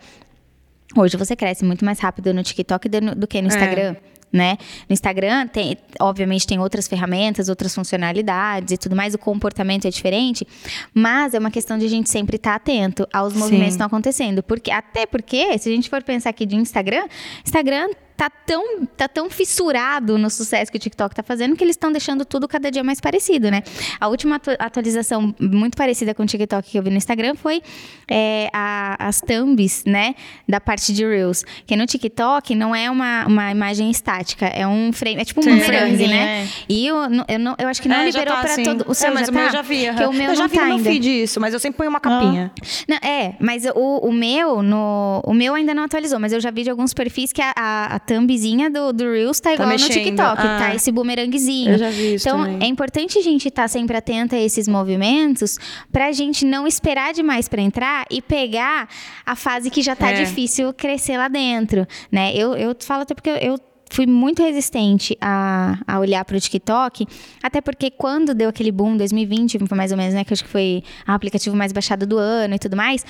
Hoje 0.95 1.17
você 1.17 1.35
cresce 1.35 1.65
muito 1.65 1.83
mais 1.83 1.99
rápido 1.99 2.33
no 2.33 2.43
TikTok 2.43 2.87
do, 2.89 3.15
do 3.15 3.27
que 3.27 3.41
no 3.41 3.47
é. 3.47 3.51
Instagram. 3.51 3.95
É. 4.13 4.17
Né? 4.29 4.57
No 4.89 4.93
Instagram, 4.93 5.47
tem, 5.47 5.77
obviamente, 6.01 6.45
tem 6.45 6.59
outras 6.59 6.85
ferramentas, 6.85 7.47
outras 7.47 7.73
funcionalidades 7.73 8.73
e 8.73 8.77
tudo 8.77 8.93
mais, 8.93 9.13
o 9.13 9.17
comportamento 9.17 9.87
é 9.87 9.89
diferente, 9.89 10.45
mas 10.93 11.33
é 11.33 11.39
uma 11.39 11.49
questão 11.49 11.77
de 11.77 11.85
a 11.85 11.89
gente 11.89 12.09
sempre 12.09 12.35
estar 12.35 12.49
tá 12.49 12.55
atento 12.57 13.07
aos 13.13 13.33
movimentos 13.33 13.67
que 13.67 13.71
estão 13.71 13.87
acontecendo. 13.87 14.43
Porque, 14.43 14.69
até 14.69 15.05
porque, 15.05 15.57
se 15.57 15.69
a 15.69 15.71
gente 15.71 15.89
for 15.89 16.03
pensar 16.03 16.31
aqui 16.31 16.45
de 16.45 16.57
Instagram, 16.57 17.07
Instagram 17.45 17.87
tá 18.17 18.31
tão, 18.31 18.85
tá 18.97 19.07
tão 19.07 19.29
fissurado 19.29 20.17
no 20.17 20.27
sucesso 20.29 20.71
que 20.71 20.77
o 20.77 20.81
TikTok 20.81 21.13
tá 21.13 21.21
fazendo 21.21 21.55
que 21.55 21.63
eles 21.63 21.75
estão 21.75 21.91
deixando 21.91 22.25
tudo 22.25 22.47
cada 22.47 22.71
dia 22.71 22.83
mais 22.83 22.99
parecido, 22.99 23.51
né? 23.51 23.61
A 23.99 24.07
última 24.07 24.41
atualização 24.57 25.35
muito 25.39 25.77
parecida 25.77 26.15
com 26.15 26.23
o 26.23 26.25
TikTok 26.25 26.67
que 26.67 26.79
eu 26.79 26.83
vi 26.83 26.89
no 26.89 26.97
Instagram 26.97 27.35
foi 27.35 27.61
é, 28.09 28.49
a, 28.51 29.07
as 29.07 29.21
thumbs, 29.21 29.83
né? 29.85 30.15
Da 30.49 30.59
parte 30.59 30.91
de 30.91 31.05
Reels. 31.05 31.45
Que 31.67 31.75
no 31.75 31.85
TikTok 31.85 32.55
não 32.55 32.75
é 32.75 32.89
uma, 32.89 33.27
uma 33.27 33.51
imagem 33.51 33.91
estática, 33.91 34.47
é 34.47 34.67
um 34.67 34.91
frame, 34.91 35.21
é 35.21 35.25
tipo 35.25 35.39
um 35.41 35.43
bumerangue, 35.43 36.07
né? 36.07 36.43
É. 36.43 36.47
E 36.67 36.87
eu, 36.87 36.97
eu, 37.27 37.39
não, 37.39 37.55
eu 37.59 37.67
acho 37.67 37.79
que 37.79 37.87
não 37.87 37.97
é, 37.97 38.05
liberou 38.05 38.33
tá, 38.33 38.41
para 38.41 38.63
todo. 38.63 38.85
O 38.87 38.95
seu 38.95 39.09
é, 39.09 39.13
mas 39.13 39.27
já 39.27 39.31
o 39.31 39.35
tá? 39.35 39.41
meu 39.41 39.51
já 39.51 39.61
vi. 39.61 39.95
Que 39.95 40.05
o 40.05 40.13
meu 40.13 40.29
eu 40.31 40.35
já 40.35 40.47
vi 40.47 40.57
tá 40.57 40.65
no 40.65 40.73
ainda. 40.73 40.89
feed 40.89 41.23
isso, 41.23 41.39
mas 41.39 41.53
eu 41.53 41.59
sempre 41.59 41.77
ponho 41.77 41.91
uma 41.91 41.99
capinha. 41.99 42.51
Ah. 42.55 42.65
Não, 42.87 42.97
é, 42.97 43.35
mas 43.39 43.63
o, 43.75 44.07
o 44.07 44.11
meu, 44.11 44.63
no, 44.63 45.21
o 45.23 45.33
meu 45.35 45.53
ainda 45.53 45.75
não 45.75 45.83
atualizou, 45.83 46.19
mas 46.19 46.33
eu 46.33 46.39
já 46.39 46.49
vi 46.49 46.63
de 46.63 46.71
alguns 46.71 46.95
perfis 46.95 47.31
que 47.31 47.43
a, 47.43 47.53
a, 47.55 47.95
a 47.95 47.99
thumbzinha 48.07 48.69
do, 48.69 48.93
do 48.93 49.11
Reels 49.11 49.39
tá, 49.39 49.49
tá 49.49 49.55
igual 49.55 49.69
mexendo. 49.69 49.89
no 49.89 49.93
TikTok, 49.93 50.41
tá 50.41 50.55
ah. 50.55 50.59
tá 50.59 50.75
esse 50.75 50.91
bumeranguezinho. 50.91 51.71
Eu 51.71 51.77
já 51.77 51.89
vi 51.89 52.15
isso 52.15 52.27
Então, 52.27 52.43
também. 52.43 52.59
é 52.61 52.65
importante 52.65 53.19
a 53.19 53.21
gente 53.21 53.47
estar 53.49 53.63
tá 53.63 53.67
sempre 53.67 53.97
atenta 53.97 54.35
a 54.35 54.39
esses 54.39 54.67
movimentos 54.67 55.57
pra 55.91 56.11
gente 56.11 56.45
não 56.45 56.65
esperar 56.65 57.13
demais 57.13 57.47
para 57.47 57.61
entrar 57.61 58.05
e 58.09 58.21
pegar 58.21 58.87
a 59.25 59.35
fase 59.35 59.69
que 59.69 59.81
já 59.81 59.95
tá 59.95 60.11
é. 60.11 60.23
difícil 60.23 60.73
crescer 60.73 61.17
lá 61.17 61.27
dentro, 61.27 61.85
né? 62.11 62.33
Eu, 62.35 62.55
eu 62.55 62.75
falo 62.79 63.01
até 63.03 63.13
porque 63.13 63.29
eu 63.29 63.59
fui 63.89 64.05
muito 64.05 64.41
resistente 64.43 65.17
a, 65.21 65.77
a 65.87 65.99
olhar 65.99 66.23
para 66.25 66.37
o 66.37 66.39
TikTok, 66.39 67.07
até 67.41 67.61
porque 67.61 67.89
quando 67.89 68.33
deu 68.33 68.49
aquele 68.49 68.71
boom, 68.71 68.97
2020, 68.97 69.59
mais 69.73 69.91
ou 69.91 69.97
menos, 69.97 70.13
né? 70.13 70.23
Que 70.23 70.33
acho 70.33 70.43
que 70.43 70.49
foi 70.49 70.83
o 71.07 71.11
aplicativo 71.11 71.55
mais 71.55 71.71
baixado 71.71 72.05
do 72.05 72.17
ano 72.17 72.55
e 72.55 72.59
tudo 72.59 72.75
mais. 72.75 73.05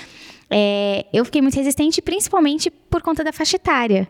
É, 0.50 1.06
eu 1.12 1.26
fiquei 1.26 1.42
muito 1.42 1.56
resistente, 1.56 2.02
principalmente 2.02 2.70
por 2.70 3.02
conta 3.02 3.24
da 3.24 3.34
faixa 3.34 3.58
etária. 3.58 4.08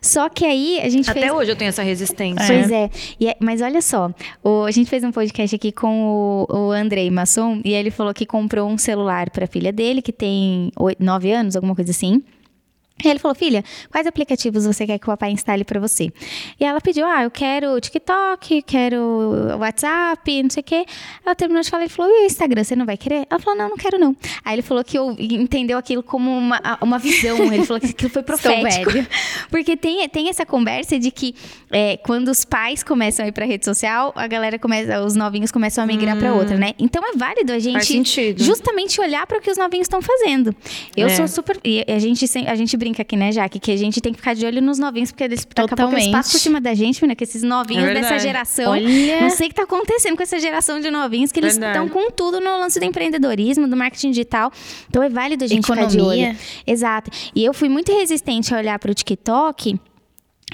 Só 0.00 0.28
que 0.28 0.44
aí 0.44 0.80
a 0.80 0.88
gente 0.88 1.10
Até 1.10 1.20
fez... 1.20 1.32
hoje 1.32 1.50
eu 1.50 1.56
tenho 1.56 1.70
essa 1.70 1.82
resistência. 1.82 2.46
Pois 2.46 2.70
é. 2.70 2.90
é. 3.24 3.36
mas 3.40 3.60
olha 3.60 3.82
só, 3.82 4.10
o, 4.42 4.64
a 4.64 4.70
gente 4.70 4.88
fez 4.88 5.02
um 5.02 5.10
podcast 5.10 5.56
aqui 5.56 5.72
com 5.72 6.46
o, 6.48 6.56
o 6.56 6.70
Andrei 6.70 7.10
Masson 7.10 7.60
e 7.64 7.72
ele 7.72 7.90
falou 7.90 8.14
que 8.14 8.24
comprou 8.24 8.68
um 8.68 8.78
celular 8.78 9.30
para 9.30 9.44
a 9.44 9.48
filha 9.48 9.72
dele, 9.72 10.00
que 10.00 10.12
tem 10.12 10.70
8, 10.78 11.02
9 11.02 11.32
anos, 11.32 11.56
alguma 11.56 11.74
coisa 11.74 11.90
assim. 11.90 12.22
E 13.04 13.08
ele 13.08 13.18
falou, 13.18 13.34
filha, 13.34 13.64
quais 13.90 14.06
aplicativos 14.06 14.64
você 14.64 14.86
quer 14.86 14.98
que 14.98 15.04
o 15.04 15.08
papai 15.08 15.30
instale 15.30 15.64
para 15.64 15.80
você? 15.80 16.12
E 16.58 16.64
ela 16.64 16.80
pediu, 16.80 17.06
ah, 17.06 17.24
eu 17.24 17.30
quero 17.30 17.80
TikTok, 17.80 18.62
quero 18.62 19.58
WhatsApp, 19.58 20.42
não 20.42 20.50
sei 20.50 20.60
o 20.60 20.64
quê. 20.64 20.84
Ela 21.24 21.34
terminou 21.34 21.62
de 21.62 21.70
falar, 21.70 21.82
ele 21.82 21.92
falou, 21.92 22.10
e 22.10 22.22
o 22.22 22.26
Instagram, 22.26 22.64
você 22.64 22.76
não 22.76 22.86
vai 22.86 22.96
querer? 22.96 23.26
Ela 23.28 23.40
falou, 23.40 23.58
não, 23.58 23.70
não 23.70 23.76
quero 23.76 23.98
não. 23.98 24.16
Aí 24.44 24.54
ele 24.54 24.62
falou 24.62 24.84
que 24.84 24.98
eu, 24.98 25.16
entendeu 25.18 25.78
aquilo 25.78 26.02
como 26.02 26.30
uma, 26.30 26.60
uma 26.80 26.98
visão, 26.98 27.52
ele 27.52 27.64
falou 27.64 27.80
que 27.80 27.88
aquilo 27.88 28.10
foi 28.10 28.22
profético. 28.22 28.90
Porque 29.50 29.76
tem, 29.76 30.08
tem 30.08 30.28
essa 30.28 30.46
conversa 30.46 30.98
de 30.98 31.10
que 31.10 31.34
é, 31.70 31.96
quando 31.98 32.28
os 32.28 32.44
pais 32.44 32.82
começam 32.82 33.24
a 33.24 33.28
ir 33.28 33.32
pra 33.32 33.44
rede 33.44 33.64
social, 33.64 34.12
a 34.14 34.26
galera 34.26 34.58
começa, 34.58 35.02
os 35.02 35.14
novinhos 35.14 35.50
começam 35.50 35.82
a 35.82 35.86
migrar 35.86 36.16
hum. 36.16 36.20
para 36.20 36.34
outra, 36.34 36.56
né? 36.56 36.74
Então 36.78 37.02
é 37.04 37.16
válido 37.16 37.52
a 37.52 37.58
gente 37.58 38.02
justamente 38.36 39.00
olhar 39.00 39.26
para 39.26 39.38
o 39.38 39.40
que 39.40 39.50
os 39.50 39.56
novinhos 39.56 39.86
estão 39.86 40.00
fazendo. 40.00 40.54
Eu 40.96 41.08
é. 41.08 41.16
sou 41.16 41.26
super... 41.26 41.58
a 41.88 41.98
gente, 41.98 42.24
a 42.46 42.54
gente 42.54 42.76
brinca 42.76 42.91
aqui, 43.00 43.16
né, 43.16 43.32
Jaque? 43.32 43.58
Que 43.58 43.72
a 43.72 43.76
gente 43.76 44.00
tem 44.00 44.12
que 44.12 44.18
ficar 44.18 44.34
de 44.34 44.44
olho 44.44 44.60
nos 44.60 44.78
novinhos, 44.78 45.10
porque 45.10 45.24
eles 45.24 45.46
daqui 45.54 45.72
a 45.72 45.76
pouco 45.76 45.94
eles 45.94 46.08
passam 46.08 46.32
por 46.32 46.38
cima 46.38 46.60
da 46.60 46.74
gente, 46.74 47.00
menina, 47.00 47.16
que 47.16 47.24
esses 47.24 47.42
novinhos 47.42 47.84
é 47.84 47.94
dessa 47.94 48.18
geração. 48.18 48.72
Olha. 48.72 49.20
Não 49.20 49.30
sei 49.30 49.46
o 49.46 49.50
que 49.50 49.56
tá 49.56 49.62
acontecendo 49.62 50.16
com 50.16 50.22
essa 50.22 50.38
geração 50.38 50.80
de 50.80 50.90
novinhos, 50.90 51.32
que 51.32 51.40
eles 51.40 51.54
estão 51.54 51.88
com 51.88 52.10
tudo 52.10 52.40
no 52.40 52.58
lance 52.58 52.78
do 52.78 52.84
empreendedorismo, 52.84 53.66
do 53.66 53.76
marketing 53.76 54.10
digital. 54.10 54.52
Então 54.88 55.02
é 55.02 55.08
válido 55.08 55.44
a 55.44 55.46
gente 55.46 55.64
Economia. 55.64 55.90
ficar 55.90 56.02
de 56.02 56.06
olho. 56.06 56.36
Exato. 56.66 57.10
E 57.34 57.44
eu 57.44 57.54
fui 57.54 57.68
muito 57.68 57.92
resistente 57.92 58.54
a 58.54 58.58
olhar 58.58 58.78
para 58.78 58.90
o 58.90 58.94
TikTok. 58.94 59.78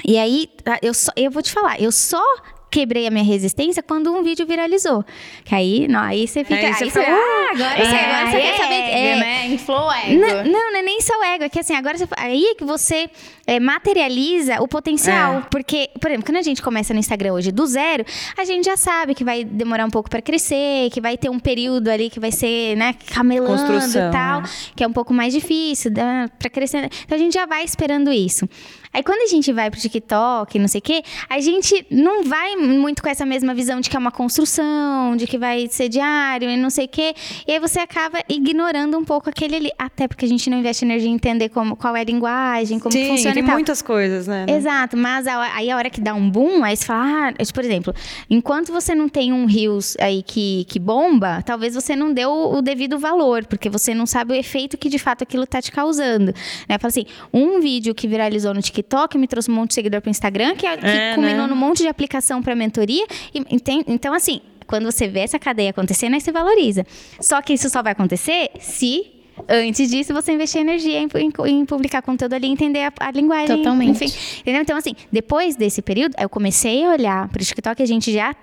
E 0.07 0.17
aí, 0.17 0.49
eu, 0.81 0.95
só, 0.95 1.11
eu 1.17 1.31
vou 1.31 1.43
te 1.43 1.51
falar, 1.51 1.81
eu 1.81 1.91
só 1.91 2.23
quebrei 2.71 3.07
a 3.07 3.11
minha 3.11 3.25
resistência 3.25 3.83
quando 3.83 4.13
um 4.13 4.23
vídeo 4.23 4.47
viralizou. 4.47 5.05
Que 5.45 5.55
aí, 5.55 5.89
não, 5.89 6.01
aí 6.01 6.27
você 6.27 6.45
fica. 6.45 6.67
Aí 6.67 6.75
você, 6.75 6.85
aí 6.85 6.91
você 6.91 7.01
ah, 7.01 7.51
agora, 7.53 7.79
é, 7.79 8.05
agora 8.05 8.31
você 8.31 8.41
quer 8.41 8.57
saber. 8.57 8.75
É, 8.75 9.17
né? 9.17 9.47
Inflou 9.47 9.93
ego. 9.93 10.21
Não, 10.21 10.68
não, 10.69 10.73
não 10.73 10.79
é 10.79 10.83
nem 10.83 11.01
só 11.01 11.25
ego. 11.25 11.45
É 11.45 11.49
que 11.49 11.59
assim, 11.59 11.75
agora 11.75 11.97
você, 11.97 12.07
aí 12.17 12.45
é 12.45 12.55
que 12.55 12.65
você 12.65 13.11
é, 13.47 13.59
materializa 13.59 14.61
o 14.61 14.69
potencial. 14.69 15.39
É. 15.39 15.41
Porque, 15.51 15.91
por 16.01 16.11
exemplo, 16.11 16.27
quando 16.27 16.37
a 16.37 16.43
gente 16.43 16.63
começa 16.63 16.93
no 16.93 17.01
Instagram 17.01 17.33
hoje 17.33 17.51
do 17.51 17.67
zero, 17.67 18.05
a 18.37 18.45
gente 18.45 18.65
já 18.67 18.77
sabe 18.77 19.15
que 19.15 19.25
vai 19.25 19.45
demorar 19.45 19.85
um 19.85 19.91
pouco 19.91 20.09
para 20.11 20.21
crescer, 20.21 20.91
que 20.91 21.01
vai 21.01 21.17
ter 21.17 21.31
um 21.31 21.39
período 21.39 21.89
ali 21.89 22.11
que 22.11 22.21
vai 22.21 22.31
ser, 22.31 22.77
né, 22.77 22.95
camelando 23.13 23.49
Construção, 23.49 24.09
e 24.09 24.13
tal, 24.13 24.43
né? 24.43 24.49
que 24.77 24.85
é 24.85 24.87
um 24.87 24.93
pouco 24.93 25.13
mais 25.15 25.33
difícil 25.33 25.93
para 26.39 26.51
crescer. 26.51 26.91
Então 27.05 27.17
a 27.17 27.21
gente 27.21 27.35
já 27.35 27.47
vai 27.47 27.65
esperando 27.65 28.13
isso. 28.13 28.49
Aí 28.93 29.03
quando 29.03 29.23
a 29.23 29.27
gente 29.27 29.53
vai 29.53 29.71
pro 29.71 29.79
TikTok, 29.79 30.59
não 30.59 30.69
sei 30.69 30.79
o 30.79 30.83
quê, 30.83 31.03
a 31.29 31.41
gente 31.41 31.87
não 31.91 32.25
vai 32.25 32.57
muito 32.57 33.03
com 33.03 33.09
essa 33.09 33.25
mesma 33.27 33.55
visão 33.55 33.81
de 33.81 33.91
que 33.91 33.97
é 33.97 33.99
uma 33.99 34.11
construção, 34.11 35.17
de 35.17 35.27
que 35.27 35.39
vai 35.39 35.69
ser 35.69 35.89
diário 35.89 36.49
e 36.49 36.57
não 36.57 36.71
sei 36.71 36.87
o 36.87 36.89
quê. 36.89 37.15
E 37.47 37.53
aí 37.53 37.61
você 37.61 37.81
acaba 37.81 38.19
ignorando 38.29 38.99
um 38.99 39.05
pouco 39.05 39.29
aquele 39.29 39.57
ali. 39.57 39.71
Até 39.79 40.09
porque 40.09 40.25
a 40.25 40.29
gente 40.29 40.49
não 40.49 40.58
investe 40.59 40.85
energia 40.85 41.09
em 41.09 41.15
entender 41.15 41.49
como, 41.49 41.77
qual 41.77 41.97
é 41.97 42.01
a 42.01 42.05
linguagem, 42.05 42.79
como 42.79 42.93
Sim, 42.93 43.09
funciona 43.09 43.35
tem 43.35 43.43
e 43.43 43.47
tal. 43.47 43.55
muitas 43.55 43.83
coisas, 43.83 44.27
né? 44.27 44.47
Exato, 44.49 44.97
mas 44.97 45.27
a, 45.27 45.55
aí 45.55 45.71
a 45.71 45.77
hora 45.77 45.91
que 45.91 46.01
dá 46.01 46.15
um 46.15 46.29
boom, 46.31 46.63
aí 46.65 46.77
você 46.77 46.85
fala, 46.85 47.29
ah, 47.31 47.53
por 47.53 47.65
exemplo, 47.65 47.95
enquanto 48.29 48.73
você 48.73 48.95
não 48.95 49.09
tem 49.09 49.33
um 49.33 49.47
Rios 49.47 49.97
aí 50.01 50.23
que, 50.23 50.65
que 50.69 50.79
bomba, 50.79 51.43
talvez 51.43 51.75
você 51.75 51.95
não 51.97 52.13
deu 52.13 52.31
o, 52.31 52.59
o 52.59 52.63
devido 52.63 52.99
valor, 52.99 53.47
porque 53.47 53.69
você 53.69 53.95
não 53.95 54.07
sabe 54.07 54.33
o 54.33 54.37
efeito 54.37 54.77
que 54.77 54.89
de 54.89 54.99
fato 54.99 55.23
aquilo 55.23 55.47
tá 55.47 55.61
te 55.63 55.73
causando. 55.73 56.33
Né? 56.69 56.79
Fala 56.79 56.89
assim, 56.89 57.07
um 57.33 57.61
vídeo 57.61 57.95
que 57.95 58.07
viralizou 58.07 58.55
no 58.55 58.63
TikTok 58.63 59.17
me 59.19 59.27
trouxe 59.27 59.51
um 59.51 59.55
monte 59.55 59.71
de 59.71 59.75
seguidor 59.75 60.01
para 60.01 60.09
o 60.09 60.11
Instagram, 60.11 60.55
que, 60.55 60.67
que 60.77 60.87
é, 60.87 61.15
culminou 61.15 61.47
né? 61.47 61.47
num 61.47 61.57
monte 61.57 61.79
de 61.79 61.89
aplicação 61.89 62.43
para 62.43 62.55
mentoria. 62.55 63.07
E, 63.35 63.43
então, 63.87 64.13
assim, 64.13 64.41
quando 64.67 64.85
você 64.85 65.09
vê 65.09 65.21
essa 65.21 65.39
cadeia 65.39 65.71
acontecendo, 65.71 66.15
aí 66.15 66.21
você 66.21 66.31
valoriza. 66.31 66.87
Só 67.21 67.41
que 67.41 67.55
isso 67.55 67.69
só 67.71 67.83
vai 67.83 67.93
acontecer 67.93 68.51
se 68.61 69.18
antes 69.49 69.91
disso, 69.91 70.13
você 70.13 70.33
investir 70.33 70.61
energia 70.61 70.99
em, 70.99 71.09
em, 71.17 71.33
em 71.47 71.65
publicar 71.67 72.03
conteúdo 72.03 72.35
ali 72.35 72.47
e 72.47 72.51
entender 72.51 72.85
a, 72.85 72.93
a, 73.01 73.11
linguagem. 73.11 73.57
Totalmente. 73.57 74.05
Enfim, 74.05 74.41
entendeu? 74.41 74.63
Então, 74.63 74.77
assim, 74.77 74.95
depois 75.13 75.57
desse 75.57 75.83
período, 75.83 76.15
eu 76.19 76.29
comecei 76.29 76.85
a 76.85 76.91
olhar 76.91 77.29
para 77.29 77.43
o 77.43 77.45
TikTok, 77.45 77.83
a 77.83 77.87
gente 77.87 78.13
já, 78.13 78.35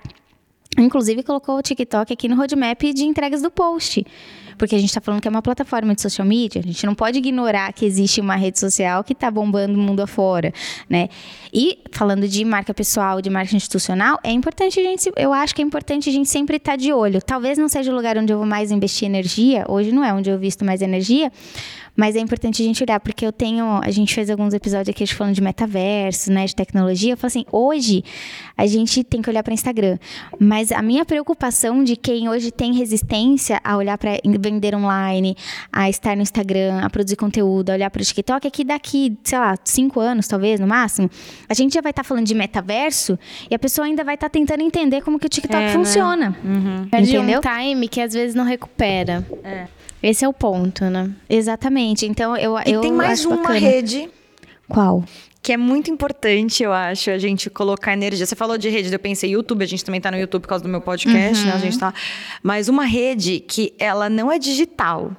inclusive, 0.78 1.24
colocou 1.24 1.58
o 1.58 1.62
TikTok 1.62 2.14
aqui 2.14 2.28
no 2.28 2.36
roadmap 2.36 2.82
de 2.82 3.04
entregas 3.04 3.42
do 3.42 3.50
post 3.50 4.06
porque 4.58 4.76
a 4.76 4.78
gente 4.78 4.90
está 4.90 5.02
falando 5.02 5.22
que 5.22 5.28
é 5.28 5.32
uma 5.32 5.42
plataforma 5.42 5.94
de 5.94 6.02
social 6.02 6.28
media, 6.28 6.62
a 6.62 6.64
gente 6.64 6.86
não 6.86 6.96
pode 6.96 7.18
ignorar 7.18 7.72
que 7.74 7.86
existe 7.86 8.22
uma 8.22 8.36
rede 8.36 8.60
social 8.60 9.04
que 9.04 9.14
está 9.14 9.30
bombando 9.30 9.74
o 9.74 9.82
mundo 9.82 10.02
afora, 10.02 10.54
né? 10.90 11.10
E 11.54 11.80
falando 11.92 12.28
de 12.28 12.44
marca 12.44 12.74
pessoal, 12.74 13.22
de 13.22 13.30
marca 13.30 13.56
institucional, 13.56 14.20
é 14.24 14.32
importante 14.32 14.80
a 14.80 14.84
gente, 14.84 15.12
eu 15.16 15.32
acho 15.32 15.56
que 15.56 15.62
é 15.62 15.66
importante 15.66 16.10
a 16.10 16.12
gente 16.12 16.30
sempre 16.30 16.58
estar 16.58 16.74
tá 16.74 16.78
de 16.78 16.92
olho. 16.92 17.22
Talvez 17.22 17.58
não 17.58 17.68
seja 17.68 17.92
o 17.92 17.96
lugar 17.96 18.18
onde 18.18 18.34
eu 18.34 18.38
vou 18.38 18.48
mais 18.48 18.72
investir 18.72 19.08
energia, 19.08 19.66
hoje 19.68 19.92
não 19.92 20.04
é 20.04 20.14
onde 20.14 20.30
eu 20.30 20.38
visto 20.38 20.66
mais 20.66 20.82
energia, 20.82 21.32
Mas 21.96 22.16
é 22.16 22.20
importante 22.20 22.62
a 22.62 22.66
gente 22.66 22.84
olhar, 22.84 23.00
porque 23.00 23.26
eu 23.26 23.32
tenho. 23.32 23.66
A 23.82 23.92
gente 23.92 24.14
fez 24.14 24.30
alguns 24.30 24.54
episódios 24.54 24.90
aqui 24.90 25.06
falando 25.08 25.34
de 25.34 25.42
metaverso, 25.42 26.32
né? 26.32 26.46
De 26.46 26.56
tecnologia. 26.56 27.14
Eu 27.14 27.18
falo 27.18 27.28
assim, 27.28 27.46
hoje 27.52 28.04
a 28.58 28.66
gente 28.68 29.04
tem 29.04 29.22
que 29.22 29.30
olhar 29.30 29.44
para 29.44 29.54
Instagram. 29.54 29.98
Mas 30.40 30.72
a 30.72 30.82
minha 30.82 31.06
preocupação 31.06 31.84
de 31.84 31.96
quem 31.96 32.28
hoje 32.30 32.52
tem 32.52 32.74
resistência 32.74 33.62
a 33.64 33.78
olhar 33.78 33.98
para 33.98 34.12
vender 34.40 34.76
online, 34.76 35.36
a 35.72 35.90
estar 35.90 36.16
no 36.16 36.22
Instagram, 36.22 36.80
a 36.82 36.90
produzir 36.90 37.16
conteúdo, 37.16 37.70
a 37.70 37.74
olhar 37.74 37.90
para 37.90 38.02
o 38.02 38.06
TikTok, 38.06 38.48
é 38.48 38.50
que 38.50 38.64
daqui, 38.64 39.18
sei 39.24 39.40
lá, 39.40 39.56
cinco 39.64 40.00
anos, 40.00 40.28
talvez, 40.28 40.60
no 40.60 40.68
máximo, 40.68 41.10
a 41.48 41.54
gente 41.54 41.74
já 41.74 41.82
vai 41.82 41.92
estar 41.92 42.04
tá 42.04 42.08
falando 42.08 42.26
de 42.26 42.36
metaverso 42.36 43.18
e 43.50 43.56
a 43.56 43.60
pessoa 43.60 43.86
ainda 43.86 44.04
vai 44.04 44.16
estar 44.16 44.30
tá 44.30 44.34
tentando 44.34 44.62
entender 44.62 45.02
como 45.02 45.20
que 45.20 45.26
o 45.26 45.30
TikTok 45.30 45.64
é, 45.64 45.68
né? 45.68 45.74
funciona. 45.74 46.30
Né? 46.30 46.36
Uhum. 46.44 46.90
Perde 46.90 47.18
um 47.18 47.42
time 47.42 47.88
que 47.88 48.02
às 48.02 48.14
vezes 48.14 48.36
não 48.36 48.44
recupera. 48.44 49.26
É. 49.44 49.68
Esse 50.06 50.24
é 50.24 50.28
o 50.28 50.34
ponto, 50.34 50.86
né? 50.86 51.10
Exatamente. 51.28 52.06
Então 52.06 52.38
eu 52.38 52.56
E 52.60 52.72
eu 52.72 52.82
tem 52.82 52.92
mais 52.92 53.26
uma 53.26 53.38
bacana. 53.38 53.58
rede. 53.58 54.08
Qual? 54.68 55.04
que 55.42 55.54
é 55.54 55.58
muito 55.58 55.92
importante, 55.92 56.64
eu 56.64 56.74
acho, 56.74 57.12
a 57.12 57.20
gente 57.20 57.52
colocar 57.52 57.94
energia. 57.94 58.26
Você 58.26 58.36
falou 58.36 58.58
de 58.58 58.68
rede, 58.68 58.92
eu 58.92 58.98
pensei 58.98 59.30
YouTube, 59.30 59.62
a 59.62 59.68
gente 59.68 59.86
também 59.86 60.00
está 60.00 60.10
no 60.10 60.18
YouTube 60.18 60.42
por 60.42 60.48
causa 60.48 60.64
do 60.64 60.68
meu 60.68 60.82
podcast, 60.82 61.44
uhum. 61.44 61.50
né? 61.50 61.54
A 61.54 61.60
gente 61.60 61.78
tá. 61.78 61.94
Mas 62.42 62.68
uma 62.68 62.84
rede 62.84 63.42
que 63.42 63.72
ela 63.78 64.10
não 64.10 64.32
é 64.32 64.40
digital 64.40 65.12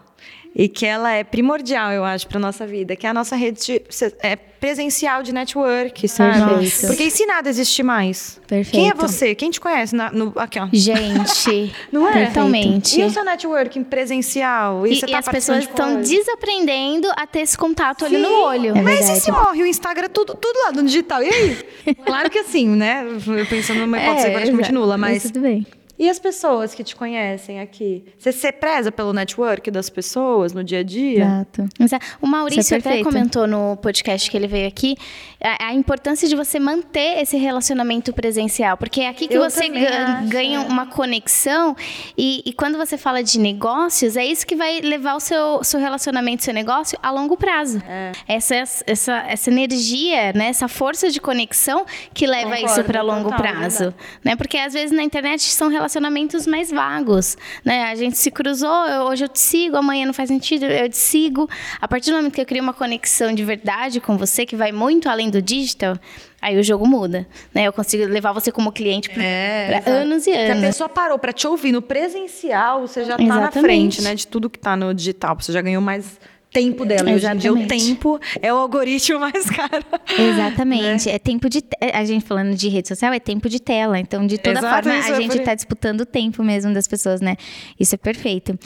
e 0.58 0.68
que 0.70 0.86
ela 0.86 1.12
é 1.12 1.22
primordial, 1.22 1.92
eu 1.92 2.02
acho, 2.02 2.26
para 2.26 2.40
nossa 2.40 2.66
vida, 2.66 2.96
que 2.96 3.06
é 3.06 3.10
a 3.10 3.14
nossa 3.14 3.36
rede 3.36 3.60
de, 3.62 3.82
é 4.22 4.36
presencial 4.36 5.22
de 5.22 5.30
network, 5.30 6.08
sabe? 6.08 6.42
Perfeito. 6.42 6.86
Porque 6.86 7.02
e 7.02 7.10
se 7.10 7.26
nada 7.26 7.50
existir 7.50 7.82
mais? 7.82 8.40
Perfeito. 8.46 8.72
Quem 8.72 8.88
é 8.88 8.94
você? 8.94 9.34
Quem 9.34 9.50
te 9.50 9.60
conhece? 9.60 9.94
Na, 9.94 10.10
no, 10.10 10.32
aqui, 10.34 10.58
ó. 10.58 10.66
Gente, 10.72 11.74
não 11.92 12.08
é? 12.08 12.28
Totalmente. 12.28 12.98
E 12.98 13.04
o 13.04 13.10
seu 13.10 13.22
networking 13.22 13.84
presencial? 13.84 14.86
E, 14.86 14.94
e, 14.94 14.96
e 14.96 15.00
tá 15.02 15.18
as 15.18 15.28
pessoas 15.28 15.64
estão 15.64 16.00
desaprendendo 16.00 17.06
a 17.14 17.26
ter 17.26 17.40
esse 17.40 17.58
contato 17.58 18.08
Sim. 18.08 18.16
no 18.16 18.44
olho. 18.44 18.74
É 18.74 18.80
Mas 18.80 19.10
e 19.10 19.20
se 19.20 19.30
morre 19.30 19.62
o 19.62 19.66
Instagram, 19.66 20.08
tudo, 20.08 20.34
tudo 20.34 20.58
lá 20.64 20.72
no 20.72 20.84
digital? 20.84 21.22
E 21.22 21.28
aí? 21.28 21.58
claro 22.06 22.30
que 22.30 22.38
assim, 22.38 22.66
né? 22.66 23.04
Pensando 23.50 23.80
numa 23.80 23.98
hipótese 23.98 24.28
é, 24.28 24.30
praticamente 24.30 24.72
nula, 24.72 24.96
mas... 24.96 25.22
mas 25.22 25.22
tudo 25.24 25.40
bem. 25.40 25.66
E 25.98 26.10
as 26.10 26.18
pessoas 26.18 26.74
que 26.74 26.84
te 26.84 26.94
conhecem 26.94 27.60
aqui? 27.60 28.04
Você 28.18 28.30
se 28.30 28.52
preza 28.52 28.92
pelo 28.92 29.12
network 29.14 29.70
das 29.70 29.88
pessoas 29.88 30.52
no 30.52 30.62
dia 30.62 30.80
a 30.80 30.82
dia? 30.82 31.46
Exato. 31.80 32.16
O 32.20 32.26
Maurício 32.26 32.74
é 32.74 32.78
até 32.78 33.02
comentou 33.02 33.46
no 33.46 33.76
podcast 33.78 34.30
que 34.30 34.36
ele 34.36 34.46
veio 34.46 34.68
aqui 34.68 34.94
a, 35.40 35.68
a, 35.68 35.74
importância 35.74 36.28
de 36.28 36.36
você 36.36 36.58
manter 36.58 37.22
esse 37.22 37.36
relacionamento 37.36 38.12
presencial, 38.12 38.76
porque 38.76 39.00
é 39.00 39.08
aqui 39.08 39.26
que 39.26 39.34
Eu 39.34 39.42
você 39.42 39.68
ganha 39.68 40.58
é. 40.58 40.60
uma 40.60 40.86
conexão 40.86 41.74
e, 42.16 42.42
e, 42.44 42.52
quando 42.52 42.76
você 42.76 42.98
fala 42.98 43.22
de 43.22 43.38
negócios, 43.38 44.16
é 44.16 44.24
isso 44.24 44.46
que 44.46 44.54
vai 44.54 44.80
levar 44.80 45.14
o 45.14 45.20
seu, 45.20 45.64
seu 45.64 45.80
relacionamento, 45.80 46.44
seu 46.44 46.54
negócio 46.54 46.98
a 47.02 47.10
longo 47.10 47.36
prazo. 47.36 47.82
É. 47.88 48.12
Essa, 48.28 48.54
essa, 48.86 49.24
essa 49.28 49.50
energia, 49.50 50.32
né, 50.34 50.48
essa 50.48 50.68
força 50.68 51.10
de 51.10 51.20
conexão 51.20 51.86
que 52.12 52.26
leva 52.26 52.50
Concordo, 52.50 52.66
isso 52.66 52.84
para 52.84 53.02
longo 53.02 53.30
total, 53.30 53.38
prazo. 53.38 53.94
Né? 54.22 54.36
Porque 54.36 54.58
às 54.58 54.74
vezes 54.74 54.94
na 54.94 55.02
internet 55.02 55.42
são 55.42 55.68
relacionamentos 55.68 55.85
relacionamentos 55.86 56.46
mais 56.46 56.70
vagos, 56.70 57.36
né? 57.64 57.84
A 57.84 57.94
gente 57.94 58.18
se 58.18 58.30
cruzou, 58.30 58.70
hoje 59.08 59.24
eu 59.24 59.28
te 59.28 59.38
sigo, 59.38 59.76
amanhã 59.76 60.04
não 60.04 60.12
faz 60.12 60.28
sentido, 60.28 60.64
eu 60.64 60.88
te 60.88 60.96
sigo. 60.96 61.48
A 61.80 61.86
partir 61.86 62.10
do 62.10 62.16
momento 62.16 62.34
que 62.34 62.40
eu 62.40 62.46
crio 62.46 62.62
uma 62.62 62.74
conexão 62.74 63.32
de 63.32 63.44
verdade 63.44 64.00
com 64.00 64.16
você, 64.16 64.44
que 64.44 64.56
vai 64.56 64.72
muito 64.72 65.08
além 65.08 65.30
do 65.30 65.40
digital, 65.40 65.96
aí 66.42 66.58
o 66.58 66.62
jogo 66.62 66.86
muda, 66.86 67.26
né? 67.54 67.64
Eu 67.64 67.72
consigo 67.72 68.04
levar 68.04 68.32
você 68.32 68.50
como 68.50 68.72
cliente 68.72 69.08
para 69.10 69.22
é, 69.22 69.82
anos 69.86 70.26
e 70.26 70.32
anos. 70.32 70.58
Se 70.58 70.64
a 70.64 70.68
pessoa 70.68 70.88
parou 70.88 71.18
para 71.18 71.32
te 71.32 71.46
ouvir 71.46 71.70
no 71.70 71.80
presencial, 71.80 72.80
você 72.80 73.04
já 73.04 73.16
está 73.16 73.40
na 73.40 73.52
frente, 73.52 74.02
né? 74.02 74.14
De 74.14 74.26
tudo 74.26 74.50
que 74.50 74.58
está 74.58 74.76
no 74.76 74.92
digital, 74.92 75.36
você 75.40 75.52
já 75.52 75.62
ganhou 75.62 75.80
mais 75.80 76.18
tempo 76.56 76.86
dela. 76.86 77.10
Exatamente. 77.10 77.50
Hoje 77.50 77.58
em 77.60 77.66
dia, 77.66 77.66
o 77.66 77.68
tempo 77.68 78.20
é 78.40 78.52
o 78.52 78.56
algoritmo 78.56 79.20
mais 79.20 79.44
caro. 79.50 79.84
Exatamente. 80.18 81.06
Né? 81.06 81.14
É 81.14 81.18
tempo 81.18 81.50
de. 81.50 81.62
A 81.92 82.04
gente 82.04 82.24
falando 82.24 82.54
de 82.54 82.68
rede 82.68 82.88
social, 82.88 83.12
é 83.12 83.20
tempo 83.20 83.48
de 83.48 83.60
tela. 83.60 83.98
Então, 83.98 84.26
de 84.26 84.38
toda 84.38 84.58
Exato, 84.58 84.88
forma, 84.88 85.04
a 85.04 85.10
é 85.10 85.20
gente 85.20 85.38
está 85.38 85.54
disputando 85.54 86.00
o 86.00 86.06
tempo 86.06 86.42
mesmo 86.42 86.72
das 86.72 86.88
pessoas, 86.88 87.20
né? 87.20 87.36
Isso 87.78 87.94
é 87.94 87.98
perfeito. 87.98 88.58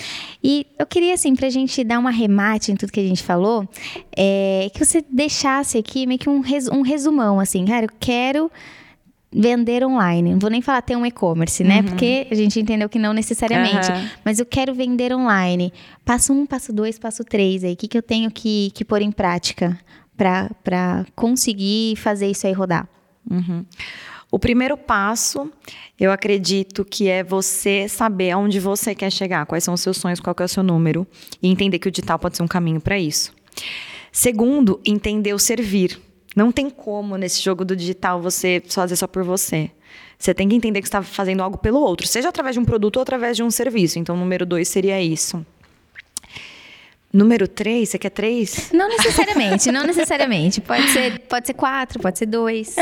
E 0.42 0.66
eu 0.78 0.86
queria, 0.86 1.14
assim, 1.14 1.34
pra 1.34 1.50
gente 1.50 1.82
dar 1.82 1.98
um 1.98 2.06
arremate 2.06 2.70
em 2.70 2.76
tudo 2.76 2.92
que 2.92 3.00
a 3.00 3.04
gente 3.04 3.22
falou, 3.22 3.68
é, 4.16 4.70
que 4.72 4.84
você 4.84 5.04
deixasse 5.10 5.76
aqui 5.76 6.06
meio 6.06 6.20
que 6.20 6.28
um, 6.28 6.40
res, 6.40 6.68
um 6.68 6.82
resumão, 6.82 7.40
assim, 7.40 7.64
cara, 7.64 7.86
eu 7.86 7.90
quero 7.98 8.50
vender 9.32 9.84
online. 9.84 10.32
Não 10.32 10.38
vou 10.38 10.50
nem 10.50 10.60
falar 10.60 10.82
ter 10.82 10.96
um 10.96 11.06
e-commerce, 11.06 11.62
né? 11.62 11.78
Uhum. 11.78 11.84
Porque 11.84 12.26
a 12.30 12.34
gente 12.34 12.58
entendeu 12.58 12.88
que 12.88 12.98
não 12.98 13.12
necessariamente. 13.12 13.90
Uhum. 13.90 14.08
Mas 14.24 14.38
eu 14.38 14.46
quero 14.46 14.74
vender 14.74 15.12
online. 15.14 15.72
Passo 16.04 16.32
um, 16.32 16.44
passo 16.44 16.72
dois, 16.72 16.98
passo 16.98 17.24
três 17.24 17.62
aí. 17.62 17.74
O 17.74 17.76
que, 17.76 17.88
que 17.88 17.98
eu 17.98 18.02
tenho 18.02 18.30
que, 18.30 18.70
que 18.74 18.84
pôr 18.84 19.02
em 19.02 19.12
prática 19.12 19.78
para 20.16 21.06
conseguir 21.14 21.96
fazer 21.96 22.30
isso 22.30 22.46
aí 22.46 22.52
rodar? 22.52 22.88
Uhum. 23.30 23.64
O 24.32 24.38
primeiro 24.38 24.76
passo, 24.76 25.50
eu 25.98 26.12
acredito 26.12 26.84
que 26.84 27.08
é 27.08 27.24
você 27.24 27.88
saber 27.88 28.30
aonde 28.30 28.60
você 28.60 28.94
quer 28.94 29.10
chegar, 29.10 29.44
quais 29.44 29.64
são 29.64 29.74
os 29.74 29.80
seus 29.80 29.96
sonhos, 29.96 30.20
qual 30.20 30.36
é 30.38 30.44
o 30.44 30.48
seu 30.48 30.62
número, 30.62 31.04
e 31.42 31.48
entender 31.48 31.80
que 31.80 31.88
o 31.88 31.90
digital 31.90 32.18
pode 32.18 32.36
ser 32.36 32.42
um 32.44 32.48
caminho 32.48 32.80
para 32.80 32.96
isso. 32.96 33.32
Segundo, 34.12 34.80
entender 34.84 35.34
o 35.34 35.38
servir. 35.38 36.00
Não 36.34 36.52
tem 36.52 36.70
como 36.70 37.16
nesse 37.16 37.42
jogo 37.42 37.64
do 37.64 37.74
digital 37.74 38.20
você 38.20 38.62
fazer 38.68 38.96
só 38.96 39.06
por 39.06 39.24
você. 39.24 39.70
Você 40.18 40.34
tem 40.34 40.48
que 40.48 40.54
entender 40.54 40.80
que 40.80 40.86
você 40.86 40.96
está 40.96 41.02
fazendo 41.02 41.42
algo 41.42 41.58
pelo 41.58 41.80
outro, 41.80 42.06
seja 42.06 42.28
através 42.28 42.54
de 42.54 42.60
um 42.60 42.64
produto 42.64 42.96
ou 42.96 43.02
através 43.02 43.36
de 43.36 43.42
um 43.42 43.50
serviço. 43.50 43.98
Então, 43.98 44.16
número 44.16 44.44
dois 44.44 44.68
seria 44.68 45.00
isso. 45.02 45.44
Número 47.12 47.48
três, 47.48 47.88
você 47.88 47.98
quer 47.98 48.10
três? 48.10 48.70
Não 48.72 48.88
necessariamente, 48.88 49.72
não 49.72 49.82
necessariamente. 49.82 50.60
Pode 50.60 50.88
ser, 50.90 51.18
pode 51.20 51.46
ser 51.46 51.54
quatro, 51.54 51.98
pode 51.98 52.16
ser 52.16 52.26
dois. 52.26 52.76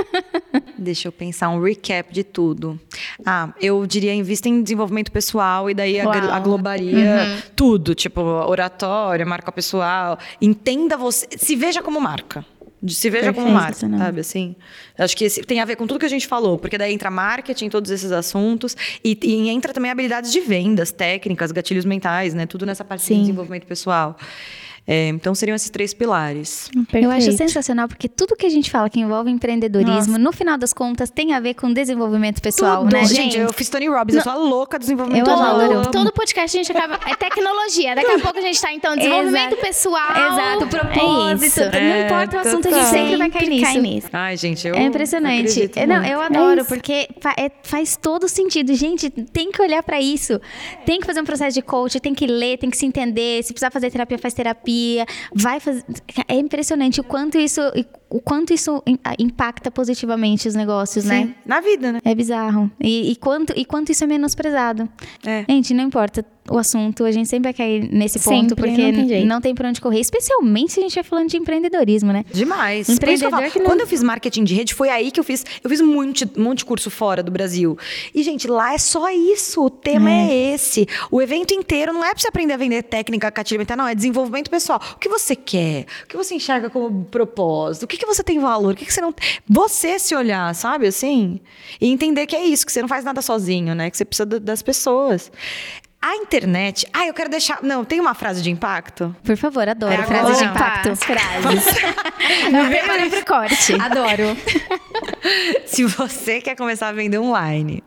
Deixa 0.76 1.08
eu 1.08 1.12
pensar 1.12 1.48
um 1.48 1.62
recap 1.62 2.12
de 2.12 2.22
tudo. 2.22 2.78
Ah, 3.24 3.54
eu 3.58 3.86
diria 3.86 4.12
invista 4.12 4.46
em 4.46 4.62
desenvolvimento 4.62 5.10
pessoal 5.10 5.70
e 5.70 5.74
daí 5.74 5.98
aglobaria 6.00 6.98
uhum. 6.98 7.42
tudo, 7.56 7.94
tipo 7.94 8.20
oratória, 8.20 9.24
marca 9.24 9.50
pessoal. 9.50 10.18
Entenda 10.38 10.98
você, 10.98 11.26
se 11.38 11.56
veja 11.56 11.80
como 11.80 11.98
marca 11.98 12.44
se 12.94 13.10
veja 13.10 13.26
Perfeito, 13.26 13.44
como 13.44 13.54
marca, 13.54 13.88
né? 13.88 13.98
sabe 13.98 14.20
assim? 14.20 14.56
Acho 14.98 15.16
que 15.16 15.24
esse, 15.24 15.42
tem 15.42 15.60
a 15.60 15.64
ver 15.64 15.76
com 15.76 15.86
tudo 15.86 16.00
que 16.00 16.06
a 16.06 16.10
gente 16.10 16.26
falou, 16.26 16.58
porque 16.58 16.76
daí 16.76 16.92
entra 16.92 17.10
marketing, 17.10 17.68
todos 17.68 17.90
esses 17.90 18.12
assuntos, 18.12 18.76
e, 19.02 19.18
e 19.22 19.48
entra 19.48 19.72
também 19.72 19.90
habilidades 19.90 20.32
de 20.32 20.40
vendas, 20.40 20.92
técnicas, 20.92 21.52
gatilhos 21.52 21.84
mentais, 21.84 22.34
né? 22.34 22.46
Tudo 22.46 22.66
nessa 22.66 22.84
parte 22.84 23.04
Sim. 23.04 23.14
de 23.14 23.20
desenvolvimento 23.20 23.66
pessoal. 23.66 24.16
É, 24.86 25.08
então 25.08 25.34
seriam 25.34 25.56
esses 25.56 25.68
três 25.68 25.92
pilares. 25.92 26.70
Perfeito. 26.72 27.04
Eu 27.04 27.10
acho 27.10 27.32
sensacional 27.32 27.88
porque 27.88 28.08
tudo 28.08 28.36
que 28.36 28.46
a 28.46 28.48
gente 28.48 28.70
fala 28.70 28.88
que 28.88 29.00
envolve 29.00 29.28
empreendedorismo, 29.28 30.12
Nossa. 30.12 30.18
no 30.18 30.32
final 30.32 30.56
das 30.56 30.72
contas, 30.72 31.10
tem 31.10 31.32
a 31.32 31.40
ver 31.40 31.54
com 31.54 31.72
desenvolvimento 31.72 32.40
pessoal, 32.40 32.84
tudo. 32.84 32.92
né? 32.92 33.04
Gente, 33.04 33.36
eu 33.36 33.52
fiz 33.52 33.68
Tony 33.68 33.88
Robbins, 33.88 34.14
no... 34.14 34.20
eu 34.20 34.22
sou 34.22 34.32
a 34.32 34.36
louca 34.36 34.78
do 34.78 34.82
desenvolvimento 34.82 35.24
pessoal. 35.24 35.58
Todo, 35.58 35.90
todo 35.90 36.12
podcast 36.12 36.56
a 36.56 36.62
gente 36.62 36.70
acaba. 36.70 37.00
É 37.10 37.16
tecnologia. 37.16 37.96
Daqui 37.96 38.12
a 38.12 38.18
pouco 38.20 38.38
a 38.38 38.42
gente 38.42 38.60
tá, 38.60 38.72
então, 38.72 38.94
desenvolvimento 38.96 39.54
Exato. 39.54 39.66
pessoal. 39.66 40.10
Exato, 40.10 40.66
propósito. 40.68 41.60
É 41.62 41.80
não 41.80 42.06
importa 42.06 42.36
o 42.36 42.40
assunto, 42.40 42.68
a 42.68 42.70
gente 42.70 42.86
sempre 42.86 43.16
vai 43.16 43.30
cair 43.30 43.48
nisso. 43.48 43.80
nisso. 43.80 44.08
Ai, 44.12 44.36
gente, 44.36 44.68
eu. 44.68 44.76
É 44.76 44.82
impressionante. 44.82 45.70
Não, 45.86 46.04
eu 46.04 46.20
adoro, 46.20 46.60
é 46.60 46.64
porque 46.64 47.08
fa 47.20 47.34
é, 47.36 47.50
faz 47.64 47.96
todo 47.96 48.28
sentido. 48.28 48.72
Gente, 48.74 49.10
tem 49.10 49.50
que 49.50 49.60
olhar 49.60 49.82
para 49.82 50.00
isso. 50.00 50.40
Tem 50.84 51.00
que 51.00 51.06
fazer 51.06 51.20
um 51.20 51.24
processo 51.24 51.54
de 51.54 51.62
coach, 51.62 51.98
tem 51.98 52.14
que 52.14 52.26
ler, 52.26 52.58
tem 52.58 52.70
que 52.70 52.76
se 52.76 52.86
entender. 52.86 53.42
Se 53.42 53.52
precisar 53.52 53.72
fazer 53.72 53.90
terapia, 53.90 54.16
faz 54.16 54.32
terapia. 54.32 54.75
Vai 55.34 55.60
fazer. 55.60 55.84
É 56.28 56.34
impressionante 56.34 57.00
o 57.00 57.04
quanto 57.04 57.38
isso, 57.38 57.60
o 58.08 58.20
quanto 58.20 58.52
isso 58.52 58.82
impacta 59.18 59.70
positivamente 59.70 60.46
os 60.46 60.54
negócios, 60.54 61.04
Sim, 61.04 61.10
né? 61.10 61.34
Na 61.44 61.60
vida, 61.60 61.92
né? 61.92 62.00
É 62.04 62.14
bizarro. 62.14 62.70
E, 62.80 63.10
e, 63.10 63.16
quanto, 63.16 63.52
e 63.56 63.64
quanto 63.64 63.90
isso 63.90 64.04
é 64.04 64.06
menosprezado. 64.06 64.88
É. 65.24 65.44
Gente, 65.48 65.74
não 65.74 65.84
importa 65.84 66.24
o 66.48 66.58
assunto, 66.58 67.04
a 67.04 67.10
gente 67.10 67.28
sempre 67.28 67.48
vai 67.48 67.54
cair 67.54 67.88
nesse 67.92 68.18
ponto, 68.20 68.50
sempre, 68.50 68.54
porque 68.54 68.92
não 68.92 69.06
tem, 69.06 69.26
não 69.26 69.40
tem 69.40 69.54
pra 69.54 69.68
onde 69.68 69.80
correr. 69.80 70.00
Especialmente 70.00 70.72
se 70.72 70.80
a 70.80 70.82
gente 70.82 70.94
vai 70.94 71.04
falando 71.04 71.28
de 71.28 71.36
empreendedorismo, 71.36 72.12
né? 72.12 72.24
Demais. 72.32 72.88
Empreendedor 72.88 73.42
eu 73.42 73.62
Quando 73.62 73.80
eu 73.80 73.86
fiz 73.86 74.02
marketing 74.02 74.44
de 74.44 74.54
rede, 74.54 74.74
foi 74.74 74.88
aí 74.88 75.10
que 75.10 75.18
eu 75.18 75.24
fiz. 75.24 75.44
Eu 75.62 75.68
fiz 75.68 75.80
um 75.80 75.86
monte, 75.86 76.28
um 76.36 76.44
monte 76.44 76.58
de 76.58 76.64
curso 76.64 76.90
fora 76.90 77.22
do 77.22 77.32
Brasil. 77.32 77.76
E, 78.14 78.22
gente, 78.22 78.46
lá 78.46 78.74
é 78.74 78.78
só 78.78 79.10
isso. 79.10 79.64
O 79.64 79.70
tema 79.70 80.10
é, 80.10 80.30
é 80.30 80.54
esse. 80.54 80.86
O 81.10 81.20
evento 81.20 81.52
inteiro 81.52 81.92
não 81.92 82.04
é 82.04 82.10
pra 82.10 82.20
você 82.20 82.28
aprender 82.28 82.52
a 82.52 82.56
vender 82.56 82.82
técnica, 82.82 83.30
catilha 83.30 83.66
não. 83.76 83.88
É 83.88 83.94
desenvolvimento 83.94 84.48
pessoal. 84.48 84.80
O 84.94 84.98
que 84.98 85.08
você 85.08 85.34
quer? 85.34 85.86
O 86.04 86.06
que 86.06 86.16
você 86.16 86.34
enxerga 86.34 86.70
como 86.70 87.04
propósito? 87.06 87.84
O 87.84 87.86
que, 87.86 87.95
que 87.98 88.06
você 88.06 88.22
tem 88.22 88.38
valor? 88.38 88.72
O 88.72 88.76
que, 88.76 88.84
que 88.84 88.92
você 88.92 89.00
não. 89.00 89.14
Você 89.48 89.98
se 89.98 90.14
olhar, 90.14 90.54
sabe? 90.54 90.86
Assim. 90.86 91.40
E 91.80 91.90
entender 91.90 92.26
que 92.26 92.36
é 92.36 92.44
isso, 92.44 92.64
que 92.66 92.72
você 92.72 92.80
não 92.80 92.88
faz 92.88 93.04
nada 93.04 93.22
sozinho, 93.22 93.74
né? 93.74 93.90
Que 93.90 93.96
você 93.96 94.04
precisa 94.04 94.26
das 94.26 94.62
pessoas. 94.62 95.30
A 96.00 96.14
internet. 96.16 96.86
Ah, 96.92 97.06
eu 97.06 97.14
quero 97.14 97.30
deixar. 97.30 97.62
Não, 97.62 97.84
tem 97.84 98.00
uma 98.00 98.14
frase 98.14 98.42
de 98.42 98.50
impacto? 98.50 99.14
Por 99.24 99.36
favor, 99.36 99.68
adoro. 99.68 99.92
É 99.92 100.04
frase 100.04 100.38
de 100.38 100.44
impacto. 100.44 100.90
As 100.90 101.02
frases. 101.02 101.64
Preparei 102.70 103.10
pro 103.10 103.24
corte. 103.24 103.74
Adoro. 103.74 104.36
Se 105.66 105.84
você 105.84 106.40
quer 106.40 106.54
começar 106.54 106.88
a 106.88 106.92
vender 106.92 107.18
online, 107.18 107.82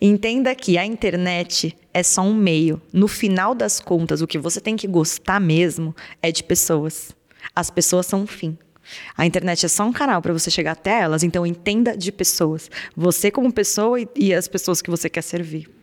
Entenda 0.00 0.54
que 0.54 0.78
a 0.78 0.84
internet 0.84 1.76
é 1.92 2.02
só 2.02 2.22
um 2.22 2.34
meio. 2.34 2.80
No 2.92 3.06
final 3.06 3.54
das 3.54 3.80
contas, 3.80 4.22
o 4.22 4.26
que 4.26 4.38
você 4.38 4.60
tem 4.60 4.76
que 4.76 4.86
gostar 4.86 5.40
mesmo 5.40 5.94
é 6.22 6.32
de 6.32 6.42
pessoas. 6.42 7.14
As 7.54 7.70
pessoas 7.70 8.06
são 8.06 8.22
um 8.22 8.26
fim. 8.26 8.56
A 9.16 9.26
internet 9.26 9.66
é 9.66 9.68
só 9.68 9.84
um 9.84 9.92
canal 9.92 10.20
para 10.22 10.32
você 10.32 10.50
chegar 10.50 10.72
até 10.72 11.00
elas, 11.00 11.22
então 11.22 11.46
entenda 11.46 11.96
de 11.96 12.10
pessoas. 12.10 12.70
Você 12.96 13.30
como 13.30 13.52
pessoa 13.52 14.00
e, 14.00 14.08
e 14.16 14.34
as 14.34 14.48
pessoas 14.48 14.80
que 14.82 14.90
você 14.90 15.08
quer 15.08 15.22
servir. 15.22 15.81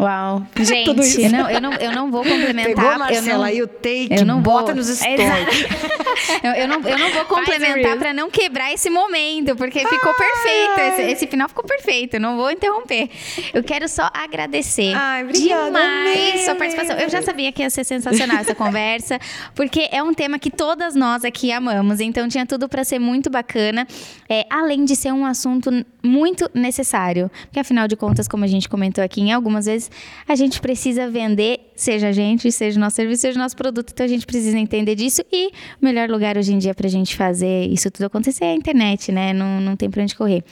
Uau. 0.00 0.46
Gente, 0.56 1.28
não, 1.28 1.50
eu, 1.50 1.60
não, 1.60 1.72
eu 1.74 1.92
não 1.92 2.10
vou 2.10 2.22
complementar. 2.22 2.74
Pegou 2.74 2.98
Marcela 2.98 3.28
eu 3.28 3.38
não, 3.38 3.44
aí 3.44 3.62
o 3.62 3.68
take, 3.68 4.08
eu 4.10 4.24
não 4.24 4.40
bota 4.40 4.72
vou, 4.72 4.76
nos 4.76 4.88
stories. 4.88 5.20
eu, 6.42 6.52
eu, 6.52 6.68
não, 6.68 6.80
eu 6.80 6.98
não 6.98 7.10
vou 7.10 7.24
complementar 7.26 7.98
para 7.98 8.14
não 8.14 8.30
quebrar 8.30 8.72
esse 8.72 8.88
momento, 8.88 9.54
porque 9.56 9.80
ficou 9.80 10.14
perfeito. 10.14 10.80
Esse, 10.80 11.02
esse, 11.12 11.26
final 11.26 11.48
ficou 11.48 11.64
perfeito, 11.64 12.18
não 12.18 12.36
vou 12.36 12.50
interromper. 12.50 13.10
Eu 13.52 13.62
quero 13.62 13.86
só 13.88 14.10
agradecer 14.14 14.94
Ai, 14.94 15.24
obrigada, 15.24 15.66
demais 15.66 16.44
sua 16.46 16.54
participação. 16.54 16.96
Eu 16.96 17.10
já 17.10 17.20
sabia 17.20 17.52
que 17.52 17.62
ia 17.62 17.68
ser 17.68 17.84
sensacional 17.84 18.38
essa 18.38 18.54
conversa, 18.56 19.18
porque 19.54 19.86
é 19.92 20.02
um 20.02 20.14
tema 20.14 20.38
que 20.38 20.50
todas 20.50 20.94
nós 20.94 21.24
aqui 21.26 21.52
amamos, 21.52 22.00
então 22.00 22.26
tinha 22.26 22.46
tudo 22.46 22.70
para 22.70 22.84
ser 22.84 22.98
muito 22.98 23.28
bacana, 23.28 23.86
é, 24.28 24.46
além 24.48 24.86
de 24.86 24.96
ser 24.96 25.12
um 25.12 25.26
assunto 25.26 25.70
muito 26.02 26.50
necessário, 26.54 27.30
porque 27.44 27.60
afinal 27.60 27.86
de 27.86 27.96
contas, 27.96 28.26
como 28.26 28.44
a 28.44 28.48
gente 28.48 28.66
comentou 28.66 29.04
aqui 29.04 29.20
em 29.20 29.32
algumas 29.32 29.66
vezes, 29.66 29.89
a 30.26 30.34
gente 30.34 30.60
precisa 30.60 31.08
vender, 31.08 31.60
seja 31.74 32.08
a 32.08 32.12
gente, 32.12 32.50
seja 32.52 32.78
o 32.78 32.80
nosso 32.80 32.96
serviço, 32.96 33.22
seja 33.22 33.38
o 33.38 33.42
nosso 33.42 33.56
produto. 33.56 33.90
Então 33.92 34.04
a 34.04 34.08
gente 34.08 34.26
precisa 34.26 34.58
entender 34.58 34.94
disso. 34.94 35.22
E 35.32 35.48
o 35.48 35.84
melhor 35.84 36.08
lugar 36.08 36.36
hoje 36.36 36.52
em 36.52 36.58
dia 36.58 36.74
para 36.74 36.86
a 36.86 36.90
gente 36.90 37.16
fazer 37.16 37.66
isso 37.66 37.90
tudo 37.90 38.06
acontecer 38.06 38.44
é 38.44 38.50
a 38.50 38.54
internet, 38.54 39.12
né? 39.12 39.32
Não, 39.32 39.60
não 39.60 39.76
tem 39.76 39.90
para 39.90 40.02
onde 40.02 40.14
correr. 40.14 40.44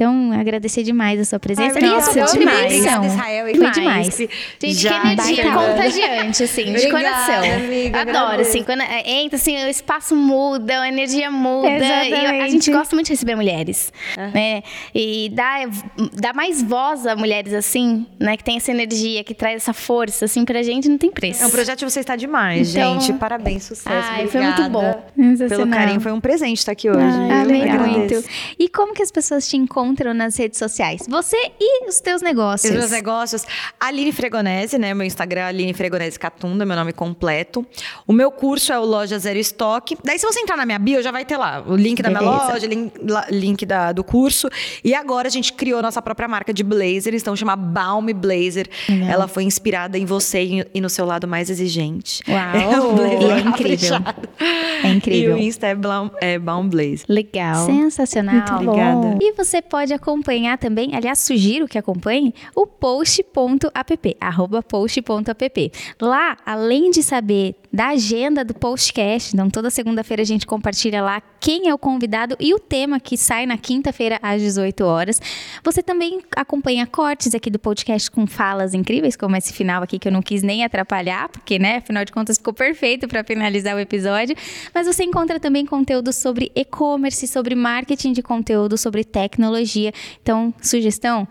Então, 0.00 0.32
agradecer 0.32 0.82
demais 0.82 1.20
a 1.20 1.24
sua 1.26 1.38
presença 1.38 1.78
Ai, 1.78 1.84
e 1.84 1.94
a 1.94 2.00
sua 2.00 2.26
contribuição. 2.26 3.04
Israel, 3.04 3.54
Foi 3.54 3.70
demais. 3.70 4.16
Gente, 4.16 4.72
Já. 4.72 5.00
que 5.00 5.08
energia 5.08 5.52
contagiante, 5.52 6.42
assim, 6.42 6.72
de 6.72 6.90
coração. 6.90 7.44
Amiga, 7.44 8.00
Adoro, 8.00 8.40
assim, 8.40 8.62
quando 8.62 8.80
é, 8.80 9.02
entra, 9.06 9.36
assim, 9.36 9.62
o 9.62 9.68
espaço 9.68 10.16
muda, 10.16 10.80
a 10.80 10.88
energia 10.88 11.30
muda. 11.30 11.68
Exatamente. 11.68 12.14
E 12.14 12.40
a 12.40 12.48
gente 12.48 12.72
gosta 12.72 12.96
muito 12.96 13.08
de 13.08 13.12
receber 13.12 13.34
mulheres, 13.34 13.92
uhum. 14.16 14.30
né? 14.30 14.62
E 14.94 15.30
dá, 15.34 15.68
dá 16.14 16.32
mais 16.32 16.62
voz 16.62 17.06
a 17.06 17.14
mulheres, 17.14 17.52
assim, 17.52 18.06
né? 18.18 18.38
Que 18.38 18.44
tem 18.44 18.56
essa 18.60 18.70
energia, 18.70 19.24
que 19.24 19.34
traz 19.34 19.56
essa 19.56 19.72
força, 19.72 20.26
assim, 20.26 20.44
pra 20.44 20.62
gente, 20.62 20.88
não 20.88 20.98
tem 20.98 21.10
preço. 21.10 21.42
É 21.42 21.46
um 21.46 21.50
projeto 21.50 21.88
você 21.88 22.00
está 22.00 22.14
demais, 22.14 22.74
então, 22.74 23.00
gente. 23.00 23.18
Parabéns, 23.18 23.64
sucesso. 23.64 24.08
Ai, 24.10 24.26
foi 24.28 24.40
muito 24.40 24.68
bom. 24.68 25.02
Pelo 25.48 25.68
carinho, 25.68 26.00
foi 26.00 26.12
um 26.12 26.20
presente 26.20 26.58
estar 26.58 26.72
aqui 26.72 26.88
hoje. 26.88 27.00
Ai, 27.00 27.78
muito. 27.78 28.24
E 28.58 28.68
como 28.68 28.94
que 28.94 29.02
as 29.02 29.10
pessoas 29.10 29.48
te 29.48 29.56
encontram 29.56 30.14
nas 30.14 30.36
redes 30.36 30.58
sociais? 30.58 31.02
Você 31.08 31.36
e 31.58 31.88
os 31.88 32.00
teus 32.00 32.22
negócios. 32.22 32.70
Os 32.70 32.78
meus 32.78 32.90
negócios. 32.90 33.44
Aline 33.78 34.12
Fregonese, 34.12 34.78
né? 34.78 34.94
Meu 34.94 35.06
Instagram 35.06 35.40
é 35.42 35.44
Aline 35.44 35.72
Fregonese 35.72 36.18
Catunda, 36.18 36.64
meu 36.64 36.76
nome 36.76 36.92
completo. 36.92 37.66
O 38.06 38.12
meu 38.12 38.30
curso 38.30 38.72
é 38.72 38.78
o 38.78 38.84
Loja 38.84 39.18
Zero 39.18 39.38
Estoque. 39.38 39.96
Daí, 40.04 40.18
se 40.18 40.26
você 40.26 40.40
entrar 40.40 40.56
na 40.56 40.66
minha 40.66 40.78
bio, 40.78 41.02
já 41.02 41.10
vai 41.10 41.24
ter 41.24 41.36
lá 41.36 41.64
o 41.66 41.74
link 41.74 42.02
da 42.02 42.10
Beleza. 42.10 42.30
minha 42.30 42.52
loja, 42.52 42.66
link, 42.66 42.92
link 43.30 43.66
da, 43.66 43.92
do 43.92 44.04
curso. 44.04 44.48
E 44.84 44.94
agora 44.94 45.28
a 45.28 45.30
gente 45.30 45.52
criou 45.52 45.80
nossa 45.80 46.02
própria 46.02 46.28
marca 46.28 46.52
de 46.52 46.62
blazers, 46.62 47.22
então 47.22 47.34
chama 47.34 47.56
Balm 47.56 48.06
Blazer. 48.14 48.49
Ela 49.08 49.28
foi 49.28 49.44
inspirada 49.44 49.98
em 49.98 50.04
você 50.04 50.64
e 50.72 50.80
no 50.80 50.88
seu 50.88 51.04
lado 51.04 51.26
mais 51.28 51.50
exigente. 51.50 52.22
Uau! 52.28 52.96
É, 52.98 53.38
é 53.38 53.40
incrível. 53.40 53.96
É 54.82 54.88
incrível. 54.88 55.38
E 55.38 55.40
o 55.40 55.42
Insta 55.42 55.66
é 55.66 55.74
Balm, 55.74 56.08
é 56.20 56.38
Balm 56.38 56.68
Blazer. 56.68 57.04
Legal. 57.08 57.66
Sensacional. 57.66 58.34
Muito 58.34 58.52
obrigada. 58.54 59.18
E 59.20 59.32
você 59.32 59.60
pode 59.60 59.92
acompanhar 59.92 60.58
também, 60.58 60.94
aliás, 60.94 61.18
sugiro 61.18 61.68
que 61.68 61.78
acompanhe 61.78 62.34
o 62.54 62.66
post.app, 62.66 64.16
arroba 64.20 64.62
post.app. 64.62 65.72
Lá, 66.00 66.36
além 66.44 66.90
de 66.90 67.02
saber 67.02 67.54
da 67.72 67.88
agenda 67.88 68.44
do 68.44 68.52
postcast, 68.52 69.34
então 69.34 69.48
toda 69.48 69.70
segunda-feira 69.70 70.22
a 70.22 70.26
gente 70.26 70.46
compartilha 70.46 71.02
lá 71.02 71.22
quem 71.38 71.68
é 71.68 71.74
o 71.74 71.78
convidado 71.78 72.36
e 72.40 72.52
o 72.52 72.58
tema 72.58 72.98
que 72.98 73.16
sai 73.16 73.46
na 73.46 73.56
quinta-feira 73.56 74.18
às 74.22 74.42
18 74.42 74.84
horas. 74.84 75.20
Você 75.64 75.82
também 75.82 76.20
acompanha 76.36 76.86
cortes 76.86 77.34
aqui 77.34 77.48
do 77.48 77.58
podcast 77.58 78.10
com 78.10 78.26
falas 78.26 78.74
incríveis, 78.74 79.16
como 79.16 79.36
esse 79.36 79.52
final 79.52 79.82
aqui 79.82 79.98
que 79.98 80.08
eu 80.08 80.12
não 80.12 80.20
quis 80.20 80.42
nem 80.42 80.64
atrapalhar, 80.64 81.28
porque, 81.28 81.58
né, 81.58 81.76
afinal 81.76 82.04
de 82.04 82.12
contas 82.12 82.38
ficou 82.38 82.52
perfeito 82.52 83.06
para 83.06 83.22
finalizar 83.22 83.76
o 83.76 83.78
episódio. 83.78 84.36
Mas 84.74 84.86
você 84.86 85.04
encontra 85.04 85.38
também 85.38 85.64
conteúdo 85.64 86.12
sobre 86.12 86.50
e-commerce, 86.54 87.26
sobre 87.28 87.54
marketing 87.54 88.12
de 88.12 88.22
conteúdo, 88.22 88.76
sobre 88.76 89.04
tecnologia. 89.04 89.92
Então, 90.20 90.52
sugestão, 90.60 91.26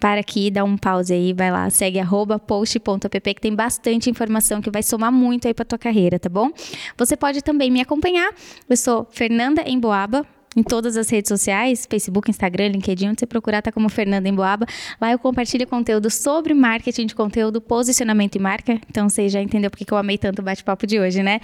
para 0.00 0.20
aqui, 0.20 0.50
dá 0.50 0.64
um 0.64 0.78
pause 0.78 1.12
aí, 1.12 1.34
vai 1.34 1.50
lá, 1.50 1.68
segue 1.68 2.00
arroba 2.00 2.38
post.app 2.38 3.34
que 3.34 3.40
tem 3.40 3.54
bastante 3.54 4.08
informação 4.08 4.62
que 4.62 4.70
vai 4.70 4.82
somar 4.82 5.12
muito 5.12 5.46
aí 5.46 5.52
para 5.52 5.64
tua 5.64 5.78
carreira, 5.78 6.18
tá 6.18 6.30
bom? 6.30 6.50
Você 6.96 7.16
pode 7.16 7.42
também 7.42 7.70
me 7.70 7.82
acompanhar. 7.82 8.34
Eu 8.68 8.76
sou 8.76 9.06
Fernanda 9.10 9.62
Emboaba, 9.68 10.26
em 10.56 10.62
todas 10.62 10.96
as 10.96 11.08
redes 11.08 11.28
sociais, 11.28 11.86
Facebook, 11.88 12.30
Instagram, 12.30 12.68
LinkedIn, 12.68 13.10
onde 13.10 13.20
você 13.20 13.26
procurar 13.26 13.62
tá 13.62 13.70
como 13.70 13.88
Fernanda 13.88 14.28
Emboaba. 14.28 14.66
Lá 15.00 15.12
eu 15.12 15.18
compartilho 15.18 15.66
conteúdo 15.66 16.10
sobre 16.10 16.54
marketing 16.54 17.06
de 17.06 17.14
conteúdo, 17.14 17.60
posicionamento 17.60 18.36
e 18.36 18.38
marca. 18.38 18.80
Então 18.88 19.08
você 19.08 19.28
já 19.28 19.40
entendeu 19.40 19.70
porque 19.70 19.84
que 19.84 19.92
eu 19.92 19.98
amei 19.98 20.18
tanto 20.18 20.40
o 20.40 20.42
bate-papo 20.42 20.86
de 20.86 20.98
hoje, 20.98 21.22
né? 21.22 21.40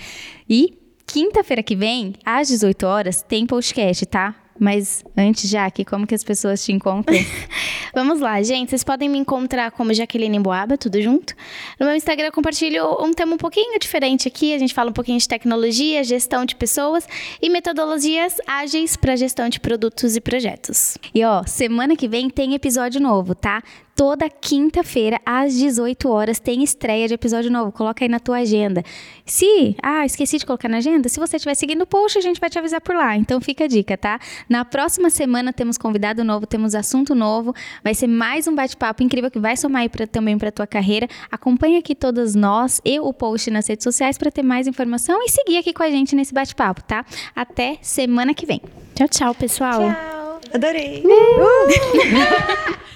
E 0.48 0.78
quinta-feira 1.06 1.62
que 1.62 1.76
vem, 1.76 2.14
às 2.24 2.48
18 2.48 2.86
horas, 2.86 3.22
tem 3.22 3.46
podcast, 3.46 4.06
tá? 4.06 4.45
Mas 4.58 5.04
antes, 5.16 5.48
Jaque, 5.48 5.84
como 5.84 6.06
que 6.06 6.14
as 6.14 6.24
pessoas 6.24 6.64
te 6.64 6.72
encontram? 6.72 7.16
Vamos 7.94 8.20
lá, 8.20 8.42
gente. 8.42 8.70
Vocês 8.70 8.84
podem 8.84 9.08
me 9.08 9.18
encontrar 9.18 9.70
como 9.70 9.92
Jaqueline 9.94 10.38
Boaba, 10.38 10.76
tudo 10.76 11.00
junto. 11.00 11.34
No 11.78 11.86
meu 11.86 11.94
Instagram 11.94 12.26
eu 12.26 12.32
compartilho 12.32 13.02
um 13.02 13.12
tema 13.12 13.34
um 13.34 13.38
pouquinho 13.38 13.78
diferente 13.78 14.28
aqui. 14.28 14.54
A 14.54 14.58
gente 14.58 14.74
fala 14.74 14.90
um 14.90 14.92
pouquinho 14.92 15.18
de 15.18 15.28
tecnologia, 15.28 16.04
gestão 16.04 16.44
de 16.44 16.54
pessoas 16.54 17.06
e 17.40 17.48
metodologias 17.48 18.36
ágeis 18.46 18.96
para 18.96 19.16
gestão 19.16 19.48
de 19.48 19.60
produtos 19.60 20.16
e 20.16 20.20
projetos. 20.20 20.98
E 21.14 21.24
ó, 21.24 21.42
semana 21.44 21.96
que 21.96 22.08
vem 22.08 22.28
tem 22.28 22.54
episódio 22.54 23.00
novo, 23.00 23.34
tá? 23.34 23.62
Toda 23.96 24.28
quinta-feira, 24.28 25.18
às 25.24 25.54
18 25.54 26.10
horas, 26.10 26.38
tem 26.38 26.62
estreia 26.62 27.08
de 27.08 27.14
episódio 27.14 27.50
novo. 27.50 27.72
Coloca 27.72 28.04
aí 28.04 28.10
na 28.10 28.20
tua 28.20 28.40
agenda. 28.40 28.82
Se, 29.24 29.74
ah, 29.82 30.04
esqueci 30.04 30.36
de 30.36 30.44
colocar 30.44 30.68
na 30.68 30.76
agenda, 30.76 31.08
se 31.08 31.18
você 31.18 31.36
estiver 31.36 31.54
seguindo 31.54 31.80
o 31.80 31.86
post, 31.86 32.18
a 32.18 32.20
gente 32.20 32.38
vai 32.38 32.50
te 32.50 32.58
avisar 32.58 32.78
por 32.82 32.94
lá. 32.94 33.16
Então 33.16 33.40
fica 33.40 33.64
a 33.64 33.66
dica, 33.66 33.96
tá? 33.96 34.20
Na 34.50 34.66
próxima 34.66 35.08
semana 35.08 35.50
temos 35.50 35.78
convidado 35.78 36.22
novo, 36.22 36.46
temos 36.46 36.74
assunto 36.74 37.14
novo. 37.14 37.54
Vai 37.82 37.94
ser 37.94 38.06
mais 38.06 38.46
um 38.46 38.54
bate-papo 38.54 39.02
incrível 39.02 39.30
que 39.30 39.38
vai 39.38 39.56
somar 39.56 39.80
aí 39.80 39.88
pra, 39.88 40.06
também 40.06 40.36
para 40.36 40.52
tua 40.52 40.66
carreira. 40.66 41.08
Acompanha 41.32 41.78
aqui 41.78 41.94
todas 41.94 42.34
nós 42.34 42.82
e 42.84 43.00
o 43.00 43.14
post 43.14 43.50
nas 43.50 43.66
redes 43.66 43.84
sociais 43.84 44.18
para 44.18 44.30
ter 44.30 44.42
mais 44.42 44.66
informação 44.66 45.24
e 45.24 45.30
seguir 45.30 45.56
aqui 45.56 45.72
com 45.72 45.82
a 45.82 45.88
gente 45.88 46.14
nesse 46.14 46.34
bate-papo, 46.34 46.82
tá? 46.82 47.02
Até 47.34 47.78
semana 47.80 48.34
que 48.34 48.44
vem. 48.44 48.60
Tchau, 48.94 49.08
tchau, 49.08 49.34
pessoal. 49.34 49.80
Tchau. 49.80 50.40
Adorei. 50.52 51.02
Uh! 51.02 52.76